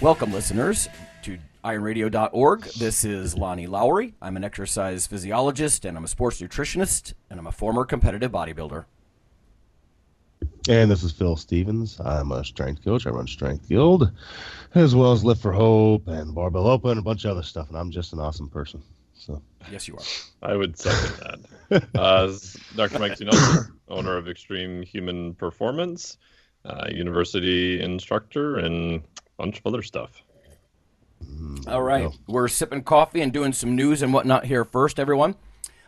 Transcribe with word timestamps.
Welcome, 0.00 0.32
listeners, 0.32 0.88
to 1.22 1.38
ironradio.org. 1.62 2.62
This 2.78 3.04
is 3.04 3.36
Lonnie 3.36 3.66
Lowery. 3.66 4.14
I'm 4.22 4.36
an 4.36 4.44
exercise 4.44 5.06
physiologist 5.06 5.84
and 5.84 5.96
I'm 5.96 6.04
a 6.04 6.08
sports 6.08 6.40
nutritionist 6.40 7.12
and 7.28 7.38
I'm 7.38 7.46
a 7.46 7.52
former 7.52 7.84
competitive 7.84 8.32
bodybuilder. 8.32 8.86
And 10.68 10.90
this 10.90 11.02
is 11.02 11.12
Phil 11.12 11.36
Stevens. 11.36 12.00
I'm 12.00 12.32
a 12.32 12.42
strength 12.44 12.82
coach. 12.82 13.06
I 13.06 13.10
run 13.10 13.26
Strength 13.26 13.68
Guild, 13.68 14.10
as 14.74 14.94
well 14.94 15.12
as 15.12 15.24
Lift 15.24 15.42
for 15.42 15.52
Hope 15.52 16.06
and 16.08 16.34
Barbell 16.34 16.66
Open, 16.66 16.92
and 16.92 17.00
a 17.00 17.02
bunch 17.02 17.24
of 17.24 17.32
other 17.32 17.42
stuff. 17.42 17.68
And 17.68 17.76
I'm 17.76 17.90
just 17.90 18.12
an 18.12 18.20
awesome 18.20 18.48
person. 18.48 18.82
So 19.14 19.42
Yes, 19.70 19.86
you 19.88 19.96
are. 19.96 20.02
I 20.42 20.56
would 20.56 20.78
second 20.78 21.40
that. 21.70 21.84
uh, 21.94 22.24
as 22.24 22.56
Dr. 22.74 22.98
Mike 22.98 23.16
T. 23.16 23.24
Nelson, 23.24 23.72
owner 23.88 24.16
of 24.16 24.28
Extreme 24.28 24.82
Human 24.82 25.34
Performance, 25.34 26.16
uh, 26.64 26.86
university 26.90 27.80
instructor, 27.82 28.56
and 28.58 28.96
a 28.96 29.02
bunch 29.40 29.58
of 29.58 29.66
other 29.66 29.82
stuff. 29.82 30.22
All 31.66 31.82
right. 31.82 32.10
go. 32.10 32.14
We're 32.26 32.48
sipping 32.48 32.82
coffee 32.82 33.22
and 33.22 33.32
doing 33.32 33.52
some 33.52 33.74
news 33.74 34.02
and 34.02 34.12
whatnot 34.12 34.44
here 34.44 34.64
first, 34.64 35.00
everyone. 35.00 35.34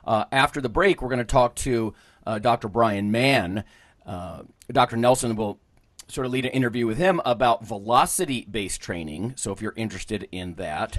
Uh, 0.05 0.25
after 0.33 0.61
the 0.61 0.71
break, 0.71 1.03
we're 1.03 1.11
going 1.11 1.19
to 1.19 1.25
talk 1.25 1.55
to 1.57 1.95
uh, 2.27 2.39
Dr. 2.39 2.69
Bryan 2.69 3.11
Mann. 3.11 3.65
Uh, 4.07 4.43
Dr. 4.71 4.97
Nelson 4.97 5.37
will 5.37 5.61
sort 6.09 6.27
of 6.27 6.33
lead 6.33 6.47
an 6.47 6.53
interview 6.53 6.87
with 6.87 6.97
him 6.97 7.21
about 7.27 7.65
velocity 7.65 8.47
based 8.51 8.81
training. 8.81 9.35
So 9.37 9.53
if 9.53 9.61
you're 9.61 9.75
interested 9.77 10.29
in 10.33 10.55
that, 10.55 10.97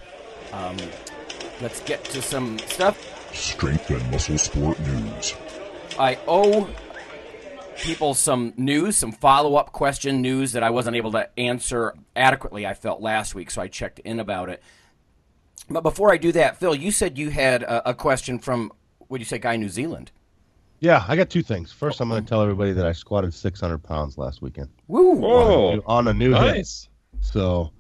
um, 0.52 0.78
let's 1.60 1.82
get 1.82 2.04
to 2.06 2.22
some 2.22 2.60
stuff. 2.60 3.34
Strength 3.34 3.90
and 3.90 4.12
Muscle 4.12 4.38
Sport 4.38 4.80
News. 4.80 5.36
I 5.98 6.20
owe 6.28 6.70
people 7.78 8.14
some 8.14 8.54
news, 8.58 8.98
some 8.98 9.12
follow 9.12 9.56
up 9.56 9.72
question 9.72 10.22
news 10.22 10.52
that 10.54 10.64
I 10.64 10.70
wasn't 10.70 10.96
able 10.96 11.12
to 11.14 11.30
answer 11.40 11.94
adequately, 12.16 12.66
I 12.66 12.74
felt 12.74 13.02
last 13.02 13.36
week, 13.36 13.52
so 13.52 13.62
I 13.62 13.68
checked 13.68 14.00
in 14.00 14.20
about 14.20 14.50
it. 14.50 14.62
But 15.70 15.82
before 15.82 16.12
I 16.12 16.18
do 16.18 16.32
that, 16.34 16.58
Phil, 16.58 16.76
you 16.76 16.92
said 16.92 17.18
you 17.18 17.30
had 17.30 17.64
a, 17.64 17.90
a 17.92 17.94
question 17.94 18.40
from, 18.40 18.72
what 19.08 19.18
do 19.18 19.22
you 19.22 19.26
say, 19.26 19.40
guy 19.40 19.56
New 19.56 19.70
Zealand? 19.70 20.12
yeah, 20.80 21.06
I 21.08 21.16
got 21.16 21.30
two 21.30 21.42
things. 21.44 21.72
First, 21.72 22.02
I'm 22.02 22.10
going 22.10 22.22
to 22.22 22.28
tell 22.28 22.42
everybody 22.42 22.74
that 22.74 22.86
I 22.86 22.92
squatted 22.92 23.34
600 23.34 23.78
pounds 23.78 24.18
last 24.18 24.42
weekend 24.42 24.68
Woo! 24.90 25.12
Whoa, 25.14 25.82
on 25.86 26.10
a 26.10 26.14
new 26.14 26.32
hip. 26.34 26.42
nice. 26.42 26.90
So 27.22 27.72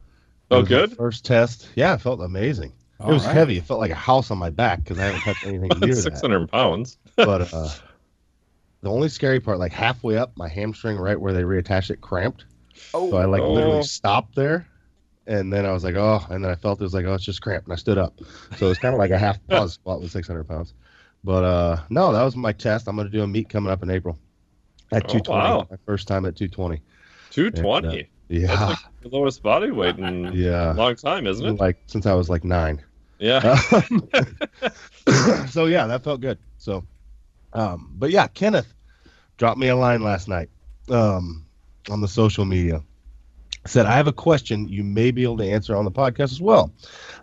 Oh, 0.51 0.59
it 0.59 0.61
was 0.61 0.69
my 0.69 0.77
good? 0.77 0.95
First 0.95 1.25
test. 1.25 1.67
Yeah, 1.75 1.95
it 1.95 2.01
felt 2.01 2.21
amazing. 2.21 2.71
All 2.99 3.09
it 3.09 3.13
was 3.13 3.25
right. 3.25 3.33
heavy. 3.33 3.57
It 3.57 3.65
felt 3.65 3.79
like 3.79 3.91
a 3.91 3.95
house 3.95 4.31
on 4.31 4.37
my 4.37 4.49
back 4.51 4.83
because 4.83 4.99
I 4.99 5.05
haven't 5.05 5.21
touched 5.21 5.45
anything 5.45 5.69
near 5.81 5.95
that. 5.95 6.01
600 6.01 6.49
pounds. 6.49 6.97
But 7.17 7.53
uh, 7.53 7.69
the 8.83 8.89
only 8.91 9.09
scary 9.09 9.39
part, 9.39 9.57
like 9.59 9.71
halfway 9.71 10.17
up, 10.17 10.33
my 10.35 10.47
hamstring, 10.47 10.97
right 10.97 11.19
where 11.19 11.33
they 11.33 11.43
reattached 11.43 11.89
it, 11.89 12.01
cramped. 12.01 12.45
So 12.93 13.17
I 13.17 13.25
like 13.25 13.41
Oh. 13.41 13.51
literally 13.53 13.83
stopped 13.83 14.35
there, 14.35 14.67
and 15.25 15.51
then 15.51 15.65
I 15.65 15.71
was 15.71 15.83
like, 15.83 15.95
oh, 15.95 16.21
and 16.29 16.43
then 16.43 16.51
I 16.51 16.55
felt 16.55 16.79
it 16.81 16.83
was 16.83 16.93
like, 16.93 17.05
oh, 17.05 17.13
it's 17.13 17.23
just 17.23 17.41
cramped, 17.41 17.67
and 17.67 17.73
I 17.73 17.77
stood 17.77 17.97
up. 17.97 18.19
So 18.57 18.69
it's 18.69 18.79
kind 18.79 18.93
of 18.93 18.99
like 18.99 19.11
a 19.11 19.17
half 19.17 19.39
pause 19.49 19.73
squat 19.73 20.01
with 20.01 20.11
600 20.11 20.43
pounds. 20.47 20.73
But 21.23 21.43
uh, 21.45 21.81
no, 21.89 22.11
that 22.11 22.23
was 22.23 22.35
my 22.35 22.51
test. 22.51 22.87
I'm 22.87 22.97
gonna 22.97 23.09
do 23.09 23.23
a 23.23 23.27
meet 23.27 23.47
coming 23.49 23.71
up 23.71 23.81
in 23.83 23.89
April 23.89 24.19
at 24.91 25.03
Oh, 25.05 25.19
220. 25.19 25.39
wow. 25.41 25.67
My 25.71 25.77
first 25.85 26.07
time 26.07 26.25
at 26.25 26.35
220. 26.35 26.81
220. 27.31 27.87
And, 27.87 27.95
uh, 27.95 28.03
Yeah, 28.29 28.47
That's 28.47 28.69
like 28.69 28.77
the 29.01 29.09
lowest 29.09 29.41
body 29.41 29.71
weight 29.71 29.97
in 29.97 30.25
Yeah. 30.35 30.73
a 30.73 30.75
long 30.75 30.95
time, 30.95 31.25
isn't 31.27 31.45
it? 31.45 31.59
like 31.59 31.77
since 31.87 32.05
I 32.05 32.13
was 32.13 32.29
like 32.29 32.43
nine. 32.43 32.83
Yeah. 33.19 33.37
Um, 33.71 34.09
so 35.49 35.65
yeah, 35.65 35.87
that 35.87 36.03
felt 36.03 36.19
good. 36.21 36.37
So, 36.57 36.83
um, 37.53 37.93
but 37.97 38.11
yeah, 38.11 38.27
Kenneth 38.27 38.72
dropped 39.37 39.59
me 39.59 39.67
a 39.67 39.75
line 39.75 40.01
last 40.03 40.27
night 40.27 40.49
um, 40.89 41.45
on 41.89 42.01
the 42.01 42.07
social 42.07 42.45
media. 42.45 42.81
Said 43.65 43.85
I 43.85 43.93
have 43.93 44.07
a 44.07 44.13
question 44.13 44.67
you 44.67 44.83
may 44.83 45.11
be 45.11 45.23
able 45.23 45.37
to 45.37 45.49
answer 45.49 45.75
on 45.75 45.85
the 45.85 45.91
podcast 45.91 46.31
as 46.33 46.41
well. 46.41 46.73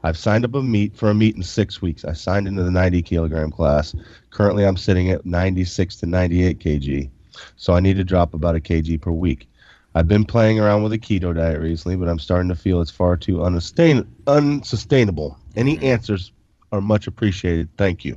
I've 0.03 0.17
signed 0.17 0.47
up 0.47 0.55
a 0.55 0.63
meet 0.63 0.97
for 0.97 1.11
a 1.11 1.15
meet 1.15 1.37
in 1.37 1.43
six 1.43 1.83
weeks. 1.83 2.03
I 2.05 2.15
signed 2.15 2.49
into 2.49 2.63
the 2.63 2.71
90 2.71 3.03
kilogram 3.03 3.51
class. 3.51 3.95
Currently, 4.31 4.65
I'm 4.65 4.79
sitting 4.79 5.11
at 5.11 5.27
96 5.27 5.97
to 5.97 6.07
98 6.07 6.59
kg, 6.59 7.11
so 7.57 7.75
I 7.75 7.81
need 7.81 7.97
to 7.97 8.05
drop 8.05 8.33
about 8.33 8.57
a 8.57 8.61
kg 8.61 8.99
per 9.01 9.11
week. 9.11 9.49
I've 9.95 10.09
been 10.09 10.25
playing 10.25 10.61
around 10.61 10.83
with 10.83 10.93
a 10.93 10.99
keto 10.99 11.35
diet 11.35 11.61
recently, 11.61 11.97
but 11.97 12.09
I'm 12.09 12.19
starting 12.19 12.49
to 12.49 12.55
feel 12.55 12.81
it's 12.81 12.91
far 12.91 13.17
too 13.17 13.39
unsustain- 13.39 14.07
unsustainable. 14.27 15.37
Any 15.57 15.79
answers 15.83 16.33
are 16.73 16.81
much 16.81 17.07
appreciated. 17.07 17.69
Thank 17.77 18.05
you. 18.05 18.17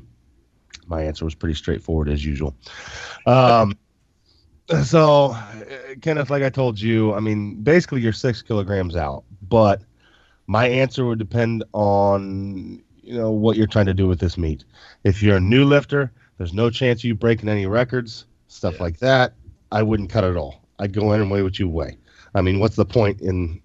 My 0.87 1.01
answer 1.01 1.25
was 1.25 1.35
pretty 1.35 1.55
straightforward 1.55 2.09
as 2.09 2.23
usual. 2.23 2.55
Um, 3.25 3.77
so, 4.83 5.37
Kenneth, 6.01 6.29
like 6.29 6.43
I 6.43 6.49
told 6.49 6.79
you, 6.79 7.13
I 7.13 7.19
mean, 7.19 7.61
basically 7.63 8.01
you're 8.01 8.13
six 8.13 8.41
kilograms 8.41 8.95
out, 8.95 9.23
but 9.49 9.81
my 10.47 10.67
answer 10.67 11.05
would 11.05 11.19
depend 11.19 11.63
on 11.73 12.81
you 13.01 13.17
know 13.17 13.31
what 13.31 13.57
you're 13.57 13.67
trying 13.67 13.85
to 13.87 13.93
do 13.93 14.07
with 14.07 14.19
this 14.19 14.37
meat. 14.37 14.63
If 15.03 15.21
you're 15.21 15.37
a 15.37 15.41
new 15.41 15.65
lifter, 15.65 16.11
there's 16.37 16.53
no 16.53 16.69
chance 16.69 17.01
of 17.01 17.05
you 17.05 17.15
breaking 17.15 17.49
any 17.49 17.65
records, 17.65 18.25
stuff 18.47 18.79
like 18.79 18.99
that. 18.99 19.33
I 19.71 19.83
wouldn't 19.83 20.09
cut 20.09 20.23
at 20.23 20.37
all. 20.37 20.61
I'd 20.79 20.93
go 20.93 21.11
in 21.13 21.21
and 21.21 21.29
weigh 21.29 21.43
what 21.43 21.59
you 21.59 21.67
weigh. 21.67 21.97
I 22.35 22.41
mean, 22.41 22.59
what's 22.59 22.75
the 22.75 22.85
point 22.85 23.21
in 23.21 23.61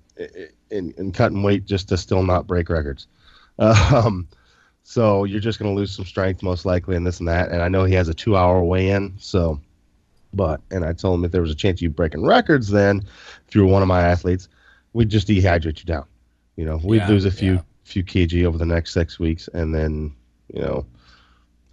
in, 0.71 0.93
in 0.99 1.13
cutting 1.13 1.43
weight 1.43 1.65
just 1.65 1.89
to 1.89 1.97
still 1.97 2.23
not 2.23 2.47
break 2.47 2.69
records? 2.69 3.07
Um, 3.61 4.29
so 4.85 5.25
you're 5.25 5.41
just 5.41 5.59
going 5.59 5.71
to 5.71 5.79
lose 5.79 5.95
some 5.95 6.07
strength 6.07 6.43
most 6.43 6.65
likely 6.65 6.97
and 6.97 7.07
this 7.07 7.19
and 7.19 7.29
that. 7.29 7.51
And 7.51 7.61
I 7.61 7.69
know 7.69 7.85
he 7.85 7.93
has 7.95 8.09
a 8.09 8.15
two 8.15 8.37
hour 8.37 8.63
weigh 8.63 8.91
in. 8.91 9.17
So, 9.19 9.61
but, 10.33 10.61
and 10.71 10.85
I 10.85 10.93
told 10.93 11.19
him 11.19 11.25
if 11.25 11.33
there 11.33 11.43
was 11.43 11.51
a 11.51 11.55
chance 11.55 11.79
of 11.79 11.83
you 11.83 11.91
breaking 11.91 12.25
records, 12.25 12.69
then 12.69 13.03
if 13.49 13.55
you 13.55 13.65
were 13.65 13.73
one 13.73 13.83
of 13.83 13.89
my 13.89 14.03
athletes, 14.03 14.49
we'd 14.93 15.09
just 15.09 15.29
dehydrate 15.29 15.79
you 15.79 15.85
down. 15.85 16.05
You 16.57 16.65
know, 16.65 16.81
we'd 16.83 16.99
Yeah, 16.99 17.09
lose 17.09 17.25
a 17.25 17.31
few, 17.31 17.55
yeah. 17.55 17.61
few 17.85 18.05
kg 18.05 18.45
over 18.45 18.59
the 18.59 18.67
next 18.67 18.93
six 18.93 19.19
weeks 19.19 19.49
and 19.55 19.75
then, 19.75 20.15
you 20.53 20.61
know, 20.61 20.87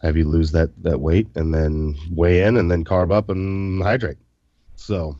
have 0.01 0.15
you 0.15 0.25
lose 0.25 0.51
that, 0.51 0.69
that 0.83 0.99
weight 1.01 1.27
and 1.35 1.53
then 1.53 1.95
weigh 2.11 2.43
in 2.43 2.57
and 2.57 2.69
then 2.69 2.83
carb 2.85 3.11
up 3.11 3.29
and 3.29 3.81
hydrate. 3.81 4.17
So, 4.75 5.17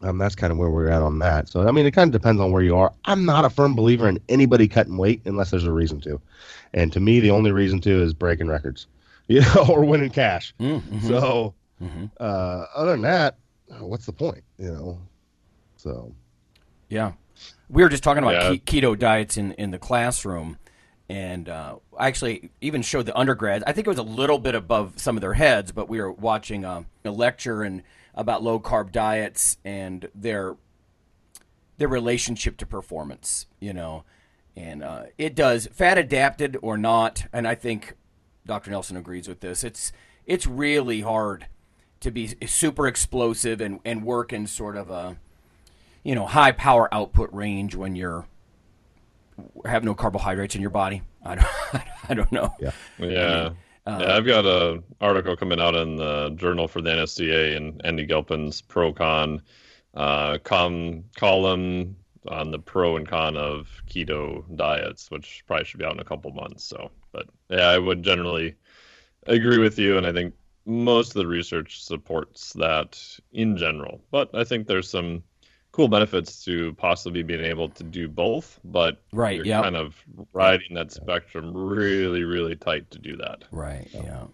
um, 0.00 0.18
that's 0.18 0.34
kind 0.34 0.50
of 0.52 0.58
where 0.58 0.70
we're 0.70 0.88
at 0.88 1.02
on 1.02 1.18
that. 1.20 1.48
So, 1.48 1.68
I 1.68 1.70
mean, 1.70 1.86
it 1.86 1.92
kind 1.92 2.12
of 2.12 2.20
depends 2.20 2.40
on 2.40 2.50
where 2.50 2.62
you 2.62 2.76
are. 2.76 2.92
I'm 3.04 3.24
not 3.24 3.44
a 3.44 3.50
firm 3.50 3.74
believer 3.76 4.08
in 4.08 4.18
anybody 4.28 4.66
cutting 4.66 4.96
weight 4.96 5.20
unless 5.26 5.50
there's 5.50 5.64
a 5.64 5.72
reason 5.72 6.00
to. 6.02 6.20
And 6.74 6.92
to 6.92 6.98
me, 7.00 7.20
the 7.20 7.30
only 7.30 7.52
reason 7.52 7.80
to 7.82 8.02
is 8.02 8.12
breaking 8.14 8.48
records, 8.48 8.86
you 9.28 9.40
know, 9.42 9.66
or 9.68 9.84
winning 9.84 10.10
cash. 10.10 10.54
Mm-hmm. 10.58 11.06
So, 11.06 11.54
Mhm. 11.82 12.10
uh, 12.20 12.66
other 12.74 12.92
than 12.92 13.02
that, 13.02 13.36
what's 13.80 14.06
the 14.06 14.12
point, 14.12 14.44
you 14.58 14.70
know? 14.72 14.98
So, 15.76 16.14
Yeah. 16.88 17.12
We 17.68 17.82
were 17.82 17.88
just 17.88 18.02
talking 18.02 18.22
about 18.22 18.34
Yeah. 18.34 18.56
ke- 18.56 18.64
keto 18.64 18.96
diets 18.98 19.36
in, 19.38 19.52
in 19.52 19.70
the 19.70 19.78
classroom, 19.78 20.58
and 21.08 21.48
uh, 21.48 21.76
I 21.98 22.06
actually 22.06 22.50
even 22.60 22.82
showed 22.82 23.06
the 23.06 23.18
undergrads. 23.18 23.64
I 23.66 23.72
think 23.72 23.86
it 23.86 23.90
was 23.90 23.98
a 23.98 24.02
little 24.02 24.38
bit 24.38 24.54
above 24.54 24.98
some 25.00 25.16
of 25.16 25.22
their 25.22 25.32
heads, 25.34 25.72
but 25.72 25.88
we 25.88 25.98
were 26.00 26.12
watching 26.12 26.64
a, 26.64 26.84
a 27.04 27.10
lecture 27.10 27.62
and 27.62 27.82
about 28.14 28.42
low 28.42 28.60
carb 28.60 28.92
diets 28.92 29.56
and 29.64 30.08
their 30.14 30.56
their 31.78 31.88
relationship 31.88 32.58
to 32.58 32.66
performance. 32.66 33.46
You 33.58 33.72
know, 33.72 34.04
and 34.54 34.82
uh, 34.82 35.04
it 35.16 35.34
does 35.34 35.66
fat 35.72 35.96
adapted 35.96 36.58
or 36.60 36.76
not, 36.76 37.24
and 37.32 37.48
I 37.48 37.54
think 37.54 37.96
Dr. 38.46 38.70
Nelson 38.70 38.98
agrees 38.98 39.26
with 39.26 39.40
this. 39.40 39.64
It's 39.64 39.92
it's 40.26 40.46
really 40.46 41.00
hard 41.00 41.46
to 42.02 42.10
be 42.10 42.34
super 42.46 42.86
explosive 42.86 43.60
and, 43.60 43.80
and 43.84 44.04
work 44.04 44.32
in 44.32 44.46
sort 44.46 44.76
of 44.76 44.90
a 44.90 45.16
you 46.02 46.14
know 46.14 46.26
high 46.26 46.52
power 46.52 46.92
output 46.92 47.32
range 47.32 47.74
when 47.74 47.96
you're 47.96 48.26
have 49.64 49.84
no 49.84 49.94
carbohydrates 49.94 50.54
in 50.54 50.60
your 50.60 50.70
body. 50.70 51.02
I 51.24 51.36
don't, 51.36 51.46
I 52.08 52.14
don't 52.14 52.32
know. 52.32 52.54
Yeah. 52.60 52.72
Yeah. 52.98 53.50
Uh, 53.84 53.98
yeah, 54.00 54.16
I've 54.16 54.26
got 54.26 54.44
a 54.44 54.82
article 55.00 55.36
coming 55.36 55.60
out 55.60 55.74
in 55.74 55.96
the 55.96 56.30
Journal 56.36 56.68
for 56.68 56.80
the 56.80 56.90
NSCA 56.90 57.56
and 57.56 57.80
Andy 57.84 58.06
Galpin's 58.06 58.60
pro 58.60 58.92
con 58.92 59.42
uh, 59.94 60.38
com 60.44 61.04
column 61.16 61.96
on 62.28 62.50
the 62.52 62.58
pro 62.58 62.96
and 62.96 63.08
con 63.08 63.36
of 63.36 63.82
keto 63.88 64.44
diets, 64.56 65.10
which 65.10 65.42
probably 65.46 65.64
should 65.64 65.80
be 65.80 65.84
out 65.84 65.94
in 65.94 66.00
a 66.00 66.04
couple 66.04 66.30
months. 66.32 66.64
So, 66.64 66.90
but 67.12 67.28
yeah, 67.48 67.68
I 67.68 67.78
would 67.78 68.02
generally 68.02 68.54
agree 69.26 69.58
with 69.58 69.78
you, 69.78 69.98
and 69.98 70.06
I 70.06 70.12
think 70.12 70.34
most 70.64 71.08
of 71.08 71.14
the 71.14 71.26
research 71.26 71.82
supports 71.82 72.52
that 72.54 73.00
in 73.32 73.56
general. 73.56 74.00
But 74.10 74.30
I 74.34 74.44
think 74.44 74.66
there's 74.66 74.88
some 74.88 75.22
cool 75.72 75.88
benefits 75.88 76.44
to 76.44 76.74
possibly 76.74 77.22
being 77.22 77.44
able 77.44 77.68
to 77.70 77.82
do 77.82 78.08
both, 78.08 78.60
but 78.64 79.02
Right, 79.12 79.36
you're 79.36 79.46
yep. 79.46 79.64
kind 79.64 79.76
of 79.76 79.96
riding 80.32 80.74
that 80.74 80.92
spectrum 80.92 81.56
really, 81.56 82.24
really 82.24 82.56
tight 82.56 82.90
to 82.90 82.98
do 82.98 83.16
that. 83.16 83.44
Right. 83.50 83.88
Yeah. 83.92 84.24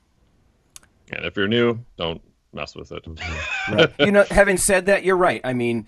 And 1.12 1.24
if 1.24 1.36
you're 1.36 1.48
new, 1.48 1.78
don't 1.96 2.20
mess 2.52 2.74
with 2.74 2.92
it. 2.92 3.06
Right. 3.70 3.92
you 3.98 4.10
know, 4.10 4.24
having 4.30 4.56
said 4.56 4.86
that, 4.86 5.04
you're 5.04 5.16
right. 5.16 5.40
I 5.44 5.52
mean, 5.52 5.86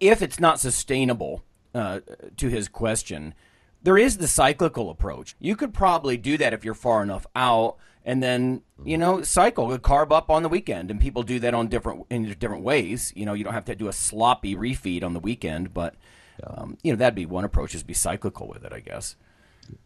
if 0.00 0.22
it's 0.22 0.40
not 0.40 0.60
sustainable, 0.60 1.42
uh, 1.74 2.00
to 2.36 2.48
his 2.48 2.68
question, 2.68 3.34
there 3.82 3.98
is 3.98 4.18
the 4.18 4.28
cyclical 4.28 4.90
approach. 4.90 5.36
You 5.38 5.56
could 5.56 5.74
probably 5.74 6.16
do 6.16 6.36
that 6.38 6.52
if 6.52 6.64
you're 6.64 6.74
far 6.74 7.02
enough 7.02 7.26
out, 7.36 7.76
and 8.08 8.22
then 8.22 8.62
you 8.84 8.96
know, 8.96 9.22
cycle, 9.22 9.78
carb 9.78 10.12
up 10.12 10.30
on 10.30 10.42
the 10.42 10.48
weekend, 10.48 10.90
and 10.90 10.98
people 10.98 11.22
do 11.22 11.38
that 11.40 11.52
on 11.52 11.68
different 11.68 12.06
in 12.08 12.24
different 12.38 12.62
ways. 12.64 13.12
You 13.14 13.26
know, 13.26 13.34
you 13.34 13.44
don't 13.44 13.52
have 13.52 13.66
to 13.66 13.74
do 13.74 13.86
a 13.86 13.92
sloppy 13.92 14.56
refeed 14.56 15.04
on 15.04 15.12
the 15.12 15.20
weekend, 15.20 15.74
but 15.74 15.94
um, 16.42 16.78
you 16.82 16.90
know, 16.90 16.96
that'd 16.96 17.14
be 17.14 17.26
one 17.26 17.44
approach 17.44 17.74
is 17.74 17.82
be 17.82 17.92
cyclical 17.92 18.48
with 18.48 18.64
it, 18.64 18.72
I 18.72 18.80
guess. 18.80 19.14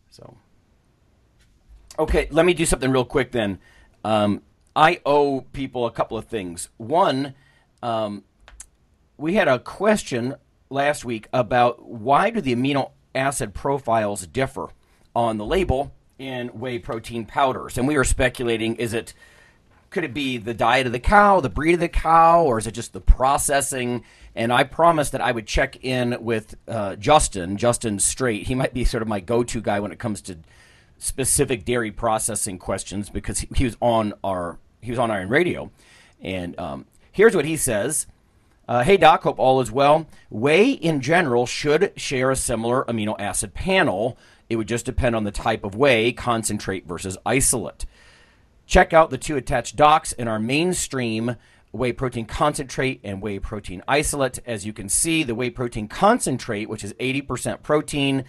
So. 0.09 0.37
Okay, 1.99 2.29
let 2.31 2.47
me 2.47 2.55
do 2.55 2.65
something 2.65 2.93
real 2.93 3.05
quick 3.05 3.33
then. 3.33 3.59
Um, 4.05 4.43
I 4.75 5.01
owe 5.05 5.43
people 5.53 5.85
a 5.85 5.91
couple 5.91 6.17
of 6.17 6.27
things. 6.27 6.69
One, 6.77 7.35
um, 7.83 8.23
we 9.19 9.35
had 9.35 9.49
a 9.49 9.59
question 9.59 10.37
last 10.71 11.05
week 11.05 11.27
about 11.33 11.85
why 11.85 12.31
do 12.31 12.41
the 12.41 12.55
amino 12.55 12.93
acid 13.17 13.53
profiles 13.53 14.27
differ 14.29 14.69
on 15.15 15.39
the 15.39 15.45
label 15.45 15.93
in 16.23 16.49
whey 16.49 16.79
protein 16.79 17.27
powders, 17.27 17.77
and 17.77 17.89
we 17.89 17.97
were 17.97 18.05
speculating: 18.05 18.77
is 18.77 18.95
it 18.95 19.13
could 19.91 20.05
it 20.05 20.15
be 20.15 20.39
the 20.39 20.55
diet 20.55 20.87
of 20.87 20.93
the 20.93 21.01
cow, 21.01 21.41
the 21.41 21.51
breed 21.51 21.75
of 21.75 21.81
the 21.81 21.89
cow, 21.89 22.43
or 22.43 22.59
is 22.59 22.67
it 22.67 22.73
just 22.73 22.93
the 22.93 23.01
processing? 23.01 24.05
And 24.35 24.53
I 24.53 24.65
promised 24.65 25.13
that 25.13 25.21
I 25.21 25.33
would 25.33 25.47
check 25.47 25.85
in 25.85 26.17
with 26.21 26.55
uh, 26.67 26.97
Justin, 26.97 27.59
Justin 27.59 27.99
Straight. 27.99 28.47
He 28.47 28.55
might 28.55 28.73
be 28.73 28.85
sort 28.85 29.03
of 29.03 29.09
my 29.09 29.21
go-to 29.21 29.61
guy 29.61 29.81
when 29.81 29.93
it 29.93 29.99
comes 29.99 30.23
to 30.23 30.39
specific 30.97 31.65
dairy 31.65 31.91
processing 31.91 32.59
questions 32.59 33.11
because 33.11 33.41
he, 33.41 33.49
he 33.55 33.65
was 33.65 33.77
on 33.81 34.15
our 34.23 34.59
he 34.81 34.91
was 34.91 34.99
on 34.99 35.11
Iron 35.11 35.29
Radio, 35.29 35.71
and 36.21 36.59
um, 36.59 36.87
here's 37.11 37.35
what 37.35 37.45
he 37.45 37.57
says. 37.57 38.07
Uh, 38.69 38.85
hey 38.85 38.97
Doc, 38.97 39.25
hope 39.25 39.41
all 39.41 39.61
is 39.61 39.73
well. 39.73 40.07
Whey 40.31 40.71
in 40.71 41.01
general 41.01 41.47
should 41.47 41.93
share 41.97 42.31
a 42.31 42.37
similar 42.37 42.85
amino 42.85 43.17
acid 43.19 43.55
panel. 43.55 44.17
It 44.49 44.57
would 44.57 44.69
just 44.69 44.87
depend 44.87 45.17
on 45.17 45.25
the 45.25 45.31
type 45.31 45.65
of 45.65 45.75
whey, 45.75 46.13
concentrate 46.13 46.87
versus 46.87 47.17
isolate. 47.25 47.87
Check 48.67 48.93
out 48.93 49.11
the 49.11 49.19
two 49.19 49.37
attached 49.37 49.77
docs 49.77 50.13
in 50.13 50.29
our 50.29 50.39
mainstream 50.39 51.37
whey 51.73 51.93
protein 51.93 52.27
concentrate 52.27 53.01
and 53.03 53.23
whey 53.23 53.39
protein 53.39 53.83
isolate. 53.89 54.39
As 54.47 54.67
you 54.67 54.73
can 54.73 54.89
see, 54.89 55.23
the 55.23 55.35
whey 55.35 55.51
protein 55.51 55.89
concentrate, 55.89 56.69
which 56.69 56.85
is 56.85 56.93
80% 56.95 57.63
protein, 57.63 58.25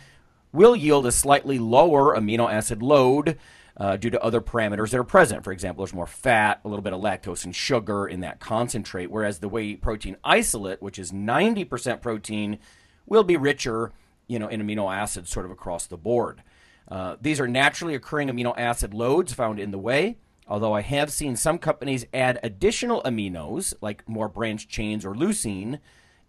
will 0.52 0.76
yield 0.76 1.06
a 1.06 1.12
slightly 1.12 1.60
lower 1.60 2.16
amino 2.16 2.52
acid 2.52 2.82
load 2.82 3.38
uh, 3.76 3.98
due 3.98 4.10
to 4.12 4.22
other 4.24 4.40
parameters 4.40 4.92
that 4.92 5.00
are 5.00 5.04
present. 5.04 5.44
For 5.44 5.52
example, 5.52 5.84
there's 5.84 5.94
more 5.94 6.08
fat, 6.08 6.62
a 6.64 6.68
little 6.68 6.84
bit 6.84 6.94
of 6.94 7.02
lactose 7.02 7.44
and 7.44 7.56
sugar 7.56 8.08
in 8.08 8.22
that 8.22 8.40
concentrate, 8.40 9.12
whereas 9.12 9.40
the 9.40 9.50
whey 9.50 9.76
protein 9.76 10.16
isolate, 10.24 10.82
which 10.82 11.00
is 11.00 11.12
90% 11.12 12.02
protein, 12.02 12.60
will 13.06 13.24
be 13.24 13.36
richer, 13.36 13.92
you 14.28 14.40
know, 14.40 14.48
in 14.48 14.62
amino 14.62 14.94
acids 14.94 15.30
sort 15.30 15.46
of 15.46 15.52
across 15.52 15.86
the 15.88 15.98
board. 15.98 16.44
Uh, 16.88 17.16
these 17.22 17.40
are 17.40 17.48
naturally 17.48 17.96
occurring 17.96 18.30
amino 18.30 18.54
acid 18.58 18.94
loads 18.94 19.34
found 19.34 19.60
in 19.60 19.72
the 19.72 19.78
whey, 19.78 20.18
although 20.48 20.74
I 20.74 20.82
have 20.82 21.12
seen 21.12 21.36
some 21.36 21.58
companies 21.58 22.06
add 22.14 22.40
additional 22.44 23.02
aminos, 23.04 23.74
like 23.82 24.08
more 24.08 24.28
branched 24.28 24.70
chains 24.70 25.06
or 25.06 25.14
leucine, 25.14 25.80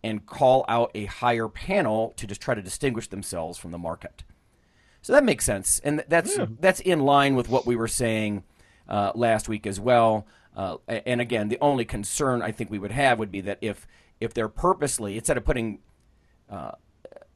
and 0.03 0.27
call 0.27 0.65
out 0.69 0.91
a 0.95 1.07
higher 1.07 1.49
panel 1.49 2.13
to 2.17 2.27
just 2.27 2.41
try 2.41 2.55
to 2.55 2.63
distinguish 2.63 3.09
themselves 3.09 3.59
from 3.59 3.71
the 3.73 3.79
market. 3.79 4.23
So 5.03 5.13
that 5.13 5.25
makes 5.25 5.45
sense, 5.45 5.81
and 5.85 6.05
that's 6.09 6.39
that's 6.61 6.81
in 6.81 7.01
line 7.01 7.35
with 7.35 7.49
what 7.51 7.67
we 7.67 7.77
were 7.77 7.89
saying 7.89 8.43
uh, 8.89 9.13
last 9.15 9.49
week 9.49 9.67
as 9.67 9.79
well. 9.79 10.27
Uh, 10.57 10.77
and 10.89 11.21
again, 11.21 11.49
the 11.49 11.59
only 11.61 11.85
concern 11.85 12.41
I 12.41 12.53
think 12.53 12.71
we 12.71 12.79
would 12.79 12.93
have 12.93 13.19
would 13.19 13.31
be 13.31 13.43
that 13.43 13.59
if 13.61 13.87
if 14.21 14.33
they're 14.33 14.49
purposely 14.49 15.17
instead 15.17 15.37
of 15.37 15.45
putting 15.45 15.81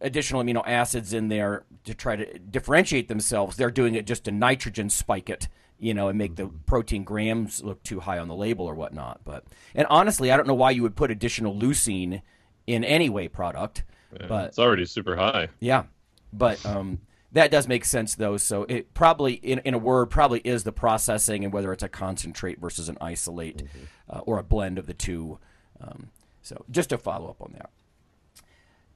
additional 0.00 0.42
amino 0.42 0.62
acids 0.66 1.12
in 1.12 1.28
there 1.28 1.64
to 1.84 1.94
try 1.94 2.16
to 2.16 2.38
differentiate 2.38 3.08
themselves, 3.08 3.56
they're 3.56 3.70
doing 3.70 3.94
it 3.94 4.06
just 4.06 4.24
to 4.24 4.30
nitrogen 4.30 4.90
spike 4.90 5.28
it, 5.28 5.48
you 5.78 5.94
know, 5.94 6.08
and 6.08 6.18
make 6.18 6.36
the 6.36 6.46
protein 6.66 7.04
grams 7.04 7.62
look 7.62 7.82
too 7.82 8.00
high 8.00 8.18
on 8.18 8.28
the 8.28 8.34
label 8.34 8.66
or 8.66 8.74
whatnot. 8.74 9.20
But 9.24 9.44
and 9.74 9.86
honestly, 9.90 10.30
I 10.30 10.36
don't 10.36 10.46
know 10.46 10.54
why 10.54 10.70
you 10.70 10.82
would 10.82 10.96
put 10.96 11.10
additional 11.10 11.54
leucine 11.54 12.22
in 12.66 12.84
any 12.84 13.08
whey 13.08 13.28
product, 13.28 13.84
but 14.28 14.48
it's 14.48 14.58
already 14.58 14.84
super 14.84 15.16
high. 15.16 15.48
yeah, 15.60 15.84
but 16.32 16.64
um, 16.66 17.00
that 17.32 17.50
does 17.50 17.68
make 17.68 17.84
sense 17.84 18.14
though. 18.14 18.36
So 18.36 18.64
it 18.68 18.94
probably, 18.94 19.34
in, 19.34 19.60
in 19.60 19.74
a 19.74 19.78
word, 19.78 20.06
probably 20.06 20.40
is 20.40 20.64
the 20.64 20.72
processing 20.72 21.44
and 21.44 21.52
whether 21.52 21.72
it's 21.72 21.82
a 21.82 21.88
concentrate 21.88 22.60
versus 22.60 22.88
an 22.88 22.98
isolate 23.00 23.64
uh, 24.08 24.20
or 24.20 24.38
a 24.38 24.42
blend 24.42 24.78
of 24.78 24.86
the 24.86 24.94
two. 24.94 25.38
Um, 25.80 26.10
so 26.42 26.64
just 26.70 26.90
to 26.90 26.98
follow 26.98 27.28
up 27.28 27.42
on 27.42 27.52
that. 27.54 27.70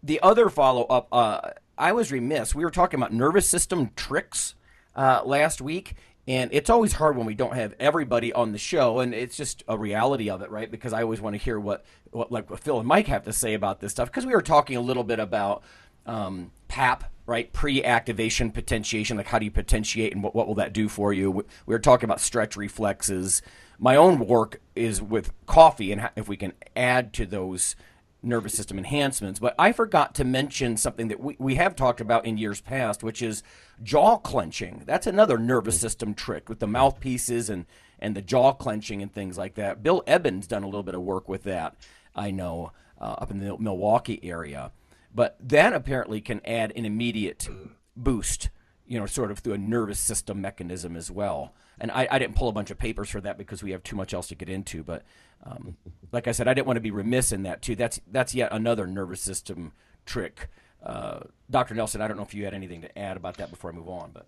The 0.02 0.20
other 0.20 0.48
follow 0.48 0.84
up, 0.84 1.06
uh, 1.12 1.50
I 1.78 1.92
was 1.92 2.10
remiss. 2.10 2.54
We 2.54 2.64
were 2.64 2.72
talking 2.72 2.98
about 2.98 3.12
nervous 3.12 3.48
system 3.48 3.90
tricks 3.94 4.56
uh, 4.96 5.22
last 5.24 5.60
week, 5.60 5.94
and 6.26 6.50
it's 6.52 6.68
always 6.68 6.94
hard 6.94 7.16
when 7.16 7.24
we 7.24 7.34
don't 7.34 7.54
have 7.54 7.74
everybody 7.78 8.32
on 8.32 8.50
the 8.50 8.58
show, 8.58 8.98
and 8.98 9.14
it's 9.14 9.36
just 9.36 9.62
a 9.68 9.78
reality 9.78 10.28
of 10.28 10.42
it, 10.42 10.50
right? 10.50 10.68
Because 10.68 10.92
I 10.92 11.02
always 11.02 11.20
want 11.20 11.34
to 11.34 11.38
hear 11.38 11.58
what, 11.58 11.84
what 12.10 12.32
like 12.32 12.50
what 12.50 12.58
Phil 12.60 12.78
and 12.78 12.88
Mike 12.88 13.06
have 13.06 13.24
to 13.24 13.32
say 13.32 13.54
about 13.54 13.80
this 13.80 13.92
stuff. 13.92 14.08
Because 14.08 14.26
we 14.26 14.32
were 14.32 14.42
talking 14.42 14.76
a 14.76 14.80
little 14.80 15.04
bit 15.04 15.20
about 15.20 15.62
um, 16.04 16.50
PAP, 16.66 17.04
right? 17.26 17.52
Pre-activation 17.52 18.50
potentiation, 18.50 19.16
like 19.16 19.28
how 19.28 19.38
do 19.38 19.44
you 19.44 19.52
potentiate, 19.52 20.12
and 20.12 20.22
what, 20.22 20.34
what 20.34 20.48
will 20.48 20.56
that 20.56 20.72
do 20.72 20.88
for 20.88 21.12
you? 21.12 21.30
We 21.30 21.44
we 21.66 21.74
were 21.74 21.78
talking 21.78 22.08
about 22.08 22.20
stretch 22.20 22.56
reflexes. 22.56 23.40
My 23.78 23.94
own 23.94 24.26
work 24.26 24.60
is 24.74 25.00
with 25.00 25.32
coffee, 25.46 25.92
and 25.92 26.10
if 26.16 26.28
we 26.28 26.36
can 26.36 26.54
add 26.74 27.12
to 27.14 27.26
those 27.26 27.76
nervous 28.22 28.54
system 28.54 28.78
enhancements. 28.78 29.40
But 29.40 29.54
I 29.58 29.72
forgot 29.72 30.14
to 30.16 30.24
mention 30.24 30.76
something 30.76 31.08
that 31.08 31.20
we, 31.20 31.36
we 31.38 31.56
have 31.56 31.74
talked 31.74 32.00
about 32.00 32.24
in 32.24 32.38
years 32.38 32.60
past, 32.60 33.02
which 33.02 33.22
is 33.22 33.42
jaw 33.82 34.16
clenching. 34.18 34.82
That's 34.86 35.06
another 35.06 35.38
nervous 35.38 35.80
system 35.80 36.14
trick 36.14 36.48
with 36.48 36.60
the 36.60 36.66
mouthpieces 36.66 37.50
and, 37.50 37.66
and 37.98 38.14
the 38.14 38.22
jaw 38.22 38.52
clenching 38.52 39.02
and 39.02 39.12
things 39.12 39.36
like 39.36 39.54
that. 39.54 39.82
Bill 39.82 40.02
Ebben's 40.06 40.46
done 40.46 40.62
a 40.62 40.66
little 40.66 40.82
bit 40.82 40.94
of 40.94 41.02
work 41.02 41.28
with 41.28 41.42
that, 41.44 41.76
I 42.14 42.30
know, 42.30 42.72
uh, 43.00 43.16
up 43.18 43.30
in 43.30 43.40
the 43.40 43.56
Milwaukee 43.58 44.20
area. 44.22 44.72
But 45.14 45.36
that 45.40 45.72
apparently 45.72 46.20
can 46.20 46.40
add 46.44 46.72
an 46.74 46.86
immediate 46.86 47.48
boost, 47.96 48.50
you 48.86 48.98
know, 48.98 49.06
sort 49.06 49.30
of 49.30 49.40
through 49.40 49.54
a 49.54 49.58
nervous 49.58 49.98
system 49.98 50.40
mechanism 50.40 50.96
as 50.96 51.10
well. 51.10 51.52
And 51.82 51.90
I, 51.90 52.06
I 52.10 52.18
didn't 52.20 52.36
pull 52.36 52.48
a 52.48 52.52
bunch 52.52 52.70
of 52.70 52.78
papers 52.78 53.10
for 53.10 53.20
that 53.20 53.36
because 53.36 53.62
we 53.62 53.72
have 53.72 53.82
too 53.82 53.96
much 53.96 54.14
else 54.14 54.28
to 54.28 54.36
get 54.36 54.48
into. 54.48 54.84
But 54.84 55.02
um, 55.44 55.76
like 56.12 56.28
I 56.28 56.32
said, 56.32 56.46
I 56.46 56.54
didn't 56.54 56.68
want 56.68 56.76
to 56.76 56.80
be 56.80 56.92
remiss 56.92 57.32
in 57.32 57.42
that 57.42 57.60
too. 57.60 57.74
That's 57.74 58.00
that's 58.10 58.34
yet 58.34 58.50
another 58.52 58.86
nervous 58.86 59.20
system 59.20 59.72
trick. 60.06 60.48
Uh, 60.82 61.20
Dr. 61.50 61.74
Nelson, 61.74 62.00
I 62.00 62.06
don't 62.08 62.16
know 62.16 62.22
if 62.22 62.34
you 62.34 62.44
had 62.44 62.54
anything 62.54 62.82
to 62.82 62.98
add 62.98 63.16
about 63.16 63.36
that 63.38 63.50
before 63.50 63.70
I 63.70 63.74
move 63.74 63.88
on, 63.88 64.12
but 64.14 64.26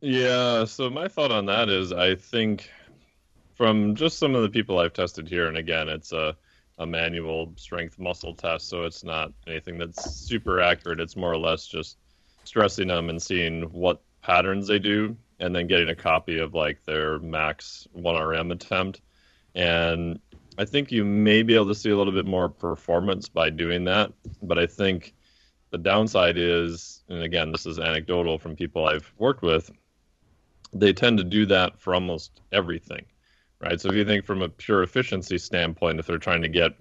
Yeah, 0.00 0.64
so 0.66 0.90
my 0.90 1.08
thought 1.08 1.32
on 1.32 1.46
that 1.46 1.68
is 1.70 1.92
I 1.92 2.14
think 2.14 2.70
from 3.54 3.94
just 3.94 4.18
some 4.18 4.34
of 4.34 4.42
the 4.42 4.48
people 4.50 4.78
I've 4.78 4.92
tested 4.92 5.28
here, 5.28 5.48
and 5.48 5.56
again, 5.56 5.88
it's 5.88 6.12
a, 6.12 6.36
a 6.78 6.86
manual 6.86 7.52
strength 7.56 7.98
muscle 7.98 8.34
test, 8.34 8.68
so 8.68 8.84
it's 8.84 9.02
not 9.02 9.32
anything 9.46 9.78
that's 9.78 10.10
super 10.14 10.60
accurate. 10.60 11.00
It's 11.00 11.16
more 11.16 11.32
or 11.32 11.38
less 11.38 11.66
just 11.66 11.96
stressing 12.44 12.88
them 12.88 13.08
and 13.08 13.20
seeing 13.20 13.62
what 13.72 14.02
patterns 14.22 14.66
they 14.66 14.78
do, 14.78 15.16
and 15.38 15.54
then 15.54 15.66
getting 15.66 15.88
a 15.88 15.94
copy 15.94 16.38
of 16.38 16.54
like 16.54 16.84
their 16.84 17.18
max 17.18 17.86
1RM 17.96 18.52
attempt. 18.52 19.00
And 19.54 20.18
I 20.58 20.64
think 20.64 20.90
you 20.90 21.04
may 21.04 21.42
be 21.42 21.54
able 21.54 21.68
to 21.68 21.74
see 21.74 21.90
a 21.90 21.96
little 21.96 22.12
bit 22.12 22.26
more 22.26 22.48
performance 22.48 23.28
by 23.28 23.50
doing 23.50 23.84
that, 23.84 24.12
but 24.42 24.58
I 24.58 24.66
think 24.66 25.14
the 25.70 25.78
downside 25.78 26.38
is, 26.38 27.02
and 27.08 27.22
again, 27.22 27.52
this 27.52 27.66
is 27.66 27.78
anecdotal 27.78 28.38
from 28.38 28.56
people 28.56 28.86
I've 28.86 29.12
worked 29.18 29.42
with, 29.42 29.70
they 30.72 30.92
tend 30.92 31.18
to 31.18 31.24
do 31.24 31.46
that 31.46 31.78
for 31.80 31.94
almost 31.94 32.40
everything, 32.52 33.04
right? 33.60 33.80
So 33.80 33.88
if 33.88 33.94
you 33.94 34.04
think 34.04 34.24
from 34.24 34.42
a 34.42 34.48
pure 34.48 34.82
efficiency 34.82 35.38
standpoint, 35.38 35.98
if 35.98 36.06
they're 36.06 36.18
trying 36.18 36.42
to 36.42 36.48
get 36.48 36.72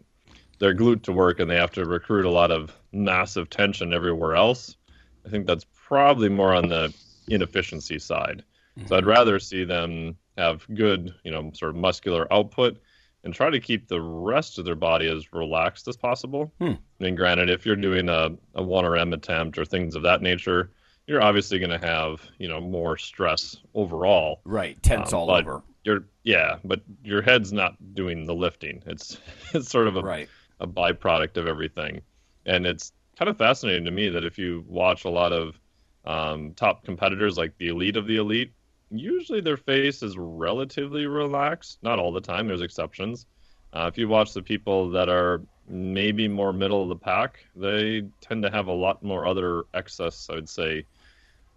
their 0.60 0.76
glute 0.76 1.04
to 1.04 1.12
work 1.12 1.40
and 1.40 1.50
they 1.50 1.56
have 1.56 1.72
to 1.72 1.86
recruit 1.86 2.26
a 2.26 2.30
lot 2.30 2.52
of 2.52 2.74
massive 2.94 3.50
tension 3.50 3.94
everywhere 3.94 4.36
else, 4.36 4.78
I 5.26 5.30
think 5.30 5.48
that's 5.48 5.66
probably 5.74 6.30
more 6.30 6.54
on 6.54 6.70
the 6.70 6.94
inefficiency 7.28 8.00
side. 8.00 8.44
So 8.88 8.98
I'd 8.98 9.06
rather 9.06 9.40
see 9.40 9.64
them 9.64 10.18
have 10.38 10.68
good, 10.76 11.14
you 11.24 11.32
know, 11.32 11.50
sort 11.54 11.70
of 11.70 11.78
muscular 11.78 12.32
output 12.34 12.78
and 13.24 13.34
try 13.34 13.50
to 13.50 13.60
keep 13.62 13.88
the 13.88 14.02
rest 14.02 14.60
of 14.60 14.66
their 14.66 14.76
body 14.76 15.08
as 15.08 15.32
relaxed 15.32 15.88
as 15.88 15.96
possible. 15.96 16.52
I 16.60 16.78
mean, 17.00 17.16
granted, 17.16 17.50
if 17.50 17.66
you're 17.66 17.78
doing 17.78 18.10
a, 18.10 18.32
a 18.54 18.62
1RM 18.62 19.14
attempt 19.14 19.58
or 19.58 19.64
things 19.64 19.96
of 19.96 20.04
that 20.04 20.22
nature, 20.22 20.72
you're 21.08 21.22
obviously 21.22 21.58
going 21.58 21.70
to 21.80 21.88
have, 21.88 22.22
you 22.38 22.50
know, 22.50 22.60
more 22.60 22.98
stress 22.98 23.56
overall. 23.74 24.42
right, 24.44 24.82
tense 24.84 25.14
Um, 25.14 25.20
all 25.20 25.32
over. 25.32 25.64
You're, 25.86 26.04
yeah, 26.24 26.58
but 26.66 26.82
your 27.04 27.22
head's 27.22 27.54
not 27.54 27.78
doing 27.94 28.26
the 28.26 28.36
lifting. 28.36 28.84
It's 28.88 29.18
it's 29.54 29.70
sort 29.70 29.88
of 29.88 29.96
a 29.96 30.02
Right. 30.02 30.30
a 30.60 30.68
byproduct 30.68 31.38
of 31.38 31.48
everything. 31.48 32.02
And 32.46 32.66
it's 32.66 32.92
kind 33.18 33.30
of 33.30 33.38
fascinating 33.38 33.86
to 33.86 33.92
me 33.92 34.10
that 34.10 34.26
if 34.26 34.38
you 34.38 34.66
watch 34.68 35.06
a 35.06 35.10
lot 35.10 35.32
of 35.32 35.60
um, 36.06 36.54
top 36.54 36.84
competitors, 36.84 37.38
like 37.38 37.58
the 37.58 37.70
elite 37.70 37.98
of 37.98 38.08
the 38.08 38.18
elite, 38.18 38.54
usually 38.92 39.42
their 39.42 39.58
face 39.58 40.04
is 40.04 40.18
relatively 40.18 41.08
relaxed. 41.08 41.80
Not 41.82 42.00
all 42.00 42.12
the 42.12 42.22
time, 42.22 42.48
there's 42.48 42.62
exceptions. 42.62 43.26
Uh, 43.74 43.90
if 43.92 43.98
you 43.98 44.08
watch 44.08 44.34
the 44.34 44.42
people 44.42 44.90
that 44.92 45.10
are 45.10 45.42
maybe 45.68 46.28
more 46.28 46.54
middle 46.54 46.84
of 46.84 46.90
the 46.90 46.96
pack, 46.96 47.40
they 47.56 48.04
tend 48.22 48.44
to 48.44 48.50
have 48.50 48.68
a 48.68 48.72
lot 48.72 49.04
more 49.04 49.26
other 49.26 49.64
excess, 49.74 50.30
I 50.30 50.36
would 50.36 50.50
say, 50.50 50.86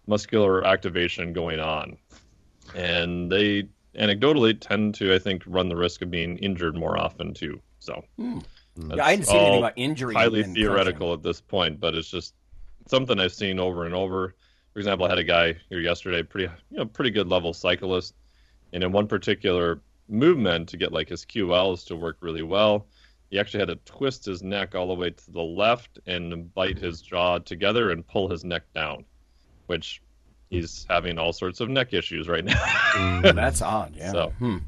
muscular 0.06 0.66
activation 0.66 1.32
going 1.32 1.60
on. 1.60 1.96
And 2.74 3.30
they 3.30 3.68
anecdotally 3.94 4.58
tend 4.58 4.94
to, 4.96 5.14
I 5.14 5.18
think, 5.18 5.42
run 5.46 5.68
the 5.68 5.76
risk 5.76 6.02
of 6.02 6.10
being 6.10 6.38
injured 6.38 6.74
more 6.74 6.98
often 6.98 7.34
too. 7.34 7.60
So, 7.78 8.02
hmm. 8.16 8.40
yeah, 8.76 9.04
I 9.04 9.16
didn't 9.16 9.28
see 9.28 9.36
anything 9.36 9.58
about 9.58 9.72
injury. 9.76 10.14
Highly 10.14 10.42
theoretical 10.42 11.12
at 11.12 11.22
this 11.22 11.40
point, 11.40 11.78
but 11.78 11.94
it's 11.94 12.10
just 12.10 12.34
something 12.88 13.18
I've 13.18 13.32
seen 13.32 13.58
over 13.58 13.84
and 13.86 13.94
over. 13.94 14.34
For 14.72 14.78
example, 14.78 15.06
I 15.06 15.10
had 15.10 15.18
a 15.18 15.24
guy 15.24 15.56
here 15.68 15.80
yesterday, 15.80 16.22
pretty 16.22 16.52
you 16.70 16.78
know, 16.78 16.86
pretty 16.86 17.10
good 17.10 17.28
level 17.28 17.52
cyclist, 17.52 18.14
and 18.72 18.82
in 18.82 18.92
one 18.92 19.06
particular 19.06 19.80
movement 20.08 20.68
to 20.70 20.76
get 20.76 20.92
like 20.92 21.08
his 21.08 21.24
QLs 21.24 21.86
to 21.86 21.96
work 21.96 22.18
really 22.20 22.42
well, 22.42 22.86
he 23.30 23.38
actually 23.38 23.60
had 23.60 23.68
to 23.68 23.76
twist 23.84 24.24
his 24.24 24.42
neck 24.42 24.74
all 24.74 24.88
the 24.88 24.94
way 24.94 25.10
to 25.10 25.30
the 25.32 25.42
left 25.42 25.98
and 26.06 26.52
bite 26.54 26.78
his 26.78 27.02
jaw 27.02 27.38
together 27.38 27.90
and 27.90 28.06
pull 28.06 28.28
his 28.28 28.44
neck 28.44 28.62
down, 28.74 29.04
which 29.66 30.00
he's 30.50 30.86
having 30.88 31.18
all 31.18 31.32
sorts 31.32 31.60
of 31.60 31.68
neck 31.68 31.92
issues 31.92 32.28
right 32.28 32.44
now. 32.44 32.54
mm, 32.54 33.34
that's 33.34 33.60
odd. 33.60 33.94
Yeah. 33.94 34.12
So, 34.12 34.32
hmm. 34.38 34.58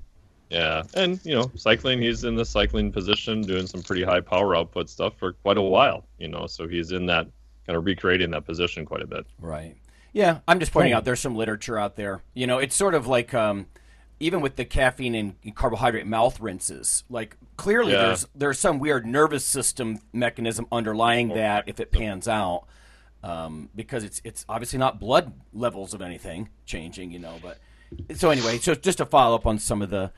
yeah, 0.50 0.82
and 0.94 1.18
you 1.24 1.34
know, 1.34 1.50
cycling, 1.54 2.02
he's 2.02 2.24
in 2.24 2.34
the 2.34 2.44
cycling 2.44 2.92
position, 2.92 3.40
doing 3.42 3.66
some 3.66 3.82
pretty 3.82 4.02
high 4.02 4.20
power 4.20 4.54
output 4.54 4.90
stuff 4.90 5.14
for 5.16 5.32
quite 5.32 5.56
a 5.56 5.62
while. 5.62 6.04
You 6.18 6.28
know, 6.28 6.46
so 6.46 6.68
he's 6.68 6.92
in 6.92 7.06
that 7.06 7.28
kind 7.70 7.76
of 7.76 7.84
recreating 7.84 8.32
that 8.32 8.44
position 8.44 8.84
quite 8.84 9.00
a 9.00 9.06
bit. 9.06 9.24
Right. 9.38 9.76
Yeah, 10.12 10.40
I'm 10.48 10.58
just 10.58 10.72
pointing 10.72 10.92
out 10.92 11.04
there's 11.04 11.20
some 11.20 11.36
literature 11.36 11.78
out 11.78 11.94
there. 11.94 12.20
You 12.34 12.48
know, 12.48 12.58
it's 12.58 12.74
sort 12.74 12.96
of 12.96 13.06
like 13.06 13.32
um, 13.32 13.66
even 14.18 14.40
with 14.40 14.56
the 14.56 14.64
caffeine 14.64 15.14
and 15.14 15.54
carbohydrate 15.54 16.04
mouth 16.04 16.40
rinses. 16.40 17.04
Like 17.08 17.36
clearly, 17.56 17.92
yeah. 17.92 18.06
there's 18.06 18.26
there's 18.34 18.58
some 18.58 18.80
weird 18.80 19.06
nervous 19.06 19.44
system 19.44 20.00
mechanism 20.12 20.66
underlying 20.72 21.30
oh, 21.30 21.36
that 21.36 21.68
if 21.68 21.78
it 21.78 21.92
pans 21.92 22.26
out 22.26 22.64
um, 23.22 23.70
because 23.76 24.02
it's 24.02 24.20
it's 24.24 24.44
obviously 24.48 24.80
not 24.80 24.98
blood 24.98 25.32
levels 25.52 25.94
of 25.94 26.02
anything 26.02 26.48
changing, 26.66 27.12
you 27.12 27.20
know. 27.20 27.36
But 27.40 27.58
so 28.18 28.30
anyway, 28.30 28.58
so 28.58 28.74
just 28.74 28.98
to 28.98 29.06
follow 29.06 29.36
up 29.36 29.46
on 29.46 29.60
some 29.60 29.80
of 29.80 29.90
the 29.90 30.10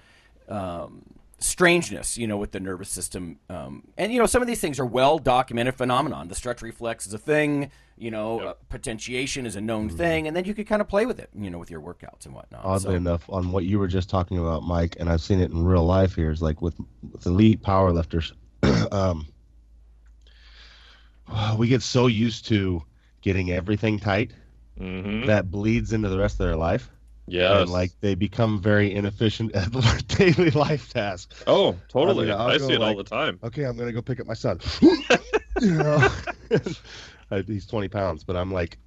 um, 0.49 1.03
strangeness, 1.43 2.17
you 2.17 2.27
know, 2.27 2.37
with 2.37 2.53
the 2.53 2.61
nervous 2.61 2.89
system, 2.89 3.39
um, 3.49 3.89
and 3.99 4.13
you 4.13 4.19
know, 4.19 4.27
some 4.27 4.43
of 4.43 4.49
these 4.49 4.61
things 4.61 4.79
are 4.79 4.87
well 4.87 5.19
documented 5.19 5.75
phenomenon. 5.75 6.29
The 6.29 6.35
stretch 6.35 6.63
reflex 6.63 7.07
is 7.07 7.15
a 7.15 7.19
thing, 7.19 7.71
you 7.97 8.11
know, 8.11 8.41
yep. 8.41 8.49
uh, 8.49 8.55
potentiation 8.69 9.47
is 9.47 9.57
a 9.57 9.61
known 9.61 9.89
mm-hmm. 9.89 9.97
thing, 9.97 10.27
and 10.27 10.37
then 10.37 10.45
you 10.45 10.55
could 10.55 10.67
kind 10.67 10.81
of 10.81 10.89
play 10.89 11.07
with 11.07 11.19
it, 11.19 11.31
you 11.35 11.51
know, 11.51 11.59
with 11.59 11.71
your 11.71 11.81
workouts 11.81 12.27
and 12.27 12.35
whatnot. 12.35 12.65
Oddly 12.65 12.93
so. 12.93 12.97
enough, 12.97 13.29
on 13.29 13.53
what 13.53 13.65
you 13.65 13.79
were 13.79 13.89
just 13.89 14.09
talking 14.09 14.39
about, 14.39 14.63
Mike, 14.63 14.97
and 14.99 15.11
I've 15.11 15.21
seen 15.21 15.41
it 15.41 15.51
in 15.51 15.65
real 15.65 15.85
life 15.85 16.15
here, 16.15 16.31
is 16.31 16.43
like 16.43 16.63
with 16.63 16.77
with 17.11 17.27
elite 17.27 17.63
powerlifters. 17.63 18.33
um, 18.93 19.27
we 21.59 21.69
get 21.69 21.83
so 21.83 22.07
used 22.07 22.47
to 22.49 22.83
getting 23.21 23.53
everything 23.53 23.99
tight 23.99 24.33
mm-hmm. 24.79 25.27
that 25.27 25.51
bleeds 25.51 25.93
into 25.93 26.09
the 26.09 26.19
rest 26.19 26.35
of 26.35 26.47
their 26.47 26.57
life. 26.57 26.91
Yeah, 27.27 27.61
and 27.61 27.71
like 27.71 27.93
they 28.01 28.15
become 28.15 28.61
very 28.61 28.93
inefficient 28.93 29.53
at 29.55 29.73
their 29.73 29.99
daily 30.09 30.51
life 30.51 30.93
tasks. 30.93 31.43
Oh, 31.47 31.77
totally. 31.89 32.33
I, 32.33 32.39
mean, 32.39 32.51
I 32.55 32.59
see 32.59 32.75
it 32.75 32.81
like, 32.81 32.97
all 32.97 33.03
the 33.03 33.09
time. 33.09 33.39
Okay, 33.43 33.65
I'm 33.65 33.77
gonna 33.77 33.93
go 33.93 34.03
pick 34.03 34.21
up 34.21 34.27
my 34.27 34.35
son. 34.35 34.61
you 35.61 35.75
know, 35.75 36.09
he's 37.47 37.67
20 37.67 37.89
pounds, 37.89 38.25
but 38.25 38.37
I'm 38.37 38.53
like 38.53 38.79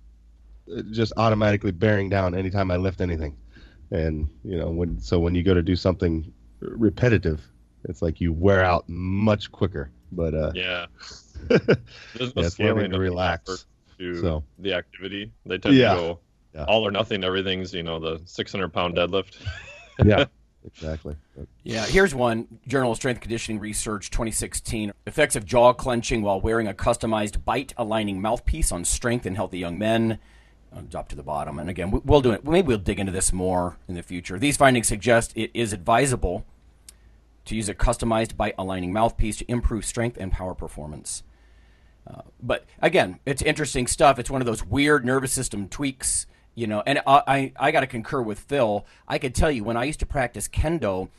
just 0.91 1.13
automatically 1.17 1.71
bearing 1.71 2.09
down 2.09 2.35
anytime 2.35 2.71
I 2.71 2.77
lift 2.77 3.01
anything. 3.01 3.37
And 3.91 4.27
you 4.43 4.57
know, 4.57 4.69
when 4.69 4.99
so 4.99 5.19
when 5.19 5.35
you 5.35 5.43
go 5.43 5.53
to 5.53 5.61
do 5.61 5.75
something 5.75 6.31
repetitive, 6.59 7.41
it's 7.85 8.01
like 8.01 8.19
you 8.19 8.33
wear 8.33 8.63
out 8.63 8.83
much 8.87 9.51
quicker. 9.51 9.91
But 10.11 10.33
uh, 10.33 10.51
yeah, 10.55 10.87
no 11.49 11.59
yeah, 12.35 12.49
scaling 12.49 12.91
to 12.91 12.99
relax 12.99 13.65
to 13.97 14.21
so. 14.21 14.43
the 14.59 14.73
activity. 14.73 15.31
They 15.45 15.57
tend 15.57 15.75
yeah. 15.75 15.93
to 15.93 15.99
go 15.99 16.19
yeah. 16.55 16.65
all 16.65 16.85
or 16.85 16.91
nothing. 16.91 17.23
Everything's 17.23 17.73
you 17.73 17.83
know 17.83 17.99
the 17.99 18.21
600 18.25 18.69
pound 18.69 18.95
deadlift. 18.95 19.37
yeah, 20.03 20.25
exactly. 20.65 21.15
Yeah, 21.63 21.85
here's 21.85 22.15
one 22.15 22.47
Journal 22.67 22.91
of 22.91 22.97
Strength 22.97 23.21
Conditioning 23.21 23.59
Research 23.59 24.09
2016 24.09 24.93
Effects 25.05 25.35
of 25.35 25.45
jaw 25.45 25.73
clenching 25.73 26.21
while 26.21 26.39
wearing 26.39 26.67
a 26.67 26.73
customized 26.73 27.43
bite 27.43 27.73
aligning 27.77 28.21
mouthpiece 28.21 28.71
on 28.71 28.85
strength 28.85 29.25
in 29.25 29.35
healthy 29.35 29.59
young 29.59 29.77
men. 29.77 30.19
I'll 30.75 30.81
drop 30.81 31.07
to 31.09 31.15
the 31.15 31.23
bottom. 31.23 31.57
And 31.59 31.69
again, 31.69 32.01
we'll 32.03 32.21
do 32.21 32.31
it. 32.31 32.45
Maybe 32.45 32.67
we'll 32.67 32.77
dig 32.77 32.99
into 32.99 33.11
this 33.11 33.31
more 33.31 33.77
in 33.87 33.95
the 33.95 34.03
future. 34.03 34.37
These 34.37 34.57
findings 34.57 34.87
suggest 34.87 35.31
it 35.35 35.51
is 35.53 35.71
advisable 35.71 36.45
to 37.45 37.55
use 37.55 37.69
a 37.69 37.75
customized 37.75 38.35
bite 38.35 38.55
aligning 38.57 38.91
mouthpiece 38.91 39.37
to 39.37 39.49
improve 39.49 39.85
strength 39.85 40.17
and 40.19 40.31
power 40.31 40.53
performance. 40.53 41.23
Uh, 42.07 42.21
but 42.41 42.65
again, 42.81 43.19
it's 43.25 43.41
interesting 43.41 43.87
stuff. 43.87 44.19
It's 44.19 44.29
one 44.29 44.41
of 44.41 44.45
those 44.45 44.65
weird 44.65 45.05
nervous 45.05 45.31
system 45.31 45.69
tweaks, 45.69 46.27
you 46.55 46.67
know. 46.67 46.81
And 46.85 46.99
I, 47.05 47.21
I, 47.27 47.53
I 47.57 47.71
got 47.71 47.81
to 47.81 47.87
concur 47.87 48.21
with 48.21 48.39
Phil. 48.39 48.85
I 49.07 49.19
could 49.19 49.35
tell 49.35 49.51
you 49.51 49.63
when 49.63 49.77
I 49.77 49.83
used 49.83 49.99
to 49.99 50.05
practice 50.05 50.47
kendo, 50.47 51.09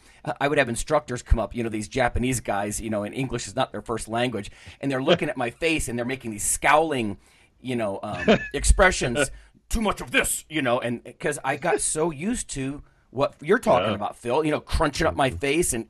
I 0.40 0.48
would 0.48 0.58
have 0.58 0.68
instructors 0.68 1.22
come 1.22 1.38
up, 1.38 1.54
you 1.54 1.62
know, 1.62 1.68
these 1.68 1.88
Japanese 1.88 2.40
guys, 2.40 2.80
you 2.80 2.90
know, 2.90 3.04
and 3.04 3.14
English 3.14 3.46
is 3.46 3.54
not 3.54 3.70
their 3.70 3.82
first 3.82 4.08
language, 4.08 4.50
and 4.80 4.90
they're 4.90 5.02
looking 5.02 5.28
at 5.28 5.36
my 5.36 5.50
face 5.62 5.88
and 5.88 5.98
they're 5.98 6.06
making 6.06 6.32
these 6.32 6.44
scowling, 6.44 7.18
you 7.60 7.76
know, 7.76 8.00
um, 8.02 8.38
expressions. 8.54 9.30
Too 9.68 9.80
much 9.80 10.00
of 10.00 10.12
this, 10.12 10.44
you 10.48 10.62
know, 10.62 10.78
and 10.78 11.02
because 11.02 11.40
I 11.42 11.56
got 11.56 11.80
so 11.80 12.12
used 12.12 12.48
to 12.50 12.84
what 13.10 13.34
you're 13.40 13.58
talking 13.58 13.88
yeah. 13.88 13.96
about, 13.96 14.14
Phil, 14.14 14.44
you 14.44 14.52
know, 14.52 14.60
crunching 14.60 15.08
up 15.08 15.16
my 15.16 15.30
face 15.30 15.72
and 15.72 15.86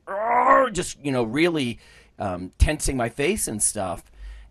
just, 0.71 0.97
you 1.05 1.11
know, 1.11 1.21
really 1.21 1.77
um, 2.17 2.53
tensing 2.57 2.97
my 2.97 3.09
face 3.09 3.47
and 3.47 3.61
stuff 3.61 4.03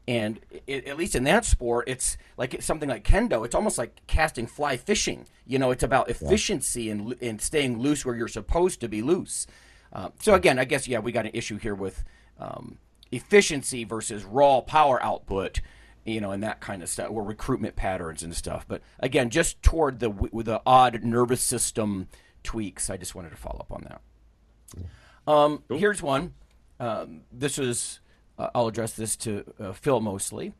and 0.08 0.40
it, 0.66 0.86
at 0.86 0.96
least 0.96 1.14
in 1.14 1.24
that 1.24 1.44
sport, 1.44 1.88
it's 1.88 2.16
like 2.36 2.54
it's 2.54 2.66
something 2.66 2.88
like 2.88 3.04
kendo. 3.04 3.44
It's 3.44 3.54
almost 3.54 3.78
like 3.78 4.06
casting 4.06 4.46
fly 4.46 4.76
fishing. 4.76 5.26
You 5.46 5.58
know, 5.58 5.70
it's 5.70 5.82
about 5.82 6.08
efficiency 6.08 6.84
yeah. 6.84 6.92
and 6.92 7.16
and 7.20 7.40
staying 7.40 7.78
loose 7.78 8.04
where 8.04 8.14
you're 8.14 8.28
supposed 8.28 8.80
to 8.80 8.88
be 8.88 9.02
loose. 9.02 9.46
Uh, 9.92 10.10
so 10.20 10.34
again, 10.34 10.58
I 10.58 10.64
guess 10.64 10.86
yeah, 10.86 10.98
we 11.00 11.12
got 11.12 11.26
an 11.26 11.32
issue 11.34 11.58
here 11.58 11.74
with 11.74 12.04
um, 12.38 12.78
efficiency 13.10 13.84
versus 13.84 14.24
raw 14.24 14.60
power 14.60 15.02
output. 15.02 15.60
You 16.04 16.20
know, 16.20 16.30
and 16.30 16.40
that 16.44 16.60
kind 16.60 16.84
of 16.84 16.88
stuff, 16.88 17.10
or 17.10 17.24
recruitment 17.24 17.74
patterns 17.74 18.22
and 18.22 18.32
stuff. 18.32 18.64
But 18.68 18.80
again, 19.00 19.28
just 19.28 19.60
toward 19.60 19.98
the 19.98 20.10
with 20.10 20.46
the 20.46 20.62
odd 20.64 21.02
nervous 21.02 21.40
system 21.40 22.06
tweaks, 22.44 22.90
I 22.90 22.96
just 22.96 23.16
wanted 23.16 23.30
to 23.30 23.36
follow 23.36 23.58
up 23.58 23.72
on 23.72 23.88
that. 23.88 24.00
Um, 25.26 25.64
cool. 25.68 25.78
Here's 25.78 26.00
one. 26.00 26.34
Um, 26.78 27.22
this 27.32 27.58
is 27.58 27.98
uh, 28.38 28.50
I'll 28.54 28.68
address 28.68 28.92
this 28.92 29.16
to 29.16 29.44
uh, 29.58 29.72
Phil 29.72 30.00
mostly. 30.00 30.52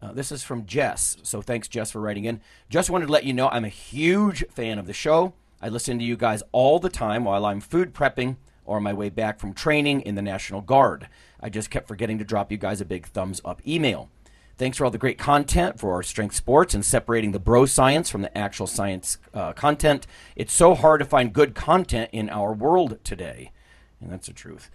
Uh, 0.00 0.12
this 0.12 0.30
is 0.30 0.44
from 0.44 0.64
Jess. 0.64 1.16
So 1.22 1.42
thanks, 1.42 1.66
Jess, 1.66 1.90
for 1.90 2.00
writing 2.00 2.24
in. 2.24 2.40
Just 2.70 2.90
wanted 2.90 3.06
to 3.06 3.12
let 3.12 3.24
you 3.24 3.32
know 3.32 3.48
I'm 3.48 3.64
a 3.64 3.68
huge 3.68 4.44
fan 4.50 4.78
of 4.78 4.86
the 4.86 4.92
show. 4.92 5.34
I 5.60 5.68
listen 5.68 5.98
to 5.98 6.04
you 6.04 6.16
guys 6.16 6.42
all 6.52 6.78
the 6.78 6.88
time 6.88 7.24
while 7.24 7.44
I'm 7.44 7.60
food 7.60 7.92
prepping 7.92 8.36
or 8.64 8.76
on 8.76 8.82
my 8.84 8.92
way 8.92 9.08
back 9.08 9.40
from 9.40 9.54
training 9.54 10.02
in 10.02 10.14
the 10.14 10.22
National 10.22 10.60
Guard. 10.60 11.08
I 11.40 11.48
just 11.48 11.70
kept 11.70 11.88
forgetting 11.88 12.18
to 12.18 12.24
drop 12.24 12.52
you 12.52 12.58
guys 12.58 12.80
a 12.80 12.84
big 12.84 13.06
thumbs 13.06 13.40
up 13.44 13.66
email. 13.66 14.08
Thanks 14.56 14.76
for 14.76 14.84
all 14.84 14.90
the 14.90 14.98
great 14.98 15.18
content 15.18 15.78
for 15.78 15.92
our 15.92 16.02
strength 16.02 16.34
sports 16.34 16.74
and 16.74 16.84
separating 16.84 17.32
the 17.32 17.38
bro 17.38 17.64
science 17.64 18.10
from 18.10 18.22
the 18.22 18.36
actual 18.36 18.66
science 18.66 19.18
uh, 19.32 19.52
content. 19.52 20.06
It's 20.36 20.52
so 20.52 20.74
hard 20.74 20.98
to 20.98 21.04
find 21.06 21.32
good 21.32 21.54
content 21.54 22.10
in 22.12 22.28
our 22.28 22.52
world 22.52 22.98
today. 23.04 23.52
And 24.00 24.10
that's 24.12 24.26
the 24.26 24.32
truth. 24.32 24.70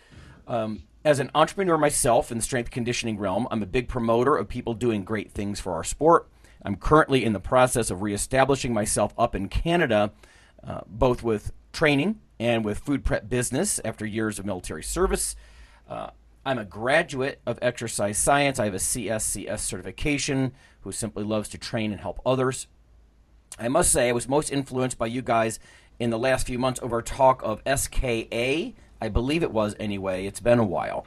Um, 0.47 0.83
as 1.05 1.19
an 1.19 1.29
entrepreneur 1.35 1.77
myself 1.77 2.31
in 2.31 2.37
the 2.37 2.43
strength 2.43 2.71
conditioning 2.71 3.17
realm, 3.17 3.47
I'm 3.51 3.61
a 3.61 3.67
big 3.67 3.87
promoter 3.87 4.37
of 4.37 4.47
people 4.47 4.73
doing 4.73 5.03
great 5.03 5.31
things 5.31 5.59
for 5.59 5.73
our 5.73 5.83
sport. 5.83 6.29
I'm 6.63 6.77
currently 6.77 7.25
in 7.25 7.33
the 7.33 7.41
process 7.41 7.91
of 7.91 8.01
reestablishing 8.01 8.73
myself 8.73 9.13
up 9.17 9.35
in 9.35 9.49
Canada, 9.49 10.11
uh, 10.65 10.81
both 10.87 11.21
with 11.21 11.51
training 11.73 12.21
and 12.39 12.63
with 12.63 12.79
food 12.79 13.03
prep 13.03 13.27
business 13.27 13.81
after 13.83 14.05
years 14.05 14.39
of 14.39 14.45
military 14.45 14.83
service. 14.83 15.35
Uh, 15.89 16.11
I'm 16.45 16.57
a 16.57 16.65
graduate 16.65 17.41
of 17.45 17.59
exercise 17.61 18.17
science. 18.17 18.59
I 18.59 18.65
have 18.65 18.73
a 18.73 18.77
CSCS 18.77 19.59
certification 19.59 20.53
who 20.81 20.91
simply 20.91 21.23
loves 21.23 21.49
to 21.49 21.57
train 21.57 21.91
and 21.91 21.99
help 21.99 22.21
others. 22.25 22.67
I 23.59 23.67
must 23.67 23.91
say, 23.91 24.09
I 24.09 24.13
was 24.13 24.27
most 24.27 24.51
influenced 24.51 24.97
by 24.97 25.07
you 25.07 25.21
guys 25.21 25.59
in 25.99 26.09
the 26.09 26.19
last 26.19 26.47
few 26.47 26.57
months 26.57 26.79
over 26.81 27.01
talk 27.01 27.41
of 27.43 27.61
SKA 27.67 28.73
I 29.03 29.09
believe 29.09 29.43
it 29.43 29.51
was 29.51 29.75
anyway. 29.81 30.25
It's 30.25 30.39
been 30.39 30.59
a 30.59 30.63
while. 30.63 31.05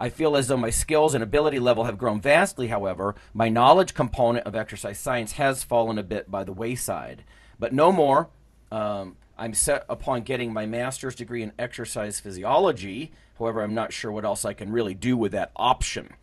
I 0.00 0.08
feel 0.08 0.34
as 0.34 0.48
though 0.48 0.56
my 0.56 0.70
skills 0.70 1.12
and 1.12 1.22
ability 1.22 1.58
level 1.58 1.84
have 1.84 1.98
grown 1.98 2.18
vastly, 2.18 2.68
however, 2.68 3.14
my 3.34 3.50
knowledge 3.50 3.92
component 3.92 4.46
of 4.46 4.56
exercise 4.56 4.98
science 4.98 5.32
has 5.32 5.62
fallen 5.62 5.98
a 5.98 6.02
bit 6.02 6.30
by 6.30 6.42
the 6.42 6.54
wayside. 6.54 7.22
But 7.58 7.74
no 7.74 7.92
more. 7.92 8.30
Um, 8.72 9.18
I'm 9.36 9.52
set 9.52 9.84
upon 9.90 10.22
getting 10.22 10.54
my 10.54 10.64
master's 10.64 11.14
degree 11.14 11.42
in 11.42 11.52
exercise 11.58 12.18
physiology. 12.18 13.12
However, 13.38 13.60
I'm 13.60 13.74
not 13.74 13.92
sure 13.92 14.10
what 14.10 14.24
else 14.24 14.46
I 14.46 14.54
can 14.54 14.72
really 14.72 14.94
do 14.94 15.14
with 15.14 15.32
that 15.32 15.52
option. 15.54 16.14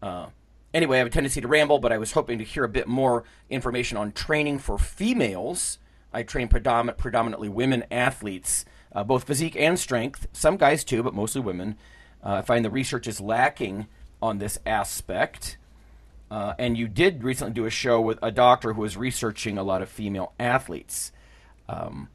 Uh, 0.00 0.26
anyway, 0.72 0.98
I 0.98 0.98
have 0.98 1.08
a 1.08 1.10
tendency 1.10 1.40
to 1.40 1.48
ramble, 1.48 1.80
but 1.80 1.90
I 1.90 1.98
was 1.98 2.12
hoping 2.12 2.38
to 2.38 2.44
hear 2.44 2.62
a 2.62 2.68
bit 2.68 2.86
more 2.86 3.24
information 3.50 3.96
on 3.96 4.12
training 4.12 4.60
for 4.60 4.78
females. 4.78 5.78
I 6.12 6.22
train 6.22 6.48
predomin- 6.48 6.96
predominantly 6.96 7.48
women 7.48 7.82
athletes, 7.90 8.64
uh, 8.94 9.04
both 9.04 9.24
physique 9.24 9.56
and 9.56 9.78
strength, 9.78 10.26
some 10.32 10.56
guys 10.56 10.84
too, 10.84 11.02
but 11.02 11.14
mostly 11.14 11.40
women. 11.40 11.76
Uh, 12.22 12.34
I 12.34 12.42
find 12.42 12.64
the 12.64 12.70
research 12.70 13.06
is 13.06 13.20
lacking 13.20 13.86
on 14.22 14.38
this 14.38 14.58
aspect. 14.64 15.58
Uh, 16.30 16.54
and 16.58 16.76
you 16.76 16.88
did 16.88 17.22
recently 17.22 17.52
do 17.52 17.66
a 17.66 17.70
show 17.70 18.00
with 18.00 18.18
a 18.22 18.30
doctor 18.30 18.72
who 18.72 18.80
was 18.80 18.96
researching 18.96 19.58
a 19.58 19.62
lot 19.62 19.82
of 19.82 19.88
female 19.88 20.32
athletes. 20.40 21.12
Um, 21.68 22.08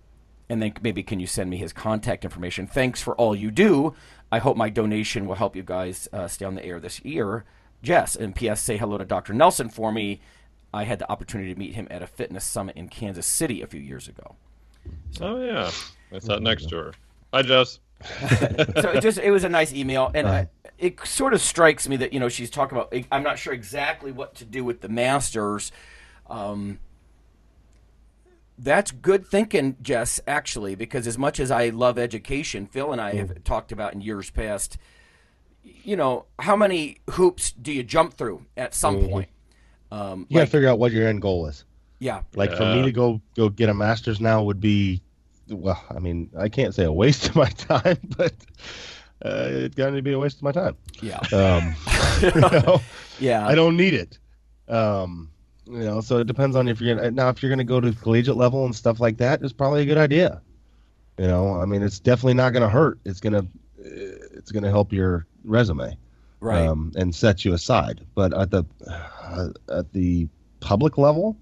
and 0.50 0.62
then 0.62 0.74
maybe 0.82 1.04
can 1.04 1.20
you 1.20 1.28
send 1.28 1.50
me 1.50 1.58
his 1.58 1.72
contact 1.72 2.26
information? 2.26 2.66
Thanks 2.66 3.02
for 3.02 3.16
all 3.16 3.36
you 3.36 3.52
do. 3.52 3.94
I 4.32 4.40
hope 4.40 4.58
my 4.58 4.70
donation 4.70 5.28
will 5.28 5.36
help 5.36 5.56
you 5.56 5.64
guys 5.64 6.08
uh, 6.12 6.28
stay 6.28 6.46
on 6.46 6.56
the 6.56 6.66
air 6.66 6.80
this 6.80 7.04
year. 7.06 7.46
Jess, 7.82 8.16
and 8.16 8.36
P.S. 8.36 8.62
say 8.62 8.78
hello 8.78 8.98
to 8.98 9.06
Dr. 9.06 9.34
Nelson 9.34 9.70
for 9.70 9.92
me. 9.92 10.22
I 10.74 10.84
had 10.84 11.00
the 11.00 11.12
opportunity 11.12 11.54
to 11.54 11.60
meet 11.60 11.76
him 11.76 11.88
at 11.90 12.02
a 12.02 12.08
fitness 12.08 12.44
summit 12.44 12.76
in 12.76 12.90
Kansas 12.90 13.26
City 13.26 13.62
a 13.62 13.68
few 13.68 13.80
years 13.80 14.08
ago. 14.08 14.36
Oh 15.22 15.42
yeah, 15.42 15.72
I 16.12 16.20
sat 16.20 16.42
next 16.42 16.70
to 16.70 16.76
her. 16.78 16.94
Hi, 17.34 17.42
Jess. 17.42 17.80
so 18.82 18.90
it 18.92 19.02
just 19.02 19.18
it 19.18 19.32
was 19.32 19.44
a 19.44 19.50
nice 19.50 19.74
email, 19.74 20.10
and 20.14 20.28
I, 20.28 20.50
it 20.78 21.06
sort 21.06 21.34
of 21.34 21.42
strikes 21.42 21.88
me 21.90 21.98
that 21.98 22.14
you 22.14 22.20
know 22.20 22.30
she's 22.30 22.50
talking 22.50 22.78
about. 22.78 22.94
I'm 23.12 23.24
not 23.24 23.38
sure 23.38 23.54
exactly 23.54 24.12
what 24.12 24.36
to 24.36 24.46
do 24.46 24.64
with 24.64 24.82
the 24.82 24.90
masters. 24.90 25.72
Um, 26.30 26.80
that's 28.58 28.92
good 28.92 29.26
thinking, 29.26 29.76
Jess. 29.82 30.20
Actually, 30.28 30.76
because 30.76 31.08
as 31.08 31.18
much 31.18 31.40
as 31.40 31.52
I 31.52 31.70
love 31.70 32.00
education, 32.00 32.66
Phil 32.68 32.92
and 32.92 33.02
I 33.02 33.16
have 33.16 33.44
talked 33.44 33.72
about 33.72 33.94
in 33.94 34.02
years 34.02 34.30
past. 34.30 34.78
You 35.62 35.98
know, 35.98 36.26
how 36.40 36.56
many 36.56 37.00
hoops 37.12 37.52
do 37.52 37.72
you 37.74 37.84
jump 37.84 38.14
through 38.14 38.46
at 38.56 38.74
some 38.74 39.08
point? 39.10 39.30
Um, 39.92 40.26
You 40.30 40.38
gotta 40.38 40.50
figure 40.50 40.70
out 40.70 40.80
what 40.80 40.94
your 40.94 41.08
end 41.08 41.22
goal 41.22 41.48
is. 41.48 41.66
yeah, 42.00 42.22
Like 42.34 42.56
for 42.56 42.64
me 42.64 42.82
to 42.84 42.92
go 42.94 43.20
go 43.36 43.50
get 43.50 43.68
a 43.70 43.74
master's 43.74 44.22
now 44.22 44.42
would 44.44 44.62
be, 44.62 45.02
well, 45.50 45.84
I 45.90 46.00
mean, 46.00 46.30
I 46.38 46.50
can't 46.50 46.74
say 46.74 46.84
a 46.84 46.92
waste 46.92 47.30
of 47.30 47.36
my 47.36 47.50
time, 47.50 47.98
but 48.18 48.34
uh, 49.24 49.48
it's 49.50 49.76
going 49.76 49.96
to 49.96 50.02
be 50.02 50.14
a 50.14 50.20
waste 50.20 50.38
of 50.38 50.44
my 50.44 50.52
time. 50.52 50.76
yeah, 51.02 51.20
Um, 51.34 51.76
you 52.22 52.42
know, 52.42 52.82
yeah. 53.20 53.48
I 53.48 53.56
don't 53.56 53.78
need 53.78 53.94
it. 53.94 54.18
Um, 54.68 55.32
you 55.66 55.80
know, 55.80 56.02
so 56.02 56.18
it 56.18 56.28
depends 56.28 56.56
on 56.56 56.68
if 56.68 56.82
you're 56.82 56.96
gonna 56.96 57.12
now 57.12 57.30
if 57.30 57.44
you're 57.44 57.50
gonna 57.50 57.64
go 57.64 57.80
to 57.80 57.92
collegiate 57.92 58.36
level 58.36 58.66
and 58.66 58.76
stuff 58.76 59.00
like 59.00 59.18
that. 59.18 59.42
It's 59.44 59.54
probably 59.54 59.84
a 59.84 59.86
good 59.86 59.98
idea. 60.00 60.42
You 61.20 61.28
know, 61.28 61.60
I 61.60 61.66
mean, 61.66 61.84
it's 61.84 62.00
definitely 62.00 62.34
not 62.34 62.54
gonna 62.54 62.70
hurt. 62.70 63.00
It's 63.06 63.20
gonna 63.20 63.46
it's 63.78 64.52
gonna 64.52 64.70
help 64.70 64.92
your 64.92 65.28
resume 65.44 65.96
right. 66.40 66.68
um, 66.68 66.92
and 66.96 67.14
set 67.14 67.46
you 67.46 67.54
aside. 67.54 68.06
But 68.16 68.34
at 68.34 68.52
the 68.52 68.64
uh, 68.88 69.50
at 69.72 69.92
the 69.94 70.28
public 70.60 70.98
level, 70.98 71.38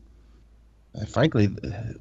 uh, 1.00 1.06
frankly, 1.06 1.50
uh, 1.64 1.94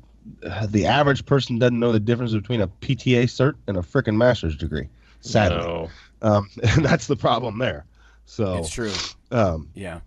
the 0.69 0.87
average 0.87 1.25
person 1.27 1.59
doesn't 1.59 1.79
know 1.79 1.93
the 1.93 2.01
difference 2.01 2.33
between 2.33 2.61
a 2.61 2.69
PTA 2.69 3.25
cert 3.25 3.55
and 3.67 3.77
a 3.77 3.81
frickin' 3.81 4.17
master's 4.17 4.57
degree. 4.57 4.89
Sadly, 5.21 5.59
No. 5.59 5.89
um, 6.23 6.49
and 6.63 6.85
that's 6.85 7.07
the 7.07 7.17
problem 7.17 7.59
there. 7.59 7.85
So, 8.27 8.59
it's 8.59 8.71
true. 8.71 8.93
um, 9.31 9.69
Yeah. 9.75 10.01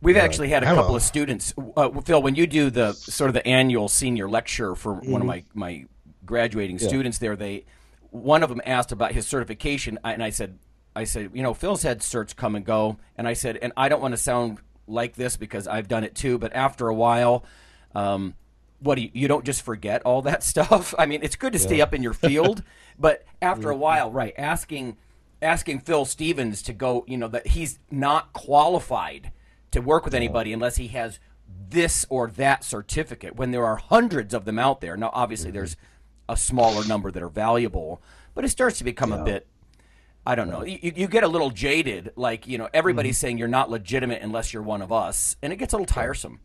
We've 0.00 0.16
Yeah. 0.16 0.22
actually 0.22 0.48
had 0.48 0.64
a 0.64 0.66
couple 0.66 0.90
know. 0.90 0.96
of 0.96 1.02
students. 1.02 1.54
Uh, 1.76 1.88
Phil, 2.00 2.20
when 2.20 2.34
you 2.34 2.46
do 2.48 2.70
the 2.70 2.92
sort 2.92 3.28
of 3.30 3.34
the 3.34 3.46
annual 3.46 3.88
senior 3.88 4.28
lecture 4.28 4.74
for 4.74 4.94
one 4.94 5.20
of 5.20 5.26
my, 5.28 5.44
my 5.54 5.84
graduating 6.26 6.76
Mm-hmm. 6.76 6.84
Yeah. 6.84 6.88
students 6.88 7.18
there, 7.18 7.36
they 7.36 7.64
one 8.10 8.42
of 8.42 8.48
them 8.50 8.60
asked 8.66 8.92
about 8.92 9.12
his 9.12 9.26
certification, 9.26 9.98
and 10.04 10.22
I 10.22 10.30
said, 10.30 10.58
I 10.94 11.04
said, 11.04 11.30
you 11.32 11.42
know, 11.42 11.54
Phil's 11.54 11.82
had 11.82 12.00
certs 12.00 12.34
come 12.36 12.54
and 12.56 12.64
go, 12.64 12.98
and 13.16 13.26
I 13.26 13.32
said, 13.32 13.56
and 13.62 13.72
I 13.76 13.88
don't 13.88 14.02
want 14.02 14.12
to 14.12 14.18
sound 14.18 14.58
like 14.86 15.14
this 15.14 15.36
because 15.38 15.66
I've 15.66 15.88
done 15.88 16.04
it 16.04 16.14
too, 16.14 16.36
but 16.36 16.52
after 16.54 16.88
a 16.88 16.94
while, 16.94 17.44
um, 17.94 18.34
what 18.82 18.96
do 18.96 19.02
you, 19.02 19.10
you 19.12 19.28
don't 19.28 19.44
just 19.44 19.62
forget 19.62 20.02
all 20.02 20.22
that 20.22 20.42
stuff. 20.52 20.94
I 20.98 21.06
mean, 21.06 21.20
it's 21.22 21.36
good 21.36 21.52
to 21.52 21.58
stay 21.58 21.80
up 21.80 21.94
in 21.94 22.02
your 22.02 22.14
field, 22.14 22.62
but 22.98 23.24
after 23.40 23.70
a 23.70 23.76
while, 23.76 24.10
right, 24.10 24.34
asking 24.36 24.96
asking 25.40 25.80
Phil 25.80 26.04
Stevens 26.04 26.62
to 26.62 26.72
go, 26.72 27.04
you 27.08 27.16
know, 27.16 27.28
that 27.28 27.48
he's 27.48 27.80
not 27.90 28.32
qualified 28.32 29.32
to 29.72 29.80
work 29.80 30.04
with 30.04 30.14
anybody 30.14 30.52
unless 30.52 30.76
he 30.76 30.88
has 30.88 31.18
this 31.68 32.06
or 32.08 32.28
that 32.30 32.64
certificate 32.64 33.36
when 33.36 33.50
there 33.50 33.66
are 33.66 33.76
hundreds 33.76 34.32
of 34.32 34.44
them 34.44 34.58
out 34.58 34.80
there. 34.80 34.96
Now, 34.96 35.10
obviously, 35.12 35.48
mm-hmm. 35.48 35.58
there's 35.58 35.76
a 36.28 36.36
smaller 36.36 36.86
number 36.86 37.10
that 37.10 37.22
are 37.22 37.28
valuable, 37.28 38.00
but 38.34 38.44
it 38.44 38.50
starts 38.50 38.78
to 38.78 38.84
become 38.84 39.12
a 39.12 39.24
bit. 39.24 39.46
I 40.24 40.36
don't 40.36 40.48
know. 40.48 40.62
You, 40.62 40.92
you 40.94 41.08
get 41.08 41.24
a 41.24 41.28
little 41.28 41.50
jaded, 41.50 42.12
like 42.14 42.46
you 42.46 42.56
know, 42.56 42.68
everybody's 42.72 43.16
mm-hmm. 43.16 43.20
saying 43.20 43.38
you're 43.38 43.48
not 43.48 43.70
legitimate 43.70 44.22
unless 44.22 44.52
you're 44.52 44.62
one 44.62 44.80
of 44.80 44.92
us, 44.92 45.36
and 45.42 45.52
it 45.52 45.56
gets 45.56 45.72
a 45.72 45.76
little 45.76 45.92
tiresome. 45.92 46.40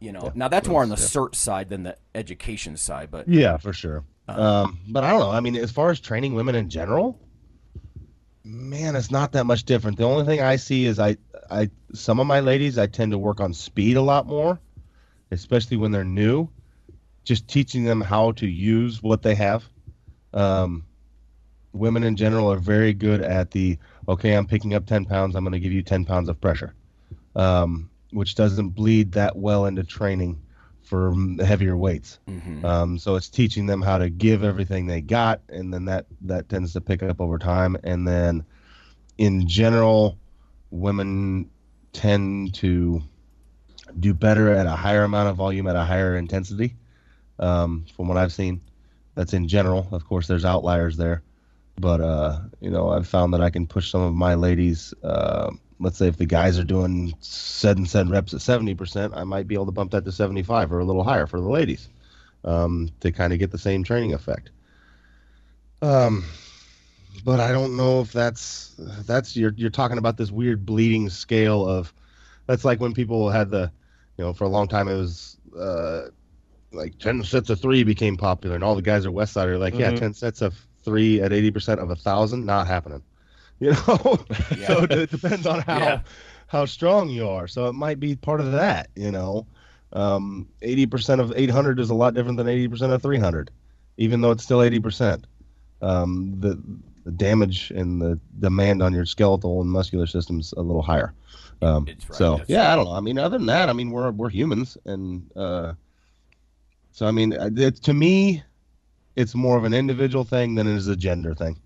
You 0.00 0.12
know. 0.12 0.32
Now 0.34 0.48
that's 0.48 0.68
more 0.68 0.82
on 0.82 0.88
the 0.88 0.96
cert 0.96 1.34
side 1.34 1.68
than 1.68 1.84
the 1.84 1.96
education 2.14 2.76
side, 2.76 3.10
but 3.10 3.28
Yeah, 3.28 3.56
for 3.56 3.72
sure. 3.72 4.04
Um, 4.28 4.78
but 4.88 5.04
I 5.04 5.10
don't 5.10 5.20
know. 5.20 5.30
I 5.30 5.40
mean, 5.40 5.56
as 5.56 5.70
far 5.70 5.90
as 5.90 6.00
training 6.00 6.34
women 6.34 6.54
in 6.54 6.70
general, 6.70 7.20
man, 8.42 8.96
it's 8.96 9.10
not 9.10 9.32
that 9.32 9.44
much 9.44 9.64
different. 9.64 9.98
The 9.98 10.04
only 10.04 10.24
thing 10.24 10.40
I 10.40 10.56
see 10.56 10.86
is 10.86 10.98
I, 10.98 11.16
I, 11.50 11.70
some 11.92 12.20
of 12.20 12.26
my 12.26 12.40
ladies, 12.40 12.78
I 12.78 12.86
tend 12.86 13.12
to 13.12 13.18
work 13.18 13.40
on 13.40 13.52
speed 13.52 13.96
a 13.96 14.02
lot 14.02 14.26
more, 14.26 14.58
especially 15.30 15.76
when 15.76 15.90
they're 15.90 16.04
new. 16.04 16.48
Just 17.24 17.48
teaching 17.48 17.84
them 17.84 18.00
how 18.00 18.32
to 18.32 18.46
use 18.46 19.02
what 19.02 19.22
they 19.22 19.34
have. 19.34 19.64
Um, 20.34 20.84
women 21.72 22.04
in 22.04 22.16
general 22.16 22.52
are 22.52 22.58
very 22.58 22.92
good 22.92 23.20
at 23.22 23.50
the 23.50 23.78
okay. 24.08 24.34
I'm 24.34 24.46
picking 24.46 24.74
up 24.74 24.86
ten 24.86 25.04
pounds. 25.04 25.34
I'm 25.34 25.44
going 25.44 25.52
to 25.52 25.60
give 25.60 25.72
you 25.72 25.82
ten 25.82 26.04
pounds 26.04 26.28
of 26.28 26.40
pressure, 26.40 26.74
um, 27.34 27.88
which 28.14 28.34
doesn't 28.36 28.70
bleed 28.70 29.12
that 29.12 29.36
well 29.36 29.66
into 29.66 29.82
training 29.82 30.40
for 30.82 31.14
heavier 31.44 31.76
weights. 31.76 32.18
Um, 32.64 32.98
so 32.98 33.16
it's 33.16 33.28
teaching 33.28 33.66
them 33.66 33.82
how 33.82 33.98
to 33.98 34.10
give 34.10 34.44
everything 34.44 34.86
they 34.86 35.00
got, 35.00 35.40
and 35.48 35.72
then 35.72 35.86
that 35.86 36.06
that 36.22 36.48
tends 36.48 36.72
to 36.74 36.80
pick 36.80 37.02
up 37.02 37.20
over 37.20 37.38
time. 37.38 37.76
And 37.82 38.06
then, 38.06 38.44
in 39.18 39.48
general, 39.48 40.18
women 40.70 41.50
tend 41.92 42.54
to 42.54 43.02
do 43.98 44.14
better 44.14 44.50
at 44.52 44.66
a 44.66 44.76
higher 44.76 45.04
amount 45.04 45.28
of 45.28 45.36
volume 45.36 45.66
at 45.66 45.76
a 45.76 45.84
higher 45.84 46.16
intensity. 46.16 46.76
Um, 47.38 47.84
from 47.96 48.06
what 48.08 48.16
I've 48.16 48.32
seen, 48.32 48.60
that's 49.14 49.32
in 49.32 49.48
general. 49.48 49.88
Of 49.90 50.06
course, 50.06 50.28
there's 50.28 50.44
outliers 50.44 50.96
there, 50.96 51.22
but 51.80 52.00
uh, 52.00 52.40
you 52.60 52.70
know, 52.70 52.90
I've 52.90 53.08
found 53.08 53.34
that 53.34 53.40
I 53.40 53.50
can 53.50 53.66
push 53.66 53.90
some 53.90 54.02
of 54.02 54.14
my 54.14 54.34
ladies. 54.34 54.94
Uh, 55.02 55.50
let's 55.84 55.98
say 55.98 56.08
if 56.08 56.16
the 56.18 56.26
guys 56.26 56.58
are 56.58 56.64
doing 56.64 57.14
said 57.20 57.78
and 57.78 57.88
said 57.88 58.10
reps 58.10 58.34
at 58.34 58.40
70%, 58.40 59.16
I 59.16 59.24
might 59.24 59.48
be 59.48 59.54
able 59.54 59.66
to 59.66 59.72
bump 59.72 59.92
that 59.92 60.04
to 60.06 60.12
75 60.12 60.72
or 60.72 60.80
a 60.80 60.84
little 60.84 61.04
higher 61.04 61.26
for 61.26 61.40
the 61.40 61.48
ladies 61.48 61.90
um, 62.44 62.90
to 63.00 63.12
kind 63.12 63.32
of 63.32 63.38
get 63.40 63.52
the 63.52 63.58
same 63.58 63.84
training 63.84 64.14
effect. 64.14 64.50
Um, 65.82 66.24
but 67.24 67.40
I 67.40 67.52
don't 67.52 67.76
know 67.76 68.00
if 68.00 68.12
that's 68.12 68.74
that's 69.06 69.36
you're 69.36 69.54
you're 69.56 69.70
talking 69.70 69.98
about 69.98 70.16
this 70.16 70.30
weird 70.30 70.66
bleeding 70.66 71.10
scale 71.10 71.66
of 71.68 71.92
that's 72.46 72.64
like 72.64 72.80
when 72.80 72.94
people 72.94 73.30
had 73.30 73.50
the 73.50 73.70
you 74.16 74.24
know 74.24 74.32
for 74.32 74.44
a 74.44 74.48
long 74.48 74.68
time 74.68 74.88
it 74.88 74.96
was 74.96 75.38
uh, 75.58 76.08
like 76.72 76.98
10 76.98 77.22
sets 77.22 77.50
of 77.50 77.60
three 77.60 77.84
became 77.84 78.16
popular 78.16 78.54
and 78.54 78.64
all 78.64 78.74
the 78.74 78.82
guys 78.82 79.06
at 79.06 79.12
Westside 79.12 79.46
are 79.46 79.58
like 79.58 79.78
yeah 79.78 79.90
Mhm. 79.90 79.98
10 79.98 80.14
sets 80.14 80.42
of 80.42 80.54
three 80.84 81.20
at 81.20 81.32
80% 81.32 81.78
of 81.80 81.90
a 81.90 81.96
thousand 81.96 82.44
not 82.46 82.66
happening 82.66 83.02
you 83.60 83.70
know? 83.72 84.18
So 84.66 84.78
it, 84.84 84.92
it 84.92 85.10
depends 85.10 85.46
on 85.46 85.60
how 85.62 85.78
Yeah. 85.80 86.00
how 86.46 86.64
strong 86.66 87.08
you 87.10 87.28
are. 87.28 87.46
So 87.48 87.66
it 87.66 87.72
might 87.74 87.98
be 88.00 88.16
part 88.16 88.40
of 88.40 88.52
that 88.52 88.90
you 88.96 89.10
know? 89.10 89.46
Um, 89.92 90.48
80% 90.62 91.20
of 91.20 91.32
800 91.36 91.78
is 91.78 91.90
a 91.90 91.94
lot 91.94 92.14
different 92.14 92.36
than 92.36 92.48
80% 92.48 92.92
of 92.92 93.00
300 93.02 93.50
even 93.96 94.20
though 94.20 94.32
it's 94.32 94.42
still 94.42 94.58
80% 94.58 95.24
um, 95.82 96.34
the 96.40 96.60
the 97.04 97.12
damage 97.12 97.70
and 97.70 98.00
the 98.00 98.18
demand 98.40 98.82
on 98.82 98.92
your 98.94 99.04
skeletal 99.04 99.60
and 99.60 99.70
muscular 99.70 100.06
system's 100.06 100.52
a 100.56 100.62
little 100.62 100.80
higher. 100.82 101.12
Um, 101.62 101.84
right, 101.86 102.02
so 102.10 102.40
yeah 102.48 102.72
i 102.72 102.76
don't 102.76 102.86
know. 102.86 102.92
I 102.92 103.00
mean 103.00 103.18
other 103.18 103.36
than 103.38 103.46
that 103.46 103.68
i 103.68 103.72
mean 103.72 103.90
we're 103.90 104.10
we're 104.10 104.30
humans 104.30 104.76
and 104.86 105.30
uh, 105.36 105.74
so 106.92 107.06
i 107.06 107.10
mean 107.10 107.32
it, 107.32 107.76
to 107.82 107.94
me 107.94 108.42
it's 109.16 109.34
more 109.34 109.56
of 109.56 109.64
an 109.64 109.72
individual 109.74 110.24
thing 110.24 110.54
than 110.56 110.66
it 110.66 110.74
is 110.74 110.88
a 110.88 110.96
gender 110.96 111.34
thing 111.34 111.56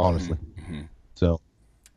honestly 0.00 0.36
Mhm. 0.70 0.88
so 1.14 1.40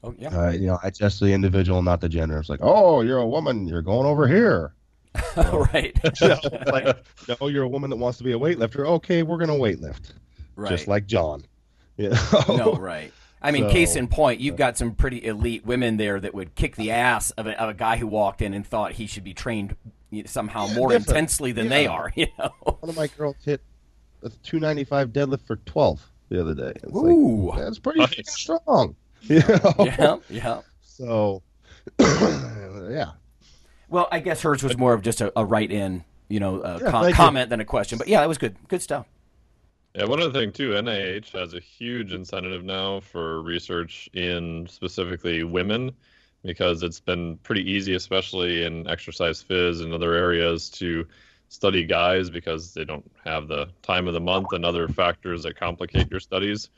oh 0.03 0.13
yeah, 0.17 0.29
uh, 0.47 0.51
you 0.51 0.67
know, 0.67 0.79
it's 0.83 0.99
just 0.99 1.19
the 1.19 1.27
individual, 1.31 1.81
not 1.81 2.01
the 2.01 2.09
gender. 2.09 2.37
It's 2.37 2.49
like, 2.49 2.59
oh, 2.61 3.01
you're 3.01 3.19
a 3.19 3.27
woman, 3.27 3.67
you're 3.67 3.81
going 3.81 4.05
over 4.05 4.27
here. 4.27 4.73
right, 5.37 5.97
You 6.21 6.27
know, 6.29 6.39
like, 6.67 6.97
no, 7.39 7.47
you're 7.47 7.63
a 7.63 7.67
woman 7.69 7.89
that 7.91 7.95
wants 7.97 8.17
to 8.17 8.23
be 8.23 8.33
a 8.33 8.37
weightlifter. 8.39 8.85
Okay, 8.85 9.23
we're 9.23 9.37
gonna 9.37 9.53
weightlift, 9.53 10.11
right. 10.55 10.69
just 10.69 10.87
like 10.87 11.05
John. 11.07 11.43
You 11.97 12.09
know? 12.09 12.43
no, 12.49 12.73
right. 12.73 13.13
I 13.41 13.51
mean, 13.51 13.65
So- 13.65 13.69
case 13.69 13.95
in 13.95 14.07
point, 14.07 14.39
you've 14.41 14.55
got 14.55 14.77
some 14.79 14.95
pretty 14.95 15.23
elite 15.23 15.63
women 15.65 15.97
there 15.97 16.19
that 16.19 16.33
would 16.33 16.55
kick 16.55 16.75
the 16.75 16.89
ass 16.91 17.29
of 17.31 17.45
a, 17.45 17.61
of 17.61 17.69
a 17.69 17.73
guy 17.75 17.97
who 17.97 18.07
walked 18.07 18.41
in 18.41 18.53
and 18.55 18.65
thought 18.65 18.93
he 18.93 19.05
should 19.05 19.23
be 19.23 19.33
trained 19.35 19.75
somehow 20.25 20.65
more 20.73 20.89
different. 20.89 21.07
intensely 21.09 21.51
than 21.51 21.69
they 21.69 21.85
are. 21.85 22.11
You 22.15 22.27
know, 22.39 22.49
One 22.79 22.89
of 22.89 22.95
my 22.95 23.05
girls 23.07 23.35
hit 23.45 23.61
a 24.23 24.29
295 24.29 25.09
deadlift 25.09 25.45
for 25.45 25.57
12 25.57 26.09
the 26.29 26.41
other 26.41 26.53
day. 26.53 26.73
It's 26.83 26.95
Ooh. 26.95 27.49
like, 27.49 27.59
that's 27.59 27.79
pretty 27.79 27.99
Nice. 27.99 28.21
strong. 28.31 28.95
You 29.29 29.39
know? 29.39 29.85
yeah, 29.85 30.17
yeah. 30.29 30.61
So, 30.81 31.41
yeah. 31.99 33.11
Well, 33.89 34.07
I 34.11 34.19
guess 34.19 34.41
hers 34.41 34.63
was 34.63 34.77
more 34.77 34.93
of 34.93 35.01
just 35.01 35.21
a, 35.21 35.31
a 35.39 35.45
write-in, 35.45 36.03
you 36.27 36.39
know, 36.39 36.61
a 36.61 36.73
Yeah, 36.83 36.91
com- 36.91 37.03
thank 37.03 37.09
you. 37.09 37.15
comment 37.15 37.49
than 37.49 37.59
a 37.61 37.65
question. 37.65 37.97
But 37.97 38.07
yeah, 38.07 38.19
that 38.21 38.27
was 38.27 38.37
good. 38.37 38.55
Good 38.67 38.81
stuff. 38.81 39.07
Yeah, 39.95 40.05
one 40.05 40.19
other 40.21 40.31
thing 40.31 40.51
too, 40.51 40.71
NIH 40.71 41.31
has 41.31 41.53
a 41.53 41.59
huge 41.59 42.13
incentive 42.13 42.63
now 42.63 42.99
for 42.99 43.41
research 43.43 44.09
in 44.13 44.67
specifically 44.67 45.43
women 45.43 45.91
because 46.43 46.81
it's 46.83 46.99
been 46.99 47.37
pretty 47.43 47.69
easy, 47.71 47.93
especially 47.93 48.63
in 48.65 48.87
exercise 48.89 49.43
phys 49.43 49.81
and 49.83 49.93
other 49.93 50.13
areas, 50.15 50.69
to 50.71 51.07
study 51.53 51.85
guys 51.85 52.29
because 52.29 52.73
they 52.73 52.83
don't 52.83 53.09
have 53.23 53.47
the 53.47 53.69
time 53.83 54.07
of 54.07 54.13
the 54.13 54.19
month 54.19 54.53
and 54.53 54.65
other 54.65 54.87
factors 54.87 55.43
that 55.43 55.55
complicate 55.55 56.09
your 56.09 56.19
studies. 56.19 56.69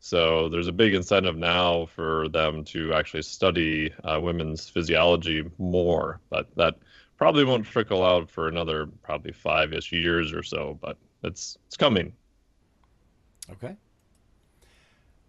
So 0.00 0.48
there's 0.48 0.66
a 0.68 0.72
big 0.72 0.92
incentive 0.92 1.36
now 1.36 1.86
for 1.86 2.28
them 2.28 2.64
to 2.66 2.92
actually 2.92 3.22
study 3.22 3.94
uh, 4.02 4.20
women's 4.20 4.68
physiology 4.68 5.48
more, 5.58 6.20
but 6.28 6.48
that 6.56 6.74
probably 7.16 7.44
won't 7.44 7.64
trickle 7.64 8.04
out 8.04 8.28
for 8.28 8.48
another 8.48 8.86
probably 9.02 9.32
five-ish 9.32 9.92
years 9.92 10.32
or 10.32 10.42
so. 10.42 10.78
But 10.82 10.98
it's 11.22 11.56
it's 11.68 11.76
coming. 11.76 12.12
Okay. 13.50 13.76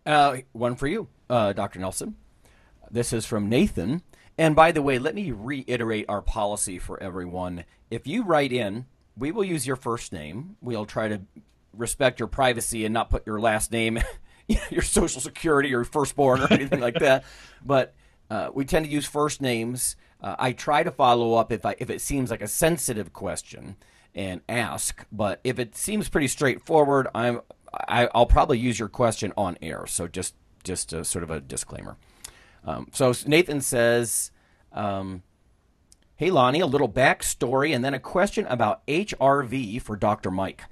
Uh, 0.06 0.38
one 0.52 0.76
for 0.76 0.88
you, 0.88 1.08
uh, 1.30 1.54
Dr. 1.54 1.80
Nelson. 1.80 2.16
This 2.92 3.14
is 3.14 3.26
from 3.26 3.50
Nathan. 3.50 4.02
And 4.38 4.56
by 4.56 4.72
the 4.72 4.82
way, 4.82 5.00
let 5.00 5.16
me 5.16 5.32
reiterate 5.32 6.06
our 6.10 6.22
policy 6.22 6.78
for 6.80 7.02
everyone. 7.02 7.64
If 7.90 8.06
you 8.06 8.24
write 8.24 8.52
in, 8.52 8.86
we 9.18 9.32
will 9.32 9.44
use 9.44 9.66
your 9.66 9.76
first 9.76 10.12
name. 10.12 10.58
We'll 10.62 10.86
try 10.86 11.08
to 11.08 11.22
respect 11.74 12.20
your 12.20 12.28
privacy 12.28 12.86
and 12.86 12.94
not 12.94 13.10
put 13.10 13.26
your 13.26 13.40
last 13.40 13.72
name, 13.72 14.00
your 14.70 14.82
social 14.82 15.22
security, 15.22 15.74
or 15.74 15.84
firstborn, 15.84 16.42
or 16.42 16.52
anything 16.52 16.80
like 16.80 17.00
that. 17.00 17.24
But 17.68 17.96
uh, 18.30 18.50
we 18.54 18.64
tend 18.64 18.86
to 18.86 18.92
use 18.92 19.08
first 19.08 19.42
names. 19.42 19.96
Uh, 20.22 20.36
I 20.38 20.52
try 20.52 20.84
to 20.84 20.92
follow 20.92 21.34
up 21.34 21.52
if 21.52 21.66
I 21.66 21.76
if 21.80 21.90
it 21.90 22.00
seems 22.00 22.30
like 22.30 22.42
a 22.42 22.48
sensitive 22.48 23.12
question 23.12 23.76
and 24.14 24.42
ask. 24.48 25.04
But 25.12 25.42
if 25.44 25.58
it 25.58 25.76
seems 25.76 26.08
pretty 26.08 26.28
straightforward, 26.28 27.08
I'm 27.16 27.42
I, 27.74 28.08
I'll 28.14 28.28
probably 28.28 28.60
use 28.60 28.78
your 28.78 28.88
question 28.88 29.34
on 29.36 29.58
air. 29.64 29.88
So 29.88 30.08
just 30.08 30.36
just 30.64 30.94
a, 30.94 31.04
sort 31.04 31.24
of 31.24 31.32
a 31.32 31.40
disclaimer. 31.40 31.98
Um, 32.64 32.88
so 32.92 33.14
Nathan 33.26 33.62
says, 33.62 34.32
um, 34.72 35.24
"Hey 36.16 36.32
Lonnie, 36.32 36.60
a 36.60 36.66
little 36.66 36.90
backstory 36.90 37.76
and 37.76 37.84
then 37.84 37.94
a 37.94 38.00
question 38.00 38.46
about 38.48 38.86
HRV 38.88 39.82
for 39.82 39.96
Dr. 39.96 40.32
Mike." 40.32 40.64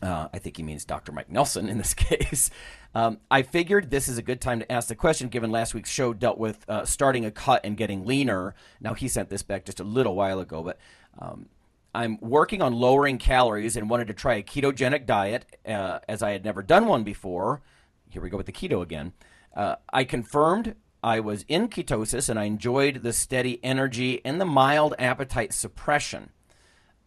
Uh, 0.00 0.28
I 0.32 0.38
think 0.38 0.56
he 0.56 0.62
means 0.62 0.84
Dr. 0.84 1.10
Mike 1.10 1.30
Nelson 1.30 1.68
in 1.68 1.78
this 1.78 1.94
case. 1.94 2.50
Um, 2.94 3.18
I 3.30 3.42
figured 3.42 3.90
this 3.90 4.08
is 4.08 4.16
a 4.16 4.22
good 4.22 4.40
time 4.40 4.60
to 4.60 4.72
ask 4.72 4.88
the 4.88 4.94
question, 4.94 5.28
given 5.28 5.50
last 5.50 5.74
week's 5.74 5.90
show 5.90 6.12
dealt 6.12 6.38
with 6.38 6.64
uh, 6.68 6.84
starting 6.84 7.24
a 7.24 7.30
cut 7.30 7.60
and 7.64 7.76
getting 7.76 8.06
leaner. 8.06 8.54
Now 8.80 8.94
he 8.94 9.08
sent 9.08 9.28
this 9.28 9.42
back 9.42 9.64
just 9.64 9.80
a 9.80 9.84
little 9.84 10.14
while 10.14 10.40
ago, 10.40 10.62
but 10.62 10.78
um, 11.18 11.46
I'm 11.94 12.18
working 12.20 12.62
on 12.62 12.74
lowering 12.74 13.18
calories 13.18 13.76
and 13.76 13.90
wanted 13.90 14.06
to 14.08 14.14
try 14.14 14.34
a 14.34 14.42
ketogenic 14.42 15.04
diet, 15.04 15.56
uh, 15.66 15.98
as 16.08 16.22
I 16.22 16.30
had 16.30 16.44
never 16.44 16.62
done 16.62 16.86
one 16.86 17.02
before. 17.02 17.60
Here 18.08 18.22
we 18.22 18.30
go 18.30 18.36
with 18.36 18.46
the 18.46 18.52
keto 18.52 18.82
again. 18.82 19.12
Uh, 19.54 19.76
I 19.92 20.04
confirmed 20.04 20.76
I 21.02 21.20
was 21.20 21.44
in 21.48 21.68
ketosis 21.68 22.28
and 22.28 22.38
I 22.38 22.44
enjoyed 22.44 23.02
the 23.02 23.12
steady 23.12 23.60
energy 23.62 24.20
and 24.24 24.40
the 24.40 24.44
mild 24.44 24.94
appetite 24.98 25.52
suppression. 25.52 26.30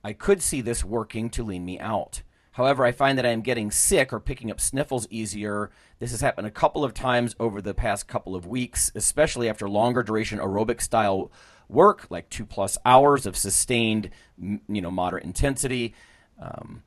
I 0.03 0.13
could 0.13 0.41
see 0.41 0.61
this 0.61 0.83
working 0.83 1.29
to 1.31 1.43
lean 1.43 1.65
me 1.65 1.79
out. 1.79 2.23
However, 2.53 2.83
I 2.83 2.91
find 2.91 3.17
that 3.17 3.25
I 3.25 3.29
am 3.29 3.41
getting 3.41 3.71
sick 3.71 4.11
or 4.11 4.19
picking 4.19 4.51
up 4.51 4.59
sniffles 4.59 5.07
easier. 5.09 5.71
This 5.99 6.11
has 6.11 6.21
happened 6.21 6.47
a 6.47 6.51
couple 6.51 6.83
of 6.83 6.93
times 6.93 7.35
over 7.39 7.61
the 7.61 7.73
past 7.73 8.07
couple 8.07 8.35
of 8.35 8.45
weeks, 8.45 8.91
especially 8.93 9.47
after 9.47 9.69
longer 9.69 10.03
duration 10.03 10.39
aerobic 10.39 10.81
style 10.81 11.31
work, 11.69 12.07
like 12.09 12.29
two 12.29 12.45
plus 12.45 12.77
hours 12.83 13.25
of 13.25 13.37
sustained, 13.37 14.09
you 14.37 14.81
know, 14.81 14.91
moderate 14.91 15.23
intensity. 15.23 15.93
Um, 16.41 16.83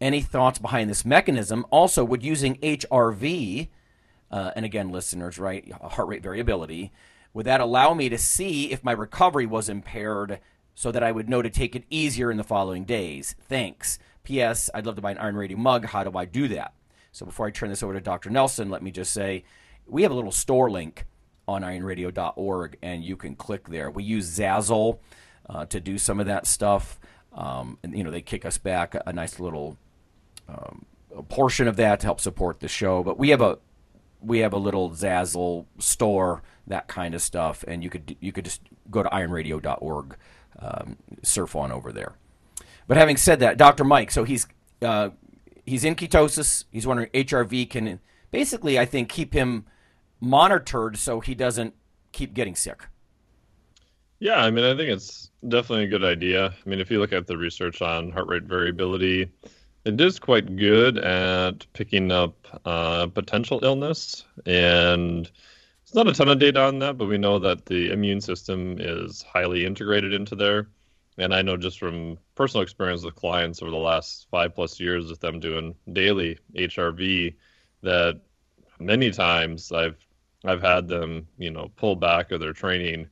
any 0.00 0.20
thoughts 0.20 0.58
behind 0.58 0.90
this 0.90 1.06
mechanism? 1.06 1.64
Also, 1.70 2.04
would 2.04 2.22
using 2.22 2.56
HRV, 2.56 3.68
uh, 4.30 4.50
and 4.56 4.64
again, 4.64 4.90
listeners, 4.90 5.38
right, 5.38 5.70
heart 5.72 6.08
rate 6.08 6.22
variability, 6.22 6.92
would 7.32 7.46
that 7.46 7.60
allow 7.60 7.94
me 7.94 8.08
to 8.08 8.18
see 8.18 8.72
if 8.72 8.82
my 8.82 8.92
recovery 8.92 9.46
was 9.46 9.68
impaired 9.68 10.40
so 10.74 10.90
that 10.90 11.02
I 11.02 11.12
would 11.12 11.28
know 11.28 11.42
to 11.42 11.50
take 11.50 11.76
it 11.76 11.84
easier 11.90 12.30
in 12.30 12.36
the 12.36 12.44
following 12.44 12.84
days? 12.84 13.34
Thanks. 13.48 13.98
P.S. 14.24 14.68
I'd 14.74 14.86
love 14.86 14.96
to 14.96 15.02
buy 15.02 15.12
an 15.12 15.18
Iron 15.18 15.36
Radio 15.36 15.56
mug. 15.56 15.86
How 15.86 16.02
do 16.02 16.16
I 16.18 16.24
do 16.24 16.48
that? 16.48 16.74
So 17.12 17.24
before 17.24 17.46
I 17.46 17.50
turn 17.50 17.70
this 17.70 17.82
over 17.82 17.94
to 17.94 18.00
Dr. 18.00 18.30
Nelson, 18.30 18.70
let 18.70 18.82
me 18.82 18.90
just 18.90 19.12
say 19.12 19.44
we 19.86 20.02
have 20.02 20.10
a 20.10 20.14
little 20.14 20.32
store 20.32 20.70
link 20.70 21.06
on 21.48 21.62
ironradio.org, 21.62 22.76
and 22.82 23.04
you 23.04 23.16
can 23.16 23.36
click 23.36 23.68
there. 23.68 23.90
We 23.90 24.02
use 24.02 24.38
Zazzle 24.38 24.98
uh, 25.48 25.66
to 25.66 25.80
do 25.80 25.98
some 25.98 26.20
of 26.20 26.26
that 26.26 26.46
stuff. 26.46 26.98
Um, 27.32 27.78
and, 27.82 27.96
you 27.96 28.02
know, 28.02 28.10
they 28.10 28.22
kick 28.22 28.44
us 28.44 28.58
back 28.58 28.96
a, 29.06 29.12
nice 29.12 29.38
little 29.38 29.76
um, 30.48 30.86
portion 31.28 31.68
of 31.68 31.76
that 31.76 32.00
to 32.00 32.06
help 32.06 32.20
support 32.20 32.60
the 32.60 32.68
show. 32.68 33.02
But 33.02 33.18
we 33.18 33.28
have 33.28 33.42
a 33.42 33.58
we 34.20 34.40
have 34.40 34.52
a 34.52 34.58
little 34.58 34.90
Zazzle 34.90 35.66
store, 35.78 36.42
that 36.66 36.88
kind 36.88 37.14
of 37.14 37.22
stuff, 37.22 37.64
and 37.66 37.82
you 37.82 37.90
could 37.90 38.16
you 38.20 38.32
could 38.32 38.44
just 38.44 38.60
go 38.90 39.02
to 39.02 39.08
ironradio.org, 39.08 40.16
um, 40.58 40.96
surf 41.22 41.54
on 41.54 41.72
over 41.72 41.92
there. 41.92 42.14
But 42.88 42.96
having 42.96 43.16
said 43.16 43.40
that, 43.40 43.56
Dr. 43.56 43.84
Mike, 43.84 44.10
so 44.10 44.24
he's 44.24 44.46
uh, 44.82 45.10
he's 45.64 45.84
in 45.84 45.94
ketosis. 45.94 46.64
He's 46.70 46.86
wondering 46.86 47.10
HRV 47.10 47.70
can 47.70 48.00
basically, 48.30 48.78
I 48.78 48.84
think, 48.84 49.08
keep 49.08 49.32
him 49.32 49.66
monitored 50.20 50.96
so 50.96 51.20
he 51.20 51.34
doesn't 51.34 51.74
keep 52.12 52.34
getting 52.34 52.54
sick. 52.54 52.86
Yeah, 54.18 54.36
I 54.36 54.50
mean, 54.50 54.64
I 54.64 54.74
think 54.74 54.90
it's 54.90 55.30
definitely 55.46 55.84
a 55.84 55.88
good 55.88 56.04
idea. 56.04 56.46
I 56.46 56.68
mean, 56.68 56.80
if 56.80 56.90
you 56.90 56.98
look 57.00 57.12
at 57.12 57.26
the 57.26 57.36
research 57.36 57.82
on 57.82 58.10
heart 58.10 58.28
rate 58.28 58.44
variability, 58.44 59.30
it 59.86 60.00
is 60.00 60.18
quite 60.18 60.56
good 60.56 60.98
at 60.98 61.64
picking 61.72 62.10
up 62.10 62.34
uh, 62.64 63.06
potential 63.06 63.60
illness. 63.62 64.24
And 64.44 65.26
there's 65.26 65.94
not 65.94 66.08
a 66.08 66.12
ton 66.12 66.28
of 66.28 66.40
data 66.40 66.60
on 66.60 66.80
that, 66.80 66.98
but 66.98 67.06
we 67.06 67.18
know 67.18 67.38
that 67.38 67.66
the 67.66 67.92
immune 67.92 68.20
system 68.20 68.78
is 68.80 69.22
highly 69.22 69.64
integrated 69.64 70.12
into 70.12 70.34
there. 70.34 70.66
And 71.18 71.32
I 71.32 71.42
know 71.42 71.56
just 71.56 71.78
from 71.78 72.18
personal 72.34 72.64
experience 72.64 73.04
with 73.04 73.14
clients 73.14 73.62
over 73.62 73.70
the 73.70 73.76
last 73.76 74.26
five 74.28 74.56
plus 74.56 74.80
years 74.80 75.08
with 75.08 75.20
them 75.20 75.38
doing 75.38 75.76
daily 75.92 76.40
HRV 76.56 77.36
that 77.82 78.20
many 78.80 79.12
times 79.12 79.70
I've 79.70 79.96
I've 80.44 80.62
had 80.62 80.88
them, 80.88 81.28
you 81.38 81.50
know, 81.50 81.70
pull 81.76 81.94
back 81.96 82.32
of 82.32 82.40
their 82.40 82.52
training 82.52 83.06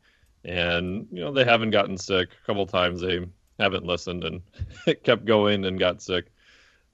and 0.45 1.07
you 1.11 1.21
know 1.21 1.33
they 1.33 1.45
haven't 1.45 1.71
gotten 1.71 1.97
sick. 1.97 2.31
A 2.43 2.47
couple 2.47 2.67
times 2.67 3.01
they 3.01 3.21
haven't 3.61 3.87
listened 3.87 4.25
and 4.25 4.43
kept 5.05 5.25
going 5.25 5.65
and 5.65 5.79
got 5.79 6.03
sick. 6.03 6.33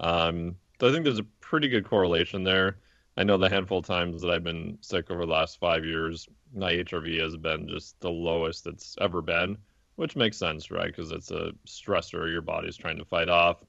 Um, 0.01 0.57
so 0.81 0.89
I 0.89 0.93
think 0.93 1.05
there's 1.05 1.19
a 1.19 1.25
pretty 1.41 1.69
good 1.69 1.89
correlation 1.89 2.43
there. 2.43 2.79
I 3.17 3.23
know 3.23 3.37
the 3.37 3.51
handful 3.51 3.79
of 3.79 3.87
times 3.87 4.23
that 4.23 4.31
I've 4.31 4.45
been 4.45 4.79
sick 4.81 5.11
over 5.11 5.27
the 5.27 5.33
last 5.33 5.61
five 5.61 5.85
years, 5.85 6.27
my 6.55 6.73
HRV 6.73 7.21
has 7.21 7.37
been 7.37 7.69
just 7.69 8.01
the 8.01 8.11
lowest 8.11 8.67
it's 8.67 8.97
ever 9.01 9.21
been, 9.21 9.59
which 9.97 10.17
makes 10.17 10.39
sense, 10.39 10.71
right? 10.71 10.87
Because 10.87 11.11
it's 11.13 11.31
a 11.31 11.53
stressor 11.67 12.31
your 12.31 12.41
body's 12.41 12.77
trying 12.77 12.97
to 12.99 13.05
fight 13.05 13.29
off. 13.29 13.63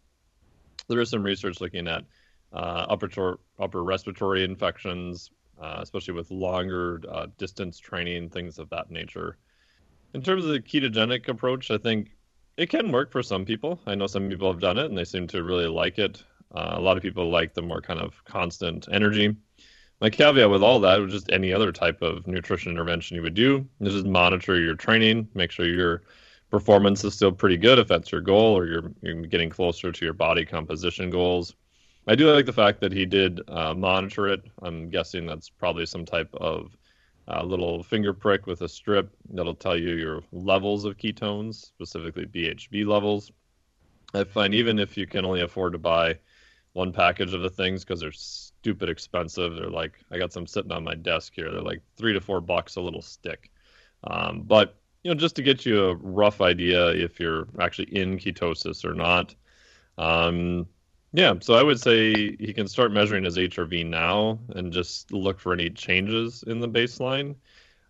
There 0.87 1.01
is 1.01 1.09
some 1.09 1.23
research 1.23 1.59
looking 1.59 1.87
at 1.87 2.05
uh, 2.53 2.85
upper 2.87 3.07
tor- 3.07 3.39
upper 3.59 3.83
respiratory 3.83 4.43
infections, 4.43 5.31
uh, 5.61 5.79
especially 5.81 6.13
with 6.13 6.31
longer 6.31 7.01
uh, 7.09 7.27
distance 7.37 7.77
training, 7.77 8.29
things 8.29 8.57
of 8.57 8.69
that 8.69 8.89
nature. 8.89 9.37
In 10.13 10.21
terms 10.21 10.45
of 10.45 10.51
the 10.51 10.59
ketogenic 10.59 11.27
approach, 11.27 11.71
I 11.71 11.77
think 11.77 12.11
it 12.57 12.69
can 12.69 12.91
work 12.91 13.11
for 13.11 13.23
some 13.23 13.45
people. 13.45 13.79
I 13.85 13.95
know 13.95 14.07
some 14.07 14.29
people 14.29 14.51
have 14.51 14.61
done 14.61 14.77
it 14.77 14.85
and 14.85 14.97
they 14.97 15.05
seem 15.05 15.27
to 15.27 15.43
really 15.43 15.67
like 15.67 15.97
it. 15.97 16.23
Uh, 16.53 16.73
a 16.73 16.81
lot 16.81 16.97
of 16.97 17.03
people 17.03 17.29
like 17.29 17.53
the 17.53 17.61
more 17.61 17.81
kind 17.81 17.99
of 17.99 18.23
constant 18.25 18.87
energy. 18.91 19.35
My 20.01 20.09
caveat 20.09 20.49
with 20.49 20.63
all 20.63 20.79
that, 20.79 20.99
was 20.99 21.13
just 21.13 21.31
any 21.31 21.53
other 21.53 21.71
type 21.71 22.01
of 22.01 22.25
nutrition 22.27 22.71
intervention 22.71 23.15
you 23.15 23.21
would 23.21 23.35
do, 23.35 23.67
is 23.79 23.93
just 23.93 24.05
monitor 24.05 24.59
your 24.59 24.75
training, 24.75 25.29
make 25.35 25.51
sure 25.51 25.65
your 25.65 26.01
performance 26.49 27.03
is 27.03 27.13
still 27.13 27.31
pretty 27.31 27.57
good 27.57 27.79
if 27.79 27.87
that's 27.87 28.11
your 28.11 28.21
goal, 28.21 28.57
or 28.57 28.65
you're, 28.65 28.91
you're 29.01 29.21
getting 29.21 29.49
closer 29.49 29.91
to 29.91 30.05
your 30.05 30.13
body 30.13 30.43
composition 30.43 31.09
goals. 31.09 31.55
I 32.07 32.15
do 32.15 32.31
like 32.33 32.47
the 32.47 32.53
fact 32.53 32.81
that 32.81 32.91
he 32.91 33.05
did 33.05 33.41
uh, 33.47 33.75
monitor 33.75 34.27
it. 34.27 34.41
I'm 34.63 34.89
guessing 34.89 35.27
that's 35.27 35.49
probably 35.49 35.85
some 35.85 36.03
type 36.03 36.33
of 36.33 36.75
uh, 37.31 37.43
little 37.43 37.83
finger 37.83 38.13
prick 38.13 38.45
with 38.45 38.61
a 38.61 38.69
strip 38.69 39.15
that'll 39.29 39.55
tell 39.55 39.77
you 39.77 39.95
your 39.95 40.21
levels 40.31 40.85
of 40.85 40.97
ketones, 40.97 41.55
specifically 41.55 42.25
BHB 42.25 42.85
levels. 42.85 43.31
I 44.13 44.25
find 44.25 44.53
even 44.53 44.79
if 44.79 44.97
you 44.97 45.07
can 45.07 45.25
only 45.25 45.41
afford 45.41 45.73
to 45.73 45.79
buy 45.79 46.19
one 46.73 46.91
package 46.91 47.33
of 47.33 47.41
the 47.41 47.49
things 47.49 47.83
because 47.83 48.01
they're 48.01 48.11
stupid 48.11 48.89
expensive, 48.89 49.55
they're 49.55 49.69
like 49.69 49.93
I 50.11 50.17
got 50.17 50.33
some 50.33 50.47
sitting 50.47 50.71
on 50.71 50.83
my 50.83 50.95
desk 50.95 51.33
here. 51.35 51.51
They're 51.51 51.61
like 51.61 51.81
three 51.95 52.13
to 52.13 52.21
four 52.21 52.41
bucks 52.41 52.75
a 52.75 52.81
little 52.81 53.01
stick. 53.01 53.49
Um, 54.03 54.41
but 54.41 54.75
you 55.03 55.11
know, 55.11 55.19
just 55.19 55.35
to 55.37 55.41
get 55.41 55.65
you 55.65 55.85
a 55.85 55.95
rough 55.95 56.41
idea 56.41 56.89
if 56.89 57.19
you're 57.19 57.47
actually 57.59 57.95
in 57.95 58.17
ketosis 58.17 58.83
or 58.83 58.93
not. 58.93 59.33
Um, 59.97 60.67
Yeah, 61.13 61.33
so 61.41 61.55
I 61.55 61.63
would 61.63 61.79
say 61.79 62.35
he 62.37 62.53
can 62.53 62.67
start 62.67 62.93
measuring 62.93 63.25
his 63.25 63.37
HRV 63.37 63.83
now 63.83 64.39
and 64.55 64.71
just 64.71 65.11
look 65.11 65.39
for 65.39 65.51
any 65.53 65.69
changes 65.69 66.43
in 66.47 66.59
the 66.59 66.69
baseline. 66.69 67.35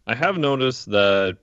I 0.08 0.16
have 0.16 0.38
noticed 0.38 0.90
that 0.92 1.38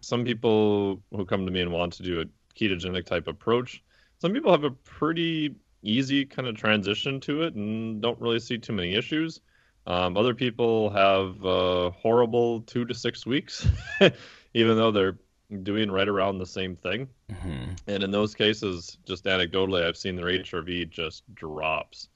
some 0.00 0.24
people 0.24 1.02
who 1.10 1.26
come 1.26 1.44
to 1.46 1.52
me 1.52 1.60
and 1.60 1.72
want 1.72 1.94
to 1.94 2.02
do 2.04 2.20
a 2.20 2.26
ketogenic 2.54 3.06
type 3.06 3.26
approach, 3.28 3.82
some 4.20 4.32
people 4.32 4.52
have 4.52 4.64
a 4.64 4.70
pretty 4.70 5.56
easy 5.82 6.24
kind 6.24 6.48
of 6.48 6.56
transition 6.56 7.20
to 7.20 7.42
it 7.42 7.54
and 7.54 8.00
don't 8.00 8.20
really 8.20 8.40
see 8.40 8.58
too 8.58 8.72
many 8.72 8.94
issues. 8.94 9.40
Um, 9.86 10.16
other 10.16 10.34
people 10.34 10.90
have 10.90 11.44
uh, 11.44 11.90
horrible 11.90 12.60
two 12.62 12.84
to 12.84 12.94
six 12.94 13.26
weeks, 13.26 13.66
even 14.54 14.76
though 14.76 14.92
they're 14.92 15.18
doing 15.62 15.90
right 15.90 16.08
around 16.08 16.38
the 16.38 16.46
same 16.46 16.76
thing. 16.76 17.08
Mm-hmm. 17.30 17.72
And 17.86 18.02
in 18.02 18.10
those 18.10 18.34
cases, 18.34 18.98
just 19.06 19.24
anecdotally, 19.24 19.84
I've 19.84 19.96
seen 19.96 20.16
their 20.16 20.26
HRV 20.26 20.90
just 20.90 21.22
drops. 21.34 22.08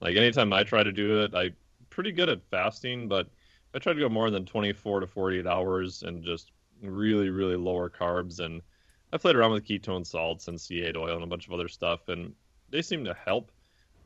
Like 0.00 0.16
anytime 0.16 0.52
I 0.52 0.64
try 0.64 0.82
to 0.82 0.92
do 0.92 1.22
it, 1.22 1.34
I'm 1.34 1.54
pretty 1.90 2.12
good 2.12 2.28
at 2.28 2.42
fasting, 2.50 3.08
but 3.08 3.28
I 3.74 3.78
try 3.78 3.92
to 3.92 4.00
go 4.00 4.08
more 4.08 4.30
than 4.30 4.44
24 4.44 5.00
to 5.00 5.06
48 5.06 5.46
hours 5.46 6.02
and 6.02 6.24
just 6.24 6.50
really, 6.82 7.30
really 7.30 7.56
lower 7.56 7.88
carbs. 7.88 8.40
And 8.40 8.62
I 9.12 9.18
played 9.18 9.36
around 9.36 9.52
with 9.52 9.66
ketone 9.66 10.06
salts 10.06 10.48
and 10.48 10.58
C8 10.58 10.96
oil 10.96 11.14
and 11.14 11.24
a 11.24 11.28
bunch 11.28 11.46
of 11.46 11.52
other 11.52 11.68
stuff, 11.68 12.08
and 12.08 12.32
they 12.70 12.82
seem 12.82 13.04
to 13.04 13.14
help. 13.14 13.52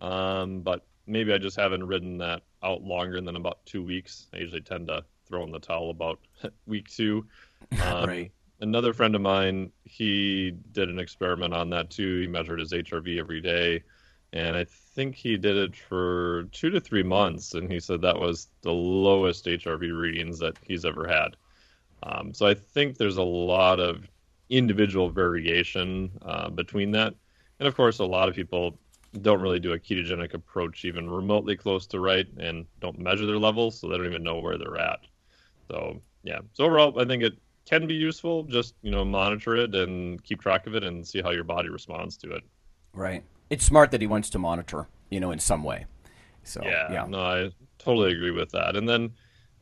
Um, 0.01 0.61
but 0.61 0.85
maybe 1.07 1.33
I 1.33 1.39
just 1.39 1.57
haven't 1.57 1.87
ridden 1.87 2.19
that 2.19 2.43
out 2.63 2.83
longer 2.83 3.21
than 3.21 3.37
about 3.37 3.65
two 3.65 3.83
weeks. 3.83 4.27
I 4.35 4.39
usually 4.39 4.61
tend 4.61 4.89
to 4.89 5.05
throw 5.27 5.45
in 5.45 5.53
the 5.53 5.59
towel 5.59 5.91
about 5.91 6.19
week 6.67 6.89
two. 6.89 7.27
Um, 7.83 8.07
right. 8.07 8.33
Another 8.61 8.93
friend 8.93 9.15
of 9.15 9.21
mine, 9.21 9.73
he 9.85 10.53
did 10.73 10.89
an 10.89 10.99
experiment 10.99 11.53
on 11.53 11.71
that 11.71 11.91
too. 11.91 12.21
He 12.21 12.27
measured 12.27 12.61
his 12.61 12.73
HRV 12.73 13.19
every 13.19 13.41
day, 13.41 13.83
and 14.33 14.57
I 14.57 14.65
think 14.65 15.17
he 15.17 15.37
did 15.37 15.57
it 15.57 15.77
for 15.77 16.45
two 16.53 16.71
to 16.71 16.81
three 16.81 17.03
months, 17.03 17.55
and 17.55 17.71
he 17.71 17.81
said 17.81 18.01
that 18.03 18.19
was 18.19 18.49
the 18.63 18.73
lowest 18.73 19.47
HRV 19.47 19.99
readings 19.99 20.39
that 20.39 20.57
he's 20.63 20.85
ever 20.85 21.07
had. 21.07 21.37
Um, 22.05 22.33
so 22.33 22.47
I 22.47 22.55
think 22.55 22.97
there's 22.97 23.17
a 23.17 23.23
lot 23.23 23.81
of 23.81 24.09
individual 24.51 25.11
variation 25.11 26.11
uh, 26.23 26.49
between 26.51 26.93
that, 26.93 27.15
and 27.59 27.67
of 27.67 27.77
course, 27.77 27.99
a 27.99 28.05
lot 28.05 28.29
of 28.29 28.37
people 28.37 28.79
don't 29.23 29.41
really 29.41 29.61
do 29.61 29.73
a 29.73 29.79
ketogenic 29.79 30.35
approach 30.35 30.85
even 30.85 31.09
remotely 31.09 31.57
close 31.57 31.87
to 31.89 32.01
right, 32.01 32.27
and 32.39 32.67
don't 32.81 32.99
measure 32.99 33.27
their 33.27 33.39
levels, 33.39 33.81
so 33.81 33.89
they 33.89 33.97
don't 33.97 34.07
even 34.07 34.23
know 34.23 34.39
where 34.39 34.59
they're 34.59 34.79
at. 34.79 35.01
So 35.69 36.01
yeah, 36.23 36.41
so 36.53 36.65
overall, 36.65 36.99
I 37.01 37.05
think 37.05 37.23
it 37.23 37.35
can 37.67 37.87
be 37.87 37.95
useful. 37.95 38.45
Just 38.45 38.75
you 38.83 38.91
know, 38.91 39.05
monitor 39.05 39.57
it 39.57 39.75
and 39.75 40.23
keep 40.23 40.41
track 40.41 40.67
of 40.67 40.75
it, 40.75 40.85
and 40.85 41.07
see 41.07 41.23
how 41.23 41.31
your 41.31 41.45
body 41.45 41.69
responds 41.69 42.17
to 42.19 42.33
it. 42.33 42.43
Right. 42.93 43.25
It's 43.51 43.65
smart 43.65 43.91
that 43.91 44.01
he 44.01 44.07
wants 44.07 44.31
to 44.31 44.39
monitor, 44.39 44.89
you 45.11 45.21
know, 45.21 45.31
in 45.31 45.39
some 45.39 45.63
way. 45.65 45.87
So 46.45 46.63
yeah, 46.65 46.93
yeah. 46.93 47.07
no, 47.09 47.21
I 47.21 47.51
totally 47.79 48.13
agree 48.13 48.31
with 48.31 48.51
that. 48.53 48.77
And 48.77 48.89
then 48.89 49.11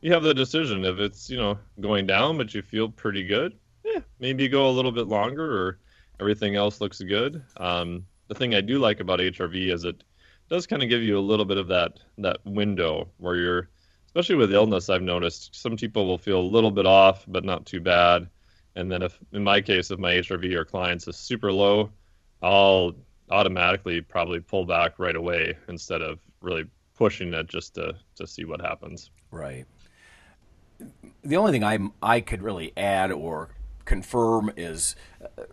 you 0.01 0.11
have 0.13 0.23
the 0.23 0.33
decision 0.33 0.83
if 0.85 0.99
it's 0.99 1.29
you 1.29 1.37
know 1.37 1.57
going 1.79 2.05
down, 2.05 2.37
but 2.37 2.53
you 2.53 2.61
feel 2.61 2.89
pretty 2.89 3.23
good. 3.23 3.57
Yeah, 3.83 3.99
maybe 4.19 4.47
go 4.47 4.69
a 4.69 4.71
little 4.71 4.91
bit 4.91 5.07
longer, 5.07 5.45
or 5.45 5.79
everything 6.19 6.55
else 6.55 6.81
looks 6.81 7.01
good. 7.01 7.43
Um, 7.57 8.05
the 8.27 8.35
thing 8.35 8.55
I 8.55 8.61
do 8.61 8.79
like 8.79 8.99
about 8.99 9.19
HRV 9.19 9.73
is 9.73 9.83
it 9.85 10.03
does 10.49 10.67
kind 10.67 10.83
of 10.83 10.89
give 10.89 11.01
you 11.01 11.17
a 11.17 11.21
little 11.21 11.45
bit 11.45 11.57
of 11.57 11.67
that 11.69 11.99
that 12.17 12.37
window 12.45 13.09
where 13.17 13.35
you're 13.35 13.69
especially 14.13 14.35
with 14.35 14.53
illness 14.53 14.89
I've 14.89 15.01
noticed 15.01 15.55
some 15.55 15.75
people 15.75 16.05
will 16.05 16.17
feel 16.17 16.39
a 16.39 16.53
little 16.55 16.71
bit 16.71 16.85
off 16.85 17.25
but 17.27 17.43
not 17.43 17.65
too 17.65 17.81
bad 17.81 18.29
and 18.75 18.91
then 18.91 19.01
if 19.01 19.19
in 19.31 19.43
my 19.43 19.61
case 19.61 19.91
if 19.91 19.99
my 19.99 20.13
HRV 20.13 20.53
or 20.53 20.65
clients 20.65 21.07
is 21.07 21.17
super 21.17 21.51
low 21.51 21.91
I'll 22.41 22.93
automatically 23.29 24.01
probably 24.01 24.39
pull 24.39 24.65
back 24.65 24.99
right 24.99 25.15
away 25.15 25.57
instead 25.67 26.01
of 26.01 26.19
really 26.41 26.65
pushing 26.95 27.33
it 27.33 27.47
just 27.47 27.75
to 27.75 27.95
to 28.15 28.27
see 28.27 28.45
what 28.45 28.61
happens 28.61 29.09
Right. 29.33 29.65
The 31.23 31.37
only 31.37 31.51
thing 31.51 31.63
I 31.63 31.79
I 32.01 32.21
could 32.21 32.43
really 32.43 32.71
add 32.77 33.11
or 33.11 33.49
confirm 33.83 34.51
is 34.55 34.95
uh, 35.21 35.43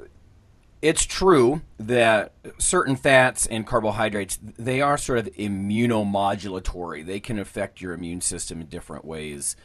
it's 0.83 1.05
true 1.05 1.61
that 1.79 2.33
certain 2.59 2.97
fats 2.97 3.47
and 3.47 3.67
carbohydrates 3.67 4.39
they 4.43 4.81
are 4.81 4.97
sort 4.97 5.19
of 5.19 5.27
immunomodulatory. 5.35 7.05
They 7.05 7.21
can 7.21 7.39
affect 7.39 7.81
your 7.81 7.93
immune 7.93 8.21
system 8.21 8.61
in 8.61 8.67
different 8.67 9.05
ways. 9.05 9.57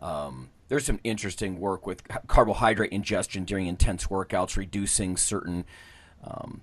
Um, 0.00 0.50
there's 0.68 0.86
some 0.86 0.98
interesting 1.04 1.60
work 1.60 1.86
with 1.86 2.02
carbohydrate 2.26 2.90
ingestion 2.92 3.44
during 3.44 3.66
intense 3.66 4.06
workouts, 4.06 4.56
reducing 4.56 5.16
certain, 5.16 5.64
um, 6.24 6.62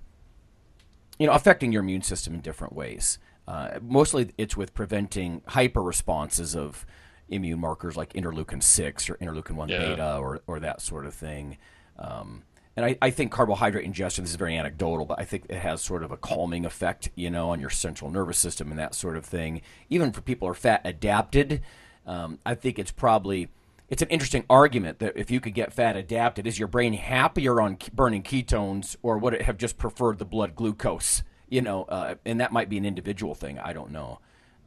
you 1.18 1.26
know, 1.26 1.32
affecting 1.32 1.72
your 1.72 1.82
immune 1.82 2.02
system 2.02 2.34
in 2.34 2.40
different 2.40 2.74
ways. 2.74 3.18
Uh, 3.48 3.78
mostly, 3.80 4.30
it's 4.36 4.56
with 4.56 4.74
preventing 4.74 5.42
hyper 5.46 5.82
responses 5.82 6.54
of 6.54 6.84
immune 7.28 7.60
markers 7.60 7.96
like 7.96 8.12
interleukin 8.12 8.62
six 8.62 9.08
or 9.08 9.14
interleukin 9.14 9.52
one 9.52 9.68
Yeah. 9.68 9.78
beta 9.78 10.16
or 10.18 10.40
or 10.46 10.60
that 10.60 10.80
sort 10.82 11.06
of 11.06 11.14
thing. 11.14 11.56
Um, 11.98 12.42
and 12.76 12.86
I, 12.86 12.96
I 13.02 13.10
think 13.10 13.32
carbohydrate 13.32 13.84
ingestion 13.84 14.24
this 14.24 14.30
is 14.30 14.36
very 14.36 14.56
anecdotal, 14.56 15.04
but 15.04 15.20
I 15.20 15.24
think 15.24 15.46
it 15.48 15.58
has 15.58 15.82
sort 15.82 16.02
of 16.02 16.10
a 16.10 16.16
calming 16.16 16.64
effect, 16.64 17.10
you 17.14 17.30
know, 17.30 17.50
on 17.50 17.60
your 17.60 17.70
central 17.70 18.10
nervous 18.10 18.38
system 18.38 18.70
and 18.70 18.78
that 18.78 18.94
sort 18.94 19.16
of 19.16 19.26
thing. 19.26 19.60
Even 19.90 20.12
for 20.12 20.22
people 20.22 20.48
who 20.48 20.52
are 20.52 20.54
fat 20.54 20.80
adapted, 20.84 21.62
um, 22.06 22.38
I 22.46 22.54
think 22.54 22.78
it's 22.78 22.92
probably 22.92 23.48
it's 23.88 24.00
an 24.00 24.08
interesting 24.08 24.44
argument 24.48 25.00
that 25.00 25.12
if 25.16 25.30
you 25.30 25.38
could 25.38 25.52
get 25.52 25.72
fat 25.72 25.96
adapted, 25.96 26.46
is 26.46 26.58
your 26.58 26.68
brain 26.68 26.94
happier 26.94 27.60
on 27.60 27.76
burning 27.92 28.22
ketones, 28.22 28.96
or 29.02 29.18
would 29.18 29.34
it 29.34 29.42
have 29.42 29.58
just 29.58 29.76
preferred 29.76 30.18
the 30.18 30.24
blood 30.24 30.56
glucose? 30.56 31.22
You 31.50 31.60
know, 31.60 31.84
uh, 31.84 32.14
and 32.24 32.40
that 32.40 32.52
might 32.52 32.70
be 32.70 32.78
an 32.78 32.86
individual 32.86 33.34
thing. 33.34 33.58
I 33.58 33.74
don't 33.74 33.90
know. 33.90 34.20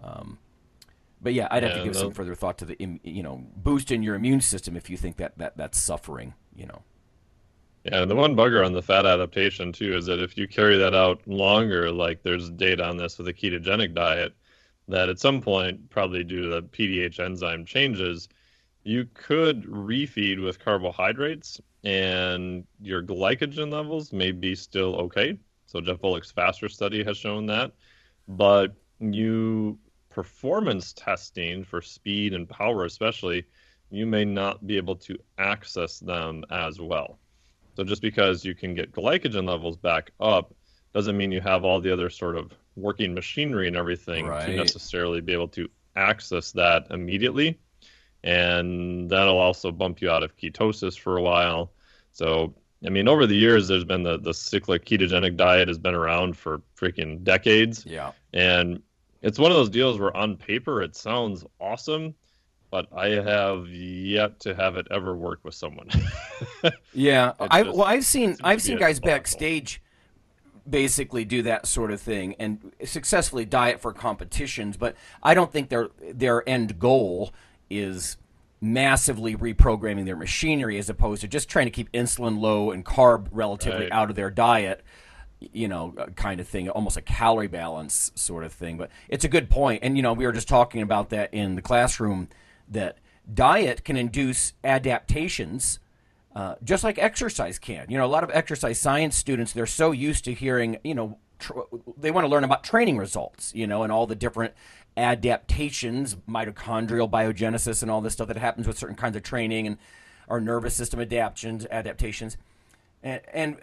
Um, 0.03 0.37
but 1.19 1.33
yeah, 1.33 1.47
I'd 1.49 1.63
have 1.63 1.73
to 1.73 1.79
Yeah, 1.79 1.85
give 1.85 1.95
some 1.95 2.11
further 2.11 2.35
thought 2.35 2.59
to 2.59 2.65
the 2.65 2.77
you 3.03 3.23
know 3.23 3.43
boosting 3.55 4.03
your 4.03 4.13
immune 4.13 4.41
system 4.41 4.77
if 4.77 4.91
you 4.91 4.97
think 4.97 5.17
that, 5.17 5.35
that 5.39 5.57
that's 5.57 5.79
suffering. 5.79 6.35
You 6.55 6.67
know. 6.67 6.83
Yeah, 7.86 8.02
and 8.02 8.10
the 8.10 8.15
one 8.15 8.36
bugger 8.36 8.65
on 8.65 8.74
the 8.74 8.82
fat 8.82 9.06
adaptation 9.06 9.71
too 9.71 9.95
is 9.95 10.08
that 10.08 10.19
if 10.19 10.38
you 10.38 10.48
carry 10.48 10.76
that 10.78 10.95
out 10.95 11.21
longer, 11.28 11.91
like 11.91 12.24
there's 12.24 12.50
data 12.50 12.84
on 12.84 12.98
this 12.98 13.19
with 13.19 13.28
a 13.28 13.34
ketogenic 13.34 13.93
diet, 13.93 14.34
that 14.88 15.08
at 15.10 15.19
some 15.19 15.39
point, 15.39 15.89
probably 15.91 16.24
due 16.24 16.41
to 16.43 16.50
the 16.50 16.63
PDH 16.63 17.19
enzyme 17.19 17.63
changes, 17.63 18.28
you 18.84 19.08
could 19.13 19.65
refeed 19.65 20.43
with 20.43 20.60
carbohydrates 20.60 21.62
and 21.84 22.65
your 22.82 23.04
glycogen 23.04 23.71
levels 23.71 24.12
may 24.12 24.32
be 24.32 24.56
still 24.56 24.95
okay. 24.95 25.38
So 25.67 25.80
Jeff 25.80 25.98
Volek's 25.98 26.32
faster 26.32 26.69
study 26.69 27.04
has 27.04 27.17
shown 27.17 27.45
that. 27.48 27.71
But 28.28 28.74
you 29.00 29.78
performance 30.10 30.91
testing 30.93 31.63
for 31.63 31.82
speed 31.82 32.34
and 32.34 32.50
power 32.50 32.86
especially, 32.86 33.45
you 33.91 34.08
may 34.08 34.26
not 34.26 34.65
be 34.65 34.78
able 34.78 34.95
to 34.95 35.19
access 35.38 36.00
them 36.00 36.43
as 36.50 36.80
well. 36.82 37.19
So 37.75 37.83
just 37.83 38.01
because 38.01 38.45
you 38.45 38.55
can 38.55 38.73
get 38.73 38.91
glycogen 38.91 39.47
levels 39.47 39.77
back 39.77 40.11
up 40.19 40.53
doesn't 40.93 41.17
mean 41.17 41.31
you 41.31 41.41
have 41.41 41.65
all 41.65 41.81
the 41.81 41.91
other 41.91 42.09
sort 42.09 42.38
of 42.38 42.53
working 42.75 43.13
machinery 43.13 43.67
and 43.67 43.75
everything 43.75 44.27
Right. 44.27 44.45
to 44.45 44.55
necessarily 44.55 45.21
be 45.21 45.33
able 45.33 45.49
to 45.49 45.69
access 45.95 46.51
that 46.53 46.88
immediately. 46.89 47.59
And 48.23 49.09
that'll 49.09 49.38
also 49.38 49.71
bump 49.71 50.01
you 50.01 50.09
out 50.09 50.23
of 50.23 50.35
ketosis 50.35 50.97
for 50.97 51.17
a 51.17 51.21
while. 51.21 51.71
So, 52.11 52.55
I 52.85 52.89
mean, 52.89 53.07
over 53.07 53.27
the 53.27 53.35
years, 53.35 53.67
there's 53.67 53.83
been 53.83 54.03
the, 54.03 54.17
the 54.17 54.33
cyclic 54.33 54.85
ketogenic 54.85 55.35
diet 55.35 55.67
has 55.67 55.77
been 55.77 55.93
around 55.93 56.38
for 56.38 56.61
freaking 56.79 57.23
decades. 57.23 57.85
Yeah. 57.85 58.13
And 58.33 58.81
it's 59.21 59.38
one 59.38 59.51
of 59.51 59.57
those 59.57 59.69
deals 59.69 59.99
where 59.99 60.15
on 60.15 60.38
paper 60.38 60.81
it 60.81 60.95
sounds 60.95 61.45
awesome, 61.59 62.15
but 62.75 62.88
I 62.93 63.07
have 63.07 63.69
yet 63.69 64.41
to 64.41 64.53
have 64.53 64.75
it 64.75 64.85
ever 64.91 65.15
work 65.15 65.39
with 65.43 65.53
someone. 65.55 65.88
Yeah, 66.93 67.33
I 67.39 67.61
well, 67.61 67.83
I've 67.83 68.05
seen 68.05 68.38
I've 68.43 68.61
seen 68.61 68.77
guys 68.77 68.99
backstage 68.99 69.81
basically 70.67 71.23
do 71.25 71.41
that 71.43 71.67
sort 71.67 71.91
of 71.91 72.01
thing 72.01 72.35
and 72.39 72.71
successfully 72.83 73.45
diet 73.45 73.79
for 73.81 73.93
competitions, 73.93 74.77
but 74.77 74.95
I 75.21 75.33
don't 75.33 75.51
think 75.51 75.69
their 75.69 75.89
their 76.13 76.47
end 76.49 76.79
goal 76.79 77.31
is 77.69 78.17
massively 78.61 79.35
reprogramming 79.35 80.05
their 80.05 80.15
machinery 80.15 80.77
as 80.77 80.89
opposed 80.89 81.21
to 81.21 81.27
just 81.27 81.49
trying 81.49 81.67
to 81.67 81.71
keep 81.71 81.91
insulin 81.91 82.39
low 82.39 82.71
and 82.71 82.83
carb 82.85 83.27
relatively 83.31 83.83
Right. 83.83 83.91
out 83.91 84.09
of 84.09 84.15
their 84.15 84.29
diet 84.31 84.83
you 85.53 85.67
know, 85.67 85.93
uh, 85.97 86.07
kind 86.15 86.39
of 86.39 86.47
thing, 86.47 86.69
almost 86.69 86.97
a 86.97 87.01
calorie 87.01 87.47
balance 87.47 88.11
sort 88.15 88.43
of 88.43 88.53
thing. 88.53 88.77
But 88.77 88.89
it's 89.09 89.25
a 89.25 89.27
good 89.27 89.49
point. 89.49 89.83
And, 89.83 89.95
you 89.97 90.01
know, 90.01 90.13
we 90.13 90.25
were 90.25 90.31
just 90.31 90.47
talking 90.47 90.81
about 90.81 91.09
that 91.09 91.33
in 91.33 91.55
the 91.55 91.61
classroom 91.61 92.29
that 92.67 92.97
diet 93.34 93.84
can 93.84 93.97
induce 93.97 94.54
adaptations 94.63 95.80
uh, 96.36 96.56
just 96.63 96.84
like 96.84 96.97
exercise 96.97 97.58
can. 97.58 97.86
You 97.89 97.97
know, 97.97 98.06
a 98.06 98.08
lot 98.08 98.23
of 98.23 98.30
exercise 98.34 98.80
science 98.80 99.15
students, 99.15 99.54
they're 99.54 99.65
so 99.65 99.91
used 99.91 100.25
to 100.25 100.34
hearing, 100.34 100.78
you 100.84 100.93
know, 100.93 101.17
tr- 101.39 101.62
they 101.97 102.12
want 102.12 102.25
to 102.25 102.30
learn 102.30 102.43
about 102.43 102.63
training 102.63 102.97
results, 102.97 103.54
you 103.56 103.65
know, 103.65 103.84
and 103.84 103.91
all 103.91 104.06
the 104.06 104.15
different 104.15 104.54
adaptations, 104.97 106.15
mitochondrial 106.28 107.10
biogenesis, 107.10 107.82
and 107.82 107.89
all 107.89 108.01
this 108.01 108.13
stuff 108.13 108.28
that 108.28 108.38
happens 108.38 108.67
with 108.67 108.78
certain 108.78 108.97
kinds 108.97 109.15
of 109.15 109.23
training 109.23 109.65
and 109.65 109.78
our 110.28 110.41
nervous 110.41 110.73
system 110.73 110.99
adaptations, 110.99 111.65
adaptations. 111.71 112.36
And, 113.01 113.21
and 113.34 113.58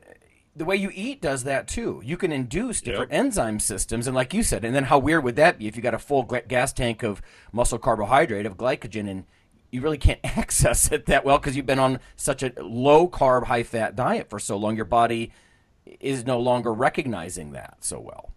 the 0.55 0.65
way 0.65 0.77
you 0.77 0.91
eat 0.95 1.23
does 1.23 1.45
that 1.45 1.67
too. 1.67 2.03
You 2.05 2.17
can 2.17 2.33
induce 2.33 2.81
different 2.81 3.12
enzyme 3.12 3.59
systems, 3.59 4.07
and 4.07 4.15
like 4.15 4.35
you 4.35 4.43
said, 4.43 4.65
and 4.65 4.75
then 4.75 4.85
how 4.85 4.99
weird 4.99 5.25
would 5.25 5.37
that 5.37 5.59
be 5.59 5.67
if 5.67 5.77
you 5.77 5.83
got 5.83 5.95
a 5.95 5.99
full 5.99 6.23
gas 6.25 6.73
tank 6.73 7.03
of 7.03 7.23
muscle 7.53 7.79
carbohydrate 7.79 8.47
of 8.47 8.57
glycogen 8.57 9.09
and 9.09 9.25
you 9.71 9.81
really 9.81 9.99
can't 9.99 10.21
access 10.25 10.93
it 10.93 11.07
that 11.07 11.25
well 11.25 11.38
because 11.38 11.57
you've 11.57 11.67
been 11.67 11.79
on 11.79 11.99
such 12.17 12.43
a 12.43 12.53
low 12.62 13.09
carb, 13.09 13.45
high 13.45 13.62
fat 13.62 13.97
diet 13.97 14.29
for 14.29 14.38
so 14.38 14.57
long. 14.57 14.77
Your 14.77 14.85
body 14.85 15.33
is 16.01 16.25
no 16.27 16.38
longer 16.38 16.73
recognizing 16.73 17.53
that 17.53 17.79
so 17.81 17.99
well. 17.99 18.33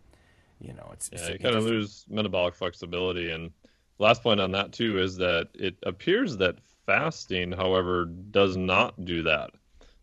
You 0.59 0.73
know, 0.73 0.89
it's, 0.93 1.09
Yeah, 1.11 1.19
it's 1.19 1.29
you 1.29 1.39
kind 1.39 1.55
of 1.55 1.65
lose 1.65 2.05
metabolic 2.09 2.55
flexibility. 2.55 3.31
And 3.31 3.51
last 3.99 4.23
point 4.23 4.39
on 4.39 4.51
that 4.53 4.71
too 4.71 4.99
is 4.99 5.17
that 5.17 5.49
it 5.53 5.75
appears 5.83 6.37
that 6.37 6.55
fasting, 6.85 7.51
however, 7.51 8.05
does 8.05 8.55
not 8.55 9.03
do 9.05 9.23
that. 9.23 9.51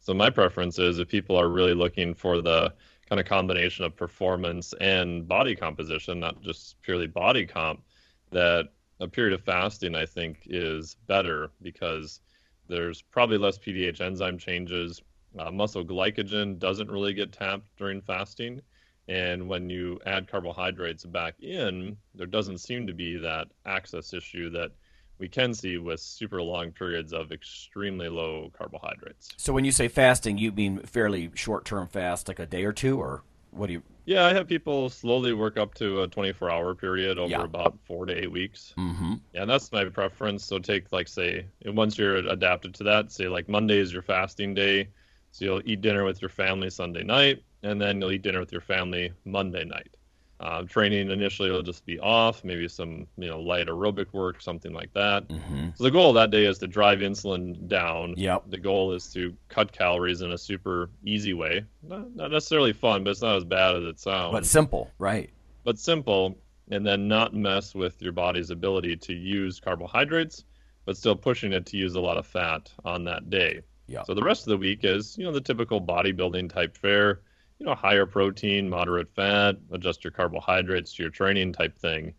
So 0.02 0.12
my 0.12 0.30
preference 0.30 0.80
is 0.80 0.98
if 0.98 1.06
people 1.06 1.36
are 1.36 1.48
really 1.48 1.74
looking 1.74 2.12
for 2.12 2.42
the 2.42 2.74
kind 3.08 3.20
of 3.20 3.26
combination 3.26 3.84
of 3.84 3.94
performance 3.94 4.74
and 4.80 5.28
body 5.28 5.54
composition, 5.54 6.18
not 6.18 6.42
just 6.42 6.80
purely 6.82 7.06
body 7.06 7.46
comp, 7.46 7.84
that 8.32 8.70
a 8.98 9.06
period 9.06 9.32
of 9.32 9.44
fasting 9.44 9.94
I 9.94 10.04
think 10.04 10.42
is 10.46 10.96
better 11.06 11.52
because 11.62 12.20
there's 12.66 13.00
probably 13.00 13.38
less 13.38 13.58
PDH 13.58 14.00
enzyme 14.00 14.38
changes. 14.38 15.00
Uh, 15.38 15.52
muscle 15.52 15.84
glycogen 15.84 16.58
doesn't 16.58 16.90
really 16.90 17.14
get 17.14 17.32
tapped 17.32 17.68
during 17.76 18.00
fasting. 18.00 18.60
And 19.06 19.48
when 19.48 19.70
you 19.70 20.00
add 20.04 20.26
carbohydrates 20.28 21.04
back 21.04 21.38
in, 21.40 21.96
there 22.16 22.26
doesn't 22.26 22.58
seem 22.58 22.88
to 22.88 22.92
be 22.92 23.18
that 23.18 23.46
access 23.66 24.12
issue 24.12 24.50
that 24.50 24.72
we 25.18 25.28
can 25.28 25.54
see 25.54 25.78
with 25.78 26.00
super 26.00 26.42
long 26.42 26.72
periods 26.72 27.12
of 27.12 27.32
extremely 27.32 28.08
low 28.08 28.50
carbohydrates. 28.56 29.30
So 29.36 29.52
when 29.52 29.64
you 29.64 29.72
say 29.72 29.88
fasting, 29.88 30.38
you 30.38 30.52
mean 30.52 30.78
fairly 30.80 31.30
short 31.34 31.64
term 31.64 31.86
fast, 31.88 32.28
like 32.28 32.38
a 32.38 32.46
day 32.46 32.64
or 32.64 32.72
two, 32.72 32.98
or 33.00 33.22
what 33.50 33.66
do 33.68 33.74
you? 33.74 33.82
Yeah, 34.04 34.24
I 34.26 34.32
have 34.32 34.48
people 34.48 34.88
slowly 34.90 35.32
work 35.32 35.56
up 35.56 35.74
to 35.74 36.02
a 36.02 36.08
24 36.08 36.50
hour 36.50 36.74
period 36.74 37.18
over 37.18 37.30
Yeah. 37.30 37.44
about 37.44 37.78
four 37.84 38.04
to 38.06 38.12
eight 38.12 38.32
weeks. 38.32 38.74
Mm-hmm. 38.76 39.14
Yeah, 39.32 39.42
and 39.42 39.50
that's 39.50 39.70
my 39.70 39.84
preference. 39.84 40.44
So 40.44 40.58
take 40.58 40.90
like 40.90 41.06
say 41.06 41.46
once 41.66 41.96
you're 41.98 42.16
adapted 42.16 42.74
to 42.76 42.84
that, 42.84 43.12
say 43.12 43.28
like 43.28 43.48
Monday 43.48 43.78
is 43.78 43.92
your 43.92 44.02
fasting 44.02 44.54
day, 44.54 44.88
so 45.30 45.44
you'll 45.44 45.62
eat 45.64 45.82
dinner 45.82 46.04
with 46.04 46.20
your 46.20 46.30
family 46.30 46.68
Sunday 46.68 47.04
night, 47.04 47.44
and 47.62 47.80
then 47.80 48.00
you'll 48.00 48.10
eat 48.12 48.22
dinner 48.22 48.40
with 48.40 48.50
your 48.50 48.60
family 48.60 49.12
Monday 49.24 49.64
night. 49.64 49.96
Uh, 50.42 50.62
training 50.62 51.08
initially 51.12 51.52
will 51.52 51.62
just 51.62 51.86
be 51.86 52.00
off, 52.00 52.42
maybe 52.42 52.66
some 52.66 53.06
you 53.16 53.28
know 53.28 53.38
light 53.40 53.68
aerobic 53.68 54.12
work, 54.12 54.42
something 54.42 54.72
like 54.72 54.92
that. 54.92 55.28
Mm-hmm. 55.28 55.68
So 55.76 55.84
the 55.84 55.90
goal 55.90 56.08
of 56.10 56.16
that 56.16 56.32
day 56.32 56.46
is 56.46 56.58
to 56.58 56.66
drive 56.66 56.98
insulin 56.98 57.68
down. 57.68 58.14
Yep. 58.16 58.50
The 58.50 58.58
goal 58.58 58.92
is 58.92 59.12
to 59.12 59.32
cut 59.48 59.70
calories 59.70 60.20
in 60.20 60.32
a 60.32 60.38
super 60.38 60.90
easy 61.04 61.32
way. 61.32 61.64
Not, 61.84 62.16
not 62.16 62.30
necessarily 62.32 62.72
fun, 62.72 63.04
but 63.04 63.10
it's 63.10 63.22
not 63.22 63.36
as 63.36 63.44
bad 63.44 63.76
as 63.76 63.84
it 63.84 64.00
sounds 64.00 64.32
But 64.32 64.44
simple, 64.44 64.90
right? 64.98 65.30
but 65.62 65.78
simple, 65.78 66.36
and 66.72 66.84
then 66.84 67.06
not 67.06 67.34
mess 67.34 67.72
with 67.72 68.02
your 68.02 68.12
body's 68.12 68.50
ability 68.50 68.96
to 68.96 69.12
use 69.12 69.60
carbohydrates, 69.60 70.44
but 70.86 70.96
still 70.96 71.14
pushing 71.14 71.52
it 71.52 71.66
to 71.66 71.76
use 71.76 71.94
a 71.94 72.00
lot 72.00 72.16
of 72.16 72.26
fat 72.26 72.68
on 72.84 73.04
that 73.04 73.30
day. 73.30 73.60
Yeah. 73.86 74.02
So 74.02 74.14
the 74.14 74.24
rest 74.24 74.46
of 74.46 74.50
the 74.50 74.56
week 74.56 74.80
is, 74.82 75.16
you 75.16 75.24
know, 75.24 75.30
the 75.30 75.40
typical 75.40 75.80
bodybuilding 75.80 76.52
type 76.52 76.76
fare, 76.76 77.20
you 77.62 77.68
know, 77.68 77.76
higher 77.76 78.06
protein, 78.06 78.68
moderate 78.68 79.08
fat, 79.14 79.54
adjust 79.70 80.02
your 80.02 80.10
carbohydrates 80.10 80.94
to 80.94 81.04
your 81.04 81.10
training 81.10 81.52
type 81.52 81.78
thing. 81.78 82.12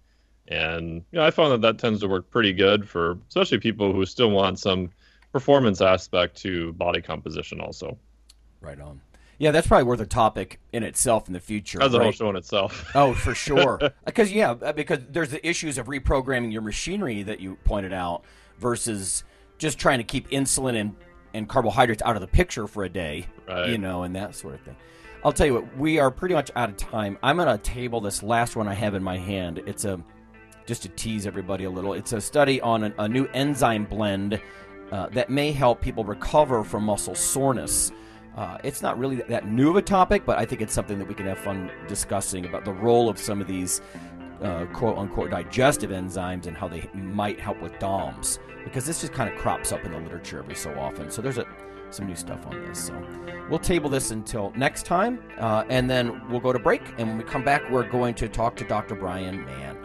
And, 0.47 1.03
you 1.12 1.19
know, 1.19 1.25
I 1.25 1.32
found 1.32 1.51
that 1.51 1.62
that 1.62 1.79
tends 1.79 1.99
to 1.99 2.08
work 2.08 2.29
pretty 2.29 2.53
good 2.53 2.88
for 2.88 3.17
especially 3.27 3.58
people 3.60 3.91
who 3.91 4.06
still 4.06 4.32
want 4.32 4.58
some 4.60 4.89
performance 5.34 5.82
aspect 5.82 6.38
to 6.43 6.71
body 6.73 7.01
composition 7.01 7.60
also. 7.60 7.97
Right 8.62 8.79
on. 8.79 9.01
Yeah, 9.38 9.51
that's 9.51 9.67
probably 9.67 9.84
worth 9.84 9.99
a 9.99 10.06
topic 10.06 10.62
in 10.71 10.82
itself 10.84 11.27
in 11.27 11.34
the 11.34 11.41
future. 11.41 11.84
As 11.84 11.93
a 11.93 11.99
whole 11.99 12.13
show 12.13 12.29
in 12.29 12.38
itself. 12.38 12.89
Oh, 12.95 13.13
for 13.13 13.36
sure. 13.36 13.79
Because 14.06 14.32
yeah, 14.32 14.51
uh, 14.51 14.71
because 14.71 14.99
there's 15.10 15.32
the 15.32 15.45
issues 15.45 15.77
of 15.77 15.88
reprogramming 15.88 16.53
your 16.53 16.62
machinery 16.62 17.21
that 17.23 17.41
you 17.41 17.58
pointed 17.65 17.91
out 17.91 18.23
versus 18.60 19.25
just 19.58 19.77
trying 19.77 19.97
to 19.97 20.06
keep 20.06 20.29
insulin 20.29 20.79
and, 20.79 20.95
and 21.34 21.49
carbohydrates 21.49 22.01
out 22.03 22.15
of 22.15 22.21
the 22.21 22.27
picture 22.27 22.65
for 22.65 22.86
a 22.86 22.89
day, 22.89 23.25
Right. 23.45 23.67
you 23.67 23.77
know, 23.77 24.03
and 24.03 24.15
that 24.15 24.36
sort 24.36 24.53
of 24.53 24.62
thing. 24.62 24.77
I'll 25.25 25.31
tell 25.31 25.45
you 25.45 25.53
what, 25.53 25.77
we 25.77 25.99
are 25.99 26.12
pretty 26.12 26.36
much 26.36 26.51
out 26.57 26.69
of 26.69 26.75
time. 26.75 27.17
I'm 27.23 27.38
going 27.38 27.47
to 27.47 27.57
table 27.57 28.01
this 28.01 28.23
last 28.23 28.57
one 28.57 28.67
I 28.67 28.73
have 28.73 28.93
in 28.93 29.01
my 29.01 29.17
hand. 29.17 29.62
It's 29.65 29.86
a 29.86 30.03
just 30.65 30.81
to 30.81 30.89
tease 30.89 31.25
everybody 31.25 31.63
a 31.63 31.69
little. 31.69 31.93
It's 31.93 32.12
a 32.12 32.19
study 32.19 32.59
on 32.62 32.83
an, 32.83 32.93
a 32.97 33.07
new 33.07 33.25
enzyme 33.27 33.86
blend 33.86 34.41
uh, 34.91 35.07
that 35.09 35.29
may 35.29 35.51
help 35.51 35.81
people 35.81 36.03
recover 36.03 36.63
from 36.63 36.83
muscle 36.83 37.15
soreness. 37.15 37.91
Uh, 38.36 38.57
it's 38.63 38.81
not 38.81 38.97
really 38.97 39.15
that, 39.15 39.29
that 39.29 39.47
new 39.47 39.69
of 39.69 39.77
a 39.77 39.81
topic, 39.81 40.25
but 40.25 40.38
I 40.38 40.45
think 40.45 40.62
it's 40.62 40.73
something 40.73 40.99
that 40.99 41.07
we 41.07 41.13
can 41.13 41.25
have 41.25 41.39
fun 41.39 41.71
discussing 41.88 42.45
about 42.45 42.65
the 42.65 42.73
role 42.73 43.07
of 43.07 43.17
some 43.17 43.39
of 43.39 43.47
these 43.47 43.81
uh, 44.41 44.65
quote 44.73 44.97
unquote 44.97 45.31
digestive 45.31 45.91
enzymes 45.91 46.47
and 46.47 46.57
how 46.57 46.67
they 46.67 46.89
might 46.93 47.39
help 47.39 47.62
with 47.62 47.77
DOMS. 47.79 48.39
Because 48.65 48.86
this 48.86 49.01
just 49.01 49.13
kind 49.13 49.33
of 49.33 49.38
crops 49.39 49.71
up 49.71 49.86
in 49.86 49.91
the 49.91 49.99
literature 49.99 50.39
every 50.39 50.55
so 50.55 50.73
often. 50.77 51.09
So 51.12 51.21
there's 51.21 51.38
a, 51.38 51.45
some 51.93 52.08
new 52.08 52.15
stuff 52.15 52.45
on 52.47 52.65
this. 52.65 52.88
So 52.88 53.08
we'll 53.49 53.60
table 53.60 53.89
this 53.89 54.12
until 54.12 54.51
next 54.56 54.86
time, 54.86 55.23
uh, 55.38 55.63
and 55.69 55.89
then 55.89 56.21
we'll 56.29 56.39
go 56.39 56.53
to 56.53 56.60
break. 56.60 56.82
And 56.97 57.08
when 57.08 57.17
we 57.17 57.23
come 57.23 57.43
back, 57.43 57.69
we're 57.69 57.89
going 57.89 58.15
to 58.15 58.27
talk 58.27 58.56
to 58.58 58.63
Dr. 58.65 58.95
Bryan 58.95 59.45
Mann. 59.45 59.77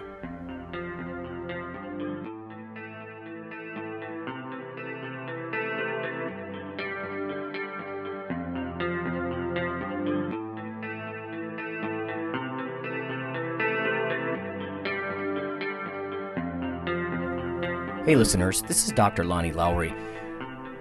Hey, 18.09 18.16
listeners, 18.16 18.62
this 18.62 18.87
is 18.87 18.92
Dr. 18.92 19.23
Lonnie 19.23 19.53
Lowery. 19.53 19.92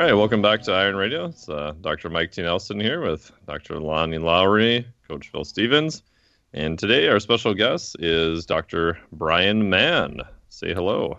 Right, 0.00 0.12
welcome 0.12 0.40
back 0.40 0.62
to 0.62 0.72
Iron 0.72 0.94
Radio. 0.94 1.24
It's 1.24 1.48
uh, 1.48 1.74
Dr. 1.80 2.08
Mike 2.08 2.30
T. 2.30 2.40
Nelson 2.40 2.78
here 2.78 3.00
with 3.00 3.32
Dr. 3.48 3.80
Lonnie 3.80 4.18
Lowery, 4.18 4.86
Coach 5.08 5.28
Phil 5.32 5.44
Stevens. 5.44 6.04
And 6.52 6.78
today 6.78 7.08
our 7.08 7.18
special 7.18 7.52
guest 7.52 7.96
is 7.98 8.46
Dr. 8.46 8.96
Bryan 9.10 9.68
Mann. 9.68 10.20
Say 10.50 10.72
hello. 10.72 11.18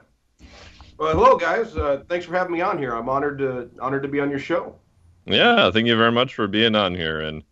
Well, 0.97 1.11
hello, 1.11 1.35
guys. 1.35 1.75
Uh, 1.75 2.03
thanks 2.07 2.25
for 2.25 2.37
having 2.37 2.53
me 2.53 2.61
on 2.61 2.77
here. 2.77 2.93
I'm 2.93 3.09
honored 3.09 3.39
to 3.39 3.69
honored 3.81 4.03
to 4.03 4.07
be 4.07 4.21
on 4.21 4.29
your 4.29 4.39
show. 4.39 4.73
Yeah, 5.25 5.69
thank 5.71 5.85
you 5.85 5.97
very 5.97 6.13
much 6.13 6.33
for 6.33 6.47
being 6.47 6.73
on 6.73 6.95
here. 6.95 7.19
And 7.19 7.43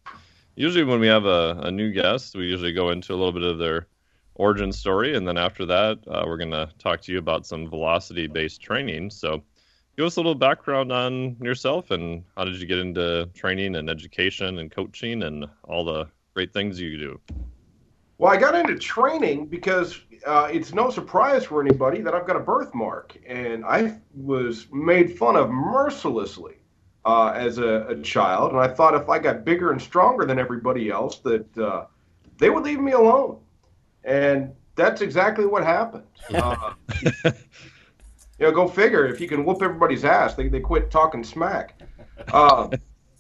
usually, 0.56 0.86
when 0.86 1.02
we 1.02 1.08
have 1.08 1.26
a, 1.26 1.60
a 1.64 1.72
new 1.72 1.92
guest, 1.92 2.38
we 2.38 2.46
usually 2.46 2.72
go 2.72 2.92
into 2.92 3.14
a 3.14 3.18
little 3.18 3.34
bit 3.34 3.44
of 3.44 3.58
their 3.58 3.88
origin 4.36 4.72
story, 4.72 5.18
and 5.18 5.28
then 5.28 5.38
after 5.38 5.66
that, 5.66 6.00
uh, 6.08 6.24
we're 6.26 6.38
going 6.38 6.52
to 6.52 6.70
talk 6.80 7.02
to 7.02 7.12
you 7.12 7.18
about 7.18 7.46
some 7.46 7.70
velocity 7.70 8.28
based 8.28 8.62
training. 8.62 9.10
So, 9.10 9.44
give 9.98 10.06
us 10.06 10.16
a 10.16 10.20
little 10.20 10.36
background 10.36 10.92
on 10.92 11.36
yourself 11.42 11.92
and 11.92 12.24
how 12.38 12.46
did 12.46 12.56
you 12.56 12.68
get 12.68 12.78
into 12.78 13.28
training 13.34 13.76
and 13.76 13.90
education 13.90 14.60
and 14.60 14.72
coaching 14.72 15.24
and 15.24 15.46
all 15.64 15.84
the 15.84 16.08
great 16.36 16.54
things 16.54 16.80
you 16.80 16.98
do. 16.98 17.20
Well, 18.20 18.32
I 18.32 18.38
got 18.38 18.56
into 18.56 18.78
training 18.78 19.48
because 19.48 20.00
uh, 20.26 20.50
it's 20.52 20.74
no 20.74 20.92
surprise 20.92 21.46
for 21.46 21.62
anybody 21.62 22.02
that 22.02 22.14
I've 22.14 22.28
got 22.28 22.36
a 22.36 22.40
birthmark, 22.40 23.16
and 23.28 23.64
I 23.66 24.00
was 24.16 24.68
made 24.72 25.18
fun 25.18 25.36
of 25.36 25.50
mercilessly 25.50 26.56
uh, 27.06 27.30
as 27.36 27.58
a, 27.60 27.88
a, 27.88 28.02
child. 28.02 28.52
And 28.52 28.60
I 28.60 28.68
thought 28.68 28.96
if 28.96 29.08
I 29.08 29.20
got 29.20 29.46
bigger 29.46 29.72
and 29.72 29.82
stronger 29.82 30.26
than 30.26 30.40
everybody 30.40 30.90
else, 30.90 31.20
that 31.20 31.58
uh, 31.58 31.86
they 32.38 32.50
would 32.50 32.64
leave 32.64 32.80
me 32.80 32.92
alone. 32.92 33.40
And 34.04 34.52
that's 34.76 35.02
exactly 35.02 35.46
what 35.46 35.64
happened. 35.64 36.04
You 38.40 38.46
know, 38.46 38.52
go 38.52 38.68
figure. 38.68 39.06
If 39.06 39.20
you 39.20 39.28
can 39.28 39.46
whoop 39.46 39.62
everybody's 39.62 40.06
ass, 40.06 40.36
they, 40.36 40.48
they 40.48 40.60
quit 40.60 40.92
talking 40.92 41.24
smack. 41.24 41.82
Uh, 42.32 42.70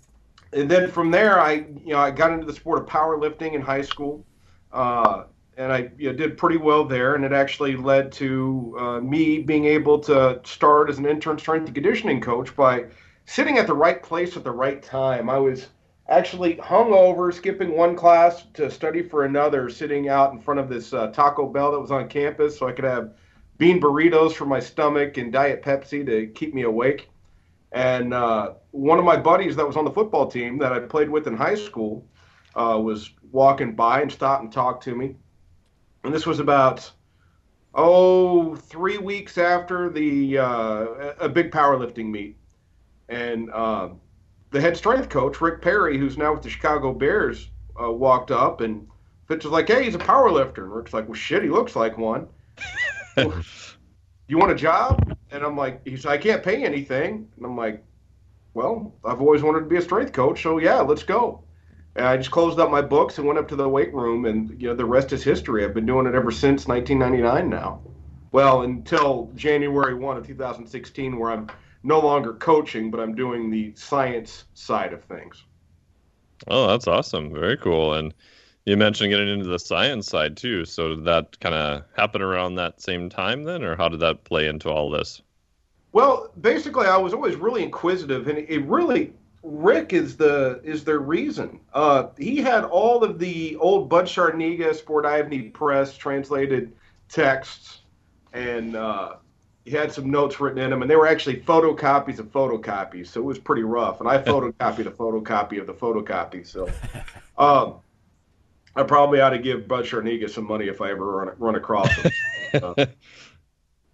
and 0.53 0.69
then 0.69 0.89
from 0.89 1.11
there, 1.11 1.39
I 1.39 1.65
you 1.83 1.93
know 1.93 1.99
I 1.99 2.11
got 2.11 2.31
into 2.31 2.45
the 2.45 2.53
sport 2.53 2.79
of 2.79 2.85
powerlifting 2.87 3.53
in 3.53 3.61
high 3.61 3.81
school. 3.81 4.25
Uh, 4.71 5.23
and 5.57 5.71
I 5.71 5.89
you 5.97 6.11
know, 6.11 6.15
did 6.15 6.37
pretty 6.37 6.57
well 6.57 6.85
there, 6.85 7.15
and 7.15 7.25
it 7.25 7.33
actually 7.33 7.75
led 7.75 8.11
to 8.13 8.75
uh, 8.79 8.99
me 9.01 9.39
being 9.39 9.65
able 9.65 9.99
to 10.01 10.39
start 10.45 10.89
as 10.89 10.99
an 10.99 11.07
intern 11.07 11.39
strength 11.39 11.65
and 11.65 11.73
conditioning 11.73 12.21
coach 12.21 12.55
by 12.55 12.85
sitting 13.25 13.57
at 13.57 13.65
the 13.65 13.73
right 13.73 14.01
place 14.01 14.37
at 14.37 14.43
the 14.43 14.51
right 14.51 14.81
time. 14.81 15.29
I 15.29 15.39
was 15.39 15.67
actually 16.09 16.57
hung 16.57 16.93
over, 16.93 17.31
skipping 17.31 17.75
one 17.75 17.95
class 17.95 18.45
to 18.53 18.69
study 18.69 19.01
for 19.01 19.25
another, 19.25 19.69
sitting 19.69 20.09
out 20.09 20.31
in 20.31 20.39
front 20.39 20.59
of 20.59 20.69
this 20.69 20.93
uh, 20.93 21.07
Taco 21.07 21.47
Bell 21.47 21.71
that 21.71 21.79
was 21.79 21.91
on 21.91 22.07
campus, 22.07 22.57
so 22.57 22.67
I 22.67 22.71
could 22.71 22.85
have 22.85 23.11
bean 23.57 23.81
burritos 23.81 24.33
for 24.33 24.45
my 24.45 24.59
stomach 24.59 25.17
and 25.17 25.31
Diet 25.31 25.63
Pepsi 25.63 26.05
to 26.05 26.27
keep 26.27 26.53
me 26.53 26.63
awake. 26.63 27.09
And 27.71 28.13
uh, 28.13 28.53
one 28.71 28.99
of 28.99 29.05
my 29.05 29.17
buddies 29.17 29.55
that 29.55 29.67
was 29.67 29.75
on 29.75 29.85
the 29.85 29.91
football 29.91 30.27
team 30.27 30.57
that 30.59 30.71
I 30.71 30.79
played 30.79 31.09
with 31.09 31.27
in 31.27 31.35
high 31.35 31.55
school 31.55 32.05
uh, 32.55 32.79
was 32.81 33.11
walking 33.31 33.75
by 33.75 34.01
and 34.01 34.11
stopped 34.11 34.43
and 34.43 34.51
talked 34.51 34.83
to 34.83 34.95
me. 34.95 35.15
And 36.03 36.13
this 36.13 36.25
was 36.25 36.39
about 36.39 36.89
oh 37.73 38.55
three 38.55 38.97
weeks 38.97 39.37
after 39.37 39.89
the 39.89 40.37
uh, 40.37 40.85
a 41.19 41.27
big 41.27 41.51
powerlifting 41.51 42.09
meet, 42.09 42.37
and 43.09 43.51
uh, 43.51 43.89
the 44.51 44.61
head 44.61 44.77
strength 44.77 45.09
coach 45.09 45.41
Rick 45.41 45.61
Perry, 45.61 45.97
who's 45.97 46.17
now 46.17 46.33
with 46.33 46.43
the 46.43 46.49
Chicago 46.49 46.93
Bears, 46.93 47.49
uh, 47.81 47.91
walked 47.91 48.31
up 48.31 48.61
and 48.61 48.87
Fitz 49.27 49.43
was 49.43 49.51
like, 49.51 49.67
"Hey, 49.67 49.83
he's 49.83 49.95
a 49.95 49.99
powerlifter." 49.99 50.63
And 50.63 50.73
Rick's 50.73 50.93
like, 50.93 51.07
"Well, 51.07 51.15
shit, 51.15 51.43
he 51.43 51.49
looks 51.49 51.75
like 51.75 51.97
one." 51.97 52.27
you 54.27 54.37
want 54.37 54.51
a 54.51 54.55
job? 54.55 55.15
And 55.31 55.43
I'm 55.43 55.57
like, 55.57 55.85
he's, 55.85 56.05
I 56.05 56.17
can't 56.17 56.43
pay 56.43 56.63
anything. 56.63 57.27
And 57.35 57.45
I'm 57.45 57.57
like, 57.57 57.83
well, 58.53 58.93
I've 59.05 59.21
always 59.21 59.43
wanted 59.43 59.59
to 59.59 59.65
be 59.65 59.77
a 59.77 59.81
strength 59.81 60.13
coach, 60.13 60.41
so 60.41 60.57
yeah, 60.57 60.79
let's 60.79 61.03
go. 61.03 61.43
And 61.95 62.05
I 62.05 62.17
just 62.17 62.31
closed 62.31 62.59
up 62.59 62.71
my 62.71 62.81
books 62.81 63.17
and 63.17 63.27
went 63.27 63.39
up 63.39 63.47
to 63.49 63.55
the 63.55 63.69
weight 63.69 63.93
room, 63.93 64.25
and 64.25 64.59
you 64.59 64.67
know 64.67 64.75
the 64.75 64.85
rest 64.85 65.13
is 65.13 65.23
history. 65.23 65.63
I've 65.63 65.75
been 65.75 65.85
doing 65.85 66.07
it 66.07 66.15
ever 66.15 66.31
since 66.31 66.67
1999 66.67 67.49
now. 67.49 67.81
Well, 68.31 68.63
until 68.63 69.31
January 69.35 69.93
1 69.93 70.17
of 70.17 70.25
2016, 70.25 71.17
where 71.17 71.31
I'm 71.31 71.49
no 71.83 71.99
longer 71.99 72.33
coaching, 72.33 72.91
but 72.91 72.99
I'm 72.99 73.15
doing 73.15 73.49
the 73.49 73.73
science 73.75 74.45
side 74.53 74.91
of 74.91 75.03
things. 75.03 75.43
Oh, 76.47 76.67
that's 76.67 76.87
awesome! 76.87 77.31
Very 77.31 77.57
cool. 77.57 77.93
And 77.93 78.13
you 78.67 78.75
mentioned 78.75 79.11
getting 79.11 79.29
into 79.29 79.47
the 79.47 79.59
science 79.59 80.07
side 80.07 80.35
too. 80.35 80.65
So 80.65 80.89
did 80.89 81.05
that 81.05 81.39
kind 81.39 81.55
of 81.55 81.83
happen 81.95 82.21
around 82.21 82.55
that 82.55 82.81
same 82.81 83.09
time 83.09 83.43
then, 83.43 83.63
or 83.63 83.77
how 83.77 83.87
did 83.87 84.01
that 84.01 84.25
play 84.25 84.47
into 84.47 84.69
all 84.69 84.89
this? 84.89 85.21
Well, 85.93 86.31
basically, 86.41 86.85
I 86.85 86.97
was 86.97 87.13
always 87.13 87.37
really 87.37 87.63
inquisitive, 87.63 88.27
and 88.27 88.37
it 88.37 88.61
really 88.65 89.13
Rick 89.41 89.93
is 89.93 90.17
the 90.17 90.59
is 90.65 90.83
their 90.83 90.99
reason. 90.99 91.61
Uh, 91.73 92.07
he 92.17 92.37
had 92.37 92.65
all 92.65 93.05
of 93.05 93.19
the 93.19 93.55
old 93.55 93.87
Bud 93.87 94.03
Charniga 94.03 94.75
Sportivny 94.75 95.53
Press 95.53 95.95
translated 95.95 96.73
texts, 97.07 97.83
and 98.33 98.75
uh, 98.75 99.15
he 99.63 99.71
had 99.71 99.93
some 99.93 100.11
notes 100.11 100.41
written 100.41 100.59
in 100.59 100.71
them, 100.71 100.81
and 100.81 100.91
they 100.91 100.97
were 100.97 101.07
actually 101.07 101.37
photocopies 101.37 102.19
of 102.19 102.29
photocopies, 102.33 103.07
so 103.07 103.21
it 103.21 103.23
was 103.23 103.39
pretty 103.39 103.63
rough. 103.63 104.01
And 104.01 104.09
I 104.09 104.17
photocopied 104.21 104.87
a 104.87 104.91
photocopy 104.91 105.57
of 105.57 105.67
the 105.67 105.73
photocopy, 105.73 106.45
so 106.45 106.69
um, 107.37 107.75
I 108.77 108.83
probably 108.83 109.19
ought 109.19 109.31
to 109.31 109.39
give 109.39 109.67
Bud 109.67 109.85
Charniga 109.85 110.29
some 110.29 110.45
money 110.45 110.67
if 110.67 110.81
I 110.81 110.91
ever 110.91 111.05
run, 111.05 111.35
run 111.37 111.55
across 111.55 111.91
him. 111.93 112.11
Uh, 112.53 112.85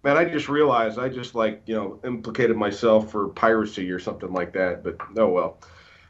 man, 0.04 0.16
I 0.16 0.24
just 0.26 0.48
realized 0.48 0.96
I 0.96 1.08
just 1.08 1.34
like 1.34 1.62
you 1.66 1.74
know 1.74 1.98
implicated 2.04 2.56
myself 2.56 3.10
for 3.10 3.30
piracy 3.30 3.90
or 3.90 3.98
something 3.98 4.32
like 4.32 4.52
that. 4.52 4.84
But 4.84 4.98
oh 5.16 5.28
well. 5.28 5.58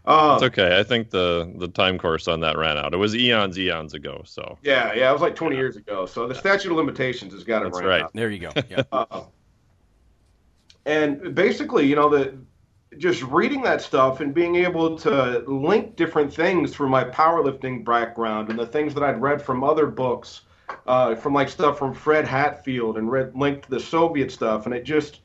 Um, 0.04 0.34
it's 0.34 0.42
okay. 0.42 0.78
I 0.78 0.82
think 0.82 1.08
the 1.08 1.50
the 1.56 1.68
time 1.68 1.96
course 1.96 2.28
on 2.28 2.40
that 2.40 2.58
ran 2.58 2.76
out. 2.76 2.92
It 2.92 2.98
was 2.98 3.16
eons, 3.16 3.58
eons 3.58 3.94
ago. 3.94 4.20
So 4.26 4.58
yeah, 4.62 4.92
yeah, 4.92 5.08
it 5.08 5.12
was 5.14 5.22
like 5.22 5.34
20 5.34 5.56
years 5.56 5.76
ago. 5.76 6.04
So 6.04 6.28
the 6.28 6.34
statute 6.34 6.70
of 6.70 6.76
limitations 6.76 7.32
has 7.32 7.44
got 7.44 7.60
to 7.60 7.70
run 7.70 7.84
right. 7.84 8.02
out. 8.02 8.12
There 8.12 8.28
you 8.28 8.40
go. 8.40 8.50
Yeah. 8.68 8.82
uh, 8.92 9.22
and 10.84 11.34
basically, 11.34 11.86
you 11.86 11.96
know, 11.96 12.10
the 12.10 12.36
just 12.98 13.22
reading 13.22 13.62
that 13.62 13.82
stuff 13.82 14.20
and 14.20 14.34
being 14.34 14.56
able 14.56 14.96
to 14.98 15.44
link 15.46 15.96
different 15.96 16.32
things 16.32 16.74
from 16.74 16.90
my 16.90 17.04
powerlifting 17.04 17.84
background 17.84 18.50
and 18.50 18.58
the 18.58 18.66
things 18.66 18.94
that 18.94 19.02
I'd 19.02 19.20
read 19.20 19.40
from 19.40 19.64
other 19.64 19.86
books 19.86 20.42
uh, 20.86 21.14
from 21.14 21.34
like 21.34 21.48
stuff 21.48 21.78
from 21.78 21.94
Fred 21.94 22.26
Hatfield 22.26 22.98
and 22.98 23.10
read 23.10 23.34
linked 23.34 23.64
to 23.64 23.70
the 23.70 23.80
Soviet 23.80 24.30
stuff, 24.30 24.66
and 24.66 24.74
it 24.74 24.84
just, 24.84 25.20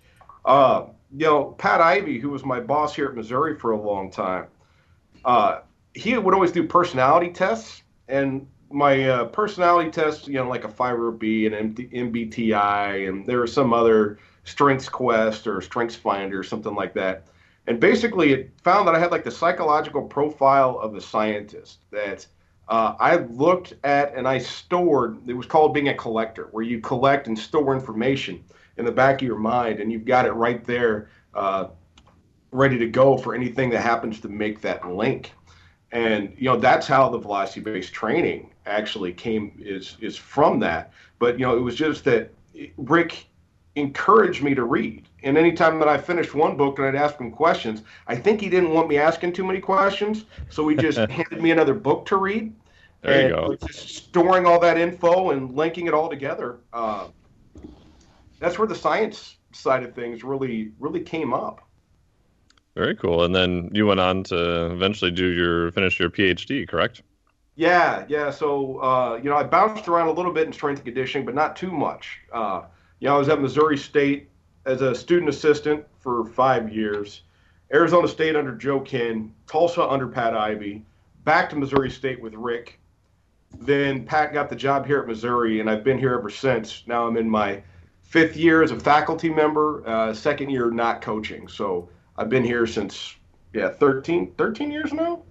uh, 0.46 0.86
you 1.16 1.26
know, 1.26 1.56
Pat 1.58 1.82
Ivy, 1.82 2.20
who 2.20 2.30
was 2.30 2.46
my 2.46 2.60
boss 2.60 2.96
here 2.96 3.08
at 3.08 3.16
Missouri 3.16 3.58
for 3.58 3.72
a 3.72 3.82
long 3.82 4.12
time, 4.12 4.48
uh, 5.26 5.60
he 5.94 6.18
would 6.18 6.34
always 6.34 6.52
do 6.52 6.64
personality 6.64 7.32
tests, 7.32 7.84
and 8.08 8.48
my 8.72 9.10
uh, 9.10 9.26
personality 9.26 9.90
tests, 9.90 10.28
you 10.28 10.36
know, 10.36 10.48
like 10.48 10.64
a 10.64 10.70
FIRO-B 10.70 11.48
and 11.48 11.76
MBTI, 11.76 13.10
and 13.10 13.26
there 13.26 13.42
was 13.42 13.52
some 13.52 13.74
other 13.74 14.20
Strengths 14.44 14.90
Quest 14.90 15.48
or 15.48 15.62
Strengths 15.62 15.96
Finder 15.96 16.40
or 16.40 16.44
something 16.44 16.76
like 16.76 16.94
that. 16.94 17.26
And 17.70 17.80
basically, 17.80 18.34
it 18.34 18.52
found 18.64 18.88
that 18.88 18.96
I 18.96 19.00
had 19.00 19.12
like 19.12 19.24
the 19.24 19.30
psychological 19.30 20.02
profile 20.02 20.80
of 20.80 20.96
a 20.96 21.02
scientist. 21.02 21.78
That 21.92 22.26
uh, 22.68 22.96
I 23.00 23.18
looked 23.18 23.76
at 23.84 24.16
and 24.16 24.28
I 24.28 24.40
stored, 24.40 25.20
it 25.30 25.34
was 25.34 25.46
called 25.46 25.76
being 25.76 25.90
a 25.90 25.94
collector, 25.94 26.50
where 26.52 26.64
you 26.64 26.82
collect 26.82 27.28
and 27.28 27.38
store 27.38 27.76
information 27.76 28.44
in 28.78 28.86
the 28.86 28.92
back 28.92 29.22
of 29.22 29.28
your 29.28 29.38
mind 29.38 29.80
and 29.80 29.92
you've 29.92 30.06
got 30.06 30.26
it 30.26 30.32
right 30.32 30.66
there 30.66 31.10
uh, 31.36 31.68
ready 32.52 32.80
to 32.80 32.88
go 32.88 33.16
for 33.16 33.36
anything 33.36 33.70
that 33.70 33.82
happens 33.82 34.20
to 34.22 34.30
make 34.30 34.62
that 34.62 34.88
link. 34.90 35.34
And 35.92 36.34
you 36.38 36.46
know 36.46 36.58
that's 36.58 36.88
how 36.88 37.08
the 37.10 37.20
velocity 37.20 37.62
based 37.62 37.94
training 37.94 38.52
actually 38.66 39.14
came 39.14 39.54
is 39.60 39.96
is 40.02 40.18
from 40.18 40.60
that. 40.62 40.92
But 41.20 41.38
you 41.38 41.46
know 41.46 41.56
it 41.56 41.62
was 41.62 41.76
just 41.76 42.04
that 42.06 42.32
Rick 42.78 43.29
encouraged 43.76 44.44
me 44.44 44.56
to 44.56 44.64
read. 44.64 45.08
And 45.24 45.38
anytime 45.38 45.80
that 45.80 45.88
I 45.88 45.98
finished 45.98 46.34
one 46.34 46.58
book 46.58 46.80
and 46.80 46.88
I'd 46.88 46.96
ask 46.96 47.18
him 47.18 47.32
questions, 47.32 47.84
I 48.08 48.16
think 48.16 48.42
he 48.42 48.50
didn't 48.50 48.72
want 48.72 48.88
me 48.88 48.98
asking 48.98 49.34
too 49.34 49.46
many 49.46 49.60
questions, 49.60 50.26
so 50.50 50.68
he 50.68 50.76
just 50.76 50.98
handed 51.10 51.42
me 51.42 51.52
another 51.52 51.74
book 51.74 52.06
to 52.08 52.18
read. 52.18 52.54
There 53.02 53.30
you 53.30 53.36
go. 53.36 53.56
Just 53.56 53.96
storing 53.96 54.46
all 54.46 54.60
that 54.60 54.78
info 54.78 55.32
and 55.32 55.56
linking 55.56 55.88
it 55.88 55.94
all 55.94 56.10
together. 56.10 56.60
Uh, 56.74 57.08
that's 58.40 58.60
where 58.60 58.68
the 58.68 58.76
science 58.76 59.38
side 59.54 59.84
of 59.84 59.94
things 59.94 60.24
really, 60.24 60.72
really 60.80 61.02
came 61.02 61.34
up. 61.34 61.62
Very 62.76 62.96
cool. 62.96 63.24
And 63.24 63.36
then 63.36 63.70
you 63.74 63.86
went 63.86 64.00
on 64.00 64.24
to 64.26 64.72
eventually 64.72 65.12
do 65.12 65.28
your 65.28 65.72
finish 65.72 66.00
your 66.00 66.10
PhD, 66.10 66.68
correct? 66.68 67.02
Yeah, 67.56 68.06
yeah. 68.08 68.32
So 68.32 68.78
uh, 68.80 69.20
you 69.22 69.30
know, 69.30 69.36
I 69.36 69.44
bounced 69.44 69.88
around 69.88 70.08
a 70.08 70.12
little 70.12 70.32
bit 70.32 70.48
in 70.48 70.54
strength 70.54 70.80
and 70.80 70.86
conditioning, 70.86 71.26
but 71.26 71.36
not 71.36 71.56
too 71.56 71.72
much. 71.72 72.20
Uh, 72.32 72.64
you 73.00 73.08
know, 73.08 73.16
I 73.16 73.18
was 73.18 73.30
at 73.30 73.42
Missouri 73.42 73.78
State 73.78 74.30
as 74.66 74.82
a 74.82 74.94
student 74.94 75.30
assistant 75.30 75.86
for 76.00 76.26
five 76.26 76.74
years, 76.74 77.24
Arizona 77.74 78.08
State 78.08 78.36
under 78.36 78.56
Joe 78.56 78.80
Kenn, 78.80 79.34
Tulsa 79.48 79.88
under 79.88 80.08
Pat 80.08 80.36
Ivy, 80.36 80.84
back 81.24 81.50
to 81.50 81.56
Missouri 81.56 81.92
State 81.92 82.22
with 82.22 82.34
Rick, 82.34 82.80
then 83.58 84.06
Pat 84.06 84.34
got 84.34 84.50
the 84.50 84.56
job 84.56 84.86
here 84.86 85.00
at 85.00 85.08
Missouri, 85.08 85.60
and 85.60 85.70
I've 85.70 85.84
been 85.84 85.98
here 85.98 86.14
ever 86.14 86.30
since. 86.30 86.84
Now 86.88 87.08
I'm 87.08 87.18
in 87.18 87.30
my 87.30 87.62
fifth 88.02 88.36
year 88.36 88.64
as 88.64 88.72
a 88.72 88.80
faculty 88.80 89.30
member, 89.30 89.88
uh, 89.88 90.14
second 90.14 90.50
year 90.50 90.70
not 90.72 91.02
coaching. 91.02 91.48
So 91.48 91.90
I've 92.18 92.30
been 92.30 92.44
here 92.44 92.68
since 92.68 93.16
yeah 93.54 93.70
13, 93.70 94.34
13 94.38 94.72
years 94.72 94.94
now. 94.94 95.24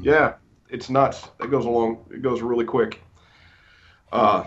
Yeah, 0.00 0.34
it's 0.68 0.88
nuts. 0.88 1.28
It 1.40 1.50
goes 1.50 1.66
along. 1.66 2.04
It 2.10 2.22
goes 2.22 2.40
really 2.40 2.64
quick. 2.64 3.02
Uh, 4.12 4.44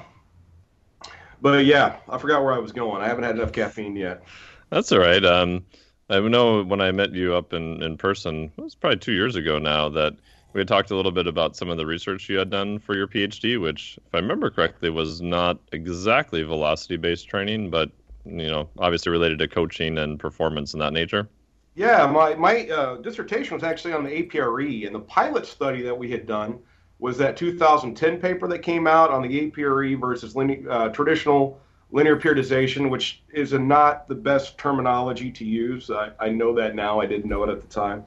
but 1.41 1.65
yeah, 1.65 1.97
I 2.07 2.17
forgot 2.17 2.43
where 2.43 2.53
I 2.53 2.59
was 2.59 2.71
going. 2.71 3.01
I 3.01 3.07
haven't 3.07 3.23
had 3.23 3.35
enough 3.35 3.51
caffeine 3.51 3.95
yet. 3.95 4.23
That's 4.69 4.91
all 4.91 4.99
right. 4.99 5.23
Um, 5.25 5.65
I 6.09 6.19
know 6.19 6.63
when 6.63 6.81
I 6.81 6.91
met 6.91 7.13
you 7.13 7.33
up 7.33 7.53
in, 7.53 7.81
in 7.81 7.97
person, 7.97 8.51
it 8.57 8.61
was 8.61 8.75
probably 8.75 8.99
two 8.99 9.13
years 9.13 9.35
ago 9.35 9.57
now, 9.59 9.89
that 9.89 10.13
we 10.53 10.59
had 10.59 10.67
talked 10.67 10.91
a 10.91 10.95
little 10.95 11.11
bit 11.11 11.27
about 11.27 11.55
some 11.55 11.69
of 11.69 11.77
the 11.77 11.85
research 11.85 12.27
you 12.29 12.37
had 12.37 12.49
done 12.49 12.79
for 12.79 12.95
your 12.95 13.07
PhD, 13.07 13.59
which, 13.59 13.97
if 14.05 14.13
I 14.13 14.17
remember 14.17 14.49
correctly, 14.49 14.89
was 14.89 15.21
not 15.21 15.57
exactly 15.71 16.43
velocity 16.43 16.97
based 16.97 17.29
training, 17.29 17.69
but 17.69 17.91
you 18.25 18.49
know, 18.49 18.69
obviously 18.77 19.11
related 19.11 19.39
to 19.39 19.47
coaching 19.47 19.97
and 19.97 20.19
performance 20.19 20.73
in 20.73 20.79
that 20.79 20.93
nature. 20.93 21.27
Yeah, 21.75 22.05
my 22.05 22.35
my 22.35 22.67
uh, 22.67 22.97
dissertation 22.97 23.55
was 23.55 23.63
actually 23.63 23.93
on 23.93 24.03
the 24.03 24.09
APRE, 24.09 24.85
and 24.85 24.93
the 24.93 24.99
pilot 24.99 25.45
study 25.45 25.81
that 25.83 25.97
we 25.97 26.11
had 26.11 26.27
done 26.27 26.59
was 27.01 27.17
that 27.17 27.35
2010 27.35 28.21
paper 28.21 28.47
that 28.47 28.59
came 28.59 28.85
out 28.85 29.09
on 29.09 29.23
the 29.23 29.49
APRE 29.49 29.99
versus 29.99 30.35
linear, 30.35 30.69
uh, 30.69 30.89
traditional 30.89 31.59
linear 31.91 32.15
periodization, 32.15 32.91
which 32.91 33.23
is 33.33 33.53
not 33.53 34.07
the 34.07 34.13
best 34.13 34.55
terminology 34.59 35.31
to 35.31 35.43
use. 35.43 35.89
I, 35.89 36.11
I, 36.19 36.29
know 36.29 36.53
that 36.53 36.75
now. 36.75 37.01
I 37.01 37.07
didn't 37.07 37.27
know 37.27 37.43
it 37.43 37.49
at 37.49 37.59
the 37.59 37.67
time. 37.67 38.05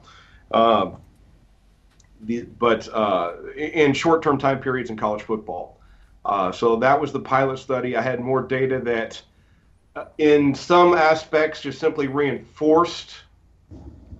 Um, 0.51 0.95
the, 2.21 2.43
but 2.43 2.87
uh, 2.93 3.33
in 3.57 3.93
short-term 3.93 4.37
time 4.37 4.61
periods 4.61 4.89
in 4.89 4.95
college 4.95 5.23
football. 5.23 5.77
Uh, 6.23 6.53
so 6.53 6.77
that 6.77 6.99
was 6.99 7.11
the 7.11 7.19
pilot 7.19 7.59
study. 7.59 7.97
I 7.97 8.01
had 8.01 8.21
more 8.21 8.41
data 8.41 8.79
that, 8.79 9.21
uh, 9.97 10.05
in 10.17 10.55
some 10.55 10.93
aspects, 10.93 11.61
just 11.61 11.79
simply 11.79 12.07
reinforced 12.07 13.13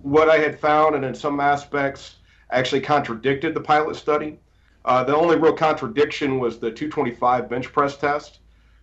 what 0.02 0.28
I 0.28 0.36
had 0.36 0.60
found, 0.60 0.94
and 0.94 1.04
in 1.04 1.14
some 1.14 1.40
aspects, 1.40 2.16
actually 2.50 2.82
contradicted 2.82 3.54
the 3.54 3.60
pilot 3.60 3.96
study. 3.96 4.38
Uh, 4.86 5.02
the 5.02 5.14
only 5.14 5.36
real 5.36 5.52
contradiction 5.52 6.38
was 6.38 6.58
the 6.58 6.70
225 6.70 7.50
bench 7.50 7.72
press 7.72 7.96
test. 7.96 8.38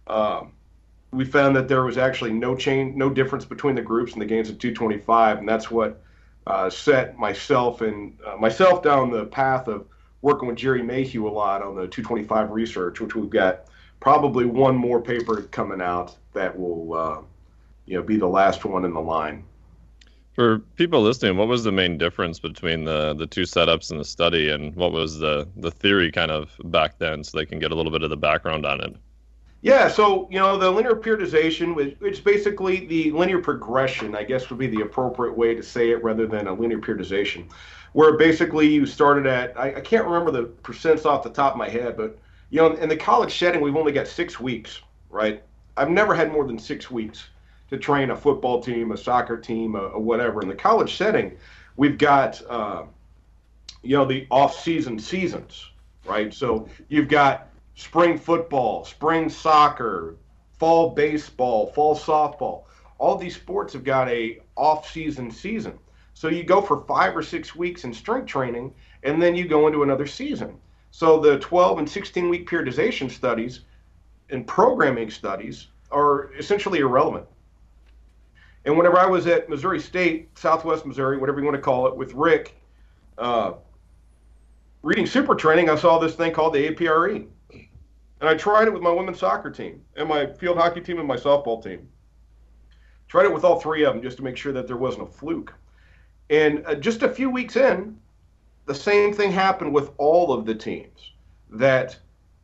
Um, 0.08 0.52
we 1.12 1.24
found 1.24 1.56
that 1.56 1.70
there 1.70 1.84
was 1.84 1.98
actually 1.98 2.34
no 2.34 2.56
change, 2.56 2.96
no 2.96 3.10
difference 3.10 3.46
between 3.46 3.76
the 3.76 3.82
groups 3.82 4.14
in 4.14 4.20
the 4.20 4.26
gains 4.26 4.50
of 4.50 4.60
225, 4.60 5.40
and 5.40 5.48
that's 5.48 5.72
what 5.72 6.02
uh, 6.46 6.70
set 6.70 7.18
myself 7.18 7.82
and 7.82 8.18
uh, 8.26 8.36
myself 8.36 8.84
down 8.84 9.12
the 9.12 9.26
path 9.28 9.70
of 9.70 9.86
working 10.22 10.48
with 10.48 10.58
Jerry 10.58 10.84
Mayhew 10.84 11.28
a 11.28 11.30
lot 11.30 11.62
on 11.62 11.76
the 11.76 11.88
225 11.88 12.52
research, 12.52 13.00
which 13.00 13.16
we've 13.16 13.30
got 13.30 13.66
probably 14.02 14.46
one 14.46 14.76
more 14.76 15.02
paper 15.02 15.44
coming 15.44 15.82
out 15.82 16.16
that 16.34 16.58
will, 16.58 16.94
uh, 16.94 17.22
you 17.86 17.96
know, 17.96 18.04
be 18.04 18.18
the 18.18 18.28
last 18.28 18.66
one 18.66 18.84
in 18.84 18.94
the 18.94 19.00
line. 19.00 19.46
For 20.34 20.60
people 20.78 21.02
listening, 21.02 21.38
what 21.38 21.48
was 21.48 21.64
the 21.64 21.72
main 21.72 22.00
difference 22.00 22.40
between 22.40 22.86
the 22.86 23.14
the 23.14 23.28
two 23.28 23.44
setups 23.44 23.92
in 23.92 24.00
the 24.00 24.06
study, 24.06 24.50
and 24.50 24.76
what 24.76 24.92
was 24.92 25.20
the 25.20 25.48
the 25.56 25.70
theory 25.70 26.12
kind 26.12 26.32
of 26.32 26.52
back 26.66 26.98
then, 26.98 27.24
so 27.24 27.38
they 27.38 27.46
can 27.46 27.60
get 27.60 27.72
a 27.72 27.76
little 27.76 27.92
bit 27.92 28.02
of 28.02 28.10
the 28.10 28.18
background 28.18 28.66
on 28.66 28.82
it? 28.82 28.96
Yeah, 29.62 29.88
so 29.88 30.28
you 30.32 30.40
know 30.40 30.58
the 30.58 30.72
linear 30.72 30.96
periodization, 30.96 31.76
which 31.76 32.24
basically 32.24 32.86
the 32.88 33.12
linear 33.12 33.40
progression, 33.40 34.16
I 34.16 34.24
guess 34.24 34.50
would 34.50 34.58
be 34.58 34.68
the 34.68 34.82
appropriate 34.82 35.38
way 35.38 35.54
to 35.54 35.62
say 35.62 35.92
it, 35.92 36.04
rather 36.04 36.26
than 36.26 36.48
a 36.48 36.54
linear 36.54 36.80
periodization, 36.80 37.46
where 37.94 38.18
basically 38.18 38.68
you 38.68 38.88
started 38.88 39.28
at 39.28 39.58
I, 39.58 39.76
I 39.76 39.82
can't 39.82 40.06
remember 40.06 40.32
the 40.32 40.46
percents 40.64 41.06
off 41.06 41.24
the 41.24 41.30
top 41.30 41.54
of 41.54 41.60
my 41.60 41.70
head, 41.70 41.96
but 41.96 42.18
you 42.50 42.60
know 42.60 42.74
in 42.74 42.90
the 42.90 42.98
college 42.98 43.38
setting 43.38 43.62
we've 43.62 43.76
only 43.76 43.92
got 43.92 44.08
six 44.08 44.40
weeks, 44.40 44.82
right? 45.12 45.44
I've 45.78 45.92
never 45.92 46.16
had 46.16 46.32
more 46.32 46.46
than 46.46 46.58
six 46.58 46.90
weeks 46.90 47.30
to 47.74 47.80
train 47.80 48.12
a 48.12 48.16
football 48.16 48.62
team, 48.62 48.92
a 48.92 48.98
soccer 48.98 49.36
team, 49.36 49.74
a, 49.74 49.80
a 49.80 50.00
whatever. 50.00 50.44
In 50.44 50.48
the 50.48 50.54
college 50.54 50.96
setting, 50.96 51.36
we've 51.76 51.98
got 51.98 52.40
uh, 52.48 52.84
you 53.82 53.98
know 53.98 54.06
the 54.06 54.28
off-season 54.30 55.00
seasons, 55.00 55.72
right? 56.06 56.32
So 56.32 56.70
you've 56.88 57.08
got 57.08 57.50
spring 57.74 58.16
football, 58.20 58.86
spring 58.86 59.28
soccer, 59.28 60.18
fall 60.60 60.92
baseball, 60.92 61.72
fall 61.74 61.98
softball. 61.98 62.66
All 63.00 63.18
these 63.18 63.36
sports 63.36 63.74
have 63.74 63.84
got 63.84 64.08
a 64.08 64.40
off-season 64.56 65.32
season. 65.32 65.80
So 66.14 66.28
you 66.28 66.44
go 66.44 66.62
for 66.62 66.82
five 66.86 67.18
or 67.18 67.24
six 67.24 67.56
weeks 67.56 67.86
in 67.86 67.92
strength 67.94 68.28
training, 68.28 68.72
and 69.02 69.20
then 69.20 69.34
you 69.34 69.48
go 69.48 69.66
into 69.66 69.82
another 69.82 70.06
season. 70.06 70.60
So 70.92 71.20
the 71.20 71.40
12 71.40 71.80
and 71.80 71.90
16 71.90 72.30
week 72.30 72.48
periodization 72.48 73.10
studies 73.10 73.62
and 74.30 74.46
programming 74.46 75.10
studies 75.10 75.70
are 75.92 76.32
essentially 76.36 76.80
irrelevant. 76.80 77.26
And 78.66 78.78
whenever 78.78 78.98
I 78.98 79.06
was 79.06 79.28
at 79.28 79.50
Missouri 79.50 79.80
State, 79.80 80.38
Southwest 80.38 80.86
Missouri, 80.86 81.18
whatever 81.18 81.40
you 81.40 81.46
want 81.46 81.56
to 81.56 81.62
call 81.62 81.88
it, 81.88 81.96
with 81.96 82.14
Rick, 82.14 82.56
uh, 83.18 83.54
reading 84.82 85.06
super 85.06 85.36
training, 85.36 85.70
I 85.70 85.76
saw 85.76 86.00
this 86.00 86.16
thing 86.16 86.32
called 86.32 86.54
the 86.54 86.70
APRE. 86.70 87.28
And 88.24 88.30
I 88.30 88.36
tried 88.36 88.70
it 88.70 88.74
with 88.74 88.82
my 88.82 88.90
women's 88.90 89.20
soccer 89.20 89.52
team 89.52 89.82
and 89.98 90.08
my 90.08 90.26
field 90.26 90.58
hockey 90.58 90.80
team 90.80 90.98
and 90.98 91.08
my 91.08 91.18
softball 91.18 91.62
team. 91.62 91.90
Tried 93.10 93.26
it 93.26 93.34
with 93.34 93.44
all 93.44 93.60
three 93.60 93.84
of 93.84 93.94
them 93.94 94.02
just 94.02 94.16
to 94.18 94.24
make 94.24 94.38
sure 94.38 94.54
that 94.54 94.66
there 94.66 94.78
wasn't 94.78 95.10
a 95.10 95.12
fluke. 95.12 95.54
And 96.30 96.66
uh, 96.66 96.76
just 96.76 97.04
a 97.04 97.10
few 97.10 97.30
weeks 97.30 97.58
in, 97.58 97.98
the 98.66 98.74
same 98.74 99.14
thing 99.14 99.32
happened 99.32 99.74
with 99.74 99.92
all 99.98 100.32
of 100.32 100.46
the 100.46 100.56
teams. 100.56 101.12
That 101.50 101.98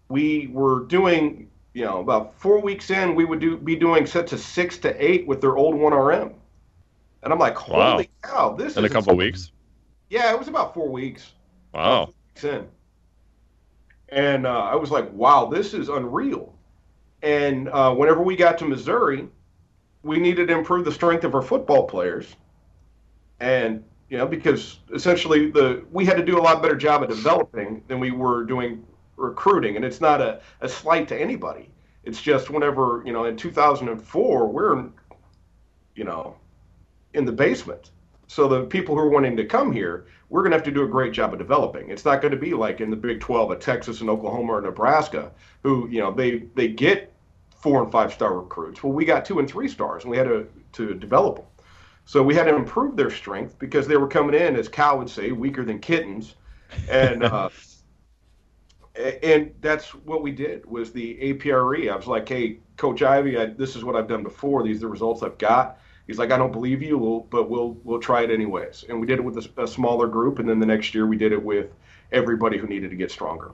we 0.09 0.47
were 0.47 0.85
doing, 0.85 1.48
you 1.73 1.85
know, 1.85 1.99
about 1.99 2.33
four 2.39 2.59
weeks 2.59 2.89
in, 2.89 3.15
we 3.15 3.25
would 3.25 3.39
do 3.39 3.57
be 3.57 3.75
doing 3.75 4.05
sets 4.05 4.33
of 4.33 4.39
six 4.39 4.77
to 4.79 5.03
eight 5.03 5.27
with 5.27 5.41
their 5.41 5.57
old 5.57 5.75
one 5.75 5.93
RM. 5.93 6.33
And 7.21 7.33
I'm 7.33 7.39
like, 7.39 7.55
holy 7.55 7.79
wow. 7.79 8.03
cow, 8.23 8.55
this 8.55 8.77
in 8.77 8.85
is 8.85 8.91
a 8.91 8.93
couple 8.93 9.15
weeks. 9.15 9.51
Yeah, 10.09 10.31
it 10.31 10.39
was 10.39 10.47
about 10.47 10.73
four 10.73 10.89
weeks. 10.89 11.33
Wow. 11.73 12.13
Weeks 12.33 12.43
in. 12.43 12.67
And 14.09 14.47
uh, 14.47 14.61
I 14.63 14.75
was 14.75 14.89
like, 14.89 15.11
wow, 15.13 15.45
this 15.45 15.73
is 15.73 15.89
unreal. 15.89 16.53
And 17.21 17.69
uh, 17.69 17.93
whenever 17.93 18.23
we 18.23 18.35
got 18.35 18.57
to 18.59 18.65
Missouri, 18.65 19.27
we 20.03 20.19
needed 20.19 20.47
to 20.47 20.57
improve 20.57 20.85
the 20.85 20.91
strength 20.91 21.23
of 21.25 21.35
our 21.35 21.41
football 21.41 21.85
players. 21.85 22.35
And, 23.39 23.83
you 24.09 24.17
know, 24.17 24.25
because 24.25 24.79
essentially 24.93 25.51
the 25.51 25.85
we 25.91 26.05
had 26.05 26.17
to 26.17 26.25
do 26.25 26.39
a 26.39 26.41
lot 26.41 26.61
better 26.61 26.75
job 26.75 27.03
of 27.03 27.09
developing 27.09 27.83
than 27.87 27.99
we 27.99 28.11
were 28.11 28.43
doing 28.45 28.85
recruiting. 29.19 29.75
And 29.75 29.85
it's 29.85 30.01
not 30.01 30.21
a, 30.21 30.41
a 30.61 30.69
slight 30.69 31.07
to 31.09 31.19
anybody. 31.19 31.69
It's 32.03 32.21
just 32.21 32.49
whenever, 32.49 33.03
you 33.05 33.13
know, 33.13 33.25
in 33.25 33.37
2004, 33.37 34.47
we're, 34.47 34.85
you 35.95 36.03
know, 36.03 36.35
in 37.13 37.25
the 37.25 37.31
basement. 37.31 37.91
So 38.27 38.47
the 38.47 38.65
people 38.65 38.95
who 38.95 39.01
are 39.01 39.09
wanting 39.09 39.35
to 39.37 39.45
come 39.45 39.71
here, 39.71 40.05
we're 40.29 40.41
going 40.41 40.51
to 40.51 40.57
have 40.57 40.65
to 40.65 40.71
do 40.71 40.83
a 40.83 40.87
great 40.87 41.13
job 41.13 41.33
of 41.33 41.39
developing. 41.39 41.89
It's 41.89 42.05
not 42.05 42.21
going 42.21 42.31
to 42.31 42.37
be 42.37 42.53
like 42.53 42.79
in 42.79 42.89
the 42.89 42.95
Big 42.95 43.19
12 43.19 43.51
at 43.51 43.61
Texas 43.61 44.01
and 44.01 44.09
Oklahoma 44.09 44.53
or 44.53 44.61
Nebraska, 44.61 45.31
who 45.63 45.89
you 45.89 45.99
know 45.99 46.11
they 46.13 46.43
they 46.55 46.67
get 46.67 47.11
four 47.49 47.81
and 47.81 47.91
five 47.91 48.13
star 48.13 48.37
recruits. 48.37 48.83
Well, 48.83 48.93
we 48.93 49.03
got 49.03 49.25
two 49.25 49.39
and 49.39 49.49
three 49.49 49.67
stars, 49.67 50.03
and 50.03 50.11
we 50.11 50.17
had 50.17 50.27
to 50.27 50.47
to 50.73 50.93
develop 50.93 51.37
them. 51.37 51.45
So 52.05 52.21
we 52.21 52.35
had 52.35 52.45
to 52.45 52.55
improve 52.55 52.95
their 52.95 53.09
strength 53.09 53.57
because 53.57 53.87
they 53.87 53.97
were 53.97 54.07
coming 54.07 54.39
in, 54.39 54.55
as 54.55 54.67
Cal 54.67 54.99
would 54.99 55.09
say, 55.09 55.31
weaker 55.31 55.65
than 55.65 55.79
kittens, 55.79 56.35
and. 56.89 57.23
Uh, 57.23 57.49
and 58.99 59.53
that's 59.61 59.93
what 59.93 60.21
we 60.21 60.31
did 60.31 60.65
was 60.65 60.91
the 60.91 61.17
APRE. 61.21 61.91
I 61.91 61.95
was 61.95 62.07
like, 62.07 62.27
"Hey, 62.27 62.59
Coach 62.77 63.01
Ivy, 63.01 63.37
I, 63.37 63.45
this 63.47 63.75
is 63.75 63.83
what 63.83 63.95
I've 63.95 64.07
done 64.07 64.23
before. 64.23 64.63
These 64.63 64.77
are 64.77 64.81
the 64.81 64.87
results 64.87 65.23
I've 65.23 65.37
got. 65.37 65.79
He's 66.07 66.17
like, 66.17 66.31
I 66.31 66.37
don't 66.37 66.51
believe 66.51 66.81
you, 66.81 66.97
we'll, 66.97 67.19
but 67.19 67.49
we'll 67.49 67.77
we'll 67.83 67.99
try 67.99 68.23
it 68.23 68.31
anyways. 68.31 68.85
And 68.89 68.99
we 68.99 69.05
did 69.05 69.19
it 69.19 69.21
with 69.21 69.37
a, 69.37 69.63
a, 69.63 69.67
smaller 69.67 70.07
group, 70.07 70.39
and 70.39 70.49
then 70.49 70.59
the 70.59 70.65
next 70.65 70.95
year 70.95 71.05
we 71.05 71.17
did 71.17 71.31
it 71.31 71.43
with 71.43 71.69
everybody 72.11 72.57
who 72.57 72.65
needed 72.67 72.89
to 72.89 72.95
get 72.95 73.11
stronger. 73.11 73.51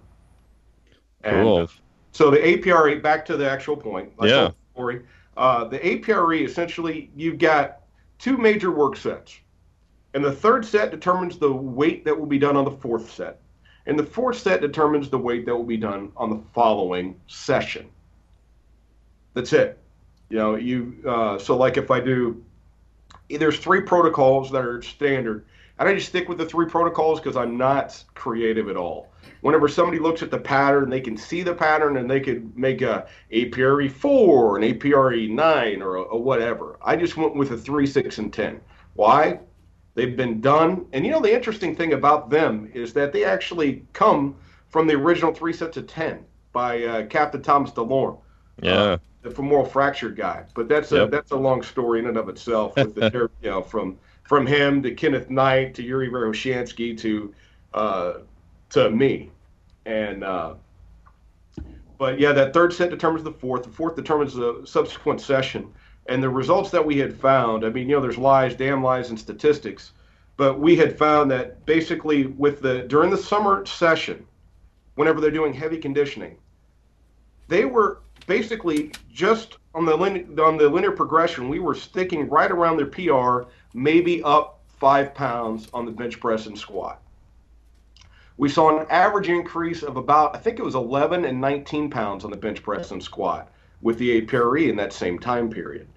And 1.23 1.43
cool. 1.43 1.69
So 2.13 2.31
the 2.31 2.37
APRE, 2.37 3.01
back 3.03 3.25
to 3.25 3.35
the 3.35 3.49
actual 3.49 3.75
point. 3.75 4.13
yeah. 4.21 4.51
Story, 4.73 5.01
uh, 5.35 5.65
the 5.65 5.79
APRE 5.79 6.45
essentially 6.45 7.11
you've 7.13 7.39
got 7.39 7.81
two 8.19 8.37
major 8.37 8.71
work 8.71 8.95
sets, 8.95 9.37
and 10.13 10.23
the 10.23 10.31
third 10.31 10.65
set 10.65 10.91
determines 10.91 11.37
the 11.37 11.51
weight 11.51 12.05
that 12.05 12.17
will 12.17 12.25
be 12.25 12.39
done 12.39 12.55
on 12.55 12.63
the 12.63 12.71
fourth 12.71 13.11
set, 13.11 13.41
and 13.85 13.97
the 13.97 14.03
fourth 14.03 14.37
set 14.37 14.61
determines 14.61 15.09
the 15.09 15.17
weight 15.17 15.45
that 15.45 15.55
will 15.55 15.63
be 15.63 15.77
done 15.77 16.11
on 16.17 16.29
the 16.29 16.41
following 16.53 17.19
session. 17.27 17.89
That's 19.33 19.53
it. 19.53 19.77
You 20.29 20.37
know, 20.37 20.55
you 20.55 20.97
uh, 21.07 21.37
so 21.37 21.55
like 21.55 21.77
if 21.77 21.91
I 21.91 21.99
do, 21.99 22.43
there's 23.29 23.59
three 23.59 23.81
protocols 23.81 24.49
that 24.51 24.65
are 24.65 24.81
standard, 24.81 25.45
and 25.77 25.87
I 25.87 25.93
just 25.93 26.09
stick 26.09 26.29
with 26.29 26.37
the 26.37 26.45
three 26.45 26.65
protocols 26.67 27.19
because 27.19 27.35
I'm 27.35 27.57
not 27.57 28.03
creative 28.15 28.69
at 28.69 28.77
all. 28.77 29.11
Whenever 29.41 29.67
somebody 29.67 29.99
looks 29.99 30.23
at 30.23 30.31
the 30.31 30.39
pattern, 30.39 30.89
they 30.89 31.01
can 31.01 31.17
see 31.17 31.43
the 31.43 31.53
pattern 31.53 31.97
and 31.97 32.09
they 32.09 32.19
could 32.19 32.57
make 32.57 32.81
a 32.81 33.07
APRE 33.31 33.91
four, 33.91 34.57
an 34.57 34.63
APRE 34.63 35.29
nine, 35.29 35.81
or 35.81 35.97
a, 35.97 36.01
a 36.03 36.17
whatever. 36.17 36.77
I 36.81 36.95
just 36.95 37.17
went 37.17 37.35
with 37.35 37.51
a 37.51 37.57
three, 37.57 37.85
six, 37.85 38.17
and 38.17 38.33
ten. 38.33 38.59
Why? 38.93 39.39
They've 39.95 40.15
been 40.15 40.41
done, 40.41 40.85
and 40.93 41.05
you 41.05 41.11
know 41.11 41.21
the 41.21 41.33
interesting 41.33 41.75
thing 41.75 41.93
about 41.93 42.29
them 42.29 42.69
is 42.73 42.93
that 42.93 43.13
they 43.13 43.23
actually 43.23 43.85
come 43.93 44.35
from 44.69 44.87
the 44.87 44.93
original 44.93 45.33
three 45.33 45.53
sets 45.53 45.77
of 45.77 45.87
ten 45.87 46.25
by 46.51 46.83
uh, 46.83 47.05
Captain 47.07 47.41
Thomas 47.41 47.71
DeLorme. 47.71 48.17
Yeah. 48.61 48.97
the 49.21 49.31
femoral 49.31 49.65
fracture 49.65 50.09
guy. 50.09 50.45
But 50.53 50.67
that's 50.67 50.91
a 50.91 50.97
Yep. 50.97 51.11
that's 51.11 51.31
a 51.31 51.35
long 51.37 51.63
story 51.63 51.99
in 51.99 52.07
and 52.07 52.17
of 52.17 52.29
itself. 52.29 52.75
With 52.75 52.95
the, 52.95 53.29
you 53.41 53.49
know, 53.49 53.61
from 53.61 53.97
from 54.23 54.45
him 54.45 54.83
to 54.83 54.91
Kenneth 54.93 55.29
Knight 55.29 55.73
to 55.75 55.83
Yuri 55.83 56.09
Verkhoshansky 56.09 56.97
to 56.99 57.33
uh, 57.73 58.13
to 58.71 58.89
me, 58.89 59.31
and 59.85 60.23
uh, 60.23 60.55
but 61.97 62.19
yeah, 62.19 62.33
that 62.33 62.53
third 62.53 62.73
set 62.73 62.89
determines 62.89 63.23
the 63.23 63.31
fourth. 63.31 63.63
The 63.63 63.69
fourth 63.69 63.95
determines 63.95 64.33
the 64.33 64.61
subsequent 64.65 65.21
session. 65.21 65.71
And 66.07 66.21
the 66.21 66.29
results 66.29 66.69
that 66.71 66.85
we 66.85 66.97
had 66.97 67.19
found, 67.19 67.65
I 67.65 67.69
mean, 67.69 67.89
you 67.89 67.95
know, 67.95 68.01
there's 68.01 68.17
lies, 68.17 68.55
damn 68.55 68.83
lies, 68.83 69.09
and 69.09 69.19
statistics, 69.19 69.91
but 70.37 70.59
we 70.59 70.75
had 70.75 70.97
found 70.97 71.31
that 71.31 71.65
basically 71.65 72.27
with 72.27 72.61
the 72.61 72.83
during 72.83 73.09
the 73.09 73.17
summer 73.17 73.65
session, 73.65 74.25
whenever 74.95 75.19
they're 75.19 75.31
doing 75.31 75.53
heavy 75.53 75.77
conditioning, 75.77 76.37
they 77.47 77.65
were 77.65 78.01
basically 78.27 78.91
just 79.11 79.57
on 79.73 79.85
the 79.85 79.95
lin- 79.95 80.39
on 80.39 80.57
the 80.57 80.69
linear 80.69 80.91
progression. 80.91 81.49
We 81.49 81.59
were 81.59 81.75
sticking 81.75 82.29
right 82.29 82.51
around 82.51 82.77
their 82.77 82.85
PR, 82.85 83.49
maybe 83.73 84.21
up 84.23 84.61
five 84.67 85.13
pounds 85.13 85.67
on 85.73 85.85
the 85.85 85.91
bench 85.91 86.19
press 86.19 86.45
and 86.45 86.57
squat. 86.57 87.01
We 88.37 88.49
saw 88.49 88.77
an 88.77 88.85
average 88.89 89.29
increase 89.29 89.81
of 89.81 89.95
about, 89.95 90.35
I 90.35 90.39
think 90.39 90.59
it 90.59 90.65
was 90.65 90.75
11 90.75 91.23
and 91.23 91.39
19 91.39 91.89
pounds 91.89 92.25
on 92.25 92.31
the 92.31 92.37
bench 92.37 92.61
press 92.61 92.91
and 92.91 93.01
squat 93.01 93.49
with 93.81 93.97
the 93.97 94.21
APRE 94.21 94.69
in 94.69 94.75
that 94.75 94.91
same 94.91 95.17
time 95.17 95.49
period. 95.49 95.87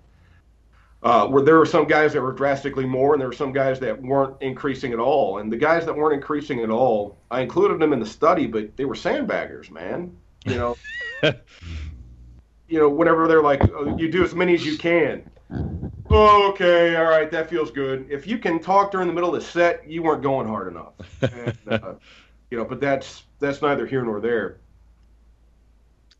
Uh, 1.00 1.28
where 1.28 1.44
there 1.44 1.56
were 1.56 1.66
some 1.66 1.86
guys 1.86 2.12
that 2.12 2.20
were 2.20 2.32
drastically 2.32 2.84
more, 2.84 3.14
and 3.14 3.20
there 3.20 3.28
were 3.28 3.34
some 3.34 3.52
guys 3.52 3.78
that 3.78 4.02
weren't 4.02 4.34
increasing 4.42 4.92
at 4.92 4.98
all. 4.98 5.38
And 5.38 5.52
the 5.52 5.56
guys 5.56 5.86
that 5.86 5.94
weren't 5.94 6.14
increasing 6.14 6.60
at 6.60 6.70
all, 6.70 7.16
I 7.30 7.40
included 7.40 7.78
them 7.78 7.92
in 7.92 8.00
the 8.00 8.06
study, 8.06 8.48
but 8.48 8.76
they 8.76 8.84
were 8.84 8.96
sandbaggers, 8.96 9.70
man. 9.70 10.16
You 10.44 10.56
know, 10.56 10.76
you 12.68 12.80
know, 12.80 12.88
whenever 12.88 13.28
they're 13.28 13.42
like, 13.42 13.62
oh, 13.72 13.96
you 13.96 14.10
do 14.10 14.24
as 14.24 14.34
many 14.34 14.54
as 14.54 14.66
you 14.66 14.76
can. 14.76 15.30
Okay, 16.10 16.96
all 16.96 17.04
right, 17.04 17.30
that 17.30 17.48
feels 17.48 17.70
good. 17.70 18.06
If 18.10 18.26
you 18.26 18.38
can 18.38 18.58
talk 18.60 18.90
during 18.90 19.06
the 19.06 19.14
middle 19.14 19.34
of 19.34 19.40
the 19.40 19.46
set, 19.46 19.88
you 19.88 20.02
weren't 20.02 20.22
going 20.22 20.48
hard 20.48 20.68
enough. 20.68 20.94
And, 21.22 21.58
uh, 21.68 21.94
you 22.50 22.58
know, 22.58 22.64
but 22.64 22.80
that's 22.80 23.24
that's 23.38 23.62
neither 23.62 23.86
here 23.86 24.02
nor 24.02 24.20
there. 24.20 24.58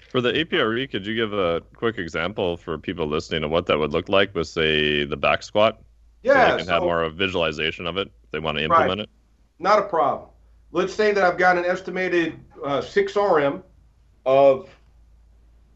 For 0.09 0.23
the 0.23 0.33
APRE, 0.33 0.91
could 0.91 1.07
you 1.07 1.15
give 1.15 1.35
a 1.35 1.63
quick 1.77 1.99
example 1.99 2.57
for 2.57 2.79
people 2.79 3.07
listening 3.07 3.45
of 3.45 3.51
what 3.51 3.67
that 3.67 3.79
would 3.79 3.93
look 3.93 4.09
like 4.09 4.35
with, 4.35 4.49
say, 4.49 5.05
the 5.05 5.17
back 5.17 5.43
squat? 5.43 5.79
so 6.25 6.33
Yeah, 6.33 6.53
they 6.53 6.59
can 6.59 6.69
have 6.69 6.83
more 6.83 7.03
of 7.03 7.13
a 7.13 7.17
visualization 7.17 7.87
of 7.87 7.99
it 7.99 8.09
if 8.25 8.31
they 8.31 8.39
want 8.39 8.57
to 8.59 8.65
implement 8.65 9.03
it. 9.03 9.11
Not 9.59 9.79
a 9.79 9.83
problem. 9.83 10.31
Let's 10.73 10.95
say 10.95 11.13
that 11.13 11.23
I've 11.25 11.39
got 11.39 11.59
an 11.59 11.65
estimated 11.65 12.41
uh, 12.65 12.81
6RM 12.81 13.63
of 14.25 14.69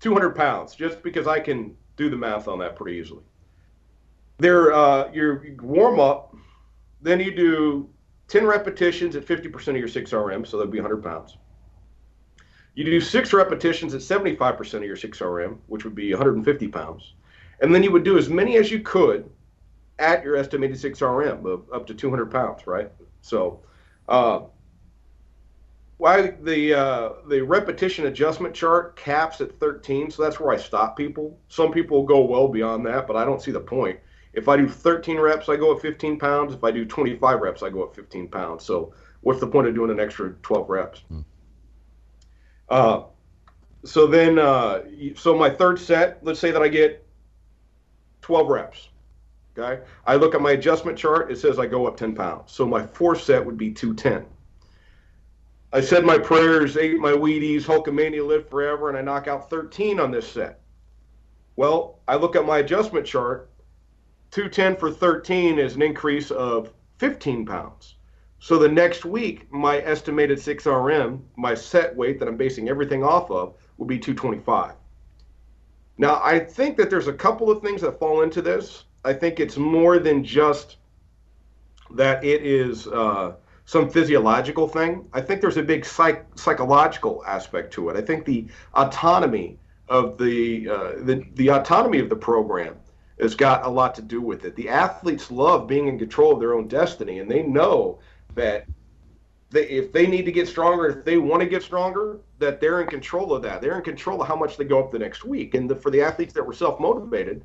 200 0.01 0.35
pounds, 0.35 0.75
just 0.75 1.03
because 1.03 1.27
I 1.27 1.39
can 1.39 1.77
do 1.97 2.09
the 2.09 2.17
math 2.17 2.49
on 2.49 2.59
that 2.59 2.75
pretty 2.75 2.99
easily. 2.99 3.23
There, 4.39 4.73
uh, 4.73 5.11
your 5.13 5.45
warm 5.61 6.01
up, 6.01 6.35
then 7.01 7.21
you 7.21 7.35
do 7.35 7.89
10 8.29 8.47
repetitions 8.47 9.15
at 9.15 9.27
50% 9.27 9.69
of 9.69 9.77
your 9.77 9.89
6RM, 9.89 10.47
so 10.47 10.57
that'd 10.57 10.73
be 10.73 10.81
100 10.81 11.03
pounds. 11.03 11.37
You 12.75 12.85
do 12.85 13.01
six 13.01 13.33
repetitions 13.33 13.95
at 13.95 14.01
75% 14.01 14.75
of 14.75 14.85
your 14.85 14.97
6RM, 14.97 15.59
which 15.67 15.85
would 15.85 15.95
be 15.95 16.13
150 16.13 16.69
pounds. 16.69 17.15
And 17.61 17.75
then 17.75 17.83
you 17.83 17.93
would 17.93 18.05
do 18.05 18.17
as 18.17 18.29
many 18.29 18.57
as 18.57 18.71
you 18.71 18.81
could 18.81 19.29
at 19.99 20.25
your 20.25 20.37
estimated 20.37 20.77
6RM 20.77 21.45
of 21.45 21.65
up 21.73 21.87
to 21.87 21.95
200 21.95 22.31
pounds, 22.31 22.67
right? 22.67 22.91
So, 23.21 23.61
uh, 24.09 24.41
why 25.99 26.33
the 26.43 26.75
uh, 26.75 27.13
the 27.29 27.43
repetition 27.43 28.07
adjustment 28.07 28.55
chart 28.55 28.97
caps 28.97 29.41
at 29.41 29.53
13, 29.61 30.11
so 30.11 30.23
that's 30.23 30.41
where 30.41 30.53
I 30.53 30.57
stop 30.57 30.97
people. 30.97 31.39
Some 31.49 31.71
people 31.71 32.03
go 32.03 32.23
well 32.23 32.49
beyond 32.49 32.85
that, 32.87 33.07
but 33.07 33.15
I 33.15 33.25
don't 33.25 33.41
see 33.41 33.53
the 33.53 33.61
point. 33.61 34.01
If 34.33 34.49
I 34.49 34.57
do 34.57 34.69
13 34.69 35.21
reps, 35.21 35.49
I 35.49 35.57
go 35.57 35.77
at 35.77 35.81
15 35.83 36.19
pounds. 36.19 36.55
If 36.55 36.65
I 36.65 36.73
do 36.73 36.85
25 36.85 37.41
reps, 37.41 37.63
I 37.63 37.71
go 37.71 37.85
at 37.85 37.95
15 37.95 38.27
pounds. 38.29 38.65
So, 38.65 38.93
what's 39.21 39.39
the 39.39 39.47
point 39.47 39.69
of 39.69 39.75
doing 39.77 39.91
an 39.93 40.01
extra 40.01 40.31
12 40.43 40.69
reps? 40.69 41.03
Uh, 42.69 43.05
so 43.85 44.07
then, 44.07 44.39
uh, 44.39 44.83
so 45.17 45.37
my 45.37 45.51
third 45.51 45.79
set, 45.79 46.19
let's 46.23 46.41
say 46.41 46.51
that 46.51 46.63
I 46.63 46.69
get 46.69 47.05
12 48.23 48.49
reps. 48.49 48.89
Okay. 49.59 49.83
I 50.07 50.17
look 50.17 50.35
at 50.35 50.41
my 50.41 50.53
adjustment 50.53 50.97
chart. 50.97 51.31
It 51.31 51.37
says 51.37 51.59
I 51.59 51.67
go 51.67 51.87
up 51.87 51.97
10 51.97 52.15
pounds. 52.15 52.53
So 52.53 52.67
my 52.67 52.87
fourth 52.87 53.23
set 53.23 53.45
would 53.45 53.59
be 53.59 53.71
210. 53.71 54.27
I 55.75 55.81
said 55.81 56.05
my 56.05 56.19
prayers, 56.19 56.77
ate 56.77 56.99
my 56.99 57.13
Wheaties, 57.13 57.65
Hulkamania 57.65 58.27
live 58.27 58.49
forever, 58.49 58.89
and 58.89 58.99
I 58.99 59.01
knock 59.01 59.27
out 59.27 59.49
13 59.49 59.99
on 60.01 60.11
this 60.11 60.31
set. 60.31 60.61
Well, 61.57 62.01
I 62.07 62.17
look 62.17 62.37
at 62.37 62.47
my 62.47 62.59
adjustment 62.59 63.07
chart. 63.07 63.51
210 64.33 64.77
for 64.77 64.91
13 64.91 65.59
is 65.59 65.75
an 65.75 65.83
increase 65.83 66.31
of 66.31 66.73
15 66.99 67.45
pounds. 67.47 67.97
So 68.43 68.59
the 68.59 68.69
next 68.69 69.05
week, 69.05 69.47
my 69.53 69.79
estimated 69.83 70.37
6RM, 70.37 71.21
my 71.37 71.55
set 71.55 71.95
weight 71.95 72.19
that 72.19 72.27
I'm 72.27 72.37
basing 72.37 72.69
everything 72.69 73.05
off 73.05 73.31
of, 73.31 73.55
will 73.79 73.87
be 73.87 74.01
225. 74.01 74.75
Now, 75.97 76.21
I 76.25 76.41
think 76.41 76.77
that 76.79 76.91
there's 76.91 77.07
a 77.07 77.13
couple 77.13 77.53
of 77.53 77.63
things 77.63 77.83
that 77.83 78.01
fall 78.01 78.23
into 78.23 78.43
this. 78.43 78.83
I 79.05 79.13
think 79.13 79.39
it's 79.39 79.57
more 79.57 80.01
than 80.01 80.25
just 80.25 80.79
that 81.93 82.25
it 82.25 82.45
is 82.45 82.89
uh, 82.89 83.35
some 83.65 83.89
physiological 83.89 84.67
thing. 84.67 85.09
I 85.13 85.21
think 85.21 85.41
there's 85.41 85.57
a 85.57 85.63
big 85.63 85.85
psych- 85.85 86.27
psychological 86.35 87.23
aspect 87.25 87.73
to 87.75 87.91
it. 87.91 87.97
I 87.97 88.03
think 88.03 88.25
the 88.25 88.49
autonomy 88.75 89.57
of 89.89 90.19
the, 90.19 90.69
uh, 90.69 90.93
the 91.05 91.25
the 91.35 91.51
autonomy 91.51 92.01
of 92.01 92.09
the 92.09 92.17
program 92.17 92.75
has 93.21 93.37
got 93.37 93.65
a 93.65 93.69
lot 93.69 93.95
to 93.95 94.03
do 94.03 94.21
with 94.21 94.45
it. 94.45 94.57
The 94.57 94.69
athletes 94.69 95.31
love 95.31 95.69
being 95.69 95.87
in 95.87 95.97
control 95.97 96.33
of 96.33 96.41
their 96.41 96.55
own 96.55 96.67
destiny, 96.67 97.21
and 97.21 97.31
they 97.31 97.45
know 97.45 98.01
that 98.35 98.67
they, 99.51 99.69
if 99.69 99.93
they 99.93 100.07
need 100.07 100.25
to 100.25 100.33
get 100.33 100.49
stronger, 100.49 100.87
if 100.87 101.05
they 101.05 101.19
want 101.19 101.41
to 101.41 101.49
get 101.49 101.63
stronger, 101.63 102.19
that 102.39 102.61
they're 102.61 102.81
in 102.81 102.89
control 102.89 103.35
of 103.35 103.43
that. 103.43 103.61
They're 103.61 103.77
in 103.77 103.85
control 103.85 104.23
of 104.23 104.29
how 104.29 104.37
much 104.37 104.57
they 104.57 104.65
go 104.65 104.81
up 104.81 104.91
the 104.91 104.99
next 104.99 105.25
week. 105.25 105.55
And 105.55 105.69
the, 105.69 105.77
for 105.77 105.91
the 105.91 106.01
athletes 106.01 106.33
that 106.35 106.47
were 106.47 106.53
self 106.55 106.81
motivated, 106.81 107.45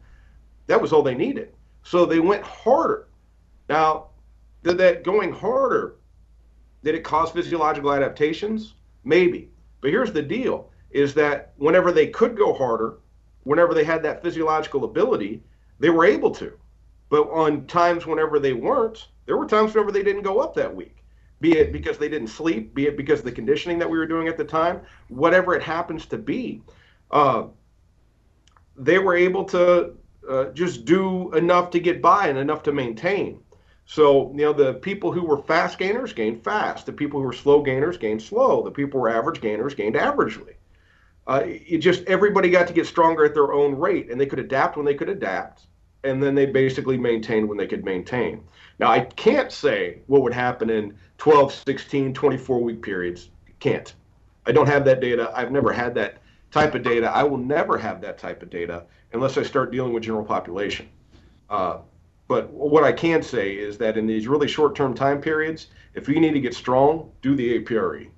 that 0.67 0.81
was 0.81 0.93
all 0.93 1.03
they 1.03 1.15
needed. 1.15 1.53
So 1.83 2.05
they 2.05 2.19
went 2.19 2.43
harder. 2.43 3.07
Now, 3.69 4.07
did 4.63 4.77
that 4.77 5.03
going 5.03 5.31
harder, 5.31 5.95
did 6.83 6.95
it 6.95 7.03
cause 7.03 7.31
physiological 7.31 7.93
adaptations? 7.93 8.75
Maybe. 9.03 9.49
But 9.81 9.91
here's 9.91 10.11
the 10.11 10.21
deal 10.21 10.69
is 10.91 11.13
that 11.13 11.53
whenever 11.57 11.91
they 11.91 12.07
could 12.07 12.37
go 12.37 12.53
harder, 12.53 12.97
whenever 13.43 13.73
they 13.73 13.83
had 13.83 14.01
that 14.03 14.21
physiological 14.23 14.85
ability, 14.85 15.43
they 15.79 15.89
were 15.89 16.05
able 16.05 16.31
to. 16.31 16.53
But 17.09 17.29
on 17.29 17.67
times 17.67 18.05
whenever 18.05 18.39
they 18.39 18.53
weren't, 18.53 19.07
there 19.27 19.37
were 19.37 19.45
times 19.45 19.75
whenever 19.75 19.91
they 19.91 20.01
didn't 20.01 20.23
go 20.23 20.39
up 20.39 20.55
that 20.55 20.75
week, 20.75 21.03
be 21.39 21.55
it 21.57 21.71
because 21.71 21.99
they 21.99 22.09
didn't 22.09 22.29
sleep, 22.29 22.73
be 22.73 22.87
it 22.87 22.97
because 22.97 23.19
of 23.19 23.25
the 23.25 23.31
conditioning 23.31 23.77
that 23.77 23.89
we 23.89 23.99
were 23.99 24.07
doing 24.07 24.27
at 24.27 24.37
the 24.37 24.43
time, 24.43 24.81
whatever 25.09 25.53
it 25.53 25.61
happens 25.61 26.07
to 26.07 26.17
be. 26.17 26.63
Uh, 27.11 27.43
they 28.75 28.97
were 28.97 29.15
able 29.15 29.43
to 29.43 29.93
uh, 30.27 30.45
just 30.45 30.85
do 30.85 31.31
enough 31.33 31.69
to 31.71 31.79
get 31.79 32.01
by 32.01 32.27
and 32.27 32.39
enough 32.39 32.63
to 32.63 32.71
maintain. 32.71 33.39
So, 33.85 34.31
you 34.31 34.41
know, 34.41 34.53
the 34.53 34.73
people 34.73 35.13
who 35.13 35.23
were 35.23 35.37
fast 35.43 35.77
gainers 35.77 36.11
gained 36.11 36.43
fast. 36.43 36.85
The 36.85 36.93
people 36.93 37.21
who 37.21 37.25
were 37.25 37.33
slow 37.33 37.61
gainers 37.61 37.97
gained 37.97 38.21
slow. 38.21 38.61
The 38.63 38.71
people 38.71 38.99
who 38.99 39.03
were 39.03 39.09
average 39.09 39.39
gainers 39.39 39.75
gained 39.75 39.95
averagely. 39.95 40.55
Uh, 41.25 41.43
it 41.45 41.79
just 41.79 42.03
everybody 42.05 42.49
got 42.49 42.67
to 42.67 42.73
get 42.73 42.85
stronger 42.85 43.25
at 43.25 43.33
their 43.33 43.53
own 43.53 43.75
rate, 43.75 44.09
and 44.09 44.19
they 44.19 44.25
could 44.25 44.39
adapt 44.39 44.77
when 44.77 44.85
they 44.85 44.93
could 44.93 45.09
adapt, 45.09 45.67
and 46.03 46.23
then 46.23 46.35
they 46.35 46.45
basically 46.45 46.97
maintained 46.97 47.47
when 47.47 47.57
they 47.57 47.67
could 47.67 47.83
maintain. 47.83 48.43
Now, 48.79 48.91
I 48.91 49.01
can't 49.01 49.51
say 49.51 49.99
what 50.07 50.21
would 50.21 50.33
happen 50.33 50.69
in 50.69 50.97
12, 51.17 51.53
16, 51.53 52.13
24 52.13 52.61
week 52.61 52.81
periods. 52.81 53.29
Can't. 53.59 53.93
I 54.45 54.51
don't 54.51 54.67
have 54.67 54.85
that 54.85 55.01
data. 55.01 55.31
I've 55.35 55.51
never 55.51 55.73
had 55.73 55.95
that 55.95 56.19
type 56.51 56.75
of 56.75 56.83
data. 56.83 57.09
I 57.09 57.23
will 57.23 57.37
never 57.37 57.77
have 57.77 58.01
that 58.01 58.17
type 58.17 58.41
of 58.43 58.49
data 58.49 58.85
unless 59.13 59.37
I 59.37 59.43
start 59.43 59.71
dealing 59.71 59.93
with 59.93 60.03
general 60.03 60.23
population. 60.23 60.87
Uh, 61.49 61.79
but 62.27 62.49
what 62.51 62.83
I 62.83 62.91
can 62.91 63.23
say 63.23 63.53
is 63.53 63.77
that 63.77 63.97
in 63.97 64.05
these 64.05 64.27
really 64.27 64.47
short 64.47 64.75
term 64.75 64.93
time 64.93 65.21
periods, 65.21 65.67
if 65.93 66.07
you 66.07 66.19
need 66.19 66.33
to 66.33 66.39
get 66.39 66.53
strong, 66.53 67.11
do 67.21 67.35
the 67.35 67.59
APRE. 67.59 68.09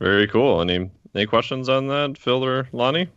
Very 0.00 0.28
cool. 0.28 0.60
Any 0.60 0.90
any 1.14 1.26
questions 1.26 1.68
on 1.68 1.88
that, 1.88 2.16
Phil 2.18 2.44
or 2.44 2.68
Lonnie? 2.72 3.08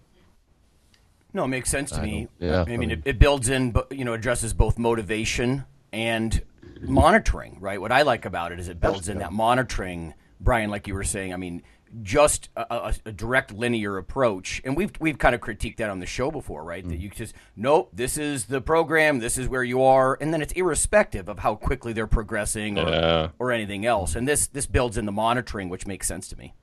No, 1.34 1.46
it 1.46 1.50
makes 1.50 1.70
sense 1.70 1.92
to 1.92 2.02
I 2.02 2.04
me. 2.04 2.28
yeah, 2.40 2.62
I 2.62 2.66
mean, 2.66 2.90
I 2.90 2.94
it, 2.94 2.98
mean- 2.98 3.04
it 3.06 3.20
builds 3.20 3.50
in, 3.50 3.76
you 3.90 4.06
know, 4.06 4.14
addresses 4.14 4.54
both 4.54 4.78
motivation 4.78 5.66
and 5.94 6.42
monitoring, 6.82 7.58
right? 7.60 7.80
What 7.80 7.92
I 7.92 8.02
like 8.02 8.26
about 8.26 8.52
it 8.52 8.60
is 8.60 8.68
it 8.68 8.80
builds 8.80 9.10
in 9.10 9.20
that 9.20 9.32
monitoring, 9.32 10.14
Bryan, 10.40 10.70
like 10.70 10.88
you 10.88 10.94
were 10.94 11.04
saying. 11.04 11.34
I 11.34 11.38
mean, 11.38 11.64
just 12.02 12.50
a, 12.56 12.66
a, 12.70 12.94
a, 13.06 13.12
direct 13.12 13.54
linear 13.54 13.98
approach. 13.98 14.62
And 14.64 14.78
we've 14.78 14.92
we've 15.00 15.18
kind 15.18 15.36
of 15.36 15.42
critiqued 15.42 15.78
that 15.78 15.90
on 15.90 16.00
the 16.00 16.06
show 16.06 16.32
before, 16.32 16.64
right? 16.64 16.86
Mm. 16.86 16.90
That 16.90 17.00
you 17.00 17.10
just 17.10 17.34
nope, 17.56 17.90
this 17.94 18.18
is 18.18 18.46
the 18.46 18.62
program, 18.62 19.20
this 19.20 19.38
is 19.38 19.48
where 19.48 19.64
you 19.64 19.84
are, 19.84 20.18
and 20.22 20.34
then 20.34 20.42
it's 20.42 20.54
irrespective 20.54 21.28
of 21.28 21.40
how 21.40 21.56
quickly 21.56 21.94
they're 21.94 22.08
progressing 22.08 22.78
or, 22.80 22.90
yeah. 22.90 23.28
or 23.40 23.52
anything 23.52 23.86
else. 23.86 24.16
And 24.16 24.28
this 24.28 24.48
this 24.48 24.66
builds 24.66 24.98
in 24.98 25.06
the 25.06 25.12
monitoring, 25.12 25.70
which 25.70 25.86
makes 25.86 26.08
sense 26.08 26.28
to 26.30 26.38
me. 26.38 26.54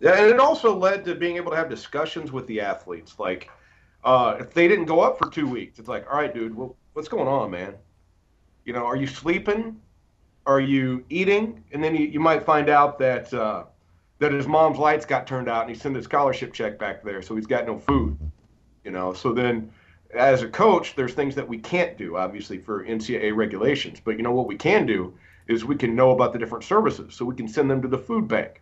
Yeah, 0.00 0.12
and 0.12 0.30
it 0.30 0.38
also 0.38 0.76
led 0.76 1.04
to 1.06 1.14
being 1.14 1.36
able 1.36 1.50
to 1.50 1.56
have 1.56 1.68
discussions 1.68 2.30
with 2.30 2.46
the 2.46 2.60
athletes. 2.60 3.18
Like, 3.18 3.50
uh, 4.04 4.36
if 4.38 4.54
they 4.54 4.68
didn't 4.68 4.84
go 4.84 5.00
up 5.00 5.18
for 5.18 5.28
two 5.28 5.48
weeks, 5.48 5.78
it's 5.78 5.88
like, 5.88 6.06
all 6.10 6.18
right, 6.18 6.32
dude, 6.32 6.54
well, 6.54 6.76
what's 6.92 7.08
going 7.08 7.26
on, 7.26 7.50
man? 7.50 7.74
You 8.64 8.72
know, 8.72 8.84
are 8.84 8.96
you 8.96 9.06
sleeping? 9.06 9.80
Are 10.46 10.60
you 10.60 11.04
eating? 11.10 11.64
And 11.72 11.82
then 11.82 11.94
you, 11.94 12.06
you 12.06 12.20
might 12.20 12.44
find 12.44 12.68
out 12.68 12.98
that 13.00 13.32
uh, 13.34 13.64
that 14.18 14.32
his 14.32 14.46
mom's 14.46 14.78
lights 14.78 15.04
got 15.04 15.26
turned 15.26 15.48
out 15.48 15.62
and 15.62 15.70
he 15.70 15.76
sent 15.76 15.96
his 15.96 16.04
scholarship 16.04 16.52
check 16.52 16.78
back 16.78 17.02
there, 17.02 17.22
so 17.22 17.34
he's 17.34 17.46
got 17.46 17.66
no 17.66 17.78
food. 17.78 18.16
You 18.84 18.92
know, 18.92 19.12
so 19.12 19.32
then 19.32 19.70
as 20.14 20.42
a 20.42 20.48
coach, 20.48 20.94
there's 20.94 21.12
things 21.12 21.34
that 21.34 21.46
we 21.46 21.58
can't 21.58 21.98
do, 21.98 22.16
obviously, 22.16 22.58
for 22.58 22.84
NCAA 22.84 23.34
regulations. 23.36 24.00
But 24.02 24.16
you 24.16 24.22
know 24.22 24.32
what 24.32 24.46
we 24.46 24.56
can 24.56 24.86
do 24.86 25.12
is 25.48 25.64
we 25.64 25.76
can 25.76 25.94
know 25.94 26.12
about 26.12 26.32
the 26.32 26.38
different 26.38 26.64
services, 26.64 27.14
so 27.14 27.24
we 27.24 27.34
can 27.34 27.48
send 27.48 27.70
them 27.70 27.82
to 27.82 27.88
the 27.88 27.98
food 27.98 28.28
bank. 28.28 28.60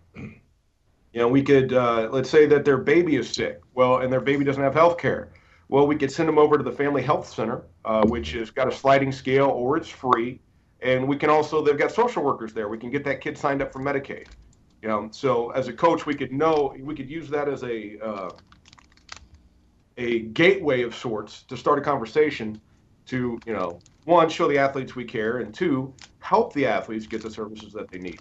You 1.17 1.23
know, 1.23 1.29
we 1.29 1.43
could 1.43 1.73
uh, 1.73 2.11
let's 2.13 2.29
say 2.29 2.45
that 2.45 2.67
their 2.67 2.77
baby 2.77 3.17
is 3.17 3.31
sick, 3.31 3.63
well, 3.73 4.01
and 4.01 4.13
their 4.13 4.21
baby 4.21 4.45
doesn't 4.45 4.63
have 4.63 4.75
health 4.75 4.99
care. 4.99 5.33
Well, 5.71 5.87
we 5.87 5.97
could 5.97 6.13
send 6.13 6.29
them 6.29 6.37
over 6.37 6.59
to 6.59 6.63
the 6.63 6.71
Family 6.71 7.01
Health 7.01 7.27
Center, 7.27 7.65
uh, 7.87 8.05
which 8.05 8.33
has 8.33 8.51
got 8.51 8.69
a 8.69 8.71
sliding 8.71 9.11
scale 9.13 9.47
or 9.47 9.79
it's 9.79 9.89
free. 9.89 10.43
And 10.83 11.09
we 11.09 11.17
can 11.17 11.31
also, 11.31 11.65
they've 11.65 11.79
got 11.79 11.91
social 11.91 12.23
workers 12.23 12.53
there. 12.53 12.69
We 12.69 12.77
can 12.77 12.91
get 12.91 13.03
that 13.05 13.23
kid 13.23 13.39
signed 13.39 13.63
up 13.63 13.73
for 13.73 13.79
Medicaid. 13.79 14.27
You 14.83 14.91
know, 14.91 15.09
so 15.11 15.53
as 15.53 15.69
a 15.69 15.73
coach, 15.73 16.05
we 16.05 16.15
could 16.15 16.33
know, 16.33 16.77
we 16.79 16.95
could 16.95 17.09
use 17.09 17.31
that 17.31 17.49
as 17.49 17.63
a, 17.65 17.97
uh, 18.05 18.31
a 19.97 20.21
gateway 20.21 20.83
of 20.83 20.95
sorts 20.95 21.45
to 21.45 21.57
start 21.57 21.79
a 21.79 21.83
conversation 21.83 22.61
to, 23.07 23.41
you 23.47 23.55
know, 23.55 23.83
one, 24.05 24.29
show 24.29 24.49
the 24.49 24.59
athletes 24.59 24.95
we 24.95 25.07
care, 25.07 25.39
and 25.39 25.55
two, 25.55 25.95
help 26.21 26.53
the 26.53 26.67
athletes 26.67 27.07
get 27.07 27.23
the 27.23 27.31
services 27.31 27.73
that 27.73 27.91
they 27.91 27.97
need. 27.99 28.21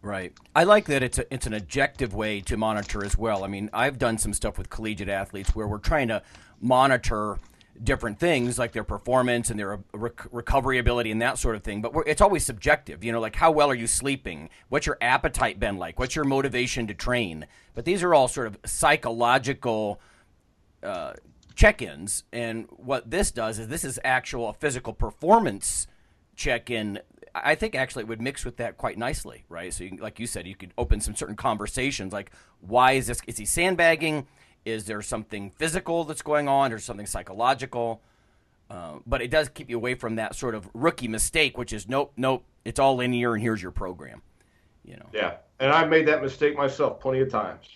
Right. 0.00 0.32
I 0.54 0.64
like 0.64 0.86
that 0.86 1.02
it's 1.02 1.18
a, 1.18 1.32
it's 1.32 1.46
an 1.46 1.54
objective 1.54 2.14
way 2.14 2.40
to 2.42 2.56
monitor 2.56 3.04
as 3.04 3.18
well. 3.18 3.44
I 3.44 3.48
mean, 3.48 3.68
I've 3.72 3.98
done 3.98 4.16
some 4.16 4.32
stuff 4.32 4.56
with 4.56 4.70
collegiate 4.70 5.08
athletes 5.08 5.54
where 5.54 5.66
we're 5.66 5.78
trying 5.78 6.08
to 6.08 6.22
monitor 6.60 7.38
different 7.82 8.18
things 8.18 8.58
like 8.58 8.72
their 8.72 8.84
performance 8.84 9.50
and 9.50 9.58
their 9.58 9.78
rec- 9.92 10.32
recovery 10.32 10.78
ability 10.78 11.10
and 11.10 11.22
that 11.22 11.38
sort 11.38 11.56
of 11.56 11.62
thing. 11.62 11.80
But 11.82 11.92
it's 12.06 12.20
always 12.20 12.44
subjective. 12.44 13.02
You 13.02 13.12
know, 13.12 13.20
like 13.20 13.36
how 13.36 13.50
well 13.50 13.70
are 13.70 13.74
you 13.74 13.86
sleeping? 13.86 14.50
What's 14.68 14.86
your 14.86 14.98
appetite 15.00 15.58
been 15.58 15.78
like? 15.78 15.98
What's 15.98 16.14
your 16.14 16.24
motivation 16.24 16.86
to 16.86 16.94
train? 16.94 17.46
But 17.74 17.84
these 17.84 18.02
are 18.02 18.14
all 18.14 18.28
sort 18.28 18.46
of 18.46 18.58
psychological 18.64 20.00
uh, 20.82 21.14
check-ins. 21.54 22.24
And 22.32 22.66
what 22.70 23.10
this 23.10 23.30
does 23.30 23.58
is 23.58 23.68
this 23.68 23.84
is 23.84 23.98
actual 24.04 24.52
physical 24.52 24.92
performance 24.92 25.86
check-in 26.36 27.00
I 27.44 27.54
think 27.54 27.74
actually 27.74 28.02
it 28.02 28.08
would 28.08 28.20
mix 28.20 28.44
with 28.44 28.56
that 28.58 28.76
quite 28.76 28.98
nicely, 28.98 29.44
right? 29.48 29.72
So, 29.72 29.84
you, 29.84 29.96
like 29.96 30.18
you 30.18 30.26
said, 30.26 30.46
you 30.46 30.54
could 30.54 30.72
open 30.78 31.00
some 31.00 31.14
certain 31.14 31.36
conversations, 31.36 32.12
like 32.12 32.30
why 32.60 32.92
is 32.92 33.06
this? 33.06 33.20
Is 33.26 33.38
he 33.38 33.44
sandbagging? 33.44 34.26
Is 34.64 34.84
there 34.84 35.00
something 35.02 35.50
physical 35.56 36.04
that's 36.04 36.22
going 36.22 36.48
on, 36.48 36.72
or 36.72 36.78
something 36.78 37.06
psychological? 37.06 38.02
Uh, 38.70 38.98
but 39.06 39.22
it 39.22 39.30
does 39.30 39.48
keep 39.48 39.70
you 39.70 39.76
away 39.76 39.94
from 39.94 40.16
that 40.16 40.34
sort 40.34 40.54
of 40.54 40.68
rookie 40.74 41.08
mistake, 41.08 41.56
which 41.56 41.72
is 41.72 41.88
nope, 41.88 42.12
nope, 42.16 42.44
it's 42.64 42.78
all 42.78 42.96
linear, 42.96 43.34
and 43.34 43.42
here's 43.42 43.62
your 43.62 43.72
program. 43.72 44.22
You 44.84 44.96
know. 44.96 45.06
Yeah, 45.12 45.36
and 45.58 45.72
I've 45.72 45.88
made 45.88 46.06
that 46.08 46.22
mistake 46.22 46.56
myself 46.56 47.00
plenty 47.00 47.20
of 47.20 47.30
times. 47.30 47.66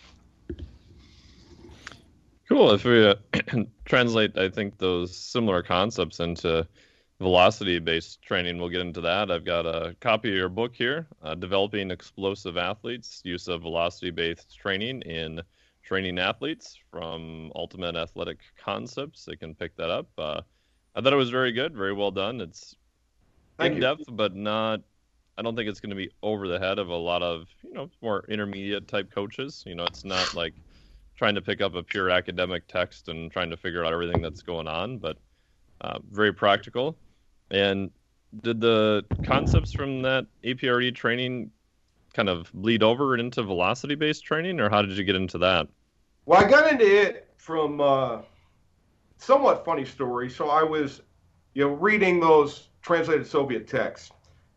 Cool. 2.48 2.72
If 2.72 2.84
we 2.84 3.06
uh, 3.06 3.14
translate, 3.86 4.36
I 4.36 4.50
think 4.50 4.76
those 4.76 5.16
similar 5.16 5.62
concepts 5.62 6.20
into 6.20 6.66
velocity 7.22 7.78
based 7.78 8.20
training. 8.20 8.58
We'll 8.58 8.68
get 8.68 8.80
into 8.80 9.00
that. 9.02 9.30
I've 9.30 9.44
got 9.44 9.64
a 9.64 9.96
copy 10.00 10.28
of 10.28 10.34
your 10.34 10.48
book 10.48 10.74
here, 10.74 11.06
uh, 11.22 11.34
Developing 11.34 11.90
Explosive 11.90 12.56
Athletes 12.56 13.22
Use 13.24 13.48
of 13.48 13.62
Velocity 13.62 14.10
Based 14.10 14.54
Training 14.58 15.02
in 15.02 15.40
Training 15.82 16.18
Athletes 16.18 16.78
from 16.90 17.52
Ultimate 17.54 17.96
Athletic 17.96 18.40
Concepts. 18.62 19.24
They 19.24 19.36
can 19.36 19.54
pick 19.54 19.76
that 19.76 19.90
up. 19.90 20.08
Uh, 20.18 20.42
I 20.94 21.00
thought 21.00 21.12
it 21.12 21.16
was 21.16 21.30
very 21.30 21.52
good, 21.52 21.74
very 21.74 21.92
well 21.92 22.10
done. 22.10 22.40
It's 22.40 22.76
in 23.60 23.80
depth, 23.80 24.04
but 24.10 24.34
not. 24.34 24.82
I 25.38 25.42
don't 25.42 25.56
think 25.56 25.68
it's 25.68 25.80
going 25.80 25.90
to 25.90 25.96
be 25.96 26.10
over 26.22 26.46
the 26.46 26.58
head 26.58 26.78
of 26.78 26.88
a 26.88 26.96
lot 26.96 27.22
of 27.22 27.46
you 27.62 27.72
know 27.72 27.88
more 28.02 28.24
intermediate 28.28 28.88
type 28.88 29.10
coaches. 29.10 29.62
You 29.66 29.76
know, 29.76 29.84
it's 29.84 30.04
not 30.04 30.34
like 30.34 30.54
trying 31.16 31.34
to 31.36 31.40
pick 31.40 31.60
up 31.60 31.74
a 31.74 31.82
pure 31.82 32.10
academic 32.10 32.66
text 32.68 33.08
and 33.08 33.30
trying 33.30 33.50
to 33.50 33.56
figure 33.56 33.84
out 33.84 33.92
everything 33.92 34.20
that's 34.20 34.42
going 34.42 34.66
on, 34.66 34.98
but 34.98 35.16
uh, 35.80 35.98
very 36.10 36.32
practical. 36.32 36.96
And 37.52 37.90
did 38.40 38.60
the 38.60 39.04
concepts 39.22 39.72
from 39.72 40.02
that 40.02 40.26
APRE 40.42 40.94
training 40.94 41.50
kind 42.14 42.28
of 42.28 42.50
bleed 42.52 42.82
over 42.82 43.16
into 43.16 43.42
velocity 43.42 43.94
based 43.94 44.24
training, 44.24 44.58
or 44.58 44.70
how 44.70 44.82
did 44.82 44.96
you 44.96 45.04
get 45.04 45.16
into 45.16 45.38
that? 45.38 45.68
Well, 46.24 46.42
I 46.42 46.48
got 46.48 46.70
into 46.70 46.84
it 46.84 47.28
from 47.36 47.80
uh, 47.80 48.22
somewhat 49.18 49.64
funny 49.64 49.84
story. 49.84 50.30
So 50.30 50.48
I 50.48 50.62
was, 50.62 51.02
you 51.54 51.64
know, 51.64 51.74
reading 51.74 52.20
those 52.20 52.68
translated 52.80 53.26
Soviet 53.26 53.68
texts, 53.68 54.10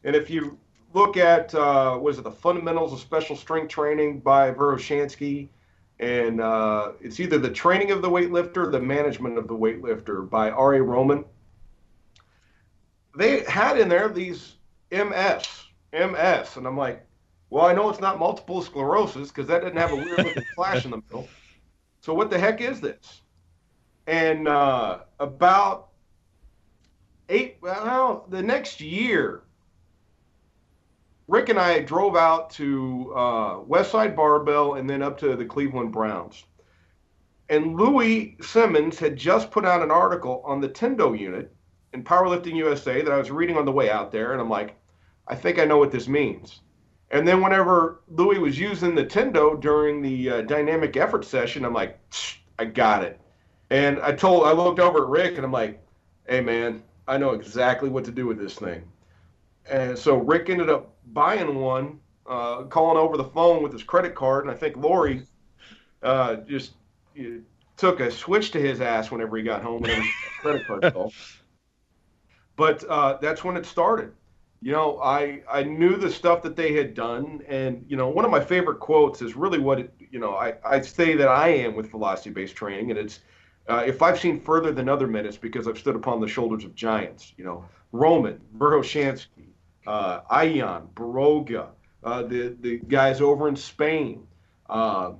and 0.06 0.16
if 0.16 0.30
you 0.30 0.58
look 0.93 1.18
at 1.18 1.54
uh, 1.54 2.00
was 2.02 2.18
it 2.18 2.24
the 2.24 2.32
fundamentals 2.32 2.93
of 2.93 3.00
special 3.00 3.36
strength 3.36 3.70
training 3.70 4.20
by 4.20 4.52
Verkhoshansky, 4.52 5.50
and 6.00 6.39
uh, 6.39 6.93
it's 7.02 7.20
either 7.20 7.38
the 7.38 7.50
training 7.50 7.91
of 7.91 8.02
the 8.02 8.10
weightlifter, 8.10 8.72
the 8.72 8.80
management 8.80 9.38
of 9.38 9.50
the 9.50 9.54
weightlifter 9.54 10.30
by 10.30 10.50
R.A. 10.50 10.82
Roman 10.82 11.26
they 13.18 13.43
had 13.43 13.80
in 13.80 13.89
there 13.89 14.09
these 14.09 14.55
MS, 14.91 15.43
MS, 15.93 16.57
and 16.57 16.68
I'm 16.68 16.78
like, 16.78 17.05
well, 17.49 17.66
I 17.66 17.74
know 17.74 17.89
it's 17.89 18.01
not 18.01 18.20
multiple 18.20 18.61
sclerosis 18.61 19.30
because 19.30 19.47
that 19.47 19.61
didn't 19.61 19.78
have 19.78 19.91
a 19.91 19.95
weird 19.95 20.18
looking 20.18 20.45
flash 20.55 20.86
in 20.86 20.91
the 20.91 20.97
middle. 20.97 21.28
So 22.01 22.13
what 22.13 22.30
the 22.30 22.38
heck 22.38 22.61
is 22.61 22.82
this? 22.82 23.22
And 24.07 24.47
uh, 24.47 24.99
about 25.20 25.89
eight, 27.30 27.57
well, 27.61 28.26
the 28.30 28.41
next 28.41 28.82
year, 28.82 29.43
Rick 31.28 31.49
and 31.49 31.59
I 31.59 31.80
drove 31.80 32.16
out 32.16 32.51
to 32.51 33.13
uh, 33.16 33.55
Westside 33.61 34.16
Barbell 34.16 34.76
and 34.76 34.89
then 34.89 35.01
up 35.01 35.18
to 35.20 35.36
the 35.36 35.45
Cleveland 35.45 35.91
Browns. 35.91 36.43
And 37.49 37.76
Louie 37.76 38.38
Simmons 38.41 38.99
had 38.99 39.16
just 39.16 39.51
put 39.51 39.66
out 39.66 39.82
an 39.82 39.91
article 39.91 40.41
on 40.45 40.61
the 40.61 40.70
Tendo 40.70 41.18
unit 41.18 41.55
in 41.96 42.04
Powerlifting 42.04 42.56
USA 42.58 43.02
that 43.02 43.12
I 43.12 43.18
was 43.18 43.32
reading 43.32 43.58
on 43.58 43.64
the 43.64 43.72
way 43.72 43.89
out 43.89 44.12
there, 44.12 44.34
and 44.34 44.41
I'm 44.41 44.50
like, 44.50 44.76
I 45.30 45.34
think 45.34 45.58
I 45.58 45.66
know 45.66 45.78
what 45.78 45.91
this 45.91 46.10
means. 46.10 46.60
And 47.10 47.26
then 47.26 47.41
whenever 47.41 48.02
Louie 48.10 48.38
was 48.38 48.60
using 48.60 48.93
the 48.93 49.06
Tendo 49.06 49.60
during 49.60 50.02
the 50.02 50.30
uh, 50.30 50.41
dynamic 50.41 50.98
effort 50.98 51.24
session, 51.24 51.64
I'm 51.64 51.74
like, 51.74 51.98
I 52.60 52.66
got 52.66 53.04
it. 53.04 53.20
And 53.70 54.00
I 54.02 54.12
told, 54.12 54.46
I 54.46 54.52
looked 54.52 54.80
over 54.80 55.04
at 55.04 55.10
Rick, 55.10 55.38
and 55.38 55.46
I'm 55.46 55.54
like, 55.54 55.82
Hey 56.28 56.41
man, 56.41 56.84
I 57.08 57.18
know 57.18 57.32
exactly 57.32 57.88
what 57.88 58.04
to 58.06 58.12
do 58.12 58.28
with 58.28 58.38
this 58.38 58.56
thing. 58.56 58.84
And 59.70 59.98
so 59.98 60.18
Rick 60.18 60.50
ended 60.50 60.70
up 60.70 60.93
buying 61.14 61.56
one, 61.56 62.00
uh, 62.28 62.64
calling 62.64 62.98
over 62.98 63.16
the 63.16 63.24
phone 63.24 63.64
with 63.64 63.72
his 63.72 63.84
credit 63.84 64.16
card, 64.16 64.43
and 64.43 64.52
I 64.52 64.58
think 64.58 64.76
Lori 64.76 65.26
uh, 66.04 66.36
just 66.48 66.74
you 67.14 67.30
know, 67.30 67.41
took 67.78 68.02
a 68.02 68.12
switch 68.12 68.52
to 68.52 68.60
his 68.60 68.82
ass 68.82 69.12
whenever 69.12 69.38
he 69.38 69.43
got 69.43 69.62
home 69.62 69.82
with 69.82 69.91
and 69.91 70.04
credit 70.41 70.68
card 70.68 70.93
call. 70.93 71.14
But 72.56 72.84
uh, 72.89 73.18
that's 73.22 73.43
when 73.43 73.58
it 73.58 73.66
started. 73.66 74.12
You 74.62 74.72
know, 74.72 74.99
I 75.01 75.41
I 75.51 75.64
knew 75.64 75.95
the 75.95 76.10
stuff 76.10 76.41
that 76.43 76.56
they 76.56 76.74
had 76.74 76.93
done, 76.93 77.41
and 77.47 77.86
you 77.88 77.97
know, 77.97 78.10
one 78.10 78.26
of 78.26 78.32
my 78.32 78.39
favorite 78.39 78.80
quotes 78.80 79.22
is 79.22 79.36
really 79.36 79.60
what 79.60 79.80
it, 79.80 79.93
you 80.10 80.20
know 80.20 80.36
I 80.36 80.56
I 80.66 80.82
say 80.82 81.16
that 81.16 81.28
I 81.28 81.49
am 81.49 81.76
with 81.76 81.91
velocity 81.91 82.32
based 82.32 82.56
training, 82.56 82.89
and 82.89 82.99
it's 82.99 83.20
uh, 83.68 83.84
if 83.86 84.01
I've 84.01 84.20
seen 84.20 84.39
further 84.39 84.72
than 84.72 84.89
other 84.89 85.08
men, 85.08 85.26
it's 85.26 85.38
because 85.38 85.68
I've 85.68 85.78
stood 85.78 85.95
upon 85.95 86.22
the 86.22 86.28
shoulders 86.28 86.64
of 86.64 86.74
giants. 86.76 87.34
You 87.38 87.43
know, 87.43 87.66
Roman, 87.91 88.39
Verkhoshansky, 88.58 89.49
uh, 89.86 90.22
Ion, 90.30 90.88
Baroga, 90.95 91.68
uh, 92.03 92.24
the 92.24 92.56
the 92.60 92.80
guys 92.80 93.22
over 93.22 93.47
in 93.47 93.56
Spain. 93.56 94.28
Uh, 94.70 95.14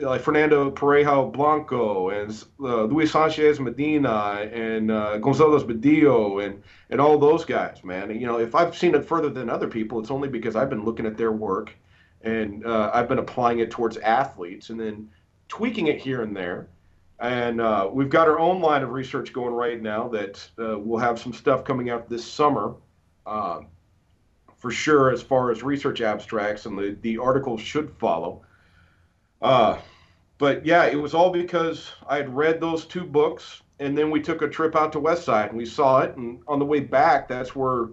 like 0.00 0.20
Fernando 0.20 0.70
Pareja 0.70 1.32
Blanco 1.32 2.10
and 2.10 2.30
uh, 2.60 2.84
Luis 2.84 3.12
Sanchez 3.12 3.60
Medina 3.60 4.48
and 4.52 4.90
uh, 4.90 5.18
Gonzalez 5.18 5.64
Badillo 5.64 6.44
and 6.44 6.62
and 6.90 7.00
all 7.00 7.18
those 7.18 7.44
guys, 7.44 7.82
man. 7.84 8.10
You 8.18 8.26
know, 8.26 8.38
if 8.38 8.54
I've 8.54 8.76
seen 8.76 8.94
it 8.94 9.04
further 9.04 9.28
than 9.28 9.48
other 9.48 9.68
people, 9.68 10.00
it's 10.00 10.10
only 10.10 10.28
because 10.28 10.56
I've 10.56 10.70
been 10.70 10.84
looking 10.84 11.06
at 11.06 11.16
their 11.16 11.32
work 11.32 11.72
and 12.22 12.66
uh, 12.66 12.90
I've 12.92 13.08
been 13.08 13.18
applying 13.18 13.60
it 13.60 13.70
towards 13.70 13.96
athletes 13.98 14.70
and 14.70 14.78
then 14.78 15.08
tweaking 15.48 15.86
it 15.86 16.00
here 16.00 16.22
and 16.22 16.36
there. 16.36 16.68
And 17.18 17.60
uh, 17.60 17.88
we've 17.92 18.08
got 18.08 18.28
our 18.28 18.38
own 18.38 18.60
line 18.60 18.82
of 18.82 18.90
research 18.90 19.32
going 19.32 19.52
right 19.52 19.80
now 19.80 20.08
that 20.08 20.48
uh, 20.58 20.78
we'll 20.78 20.98
have 20.98 21.18
some 21.18 21.32
stuff 21.32 21.64
coming 21.64 21.90
out 21.90 22.08
this 22.08 22.24
summer 22.24 22.74
uh, 23.26 23.60
for 24.56 24.70
sure 24.70 25.10
as 25.10 25.22
far 25.22 25.50
as 25.50 25.62
research 25.62 26.00
abstracts, 26.00 26.66
and 26.66 26.78
the, 26.78 26.96
the 27.02 27.18
articles 27.18 27.60
should 27.60 27.90
follow. 27.98 28.42
Uh, 29.42 29.78
but 30.40 30.64
yeah, 30.64 30.86
it 30.86 30.96
was 30.96 31.12
all 31.12 31.30
because 31.30 31.90
I 32.08 32.16
had 32.16 32.34
read 32.34 32.62
those 32.62 32.86
two 32.86 33.04
books, 33.04 33.60
and 33.78 33.96
then 33.96 34.10
we 34.10 34.22
took 34.22 34.40
a 34.40 34.48
trip 34.48 34.74
out 34.74 34.90
to 34.92 34.98
Westside 34.98 35.50
and 35.50 35.58
we 35.58 35.66
saw 35.66 36.00
it. 36.00 36.16
And 36.16 36.40
on 36.48 36.58
the 36.58 36.64
way 36.64 36.80
back, 36.80 37.28
that's 37.28 37.54
where 37.54 37.88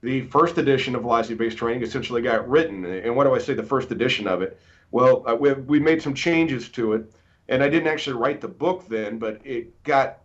the 0.00 0.22
first 0.22 0.58
edition 0.58 0.96
of 0.96 1.02
velocity 1.02 1.36
based 1.36 1.58
training 1.58 1.84
essentially 1.84 2.20
got 2.20 2.48
written. 2.48 2.84
And 2.84 3.14
what 3.14 3.22
do 3.24 3.34
I 3.34 3.38
say, 3.38 3.54
the 3.54 3.62
first 3.62 3.92
edition 3.92 4.26
of 4.26 4.42
it? 4.42 4.60
Well, 4.90 5.22
uh, 5.28 5.36
we, 5.36 5.52
we 5.52 5.78
made 5.78 6.02
some 6.02 6.12
changes 6.12 6.68
to 6.70 6.94
it, 6.94 7.14
and 7.48 7.62
I 7.62 7.68
didn't 7.68 7.86
actually 7.86 8.16
write 8.16 8.40
the 8.40 8.48
book 8.48 8.88
then, 8.88 9.18
but 9.20 9.40
it 9.44 9.80
got 9.84 10.18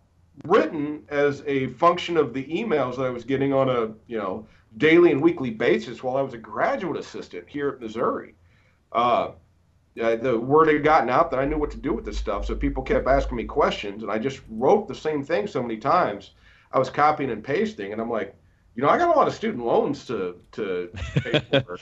written 0.46 1.04
as 1.10 1.44
a 1.46 1.68
function 1.68 2.18
of 2.18 2.34
the 2.34 2.46
emails 2.46 2.96
that 2.98 3.04
I 3.04 3.12
was 3.12 3.24
getting 3.24 3.54
on 3.54 3.70
a 3.70 3.94
you 4.08 4.18
know 4.18 4.48
daily 4.78 5.12
and 5.12 5.22
weekly 5.22 5.52
basis 5.52 6.02
while 6.02 6.18
I 6.18 6.22
was 6.22 6.34
a 6.34 6.40
graduate 6.40 6.98
assistant 6.98 7.48
here 7.48 7.70
at 7.70 7.80
Missouri. 7.80 8.34
Uh, 8.92 9.32
the 9.98 10.40
word 10.40 10.68
had 10.68 10.84
gotten 10.84 11.10
out 11.10 11.32
that 11.32 11.40
I 11.40 11.46
knew 11.46 11.58
what 11.58 11.72
to 11.72 11.78
do 11.78 11.94
with 11.94 12.06
this 12.06 12.18
stuff, 12.18 12.46
so 12.46 12.56
people 12.56 12.84
kept 12.84 13.08
asking 13.08 13.38
me 13.38 13.46
questions, 13.46 14.04
and 14.04 14.12
I 14.12 14.18
just 14.18 14.42
wrote 14.50 14.88
the 14.88 14.96
same 14.96 15.24
thing 15.24 15.48
so 15.48 15.62
many 15.62 15.78
times. 15.78 16.32
I 16.72 16.80
was 16.80 16.90
copying 16.90 17.32
and 17.32 17.44
pasting, 17.44 17.92
and 17.92 18.02
I'm 18.02 18.10
like, 18.10 18.36
you 18.76 18.84
know, 18.84 18.90
I 18.90 18.98
got 18.98 19.14
a 19.14 19.18
lot 19.18 19.28
of 19.28 19.34
student 19.34 19.66
loans 19.66 20.06
to 20.06 20.36
to 20.54 20.90
pay 21.16 21.40
for. 21.66 21.78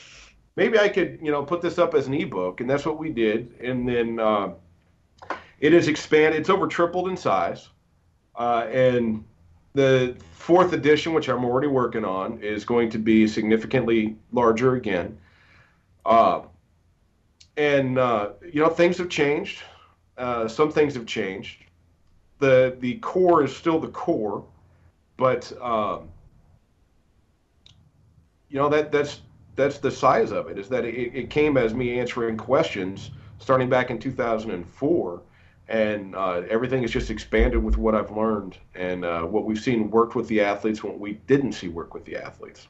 Maybe 0.56 0.80
I 0.80 0.88
could, 0.88 1.20
you 1.22 1.32
know, 1.32 1.44
put 1.44 1.62
this 1.62 1.78
up 1.78 1.94
as 1.94 2.08
an 2.08 2.14
ebook, 2.14 2.62
and 2.62 2.70
that's 2.70 2.86
what 2.86 2.98
we 2.98 3.10
did. 3.10 3.54
And 3.60 3.88
then 3.88 4.20
uh, 4.20 4.54
it 5.60 5.74
has 5.74 5.90
expanded; 5.90 6.40
it's 6.40 6.50
over 6.50 6.68
tripled 6.68 7.10
in 7.10 7.18
size. 7.18 7.68
Uh, 8.36 8.68
and 8.72 9.26
the 9.74 10.16
fourth 10.32 10.72
edition, 10.72 11.14
which 11.14 11.28
I'm 11.28 11.44
already 11.44 11.68
working 11.68 12.06
on, 12.06 12.40
is 12.42 12.64
going 12.64 12.90
to 12.92 12.98
be 12.98 13.28
significantly 13.28 14.16
larger 14.32 14.76
again. 14.76 15.18
Uh, 16.06 16.44
and 17.58 17.98
uh, 17.98 18.30
you 18.52 18.62
know, 18.62 18.70
things 18.70 18.98
have 18.98 19.10
changed. 19.10 19.62
Uh, 20.18 20.48
some 20.48 20.72
things 20.72 20.96
have 20.96 21.06
changed. 21.06 21.64
the 22.40 22.78
The 22.80 22.96
core 22.96 23.44
is 23.44 23.56
still 23.56 23.80
the 23.80 23.90
core, 23.90 24.46
but 25.18 25.52
um, 25.62 26.10
you 28.50 28.58
know 28.58 28.70
that 28.70 28.92
that's 28.92 29.22
that's 29.56 29.80
the 29.80 29.92
size 29.92 30.32
of 30.32 30.50
it. 30.50 30.58
Is 30.58 30.70
that 30.70 30.86
it, 30.86 31.16
it 31.16 31.30
came 31.30 31.58
as 31.58 31.74
me 31.74 32.00
answering 32.00 32.38
questions 32.38 33.12
starting 33.40 33.70
back 33.70 33.90
in 33.90 34.00
2004 34.00 35.22
and 35.68 36.16
uh, 36.16 36.44
everything 36.50 36.82
has 36.84 36.92
just 36.92 37.10
expanded 37.10 37.64
with 37.64 37.78
what 37.78 37.96
I've 37.96 38.12
learned 38.12 38.58
and 38.76 39.04
uh, 39.04 39.24
what 39.24 39.46
we've 39.46 39.60
seen 39.60 39.90
worked 39.90 40.16
with 40.16 40.28
the 40.28 40.42
athletes, 40.42 40.84
what 40.84 41.00
we 41.00 41.14
didn't 41.28 41.54
see 41.54 41.68
work 41.68 41.94
with 41.94 42.06
the 42.06 42.16
athletes. 42.18 42.68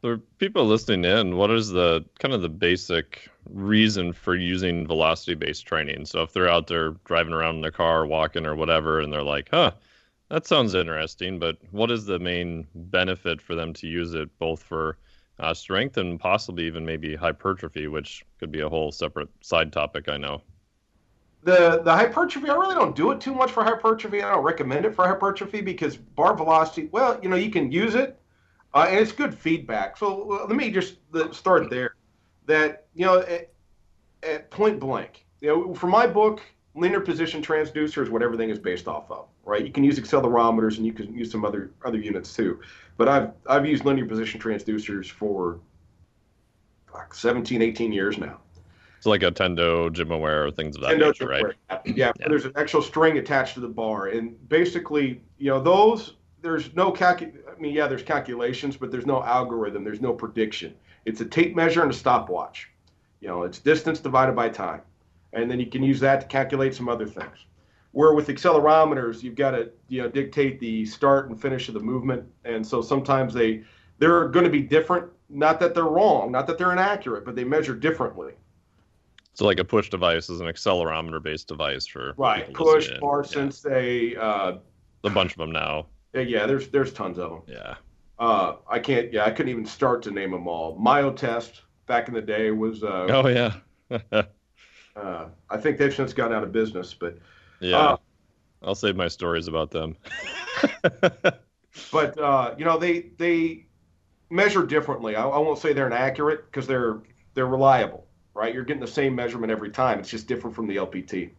For 0.00 0.18
people 0.38 0.64
listening 0.64 1.04
in, 1.04 1.36
what 1.36 1.50
is 1.50 1.68
the 1.68 2.04
kind 2.18 2.32
of 2.32 2.40
the 2.40 2.48
basic 2.48 3.28
reason 3.48 4.12
for 4.12 4.34
using 4.34 4.86
velocity 4.86 5.34
based 5.34 5.66
training? 5.66 6.06
So 6.06 6.22
if 6.22 6.32
they're 6.32 6.48
out 6.48 6.68
there 6.68 6.92
driving 7.04 7.34
around 7.34 7.56
in 7.56 7.60
their 7.60 7.70
car, 7.70 8.06
walking 8.06 8.46
or 8.46 8.56
whatever, 8.56 9.00
and 9.00 9.12
they're 9.12 9.22
like, 9.22 9.48
huh, 9.50 9.72
that 10.28 10.46
sounds 10.46 10.74
interesting, 10.74 11.38
but 11.38 11.58
what 11.70 11.90
is 11.90 12.06
the 12.06 12.18
main 12.18 12.66
benefit 12.74 13.42
for 13.42 13.54
them 13.54 13.74
to 13.74 13.86
use 13.86 14.14
it 14.14 14.30
both 14.38 14.62
for 14.62 14.96
uh, 15.38 15.52
strength 15.52 15.98
and 15.98 16.18
possibly 16.18 16.66
even 16.66 16.84
maybe 16.86 17.14
hypertrophy, 17.14 17.86
which 17.86 18.24
could 18.38 18.50
be 18.50 18.60
a 18.60 18.68
whole 18.68 18.92
separate 18.92 19.28
side 19.42 19.72
topic, 19.72 20.08
I 20.08 20.16
know 20.16 20.42
the 21.42 21.80
the 21.82 21.92
hypertrophy, 21.92 22.48
I 22.48 22.54
really 22.54 22.74
don't 22.74 22.94
do 22.94 23.10
it 23.12 23.20
too 23.20 23.34
much 23.34 23.50
for 23.50 23.64
hypertrophy. 23.64 24.22
I 24.22 24.34
don't 24.34 24.44
recommend 24.44 24.84
it 24.84 24.94
for 24.94 25.06
hypertrophy 25.06 25.60
because 25.60 25.96
bar 25.96 26.34
velocity. 26.36 26.88
Well, 26.92 27.18
you 27.22 27.28
know, 27.28 27.36
you 27.36 27.50
can 27.50 27.72
use 27.72 27.94
it, 27.94 28.19
uh, 28.74 28.86
and 28.88 28.98
it's 28.98 29.12
good 29.12 29.34
feedback. 29.34 29.96
So 29.96 30.46
let 30.48 30.56
me 30.56 30.70
just 30.70 30.96
start 31.32 31.70
there. 31.70 31.94
That 32.46 32.86
you 32.94 33.06
know, 33.06 33.20
at, 33.20 33.52
at 34.22 34.50
point 34.50 34.80
blank, 34.80 35.24
you 35.40 35.48
know, 35.48 35.74
for 35.74 35.86
my 35.86 36.06
book, 36.06 36.42
linear 36.74 37.00
position 37.00 37.42
transducer 37.42 38.02
is 38.02 38.10
what 38.10 38.22
everything 38.22 38.50
is 38.50 38.58
based 38.58 38.88
off 38.88 39.10
of, 39.10 39.26
right? 39.44 39.64
You 39.64 39.72
can 39.72 39.84
use 39.84 39.98
accelerometers 39.98 40.76
and 40.76 40.86
you 40.86 40.92
can 40.92 41.14
use 41.14 41.30
some 41.30 41.44
other 41.44 41.70
other 41.84 41.98
units 41.98 42.34
too, 42.34 42.60
but 42.96 43.08
I've 43.08 43.32
I've 43.46 43.66
used 43.66 43.84
linear 43.84 44.06
position 44.06 44.40
transducers 44.40 45.10
for 45.10 45.60
like 46.92 47.14
17, 47.14 47.62
18 47.62 47.92
years 47.92 48.18
now. 48.18 48.40
It's 48.96 49.06
like 49.06 49.22
a 49.22 49.30
Tendo, 49.30 49.88
GymAware, 49.88 50.54
things 50.54 50.76
of 50.76 50.82
that 50.82 50.96
Tendo, 50.96 51.06
nature, 51.06 51.26
right? 51.26 51.44
Yeah, 51.86 52.12
yeah, 52.18 52.28
there's 52.28 52.44
an 52.44 52.52
actual 52.56 52.82
string 52.82 53.16
attached 53.16 53.54
to 53.54 53.60
the 53.60 53.68
bar, 53.68 54.08
and 54.08 54.36
basically, 54.48 55.22
you 55.38 55.50
know, 55.50 55.60
those 55.60 56.16
there's 56.42 56.74
no 56.74 56.92
calcu. 56.92 57.32
I 57.48 57.60
mean, 57.60 57.74
yeah, 57.74 57.86
there's 57.86 58.02
calculations, 58.02 58.76
but 58.76 58.90
there's 58.90 59.06
no 59.06 59.22
algorithm. 59.22 59.84
There's 59.84 60.00
no 60.00 60.12
prediction. 60.12 60.74
It's 61.04 61.20
a 61.20 61.24
tape 61.24 61.56
measure 61.56 61.82
and 61.82 61.90
a 61.90 61.94
stopwatch. 61.94 62.70
You 63.20 63.28
know, 63.28 63.42
it's 63.42 63.58
distance 63.58 64.00
divided 64.00 64.34
by 64.34 64.48
time, 64.48 64.82
and 65.32 65.50
then 65.50 65.60
you 65.60 65.66
can 65.66 65.82
use 65.82 66.00
that 66.00 66.22
to 66.22 66.26
calculate 66.26 66.74
some 66.74 66.88
other 66.88 67.06
things. 67.06 67.46
Where 67.92 68.14
with 68.14 68.28
accelerometers, 68.28 69.22
you've 69.22 69.34
got 69.34 69.50
to 69.52 69.70
you 69.88 70.02
know 70.02 70.08
dictate 70.08 70.60
the 70.60 70.86
start 70.86 71.28
and 71.28 71.40
finish 71.40 71.68
of 71.68 71.74
the 71.74 71.80
movement, 71.80 72.24
and 72.44 72.66
so 72.66 72.80
sometimes 72.80 73.34
they 73.34 73.62
they're 73.98 74.28
going 74.28 74.44
to 74.44 74.50
be 74.50 74.62
different. 74.62 75.10
Not 75.28 75.60
that 75.60 75.74
they're 75.74 75.84
wrong, 75.84 76.32
not 76.32 76.46
that 76.46 76.58
they're 76.58 76.72
inaccurate, 76.72 77.24
but 77.24 77.36
they 77.36 77.44
measure 77.44 77.74
differently. 77.74 78.32
So 79.34 79.44
like 79.44 79.60
a 79.60 79.64
push 79.64 79.88
device 79.90 80.28
is 80.28 80.40
an 80.40 80.46
accelerometer 80.46 81.22
based 81.22 81.48
device 81.48 81.86
for 81.86 82.14
right 82.16 82.52
push 82.52 82.90
bar 83.00 83.22
yeah. 83.24 83.30
sensei. 83.30 84.16
Uh, 84.16 84.58
a 85.04 85.10
bunch 85.10 85.32
of 85.32 85.38
them 85.38 85.52
now. 85.52 85.86
Yeah, 86.12 86.46
there's 86.46 86.68
there's 86.68 86.92
tons 86.92 87.18
of 87.18 87.30
them. 87.30 87.42
Yeah. 87.46 87.74
Uh, 88.18 88.56
I 88.68 88.78
can't. 88.78 89.12
Yeah, 89.12 89.24
I 89.24 89.30
couldn't 89.30 89.50
even 89.50 89.66
start 89.66 90.02
to 90.02 90.10
name 90.10 90.30
them 90.30 90.46
all. 90.46 90.78
Myotest 90.78 91.60
back 91.86 92.08
in 92.08 92.14
the 92.14 92.22
day 92.22 92.50
was. 92.50 92.82
Uh, 92.82 93.06
oh 93.10 93.28
yeah. 93.28 93.54
uh, 94.96 95.26
I 95.48 95.56
think 95.56 95.78
they've 95.78 95.94
since 95.94 96.12
gone 96.12 96.32
out 96.32 96.42
of 96.42 96.52
business, 96.52 96.94
but. 96.94 97.18
Yeah. 97.60 97.78
Uh, 97.78 97.96
I'll 98.62 98.74
save 98.74 98.96
my 98.96 99.08
stories 99.08 99.48
about 99.48 99.70
them. 99.70 99.96
but 101.92 102.18
uh, 102.18 102.54
you 102.58 102.64
know 102.64 102.78
they 102.78 103.10
they 103.16 103.66
measure 104.28 104.66
differently. 104.66 105.16
I, 105.16 105.26
I 105.26 105.38
won't 105.38 105.58
say 105.58 105.72
they're 105.72 105.86
inaccurate 105.86 106.44
because 106.46 106.66
they're 106.66 107.00
they're 107.34 107.46
reliable 107.46 108.06
right? 108.34 108.54
You're 108.54 108.64
getting 108.64 108.80
the 108.80 108.86
same 108.86 109.14
measurement 109.14 109.50
every 109.50 109.70
time. 109.70 109.98
It's 109.98 110.08
just 110.08 110.26
different 110.26 110.56
from 110.56 110.66
the 110.66 110.76
LPT. 110.76 111.30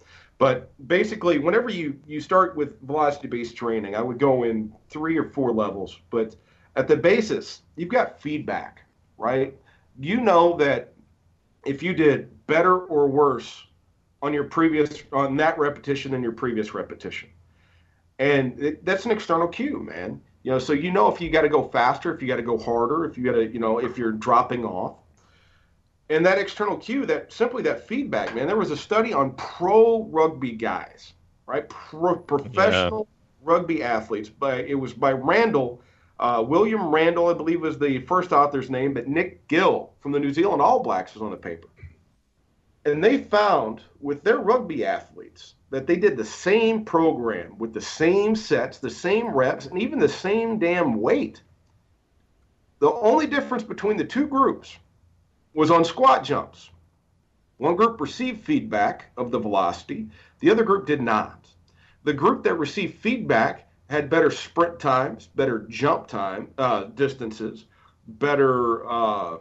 But 0.42 0.72
basically, 0.88 1.38
whenever 1.38 1.70
you, 1.70 2.00
you 2.08 2.20
start 2.20 2.56
with 2.56 2.82
velocity 2.82 3.28
based 3.28 3.56
training, 3.56 3.96
I 3.96 4.02
would 4.02 4.18
go 4.18 4.42
in 4.42 4.74
three 4.90 5.16
or 5.16 5.30
four 5.30 5.54
levels. 5.54 6.00
But 6.10 6.36
at 6.76 6.88
the 6.88 6.98
basis, 6.98 7.62
you've 7.76 7.90
got 7.90 8.20
feedback, 8.20 8.82
right? 9.20 9.56
You 10.00 10.20
know 10.20 10.58
that 10.58 10.94
if 11.64 11.84
you 11.84 11.94
did 11.94 12.32
better 12.48 12.80
or 12.80 13.08
worse 13.08 13.68
on 14.24 14.34
your 14.34 14.46
previous 14.46 15.04
on 15.14 15.38
that 15.38 15.60
repetition 15.60 16.12
than 16.12 16.24
your 16.24 16.32
previous 16.32 16.74
repetition, 16.74 17.30
and 18.18 18.60
it, 18.60 18.84
that's 18.84 19.06
an 19.06 19.12
external 19.12 19.48
cue, 19.48 19.78
man. 19.78 20.20
You 20.42 20.54
know, 20.54 20.58
so 20.58 20.74
you 20.74 20.92
know 20.92 21.08
if 21.14 21.22
you 21.22 21.30
got 21.30 21.44
to 21.44 21.50
go 21.50 21.68
faster, 21.68 22.16
if 22.16 22.20
you 22.20 22.28
got 22.28 22.38
to 22.38 22.42
go 22.42 22.58
harder, 22.58 23.06
if 23.06 23.16
you 23.16 23.24
got 23.24 23.34
to, 23.34 23.46
you 23.46 23.60
know, 23.60 23.78
if 23.78 23.96
you're 23.96 24.12
dropping 24.12 24.66
off 24.66 25.01
and 26.12 26.26
that 26.26 26.38
external 26.38 26.78
cue, 26.78 27.06
that 27.06 27.32
simply 27.32 27.64
that 27.64 27.88
feedback, 27.88 28.36
man. 28.36 28.46
There 28.46 28.58
was 28.58 28.72
a 28.72 28.78
study 28.78 29.14
on 29.14 29.32
pro 29.36 30.04
rugby 30.04 30.52
guys, 30.52 31.14
right? 31.46 31.68
Pro, 31.70 32.18
professional 32.18 33.08
yeah. 33.10 33.48
rugby 33.50 33.82
athletes. 33.82 34.30
But 34.30 34.66
it 34.66 34.76
was 34.76 34.94
by 34.94 35.14
Randall, 35.14 35.82
uh, 36.20 36.44
William 36.46 36.94
Randall, 36.94 37.30
I 37.30 37.34
believe 37.34 37.62
was 37.62 37.80
the 37.80 38.00
first 38.02 38.34
author's 38.34 38.70
name, 38.70 38.94
but 38.94 39.08
Nick 39.08 39.48
Gill 39.48 39.94
from 40.02 40.12
the 40.12 40.20
New 40.20 40.34
Zealand 40.34 40.62
All 40.62 40.84
Blacks 40.84 41.14
was 41.14 41.24
on 41.24 41.32
the 41.32 41.38
paper. 41.38 41.70
And 42.84 43.02
they 43.02 43.20
found 43.20 43.82
with 44.02 44.24
their 44.24 44.40
rugby 44.40 44.84
athletes 44.84 45.54
that 45.70 45.88
they 45.88 45.96
did 45.96 46.18
the 46.18 46.26
same 46.26 46.84
program 46.84 47.58
with 47.58 47.74
the 47.74 47.82
same 47.82 48.36
sets, 48.36 48.80
the 48.80 48.90
same 48.90 49.30
reps, 49.30 49.68
and 49.68 49.82
even 49.82 50.00
the 50.00 50.10
same 50.10 50.60
damn 50.60 51.00
weight. 51.00 51.42
The 52.80 52.92
only 52.92 53.28
difference 53.28 53.64
between 53.64 53.96
the 53.96 54.04
two 54.04 54.28
groups 54.28 54.78
was 55.54 55.72
on 55.72 55.84
squat 55.86 56.24
jumps. 56.24 56.70
One 57.58 57.76
group 57.76 58.02
received 58.02 58.44
feedback 58.44 59.12
of 59.18 59.32
the 59.32 59.40
velocity, 59.40 60.10
the 60.40 60.50
other 60.50 60.64
group 60.64 60.86
did 60.88 61.02
not. 61.02 61.48
The 62.04 62.14
group 62.14 62.44
that 62.44 62.56
received 62.56 62.96
feedback 62.96 63.70
had 63.90 64.10
better 64.10 64.32
sprint 64.32 64.80
times, 64.80 65.28
better 65.36 65.66
jump 65.70 66.08
time 66.08 66.48
uh, 66.58 66.86
distances, 66.96 67.66
better 68.08 68.90
uh, 68.90 69.38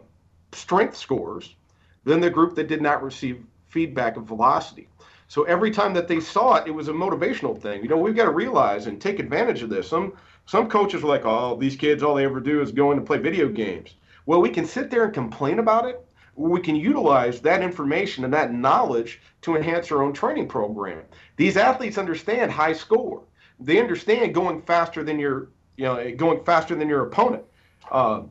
strength 0.51 0.97
scores 0.97 1.55
than 2.03 2.19
the 2.19 2.29
group 2.29 2.55
that 2.55 2.67
did 2.67 2.81
not 2.81 3.03
receive 3.03 3.43
feedback 3.69 4.17
of 4.17 4.25
velocity. 4.25 4.87
So 5.27 5.43
every 5.43 5.71
time 5.71 5.93
that 5.93 6.09
they 6.09 6.19
saw 6.19 6.55
it, 6.55 6.67
it 6.67 6.71
was 6.71 6.89
a 6.89 6.93
motivational 6.93 7.57
thing. 7.57 7.81
You 7.81 7.87
know, 7.87 7.97
we've 7.97 8.15
got 8.15 8.25
to 8.25 8.31
realize 8.31 8.87
and 8.87 8.99
take 8.99 9.19
advantage 9.19 9.61
of 9.61 9.69
this. 9.69 9.87
Some 9.87 10.13
some 10.45 10.67
coaches 10.67 11.03
are 11.03 11.07
like, 11.07 11.25
"Oh, 11.25 11.55
these 11.55 11.77
kids, 11.77 12.03
all 12.03 12.15
they 12.15 12.25
ever 12.25 12.41
do 12.41 12.61
is 12.61 12.71
go 12.73 12.91
in 12.91 12.97
and 12.97 13.07
play 13.07 13.17
video 13.17 13.47
games." 13.47 13.95
Well, 14.25 14.41
we 14.41 14.49
can 14.49 14.65
sit 14.65 14.89
there 14.89 15.05
and 15.05 15.13
complain 15.13 15.59
about 15.59 15.85
it, 15.85 16.05
we 16.35 16.61
can 16.61 16.75
utilize 16.75 17.41
that 17.41 17.61
information 17.61 18.23
and 18.23 18.33
that 18.33 18.53
knowledge 18.53 19.21
to 19.41 19.55
enhance 19.55 19.91
our 19.91 20.01
own 20.01 20.13
training 20.13 20.47
program. 20.47 21.03
These 21.35 21.57
athletes 21.57 21.97
understand 21.97 22.51
high 22.51 22.73
score. 22.73 23.23
They 23.59 23.79
understand 23.79 24.33
going 24.33 24.61
faster 24.61 25.03
than 25.03 25.19
your, 25.19 25.49
you 25.75 25.85
know, 25.85 26.15
going 26.15 26.43
faster 26.43 26.75
than 26.75 26.87
your 26.87 27.05
opponent. 27.05 27.43
Uh, 27.91 28.21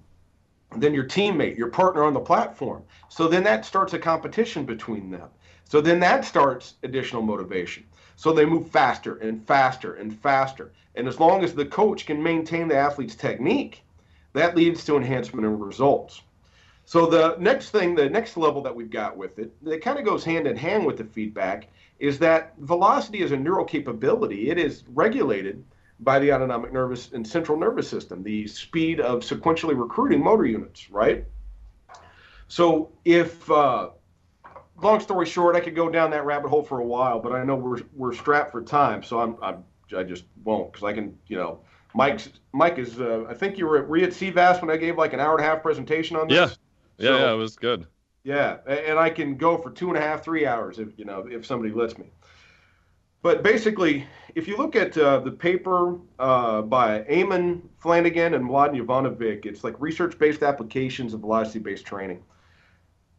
than 0.76 0.94
your 0.94 1.04
teammate, 1.04 1.58
your 1.58 1.68
partner 1.68 2.04
on 2.04 2.14
the 2.14 2.20
platform. 2.20 2.84
So 3.08 3.26
then 3.26 3.42
that 3.44 3.64
starts 3.64 3.92
a 3.92 3.98
competition 3.98 4.64
between 4.64 5.10
them. 5.10 5.28
So 5.64 5.80
then 5.80 6.00
that 6.00 6.24
starts 6.24 6.74
additional 6.82 7.22
motivation. 7.22 7.84
So 8.16 8.32
they 8.32 8.44
move 8.44 8.68
faster 8.68 9.16
and 9.16 9.44
faster 9.46 9.94
and 9.94 10.16
faster. 10.16 10.72
And 10.94 11.08
as 11.08 11.18
long 11.18 11.42
as 11.42 11.54
the 11.54 11.64
coach 11.64 12.06
can 12.06 12.22
maintain 12.22 12.68
the 12.68 12.76
athlete's 12.76 13.14
technique, 13.14 13.82
that 14.32 14.56
leads 14.56 14.84
to 14.84 14.96
enhancement 14.96 15.46
in 15.46 15.58
results. 15.58 16.22
So 16.84 17.06
the 17.06 17.36
next 17.38 17.70
thing, 17.70 17.94
the 17.94 18.08
next 18.08 18.36
level 18.36 18.62
that 18.62 18.74
we've 18.74 18.90
got 18.90 19.16
with 19.16 19.38
it, 19.38 19.52
that 19.64 19.82
kind 19.82 19.98
of 19.98 20.04
goes 20.04 20.24
hand 20.24 20.46
in 20.46 20.56
hand 20.56 20.84
with 20.84 20.96
the 20.96 21.04
feedback, 21.04 21.68
is 21.98 22.18
that 22.18 22.54
velocity 22.58 23.20
is 23.20 23.32
a 23.32 23.36
neural 23.36 23.64
capability. 23.64 24.50
It 24.50 24.58
is 24.58 24.84
regulated 24.94 25.64
by 26.00 26.18
the 26.18 26.32
autonomic 26.32 26.72
nervous 26.72 27.12
and 27.12 27.26
central 27.26 27.58
nervous 27.58 27.88
system, 27.88 28.22
the 28.22 28.46
speed 28.46 29.00
of 29.00 29.20
sequentially 29.20 29.78
recruiting 29.78 30.22
motor 30.22 30.46
units, 30.46 30.90
right? 30.90 31.24
So 32.48 32.90
if 33.04 33.48
uh, 33.50 33.90
long 34.82 35.00
story 35.00 35.26
short, 35.26 35.54
I 35.56 35.60
could 35.60 35.76
go 35.76 35.90
down 35.90 36.10
that 36.10 36.24
rabbit 36.24 36.48
hole 36.48 36.62
for 36.62 36.80
a 36.80 36.84
while, 36.84 37.20
but 37.20 37.32
I 37.32 37.44
know 37.44 37.54
we're 37.54 37.82
we're 37.94 38.14
strapped 38.14 38.50
for 38.50 38.62
time, 38.62 39.02
so 39.02 39.20
I'm, 39.20 39.36
I'm 39.42 39.64
I 39.96 40.02
just 40.02 40.24
won't 40.44 40.72
because 40.72 40.84
I 40.84 40.92
can, 40.92 41.16
you 41.26 41.36
know, 41.36 41.60
Mike's 41.94 42.30
Mike 42.52 42.78
is. 42.78 43.00
Uh, 43.00 43.24
I 43.28 43.34
think 43.34 43.58
you 43.58 43.66
were, 43.66 43.84
were 43.84 43.96
you 43.96 44.04
at 44.04 44.10
CVAS 44.10 44.60
when 44.60 44.70
I 44.70 44.76
gave 44.76 44.96
like 44.96 45.12
an 45.12 45.20
hour 45.20 45.36
and 45.36 45.44
a 45.44 45.48
half 45.48 45.62
presentation 45.62 46.16
on 46.16 46.28
this. 46.28 46.36
Yeah, 46.36 46.48
yeah, 46.98 47.10
so, 47.10 47.18
yeah, 47.18 47.32
it 47.32 47.36
was 47.36 47.56
good. 47.56 47.86
Yeah, 48.22 48.58
and 48.66 48.98
I 48.98 49.10
can 49.10 49.36
go 49.36 49.56
for 49.56 49.70
two 49.70 49.88
and 49.88 49.96
a 49.96 50.00
half, 50.00 50.22
three 50.22 50.46
hours 50.46 50.78
if 50.78 50.88
you 50.96 51.04
know 51.04 51.26
if 51.30 51.46
somebody 51.46 51.72
lets 51.72 51.96
me. 51.98 52.06
But 53.22 53.42
basically, 53.42 54.06
if 54.34 54.48
you 54.48 54.56
look 54.56 54.76
at 54.76 54.96
uh, 54.96 55.20
the 55.20 55.30
paper 55.30 55.98
uh, 56.18 56.62
by 56.62 57.00
Eamon 57.02 57.60
Flanagan 57.78 58.32
and 58.32 58.48
Mladen 58.48 58.80
Jovanovic, 58.80 59.44
it's 59.44 59.62
like 59.62 59.74
research-based 59.78 60.42
applications 60.42 61.12
of 61.12 61.20
velocity-based 61.20 61.84
training 61.84 62.22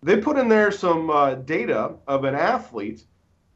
they 0.04 0.18
put 0.18 0.38
in 0.38 0.50
there 0.50 0.72
some 0.72 1.10
uh, 1.10 1.36
data 1.36 1.94
of 2.08 2.24
an 2.24 2.36
athlete 2.36 3.04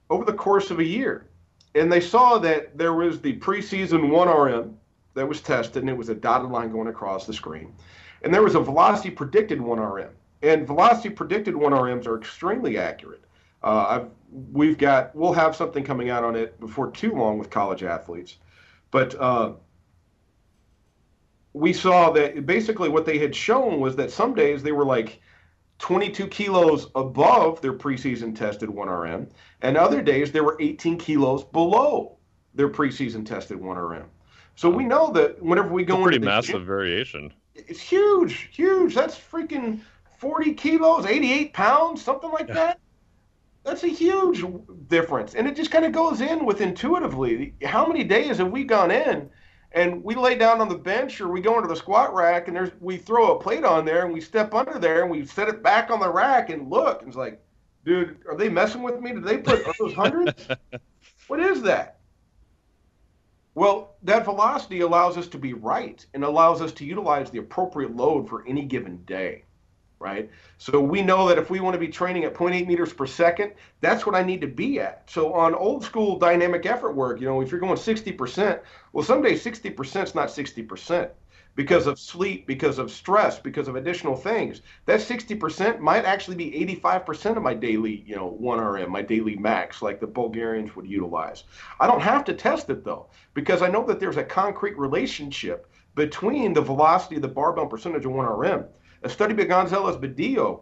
over 0.10 0.24
the 0.24 0.34
course 0.34 0.72
of 0.72 0.80
a 0.80 0.84
year. 0.84 1.28
And 1.74 1.92
they 1.92 2.00
saw 2.00 2.38
that 2.40 2.78
there 2.78 2.94
was 2.94 3.20
the 3.20 3.38
preseason 3.40 4.10
1RM 4.10 4.74
that 5.16 5.28
was 5.28 5.42
tested, 5.42 5.82
and 5.82 5.90
it 5.90 5.98
was 5.98 6.10
a 6.10 6.16
dotted 6.16 6.52
line 6.52 6.72
going 6.72 6.88
across 6.88 7.26
the 7.26 7.34
screen. 7.34 7.74
And 8.22 8.34
there 8.34 8.44
was 8.44 8.56
a 8.56 8.60
velocity 8.60 9.10
predicted 9.10 9.60
1RM. 9.60 10.10
And 10.44 10.68
velocity 10.68 11.10
predicted 11.10 11.56
1RMs 11.56 12.06
are 12.06 12.18
extremely 12.18 12.78
accurate. 12.78 13.24
Uh, 13.64 14.06
we've 14.52 14.78
got, 14.78 15.16
we'll 15.16 15.34
have 15.34 15.56
something 15.56 15.84
coming 15.84 16.10
out 16.10 16.24
on 16.24 16.36
it 16.36 16.60
before 16.60 16.92
too 16.92 17.14
long 17.14 17.40
with 17.40 17.50
college 17.50 17.82
athletes. 17.82 18.38
But 18.92 19.16
uh, 19.20 19.54
we 21.54 21.74
saw 21.74 22.12
that 22.12 22.46
basically 22.46 22.90
what 22.90 23.06
they 23.06 23.18
had 23.18 23.36
shown 23.36 23.80
was 23.80 23.96
that 23.96 24.12
some 24.12 24.36
days 24.36 24.62
they 24.62 24.74
were 24.74 24.86
like 24.86 25.22
22 25.80 26.28
kilos 26.28 26.88
above 26.96 27.62
their 27.62 27.74
preseason 27.74 28.36
tested 28.36 28.70
1RM, 28.70 29.30
and 29.62 29.78
other 29.78 30.02
days 30.02 30.32
they 30.32 30.42
were 30.42 30.58
18 30.60 30.98
kilos 30.98 31.44
below 31.44 32.18
their 32.54 32.70
preseason 32.70 33.26
tested 33.26 33.60
1RM. 33.60 34.06
So 34.56 34.70
we 34.70 34.86
know 34.86 35.12
that 35.12 35.42
whenever 35.42 35.70
we 35.70 35.84
go 35.84 35.96
it's 35.96 36.04
pretty 36.04 36.16
into 36.18 36.28
massive 36.28 36.54
gym, 36.56 36.66
variation. 36.66 37.34
It's 37.54 37.80
huge, 37.80 38.50
huge. 38.52 38.96
That's 38.96 39.18
freaking 39.18 39.82
40 40.18 40.54
kilos, 40.54 41.06
88 41.06 41.54
pounds, 41.54 42.02
something 42.02 42.32
like 42.32 42.48
that. 42.48 42.80
That's 43.64 43.84
a 43.84 43.90
huge 43.90 44.46
difference, 44.88 45.34
and 45.34 45.48
it 45.48 45.56
just 45.56 45.72
kind 45.72 45.86
of 45.86 45.92
goes 45.92 46.22
in 46.22 46.46
with 46.46 46.62
intuitively. 46.62 47.56
How 47.64 47.88
many 47.88 48.04
days 48.04 48.38
have 48.38 48.52
we 48.52 48.64
gone 48.64 48.92
in? 48.92 49.30
and 49.76 50.02
we 50.04 50.16
lay 50.16 50.36
down 50.36 50.62
on 50.62 50.70
the 50.70 50.78
bench 50.78 51.20
or 51.20 51.28
we 51.28 51.42
go 51.42 51.58
into 51.58 51.68
the 51.68 51.76
squat 51.76 52.14
rack 52.14 52.48
and 52.48 52.56
there's 52.56 52.72
we 52.80 52.98
throw 52.98 53.36
a 53.36 53.40
plate 53.40 53.66
on 53.66 53.86
there 53.86 54.06
and 54.06 54.14
we 54.14 54.22
step 54.22 54.54
under 54.54 54.80
there 54.80 55.02
and 55.02 55.12
we 55.12 55.26
set 55.26 55.50
it 55.50 55.62
back 55.62 55.92
on 55.92 56.00
the 56.00 56.10
rack 56.10 56.50
and 56.50 56.70
look 56.72 57.02
and 57.02 57.10
it's 57.10 57.18
like 57.18 57.40
dude 57.84 58.18
are 58.28 58.38
they 58.38 58.50
messing 58.50 58.82
with 58.82 59.00
me 59.02 59.12
did 59.12 59.24
they 59.24 59.38
put 59.38 59.66
those 59.78 59.94
hundreds 59.94 60.48
what 61.28 61.40
is 61.40 61.62
that 61.62 61.95
well 63.56 63.96
that 64.04 64.26
velocity 64.26 64.82
allows 64.82 65.18
us 65.18 65.28
to 65.28 65.38
be 65.38 65.54
right 65.54 66.06
and 66.14 66.24
allows 66.24 66.62
us 66.62 66.72
to 66.72 66.86
utilize 66.86 67.32
the 67.32 67.40
appropriate 67.40 67.96
load 67.96 68.30
for 68.30 68.46
any 68.48 68.64
given 68.64 69.04
day 69.06 69.44
right? 70.00 70.30
So 70.58 70.80
we 70.80 71.02
know 71.02 71.28
that 71.28 71.38
if 71.38 71.50
we 71.50 71.60
want 71.60 71.74
to 71.74 71.80
be 71.80 71.88
training 71.88 72.26
at 72.26 72.34
0.8 72.34 72.68
meters 72.68 72.94
per 72.94 73.06
second, 73.06 73.54
that's 73.82 74.06
what 74.06 74.14
I 74.14 74.24
need 74.24 74.42
to 74.42 74.48
be 74.48 74.80
at. 74.80 75.10
So 75.10 75.34
on 75.34 75.56
old 75.56 75.84
school 75.84 76.20
dynamic 76.20 76.66
effort 76.66 76.92
work, 76.92 77.20
you 77.20 77.28
know, 77.28 77.42
if 77.42 77.50
you're 77.50 77.60
going 77.60 77.76
60%, 77.76 78.60
well, 78.94 79.06
someday 79.06 79.34
60% 79.34 80.04
is 80.04 80.16
not 80.16 80.28
60% 80.28 81.10
because 81.56 81.88
of 81.88 81.98
sleep, 81.98 82.46
because 82.48 82.78
of 82.78 82.92
stress, 82.92 83.40
because 83.40 83.68
of 83.68 83.76
additional 83.76 84.16
things. 84.16 84.62
That 84.86 85.00
60% 85.00 85.80
might 85.80 86.06
actually 86.06 86.36
be 86.36 86.52
85% 86.82 87.38
of 87.38 87.44
my 87.44 87.54
daily, 87.54 88.04
you 88.06 88.16
know, 88.16 88.38
1RM, 88.42 88.90
my 88.90 89.02
daily 89.02 89.36
max, 89.38 89.82
like 89.82 90.00
the 90.00 90.08
Bulgarians 90.08 90.76
would 90.76 90.88
utilize. 90.88 91.46
I 91.80 91.88
don't 91.88 92.02
have 92.02 92.26
to 92.26 92.34
test 92.34 92.70
it 92.70 92.84
though, 92.84 93.08
because 93.34 93.62
I 93.62 93.70
know 93.70 93.86
that 93.86 94.00
there's 94.00 94.18
a 94.18 94.24
concrete 94.24 94.78
relationship 94.78 95.68
between 95.96 96.54
the 96.54 96.62
velocity 96.62 97.16
of 97.16 97.22
the 97.22 97.28
barbell 97.30 97.68
percentage 97.68 98.06
of 98.06 98.12
1RM 98.12 98.68
a 99.06 99.10
study 99.10 99.36
by 99.36 99.44
Gonzalez 99.44 99.96
Badillo 99.98 100.62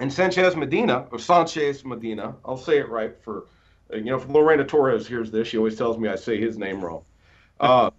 and 0.00 0.12
Sanchez 0.12 0.56
Medina, 0.56 1.06
or 1.12 1.18
Sanchez 1.18 1.84
Medina, 1.84 2.34
I'll 2.44 2.56
say 2.56 2.78
it 2.78 2.88
right 2.88 3.14
for, 3.22 3.46
you 3.92 4.04
know, 4.04 4.16
if 4.16 4.28
Lorena 4.28 4.64
Torres 4.64 5.06
hears 5.06 5.30
this, 5.30 5.46
she 5.46 5.58
always 5.58 5.76
tells 5.76 5.96
me 5.96 6.08
I 6.08 6.16
say 6.16 6.40
his 6.40 6.58
name 6.58 6.84
wrong. 6.84 7.04
Uh, 7.60 7.90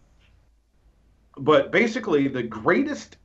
but 1.38 1.72
basically, 1.72 2.28
the 2.28 2.44
greatest 2.44 3.18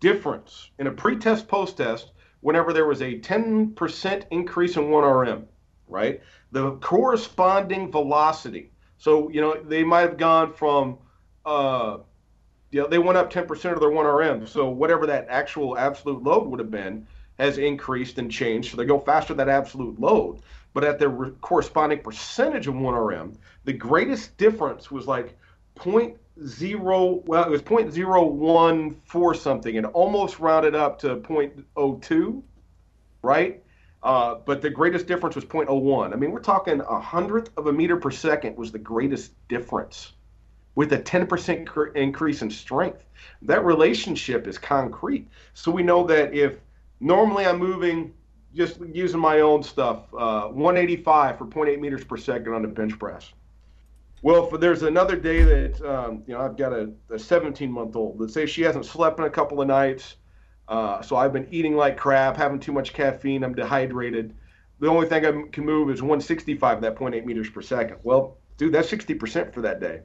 difference 0.00 0.70
in 0.78 0.86
a 0.86 0.92
pre-test, 0.92 1.48
post-test, 1.48 2.12
whenever 2.40 2.72
there 2.72 2.86
was 2.86 3.02
a 3.02 3.18
10% 3.20 4.24
increase 4.30 4.76
in 4.76 4.84
1RM, 4.84 5.44
right? 5.88 6.20
The 6.50 6.72
corresponding 6.76 7.90
velocity. 7.90 8.72
So, 8.98 9.28
you 9.30 9.40
know, 9.40 9.56
they 9.62 9.84
might 9.84 10.00
have 10.02 10.16
gone 10.16 10.52
from 10.52 10.98
uh, 11.44 11.98
you 12.72 12.80
know, 12.80 12.88
they 12.88 12.98
went 12.98 13.18
up 13.18 13.30
10% 13.30 13.50
of 13.50 13.80
their 13.80 13.90
1RM. 13.90 14.48
So 14.48 14.68
whatever 14.70 15.06
that 15.06 15.26
actual 15.28 15.78
absolute 15.78 16.22
load 16.22 16.48
would 16.48 16.58
have 16.58 16.70
been 16.70 17.06
has 17.38 17.58
increased 17.58 18.18
and 18.18 18.30
changed. 18.30 18.70
So 18.70 18.76
they 18.76 18.86
go 18.86 18.98
faster 18.98 19.34
than 19.34 19.48
absolute 19.48 20.00
load. 20.00 20.40
But 20.72 20.84
at 20.84 20.98
their 20.98 21.10
re- 21.10 21.32
corresponding 21.42 22.00
percentage 22.00 22.66
of 22.66 22.74
1RM, 22.74 23.36
the 23.64 23.74
greatest 23.74 24.36
difference 24.38 24.90
was 24.90 25.06
like 25.06 25.36
0.0, 26.40 27.24
well, 27.26 27.44
it 27.44 27.50
was 27.50 27.62
0.014 27.62 29.36
something 29.36 29.76
and 29.76 29.86
almost 29.86 30.38
rounded 30.38 30.74
up 30.74 30.98
to 31.00 31.16
0.02, 31.16 32.42
right? 33.22 33.62
Uh, 34.02 34.36
but 34.46 34.62
the 34.62 34.70
greatest 34.70 35.06
difference 35.06 35.36
was 35.36 35.44
0.01. 35.44 36.12
I 36.12 36.16
mean, 36.16 36.32
we're 36.32 36.40
talking 36.40 36.80
a 36.80 37.00
hundredth 37.00 37.50
of 37.56 37.66
a 37.66 37.72
meter 37.72 37.96
per 37.96 38.10
second 38.10 38.56
was 38.56 38.72
the 38.72 38.78
greatest 38.78 39.32
difference 39.48 40.12
with 40.74 40.92
a 40.92 40.98
10% 40.98 41.96
increase 41.96 42.42
in 42.42 42.50
strength. 42.50 43.04
That 43.42 43.64
relationship 43.64 44.46
is 44.46 44.58
concrete. 44.58 45.28
So 45.54 45.70
we 45.70 45.82
know 45.82 46.04
that 46.06 46.34
if 46.34 46.54
normally 46.98 47.44
I'm 47.46 47.58
moving, 47.58 48.14
just 48.54 48.80
using 48.80 49.20
my 49.20 49.40
own 49.40 49.62
stuff, 49.62 50.12
uh, 50.14 50.48
185 50.48 51.38
for 51.38 51.46
0.8 51.46 51.78
meters 51.78 52.04
per 52.04 52.16
second 52.16 52.54
on 52.54 52.62
the 52.62 52.68
bench 52.68 52.98
press. 52.98 53.32
Well, 54.22 54.48
if 54.54 54.60
there's 54.60 54.84
another 54.84 55.16
day 55.16 55.42
that 55.42 55.82
um, 55.82 56.22
you 56.26 56.34
know 56.34 56.40
I've 56.40 56.56
got 56.56 56.72
a, 56.72 56.92
a 57.10 57.18
17 57.18 57.70
month 57.70 57.96
old. 57.96 58.20
Let's 58.20 58.32
say 58.32 58.46
she 58.46 58.62
hasn't 58.62 58.86
slept 58.86 59.18
in 59.18 59.24
a 59.24 59.30
couple 59.30 59.60
of 59.60 59.66
nights, 59.66 60.16
uh, 60.68 61.02
so 61.02 61.16
I've 61.16 61.32
been 61.32 61.48
eating 61.50 61.76
like 61.76 61.96
crap, 61.96 62.36
having 62.36 62.60
too 62.60 62.72
much 62.72 62.92
caffeine, 62.92 63.42
I'm 63.42 63.54
dehydrated. 63.54 64.34
The 64.78 64.88
only 64.88 65.06
thing 65.06 65.26
I 65.26 65.48
can 65.50 65.64
move 65.64 65.90
is 65.90 66.02
165 66.02 66.80
that 66.80 66.96
0.8 66.96 67.24
meters 67.24 67.50
per 67.50 67.62
second. 67.62 67.98
Well, 68.02 68.38
dude, 68.56 68.72
that's 68.72 68.90
60% 68.90 69.52
for 69.52 69.62
that 69.62 69.80
day. 69.80 70.00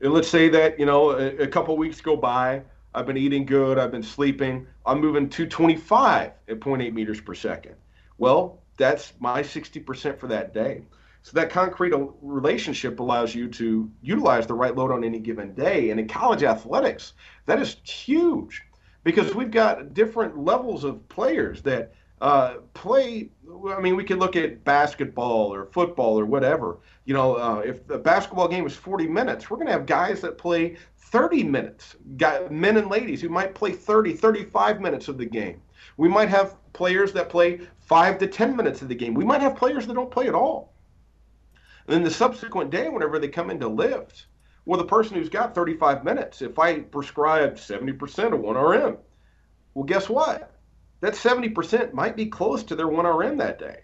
And 0.00 0.12
let's 0.12 0.28
say 0.28 0.50
that, 0.50 0.78
you 0.78 0.84
know, 0.84 1.10
a, 1.10 1.28
a 1.38 1.46
couple 1.46 1.76
weeks 1.76 2.02
go 2.02 2.16
by. 2.16 2.62
I've 2.94 3.06
been 3.06 3.16
eating 3.16 3.46
good. 3.46 3.78
I've 3.78 3.90
been 3.90 4.02
sleeping. 4.02 4.66
I'm 4.84 5.00
moving 5.00 5.28
225 5.28 6.32
at 6.48 6.60
0.8 6.60 6.92
meters 6.92 7.20
per 7.20 7.34
second. 7.34 7.76
Well, 8.18 8.62
that's 8.76 9.14
my 9.20 9.42
60% 9.42 10.18
for 10.18 10.26
that 10.26 10.52
day. 10.52 10.82
So 11.26 11.32
that 11.40 11.50
concrete 11.50 11.92
relationship 12.22 13.00
allows 13.00 13.34
you 13.34 13.48
to 13.48 13.90
utilize 14.00 14.46
the 14.46 14.54
right 14.54 14.72
load 14.72 14.92
on 14.92 15.02
any 15.02 15.18
given 15.18 15.54
day. 15.54 15.90
And 15.90 15.98
in 15.98 16.06
college 16.06 16.44
athletics, 16.44 17.14
that 17.46 17.60
is 17.60 17.78
huge 17.82 18.62
because 19.02 19.34
we've 19.34 19.50
got 19.50 19.92
different 19.92 20.38
levels 20.38 20.84
of 20.84 21.08
players 21.08 21.62
that 21.62 21.92
uh, 22.20 22.58
play. 22.74 23.30
I 23.68 23.80
mean, 23.80 23.96
we 23.96 24.04
can 24.04 24.20
look 24.20 24.36
at 24.36 24.62
basketball 24.62 25.52
or 25.52 25.66
football 25.66 26.16
or 26.16 26.26
whatever. 26.26 26.78
You 27.06 27.14
know, 27.14 27.34
uh, 27.34 27.58
if 27.58 27.84
the 27.88 27.98
basketball 27.98 28.46
game 28.46 28.64
is 28.64 28.76
40 28.76 29.08
minutes, 29.08 29.50
we're 29.50 29.56
going 29.56 29.66
to 29.66 29.72
have 29.72 29.84
guys 29.84 30.20
that 30.20 30.38
play 30.38 30.76
30 30.96 31.42
minutes, 31.42 31.96
guy, 32.18 32.46
men 32.52 32.76
and 32.76 32.88
ladies 32.88 33.20
who 33.20 33.30
might 33.30 33.52
play 33.52 33.72
30, 33.72 34.12
35 34.12 34.80
minutes 34.80 35.08
of 35.08 35.18
the 35.18 35.26
game. 35.26 35.60
We 35.96 36.08
might 36.08 36.28
have 36.28 36.54
players 36.72 37.12
that 37.14 37.28
play 37.28 37.62
five 37.80 38.16
to 38.18 38.28
10 38.28 38.54
minutes 38.54 38.80
of 38.80 38.86
the 38.86 38.94
game. 38.94 39.12
We 39.12 39.24
might 39.24 39.40
have 39.40 39.56
players 39.56 39.88
that 39.88 39.94
don't 39.94 40.12
play 40.12 40.28
at 40.28 40.34
all. 40.36 40.72
And 41.86 41.94
then 41.94 42.02
the 42.02 42.10
subsequent 42.10 42.70
day, 42.70 42.88
whenever 42.88 43.18
they 43.18 43.28
come 43.28 43.50
in 43.50 43.60
to 43.60 43.68
lift, 43.68 44.26
well, 44.64 44.78
the 44.78 44.86
person 44.86 45.16
who's 45.16 45.28
got 45.28 45.54
35 45.54 46.02
minutes, 46.04 46.42
if 46.42 46.58
I 46.58 46.80
prescribe 46.80 47.54
70% 47.54 48.32
of 48.32 48.40
1RM, 48.40 48.98
Well, 49.74 49.84
guess 49.84 50.08
what? 50.08 50.52
That 51.00 51.12
70% 51.12 51.92
might 51.92 52.16
be 52.16 52.26
close 52.26 52.64
to 52.64 52.74
their 52.74 52.88
1RM 52.88 53.38
that 53.38 53.60
day. 53.60 53.82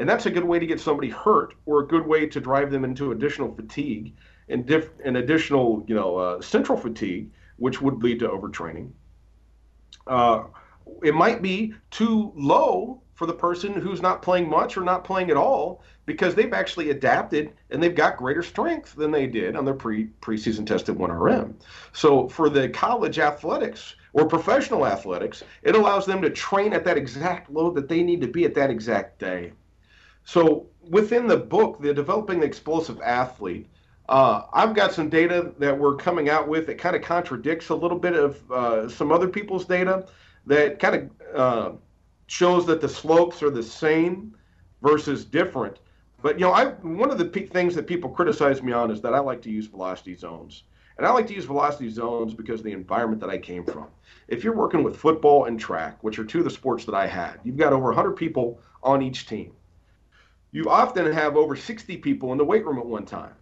And 0.00 0.08
that's 0.08 0.26
a 0.26 0.30
good 0.30 0.44
way 0.44 0.58
to 0.58 0.66
get 0.66 0.80
somebody 0.80 1.08
hurt 1.08 1.54
or 1.66 1.80
a 1.80 1.86
good 1.86 2.04
way 2.04 2.26
to 2.26 2.40
drive 2.40 2.72
them 2.72 2.84
into 2.84 3.12
additional 3.12 3.54
fatigue 3.54 4.16
and, 4.48 4.66
diff- 4.66 4.98
and 5.04 5.16
additional, 5.16 5.84
you 5.86 5.94
know, 5.94 6.16
uh, 6.16 6.40
central 6.40 6.76
fatigue, 6.76 7.30
which 7.58 7.80
would 7.80 8.02
lead 8.02 8.18
to 8.18 8.28
overtraining. 8.28 8.90
Uh, 10.08 10.44
it 11.04 11.14
might 11.14 11.42
be 11.42 11.74
too 11.92 12.32
low 12.34 13.03
for 13.14 13.26
the 13.26 13.32
person 13.32 13.72
who's 13.72 14.02
not 14.02 14.22
playing 14.22 14.48
much 14.48 14.76
or 14.76 14.82
not 14.82 15.04
playing 15.04 15.30
at 15.30 15.36
all 15.36 15.82
because 16.06 16.34
they've 16.34 16.52
actually 16.52 16.90
adapted 16.90 17.52
and 17.70 17.82
they've 17.82 17.94
got 17.94 18.16
greater 18.16 18.42
strength 18.42 18.94
than 18.94 19.10
they 19.10 19.26
did 19.26 19.56
on 19.56 19.64
their 19.64 19.74
pre 19.74 20.06
preseason 20.20 20.66
tested 20.66 20.96
1RM. 20.96 21.54
So 21.92 22.28
for 22.28 22.48
the 22.50 22.68
college 22.68 23.18
athletics 23.18 23.94
or 24.12 24.26
professional 24.26 24.86
athletics, 24.86 25.42
it 25.62 25.74
allows 25.74 26.06
them 26.06 26.20
to 26.22 26.30
train 26.30 26.72
at 26.72 26.84
that 26.84 26.96
exact 26.96 27.50
load 27.50 27.74
that 27.76 27.88
they 27.88 28.02
need 28.02 28.20
to 28.20 28.28
be 28.28 28.44
at 28.44 28.54
that 28.54 28.70
exact 28.70 29.18
day. 29.18 29.52
So 30.24 30.66
within 30.88 31.26
the 31.26 31.36
book, 31.36 31.80
the 31.80 31.94
developing 31.94 32.40
the 32.40 32.46
explosive 32.46 33.00
athlete, 33.00 33.68
uh, 34.08 34.42
I've 34.52 34.74
got 34.74 34.92
some 34.92 35.08
data 35.08 35.52
that 35.58 35.78
we're 35.78 35.96
coming 35.96 36.28
out 36.28 36.48
with 36.48 36.66
that 36.66 36.78
kind 36.78 36.94
of 36.94 37.02
contradicts 37.02 37.70
a 37.70 37.74
little 37.74 37.98
bit 37.98 38.14
of 38.14 38.50
uh, 38.50 38.88
some 38.88 39.10
other 39.10 39.28
people's 39.28 39.64
data 39.64 40.06
that 40.46 40.78
kind 40.78 40.94
of 40.94 41.34
uh, 41.34 41.76
shows 42.34 42.66
that 42.66 42.80
the 42.80 42.88
slopes 42.88 43.44
are 43.44 43.50
the 43.50 43.62
same 43.62 44.34
versus 44.82 45.24
different. 45.24 45.78
But 46.20 46.36
you 46.36 46.44
know, 46.44 46.50
I 46.50 46.70
one 46.82 47.12
of 47.12 47.18
the 47.18 47.26
p- 47.26 47.46
things 47.46 47.76
that 47.76 47.86
people 47.86 48.10
criticize 48.10 48.60
me 48.60 48.72
on 48.72 48.90
is 48.90 49.00
that 49.02 49.14
I 49.14 49.20
like 49.20 49.40
to 49.42 49.50
use 49.50 49.66
velocity 49.66 50.16
zones, 50.16 50.64
and 50.98 51.06
I 51.06 51.12
like 51.12 51.28
to 51.28 51.34
use 51.34 51.44
velocity 51.44 51.88
zones 51.90 52.34
because 52.34 52.58
of 52.58 52.64
the 52.64 52.72
environment 52.72 53.20
that 53.20 53.30
I 53.30 53.38
came 53.38 53.64
from. 53.64 53.86
If 54.26 54.42
you're 54.42 54.56
working 54.56 54.82
with 54.82 54.96
football 54.96 55.44
and 55.44 55.60
track, 55.60 56.02
which 56.02 56.18
are 56.18 56.24
two 56.24 56.40
of 56.40 56.44
the 56.44 56.50
sports 56.50 56.84
that 56.86 56.94
I 56.96 57.06
had, 57.06 57.38
you've 57.44 57.56
got 57.56 57.72
over 57.72 57.86
100 57.86 58.16
people 58.16 58.58
on 58.82 59.00
each 59.00 59.28
team. 59.28 59.52
You 60.50 60.68
often 60.68 61.12
have 61.12 61.36
over 61.36 61.54
60 61.54 61.98
people 61.98 62.32
in 62.32 62.38
the 62.38 62.44
weight 62.44 62.66
room 62.66 62.78
at 62.78 62.86
one 62.86 63.06
time. 63.06 63.34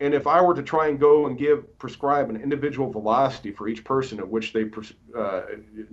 And 0.00 0.14
if 0.14 0.26
I 0.26 0.40
were 0.40 0.54
to 0.54 0.62
try 0.62 0.88
and 0.88 0.98
go 0.98 1.26
and 1.26 1.36
give 1.36 1.78
prescribe 1.78 2.30
an 2.30 2.36
individual 2.36 2.90
velocity 2.90 3.52
for 3.52 3.68
each 3.68 3.84
person 3.84 4.18
at 4.18 4.26
which 4.26 4.54
they 4.54 4.64
uh, 5.16 5.42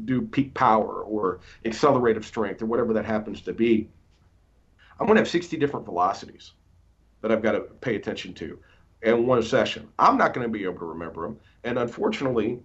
do 0.06 0.22
peak 0.22 0.54
power 0.54 1.04
or 1.04 1.42
accelerative 1.66 2.26
strength 2.26 2.62
or 2.62 2.68
whatever 2.68 2.94
that 2.94 3.04
happens 3.04 3.42
to 3.42 3.54
be, 3.54 3.90
I'm 5.00 5.08
going 5.08 5.16
to 5.16 5.22
have 5.22 5.28
60 5.28 5.58
different 5.58 5.86
velocities 5.86 6.54
that 7.22 7.32
I've 7.32 7.44
got 7.44 7.52
to 7.52 7.62
pay 7.62 7.96
attention 7.96 8.34
to 8.36 8.58
in 9.02 9.28
one 9.28 9.44
session. 9.44 9.90
I'm 10.00 10.18
not 10.18 10.34
going 10.34 10.46
to 10.46 10.52
be 10.52 10.64
able 10.64 10.80
to 10.80 10.86
remember 10.86 11.24
them. 11.24 11.40
And 11.66 11.78
unfortunately, 11.78 12.60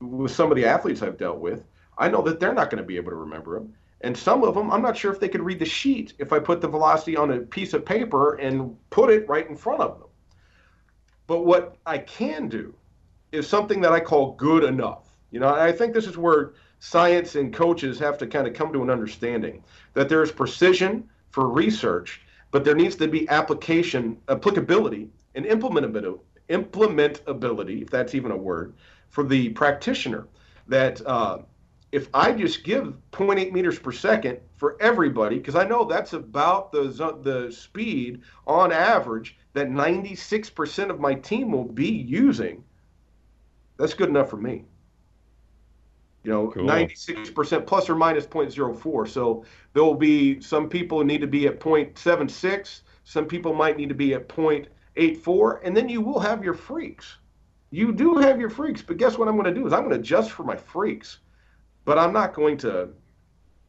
with 0.00 0.32
some 0.32 0.50
of 0.50 0.56
the 0.56 0.64
athletes 0.64 1.02
I've 1.02 1.18
dealt 1.18 1.38
with, 1.38 1.62
I 1.98 2.08
know 2.08 2.22
that 2.22 2.40
they're 2.40 2.54
not 2.54 2.70
going 2.70 2.82
to 2.82 2.86
be 2.86 2.96
able 2.96 3.10
to 3.10 3.16
remember 3.16 3.58
them. 3.58 3.74
And 4.00 4.16
some 4.16 4.44
of 4.44 4.54
them, 4.54 4.70
I'm 4.70 4.82
not 4.82 4.96
sure 4.96 5.12
if 5.12 5.20
they 5.20 5.28
could 5.28 5.42
read 5.42 5.58
the 5.58 5.66
sheet 5.66 6.14
if 6.18 6.32
I 6.32 6.38
put 6.38 6.60
the 6.60 6.68
velocity 6.68 7.16
on 7.16 7.32
a 7.32 7.38
piece 7.38 7.72
of 7.72 7.84
paper 7.84 8.34
and 8.34 8.76
put 8.90 9.10
it 9.10 9.28
right 9.28 9.48
in 9.48 9.56
front 9.56 9.80
of 9.80 9.98
them. 9.98 10.05
But 11.26 11.44
what 11.44 11.76
I 11.86 11.98
can 11.98 12.48
do 12.48 12.74
is 13.32 13.46
something 13.46 13.80
that 13.80 13.92
I 13.92 14.00
call 14.00 14.32
good 14.32 14.64
enough. 14.64 15.16
You 15.30 15.40
know, 15.40 15.48
I 15.48 15.72
think 15.72 15.92
this 15.92 16.06
is 16.06 16.16
where 16.16 16.52
science 16.78 17.34
and 17.34 17.52
coaches 17.52 17.98
have 17.98 18.16
to 18.18 18.26
kind 18.26 18.46
of 18.46 18.54
come 18.54 18.72
to 18.72 18.82
an 18.82 18.90
understanding 18.90 19.62
that 19.94 20.08
there's 20.08 20.30
precision 20.30 21.08
for 21.30 21.48
research, 21.48 22.22
but 22.50 22.64
there 22.64 22.74
needs 22.74 22.96
to 22.96 23.08
be 23.08 23.28
application, 23.28 24.16
applicability, 24.28 25.08
and 25.34 25.44
implementability, 25.44 26.20
implementability, 26.48 27.82
if 27.82 27.90
that's 27.90 28.14
even 28.14 28.30
a 28.30 28.36
word, 28.36 28.74
for 29.08 29.24
the 29.24 29.48
practitioner. 29.50 30.28
That 30.68 31.04
uh, 31.06 31.38
if 31.92 32.08
I 32.14 32.32
just 32.32 32.64
give 32.64 32.94
0.8 33.12 33.52
meters 33.52 33.78
per 33.78 33.92
second 33.92 34.38
for 34.56 34.76
everybody, 34.80 35.38
because 35.38 35.54
I 35.56 35.64
know 35.64 35.84
that's 35.84 36.12
about 36.12 36.72
the 36.72 36.84
the 37.22 37.50
speed 37.52 38.22
on 38.46 38.72
average 38.72 39.36
that 39.56 39.68
96% 39.68 40.90
of 40.90 41.00
my 41.00 41.14
team 41.14 41.50
will 41.50 41.64
be 41.64 41.88
using, 41.88 42.62
that's 43.78 43.94
good 43.94 44.10
enough 44.10 44.28
for 44.28 44.36
me. 44.36 44.66
You 46.24 46.32
know, 46.32 46.50
cool. 46.50 46.64
96% 46.64 47.66
plus 47.66 47.88
or 47.88 47.94
minus 47.94 48.26
0.04. 48.26 49.08
So 49.08 49.44
there 49.72 49.82
will 49.82 49.94
be 49.94 50.40
some 50.42 50.68
people 50.68 50.98
who 50.98 51.04
need 51.04 51.22
to 51.22 51.26
be 51.26 51.46
at 51.46 51.58
0.76. 51.58 52.80
Some 53.04 53.24
people 53.24 53.54
might 53.54 53.78
need 53.78 53.88
to 53.88 53.94
be 53.94 54.12
at 54.12 54.28
0.84. 54.28 55.60
And 55.64 55.74
then 55.74 55.88
you 55.88 56.02
will 56.02 56.20
have 56.20 56.44
your 56.44 56.54
freaks. 56.54 57.16
You 57.70 57.92
do 57.92 58.16
have 58.16 58.38
your 58.38 58.50
freaks. 58.50 58.82
But 58.82 58.98
guess 58.98 59.16
what 59.16 59.26
I'm 59.26 59.36
going 59.36 59.54
to 59.54 59.58
do 59.58 59.66
is 59.66 59.72
I'm 59.72 59.84
going 59.84 59.94
to 59.94 60.00
adjust 60.00 60.32
for 60.32 60.44
my 60.44 60.56
freaks. 60.56 61.20
But 61.86 61.98
I'm 61.98 62.12
not 62.12 62.34
going 62.34 62.58
to 62.58 62.90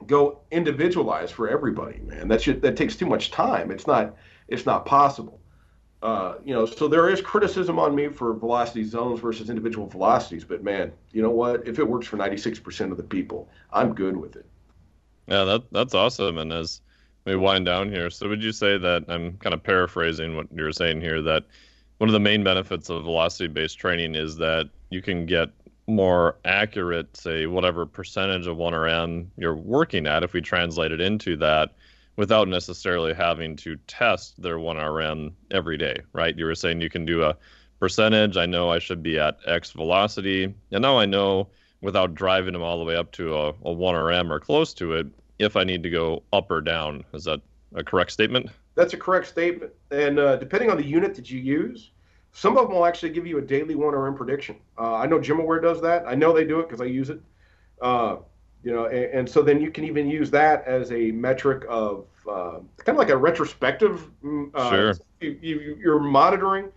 go 0.05 0.41
individualize 0.51 1.31
for 1.31 1.47
everybody, 1.47 1.99
man. 1.99 2.27
That 2.27 2.41
should, 2.41 2.61
that 2.63 2.75
takes 2.75 2.97
too 2.97 3.05
much 3.05 3.31
time. 3.31 3.71
It's 3.71 3.88
not 3.88 4.15
it's 4.49 4.65
not 4.65 4.85
possible. 4.85 5.39
Uh, 6.04 6.36
you 6.45 6.54
know, 6.54 6.66
so 6.66 6.88
there 6.88 7.10
is 7.10 7.22
criticism 7.22 7.80
on 7.80 7.95
me 7.95 8.08
for 8.08 8.34
velocity 8.34 8.84
zones 8.84 9.20
versus 9.20 9.50
individual 9.50 9.88
velocities, 9.88 10.43
but 10.43 10.64
man, 10.64 10.91
you 11.12 11.24
know 11.24 11.32
what? 11.32 11.68
If 11.68 11.80
it 11.80 11.88
works 11.88 12.06
for 12.06 12.18
96% 12.18 12.91
of 12.91 12.98
the 12.98 13.04
people, 13.04 13.50
I'm 13.74 13.95
good 13.95 14.16
with 14.16 14.36
it. 14.36 14.45
Yeah, 15.28 15.43
that 15.43 15.64
that's 15.72 15.93
awesome. 15.93 16.38
And 16.38 16.54
as 16.54 16.82
we 17.26 17.36
wind 17.36 17.66
down 17.66 17.91
here, 17.91 18.10
so 18.10 18.30
would 18.30 18.43
you 18.43 18.52
say 18.52 18.78
that 18.78 19.06
I'm 19.08 19.38
kind 19.38 19.54
of 19.54 19.64
paraphrasing 19.64 20.36
what 20.36 20.48
you're 20.54 20.72
saying 20.72 21.02
here 21.02 21.22
that 21.24 21.45
one 21.98 22.10
of 22.10 22.14
the 22.14 22.20
main 22.20 22.43
benefits 22.43 22.89
of 22.89 23.04
velocity 23.04 23.48
based 23.48 23.80
training 23.80 24.16
is 24.16 24.38
that 24.38 24.70
you 24.89 25.02
can 25.02 25.26
get 25.26 25.50
more 25.88 26.38
accurate, 26.45 27.16
say, 27.18 27.45
whatever 27.48 27.86
percentage 27.86 28.45
of 28.45 28.58
1RM 28.58 29.28
you're 29.38 29.56
working 29.56 30.06
at, 30.06 30.24
if 30.24 30.34
we 30.34 30.41
translate 30.41 30.91
it 30.91 31.02
into 31.02 31.38
that, 31.38 31.72
without 32.18 32.47
necessarily 32.47 33.13
having 33.13 33.55
to 33.55 33.78
test 33.88 34.41
their 34.41 34.57
1RM 34.57 35.32
every 35.51 35.78
day, 35.78 35.95
right? 36.13 36.38
You 36.38 36.45
were 36.45 36.55
saying 36.55 36.82
you 36.82 36.89
can 36.89 37.05
do 37.05 37.24
a 37.24 37.38
percentage. 37.80 38.38
I 38.38 38.45
know 38.45 38.70
I 38.70 38.80
should 38.80 39.03
be 39.03 39.20
at 39.20 39.38
X 39.45 39.72
velocity. 39.72 40.53
And 40.72 40.82
now 40.82 40.97
I 40.97 41.05
know 41.05 41.47
without 41.82 42.15
driving 42.15 42.53
them 42.53 42.63
all 42.63 42.80
the 42.80 42.84
way 42.84 42.95
up 42.95 43.11
to 43.13 43.36
a, 43.36 43.49
a 43.49 43.76
1RM 43.76 44.32
or 44.32 44.39
close 44.39 44.74
to 44.74 44.93
it 44.93 45.07
if 45.38 45.55
I 45.55 45.63
need 45.63 45.84
to 45.84 45.89
go 45.91 46.24
up 46.34 46.49
or 46.49 46.59
down. 46.59 47.05
Is 47.13 47.24
that 47.26 47.39
a 47.76 47.84
correct 47.84 48.11
statement? 48.11 48.49
That's 48.74 48.93
a 48.93 48.97
correct 48.97 49.28
statement. 49.28 49.72
And 49.91 50.18
uh, 50.18 50.38
depending 50.38 50.72
on 50.72 50.78
the 50.78 50.86
unit 50.86 51.13
that 51.15 51.30
you 51.30 51.39
use, 51.39 51.91
some 52.32 52.57
of 52.57 52.68
them 52.68 52.78
will 52.78 52.86
actually 52.86 53.09
give 53.09 53.28
you 53.28 53.38
a 53.38 53.41
daily 53.41 53.76
1RM 53.76 54.15
prediction. 54.18 54.57
Uh, 54.78 54.95
I 54.95 55.05
know 55.05 55.20
GymAware 55.20 55.61
does 55.61 55.82
that. 55.82 56.07
I 56.07 56.15
know 56.15 56.34
they 56.34 56.45
do 56.45 56.59
it 56.59 56.68
because 56.68 56.82
I 56.82 56.86
use 56.86 57.09
it. 57.11 57.20
Uh, 57.82 58.18
you 58.68 58.74
know, 58.74 58.88
and, 58.88 59.05
and, 59.05 59.30
so 59.30 59.41
then 59.41 59.61
you 59.61 59.72
can 59.72 59.86
even 59.86 60.09
use 60.09 60.30
that 60.32 60.68
as 60.68 60.91
a 60.91 61.09
metric 61.11 61.63
of 61.70 62.05
uh, 62.30 62.59
kind 62.80 62.89
of 62.89 62.97
like 62.97 63.11
a 63.11 63.15
retrospective. 63.15 64.11
Mm, 64.22 64.53
uh, 64.53 64.70
sure. 64.70 64.93
You, 65.22 65.39
you, 65.41 65.78
you're 65.80 66.01
monitoring, 66.01 66.68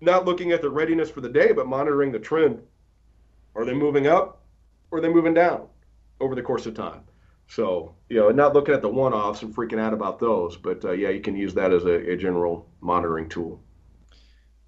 not 0.00 0.24
looking 0.24 0.50
at 0.50 0.62
the 0.62 0.68
readiness 0.68 1.08
for 1.08 1.20
the 1.20 1.28
day, 1.28 1.52
but 1.52 1.68
monitoring 1.68 2.10
the 2.10 2.18
trend. 2.18 2.60
Are 3.54 3.64
they 3.64 3.72
moving 3.72 4.08
up? 4.08 4.42
Or 4.90 4.98
are 4.98 5.00
they 5.00 5.08
moving 5.08 5.32
down 5.32 5.68
over 6.18 6.34
the 6.34 6.42
course 6.42 6.66
of 6.66 6.74
time? 6.74 7.02
So, 7.46 7.94
you 8.08 8.18
know, 8.18 8.30
not 8.30 8.52
looking 8.52 8.74
at 8.74 8.82
the 8.82 8.88
one 8.88 9.14
offs 9.14 9.42
and 9.42 9.54
freaking 9.54 9.78
out 9.78 9.92
about 9.92 10.18
those, 10.18 10.56
but 10.56 10.84
uh, 10.84 10.90
yeah, 10.90 11.10
you 11.10 11.20
can 11.20 11.36
use 11.36 11.54
that 11.54 11.72
as 11.72 11.84
a, 11.84 12.10
a, 12.10 12.16
general 12.16 12.68
monitoring 12.80 13.28
tool. 13.28 13.62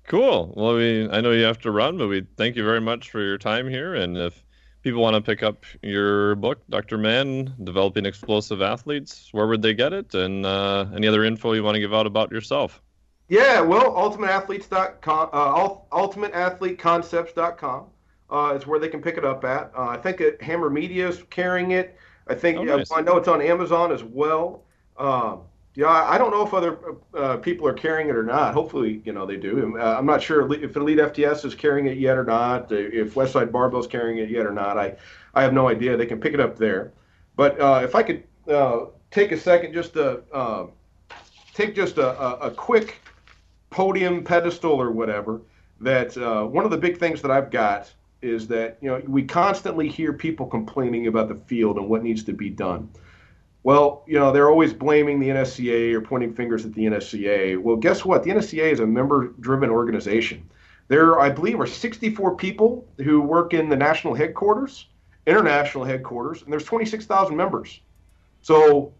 Cool. 0.06 0.54
Well, 0.56 0.76
we 0.76 1.08
I 1.10 1.20
know 1.20 1.32
you 1.32 1.42
have 1.42 1.58
to 1.62 1.72
run, 1.72 1.98
but 1.98 2.06
we 2.06 2.28
thank 2.36 2.54
you 2.54 2.64
very 2.64 2.80
much 2.80 3.10
for 3.10 3.20
your 3.20 3.38
time 3.38 3.68
here. 3.68 3.96
And 3.96 4.16
if 4.16 4.44
people 4.82 5.02
want 5.02 5.14
to 5.14 5.20
pick 5.20 5.42
up 5.42 5.64
your 5.82 6.34
book, 6.36 6.60
Dr. 6.70 6.98
Mann, 6.98 7.54
Developing 7.62 8.06
Explosive 8.06 8.62
Athletes, 8.62 9.28
where 9.32 9.46
would 9.46 9.62
they 9.62 9.74
get 9.74 9.92
it? 9.92 10.14
And 10.14 10.46
uh, 10.46 10.86
any 10.94 11.06
other 11.06 11.24
info 11.24 11.52
you 11.52 11.62
want 11.62 11.74
to 11.74 11.80
give 11.80 11.94
out 11.94 12.06
about 12.06 12.30
yourself? 12.30 12.80
Yeah, 13.28 13.60
well, 13.60 13.92
ultimateathletes.com, 13.92 15.30
uh, 15.32 15.68
ultimateathleteconcepts.com 15.92 17.86
uh, 18.30 18.54
is 18.56 18.66
where 18.66 18.78
they 18.78 18.88
can 18.88 19.02
pick 19.02 19.18
it 19.18 19.24
up 19.24 19.44
at. 19.44 19.70
Uh, 19.76 19.88
I 19.88 19.98
think 19.98 20.20
it, 20.20 20.40
Hammer 20.42 20.70
Media 20.70 21.08
is 21.08 21.22
carrying 21.30 21.72
it. 21.72 21.96
I 22.26 22.34
think 22.34 22.58
oh, 22.58 22.64
nice. 22.64 22.90
I 22.92 23.00
know 23.00 23.16
it's 23.16 23.28
on 23.28 23.40
Amazon 23.40 23.92
as 23.92 24.02
well. 24.04 24.64
Um, 24.96 25.42
yeah, 25.78 25.86
I 25.86 26.18
don't 26.18 26.32
know 26.32 26.44
if 26.44 26.52
other 26.52 26.76
uh, 27.14 27.36
people 27.36 27.64
are 27.68 27.72
carrying 27.72 28.08
it 28.08 28.16
or 28.16 28.24
not. 28.24 28.52
Hopefully, 28.52 29.00
you 29.04 29.12
know 29.12 29.24
they 29.24 29.36
do. 29.36 29.78
Uh, 29.78 29.94
I'm 29.96 30.06
not 30.06 30.20
sure 30.20 30.52
if 30.52 30.74
Elite 30.74 30.98
FTS 30.98 31.44
is 31.44 31.54
carrying 31.54 31.86
it 31.86 31.98
yet 31.98 32.18
or 32.18 32.24
not. 32.24 32.72
If 32.72 33.14
Westside 33.14 33.52
Barbell 33.52 33.78
is 33.78 33.86
carrying 33.86 34.18
it 34.18 34.28
yet 34.28 34.44
or 34.44 34.50
not, 34.50 34.76
I 34.76 34.96
I 35.34 35.42
have 35.44 35.52
no 35.52 35.68
idea. 35.68 35.96
They 35.96 36.06
can 36.06 36.18
pick 36.18 36.34
it 36.34 36.40
up 36.40 36.58
there. 36.58 36.92
But 37.36 37.60
uh, 37.60 37.82
if 37.84 37.94
I 37.94 38.02
could 38.02 38.24
uh, 38.50 38.86
take 39.12 39.30
a 39.30 39.38
second 39.38 39.72
just 39.72 39.92
to 39.92 40.22
um, 40.36 40.72
take 41.54 41.76
just 41.76 41.96
a, 41.98 42.20
a, 42.20 42.48
a, 42.48 42.50
quick 42.50 43.00
podium 43.70 44.24
pedestal 44.24 44.72
or 44.72 44.90
whatever. 44.90 45.42
That 45.80 46.16
uh, 46.16 46.44
one 46.44 46.64
of 46.64 46.72
the 46.72 46.76
big 46.76 46.98
things 46.98 47.22
that 47.22 47.30
I've 47.30 47.52
got 47.52 47.92
is 48.20 48.48
that 48.48 48.78
you 48.80 48.88
know 48.88 49.00
we 49.06 49.22
constantly 49.22 49.88
hear 49.88 50.12
people 50.12 50.46
complaining 50.46 51.06
about 51.06 51.28
the 51.28 51.36
field 51.46 51.76
and 51.76 51.88
what 51.88 52.02
needs 52.02 52.24
to 52.24 52.32
be 52.32 52.50
done. 52.50 52.90
Well, 53.64 54.04
you 54.06 54.18
know, 54.18 54.32
they're 54.32 54.48
always 54.48 54.72
blaming 54.72 55.18
the 55.18 55.28
NSCA 55.28 55.92
or 55.92 56.00
pointing 56.00 56.32
fingers 56.32 56.64
at 56.64 56.72
the 56.74 56.84
NSCA. 56.84 57.60
Well, 57.60 57.76
guess 57.76 58.04
what? 58.04 58.22
The 58.22 58.30
NSCA 58.30 58.72
is 58.72 58.80
a 58.80 58.86
member 58.86 59.28
driven 59.40 59.70
organization. 59.70 60.48
There, 60.86 61.20
I 61.20 61.28
believe, 61.28 61.60
are 61.60 61.66
64 61.66 62.36
people 62.36 62.86
who 62.98 63.20
work 63.20 63.52
in 63.52 63.68
the 63.68 63.76
national 63.76 64.14
headquarters, 64.14 64.86
international 65.26 65.84
headquarters, 65.84 66.42
and 66.42 66.52
there's 66.52 66.64
26,000 66.64 67.36
members. 67.36 67.80
So 68.40 68.94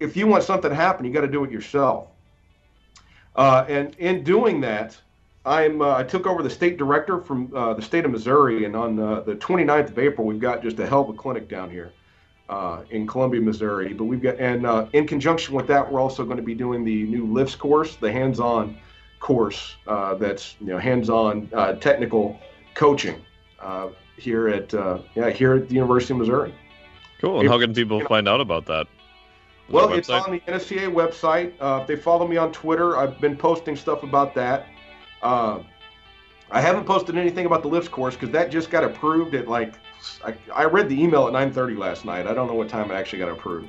if 0.00 0.16
you 0.16 0.26
want 0.26 0.42
something 0.42 0.68
to 0.68 0.76
happen, 0.76 1.06
you 1.06 1.12
got 1.12 1.22
to 1.22 1.28
do 1.28 1.44
it 1.44 1.50
yourself. 1.50 2.08
Uh, 3.36 3.64
and 3.68 3.94
in 3.96 4.22
doing 4.22 4.60
that, 4.60 4.98
I'm 5.46 5.82
uh, 5.82 5.96
I 5.96 6.02
took 6.02 6.26
over 6.26 6.42
the 6.42 6.50
state 6.50 6.78
director 6.78 7.20
from 7.20 7.54
uh, 7.54 7.74
the 7.74 7.82
state 7.82 8.04
of 8.04 8.10
Missouri, 8.10 8.64
and 8.64 8.74
on 8.74 8.98
uh, 8.98 9.20
the 9.20 9.34
29th 9.34 9.90
of 9.90 9.98
April, 9.98 10.26
we've 10.26 10.40
got 10.40 10.62
just 10.62 10.78
a 10.78 10.86
hell 10.86 11.02
of 11.02 11.10
a 11.10 11.12
clinic 11.12 11.48
down 11.48 11.70
here 11.70 11.92
uh, 12.48 12.82
in 12.90 13.06
Columbia, 13.06 13.40
Missouri. 13.40 13.92
But 13.92 14.04
we've 14.04 14.22
got, 14.22 14.38
and 14.38 14.66
uh, 14.66 14.86
in 14.92 15.06
conjunction 15.06 15.54
with 15.54 15.66
that, 15.68 15.90
we're 15.90 16.00
also 16.00 16.24
going 16.24 16.36
to 16.36 16.42
be 16.42 16.54
doing 16.54 16.84
the 16.84 17.04
new 17.04 17.26
lifts 17.26 17.54
course, 17.54 17.96
the 17.96 18.10
hands-on 18.12 18.76
course 19.20 19.76
uh, 19.86 20.14
that's 20.16 20.56
you 20.60 20.66
know 20.66 20.78
hands-on 20.78 21.48
technical 21.80 22.38
coaching 22.74 23.24
here 24.16 24.48
at 24.48 24.72
yeah 25.14 25.30
here 25.30 25.54
at 25.54 25.68
the 25.68 25.74
University 25.74 26.12
of 26.12 26.20
Missouri. 26.20 26.54
Cool. 27.20 27.40
And 27.40 27.48
how 27.48 27.58
can 27.58 27.72
people 27.72 28.04
find 28.06 28.28
out 28.28 28.40
about 28.40 28.66
that? 28.66 28.86
Well, 29.70 29.94
it's 29.94 30.10
on 30.10 30.30
the 30.30 30.40
NSCA 30.40 30.92
website. 30.92 31.54
if 31.80 31.86
they 31.86 31.96
follow 31.96 32.28
me 32.28 32.36
on 32.36 32.52
Twitter, 32.52 32.98
I've 32.98 33.18
been 33.18 33.36
posting 33.36 33.76
stuff 33.76 34.02
about 34.02 34.34
that. 34.34 34.66
Uh, 35.22 35.60
I 36.50 36.60
haven't 36.60 36.84
posted 36.84 37.16
anything 37.16 37.46
about 37.46 37.62
the 37.62 37.68
lifts 37.68 37.88
course 37.88 38.14
because 38.14 38.30
that 38.30 38.50
just 38.50 38.70
got 38.70 38.84
approved 38.84 39.34
at 39.34 39.48
like 39.48 39.74
I, 40.24 40.34
I, 40.54 40.64
read 40.64 40.88
the 40.88 41.00
email 41.00 41.26
at 41.26 41.32
9:30 41.32 41.76
last 41.78 42.04
night. 42.04 42.26
I 42.26 42.34
don't 42.34 42.46
know 42.46 42.54
what 42.54 42.68
time 42.68 42.90
it 42.90 42.94
actually 42.94 43.20
got 43.20 43.28
approved, 43.30 43.68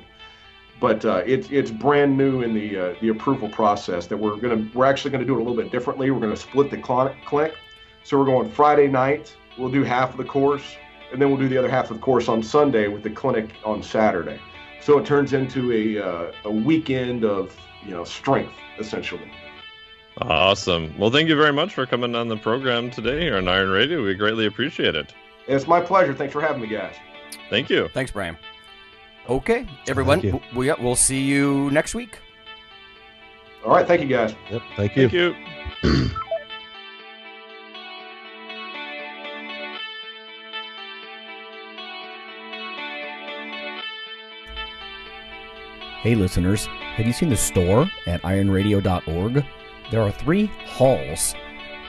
but 0.80 1.04
uh, 1.04 1.22
it's 1.26 1.48
it's 1.50 1.70
brand 1.70 2.16
new 2.16 2.42
in 2.42 2.54
the 2.54 2.78
uh, 2.78 2.94
the 3.00 3.08
approval 3.08 3.48
process 3.48 4.06
that 4.06 4.16
we're 4.16 4.36
gonna 4.36 4.68
we're 4.74 4.86
actually 4.86 5.10
gonna 5.10 5.24
do 5.24 5.34
it 5.34 5.40
a 5.40 5.44
little 5.44 5.60
bit 5.60 5.70
differently. 5.70 6.10
We're 6.10 6.20
gonna 6.20 6.36
split 6.36 6.70
the 6.70 6.78
clinic, 6.78 7.54
so 8.04 8.18
we're 8.18 8.24
going 8.24 8.50
Friday 8.50 8.88
night. 8.88 9.34
We'll 9.58 9.70
do 9.70 9.82
half 9.82 10.10
of 10.10 10.16
the 10.18 10.24
course, 10.24 10.76
and 11.12 11.20
then 11.20 11.28
we'll 11.28 11.38
do 11.38 11.48
the 11.48 11.58
other 11.58 11.70
half 11.70 11.90
of 11.90 11.96
the 11.96 12.02
course 12.02 12.28
on 12.28 12.42
Sunday 12.42 12.88
with 12.88 13.02
the 13.02 13.10
clinic 13.10 13.50
on 13.64 13.82
Saturday. 13.82 14.40
So 14.80 14.98
it 14.98 15.06
turns 15.06 15.32
into 15.32 15.72
a 15.72 16.02
uh, 16.02 16.32
a 16.44 16.50
weekend 16.50 17.24
of 17.24 17.56
you 17.84 17.92
know 17.92 18.04
strength 18.04 18.54
essentially. 18.78 19.30
Awesome. 20.22 20.96
Well, 20.98 21.10
thank 21.10 21.28
you 21.28 21.36
very 21.36 21.52
much 21.52 21.74
for 21.74 21.84
coming 21.84 22.14
on 22.14 22.28
the 22.28 22.38
program 22.38 22.90
today 22.90 23.20
here 23.20 23.36
on 23.36 23.48
Iron 23.48 23.68
Radio. 23.68 24.02
We 24.02 24.14
greatly 24.14 24.46
appreciate 24.46 24.94
it. 24.94 25.12
It's 25.46 25.66
my 25.66 25.80
pleasure. 25.80 26.14
Thanks 26.14 26.32
for 26.32 26.40
having 26.40 26.62
me, 26.62 26.68
guys. 26.68 26.94
Thank 27.50 27.70
you. 27.70 27.88
Thanks, 27.88 28.10
Bryan. 28.10 28.36
Okay, 29.28 29.66
everyone, 29.88 30.40
we, 30.54 30.72
we'll 30.74 30.94
see 30.94 31.20
you 31.20 31.70
next 31.70 31.94
week. 31.94 32.18
All 33.64 33.72
right. 33.72 33.86
Thank 33.86 34.02
you, 34.02 34.08
guys. 34.08 34.34
Yep. 34.50 34.62
Thank 34.76 34.96
you. 34.96 35.08
Thank 35.08 35.84
you. 35.84 36.10
Hey, 46.06 46.14
listeners, 46.14 46.66
have 46.66 47.04
you 47.04 47.12
seen 47.12 47.30
the 47.30 47.36
store 47.36 47.90
at 48.06 48.22
ironradio.org? 48.22 49.44
There 49.90 50.00
are 50.00 50.12
three 50.12 50.46
halls 50.64 51.34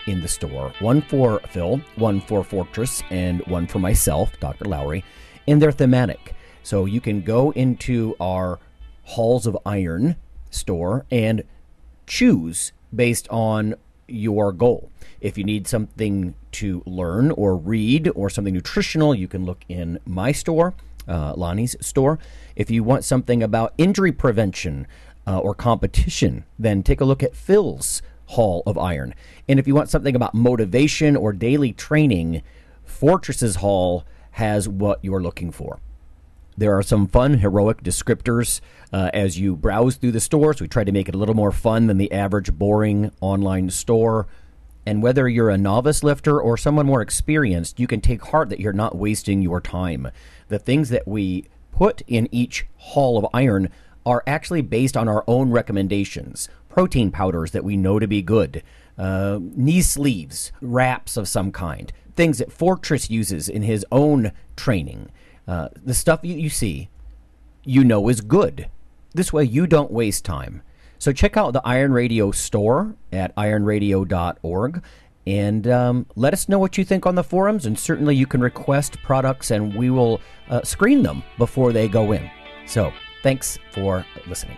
in 0.07 0.21
the 0.21 0.27
store 0.27 0.73
one 0.79 1.01
for 1.01 1.39
Phil, 1.49 1.81
one 1.95 2.21
for 2.21 2.43
Fortress, 2.43 3.03
and 3.09 3.41
one 3.47 3.67
for 3.67 3.79
myself, 3.79 4.39
Dr. 4.39 4.65
Lowery, 4.65 5.03
and 5.47 5.61
they're 5.61 5.71
thematic. 5.71 6.33
So 6.63 6.85
you 6.85 6.99
can 6.99 7.21
go 7.21 7.51
into 7.51 8.15
our 8.19 8.59
Halls 9.03 9.45
of 9.45 9.57
Iron 9.65 10.15
store 10.49 11.05
and 11.11 11.43
choose 12.07 12.71
based 12.93 13.27
on 13.29 13.75
your 14.07 14.51
goal. 14.51 14.89
If 15.21 15.37
you 15.37 15.43
need 15.43 15.67
something 15.67 16.35
to 16.53 16.83
learn 16.85 17.31
or 17.31 17.55
read 17.55 18.09
or 18.15 18.29
something 18.29 18.53
nutritional, 18.53 19.13
you 19.13 19.27
can 19.27 19.45
look 19.45 19.63
in 19.69 19.99
my 20.05 20.31
store, 20.31 20.73
uh, 21.07 21.33
Lonnie's 21.35 21.75
store. 21.81 22.19
If 22.55 22.69
you 22.69 22.83
want 22.83 23.03
something 23.03 23.43
about 23.43 23.73
injury 23.77 24.11
prevention, 24.11 24.87
uh, 25.27 25.39
or 25.39 25.53
competition, 25.53 26.45
then 26.57 26.81
take 26.81 27.01
a 27.01 27.05
look 27.05 27.21
at 27.21 27.35
Phil's 27.35 28.01
Hall 28.27 28.63
of 28.65 28.77
Iron. 28.77 29.13
And 29.47 29.59
if 29.59 29.67
you 29.67 29.75
want 29.75 29.89
something 29.89 30.15
about 30.15 30.33
motivation 30.33 31.15
or 31.15 31.33
daily 31.33 31.73
training, 31.73 32.43
Fortress's 32.85 33.57
Hall 33.57 34.05
has 34.31 34.69
what 34.69 34.99
you're 35.01 35.21
looking 35.21 35.51
for. 35.51 35.79
There 36.57 36.75
are 36.75 36.83
some 36.83 37.07
fun, 37.07 37.35
heroic 37.35 37.83
descriptors 37.83 38.61
uh, 38.91 39.11
as 39.13 39.39
you 39.39 39.55
browse 39.55 39.95
through 39.95 40.13
the 40.13 40.19
stores. 40.19 40.59
We 40.59 40.67
try 40.67 40.83
to 40.83 40.91
make 40.91 41.07
it 41.07 41.15
a 41.15 41.17
little 41.17 41.35
more 41.35 41.51
fun 41.51 41.87
than 41.87 41.97
the 41.97 42.11
average 42.11 42.53
boring 42.53 43.11
online 43.21 43.69
store. 43.69 44.27
And 44.85 45.03
whether 45.03 45.27
you're 45.27 45.49
a 45.49 45.57
novice 45.57 46.01
lifter 46.01 46.39
or 46.39 46.57
someone 46.57 46.85
more 46.85 47.01
experienced, 47.01 47.79
you 47.79 47.87
can 47.87 48.01
take 48.01 48.23
heart 48.23 48.49
that 48.49 48.59
you're 48.59 48.73
not 48.73 48.97
wasting 48.97 49.41
your 49.41 49.61
time. 49.61 50.09
The 50.47 50.57
things 50.57 50.89
that 50.89 51.07
we 51.07 51.45
put 51.71 52.01
in 52.07 52.27
each 52.31 52.65
Hall 52.77 53.17
of 53.17 53.27
Iron 53.33 53.69
are 54.05 54.23
actually 54.25 54.61
based 54.61 54.95
on 54.97 55.07
our 55.07 55.23
own 55.27 55.51
recommendations. 55.51 56.49
Protein 56.77 57.09
powders 57.09 57.49
that 57.51 57.63
we 57.63 57.75
know 57.75 57.97
to 57.97 58.07
be 58.07 58.21
good, 58.21 58.61
uh, 58.99 59.39
knee 59.41 59.81
sleeves, 59.81 60.51
wraps 60.61 61.17
of 61.17 61.27
some 61.27 61.51
kind, 61.51 61.91
things 62.15 62.37
that 62.37 62.51
Fortress 62.51 63.09
uses 63.09 63.49
in 63.49 63.63
his 63.63 63.83
own 63.91 64.31
training. 64.55 65.09
Uh, 65.47 65.69
the 65.83 65.95
stuff 65.95 66.19
you, 66.21 66.35
you 66.35 66.51
see, 66.51 66.89
you 67.63 67.83
know 67.83 68.09
is 68.09 68.21
good. 68.21 68.69
This 69.15 69.33
way, 69.33 69.43
you 69.43 69.65
don't 69.65 69.89
waste 69.89 70.23
time. 70.23 70.61
So 70.99 71.11
check 71.11 71.35
out 71.35 71.53
the 71.53 71.65
Iron 71.65 71.93
Radio 71.93 72.29
store 72.29 72.95
at 73.11 73.35
ironradio.org 73.35 74.83
and 75.25 75.67
um, 75.67 76.05
let 76.15 76.33
us 76.33 76.47
know 76.47 76.59
what 76.59 76.77
you 76.77 76.85
think 76.85 77.07
on 77.07 77.15
the 77.15 77.23
forums. 77.23 77.65
And 77.65 77.79
certainly, 77.79 78.15
you 78.15 78.27
can 78.27 78.39
request 78.39 79.01
products, 79.01 79.49
and 79.49 79.73
we 79.75 79.89
will 79.89 80.21
uh, 80.47 80.61
screen 80.61 81.01
them 81.01 81.23
before 81.39 81.73
they 81.73 81.87
go 81.87 82.11
in. 82.11 82.29
So 82.67 82.93
Thanks 83.23 83.57
for 83.71 84.05
listening. 84.27 84.57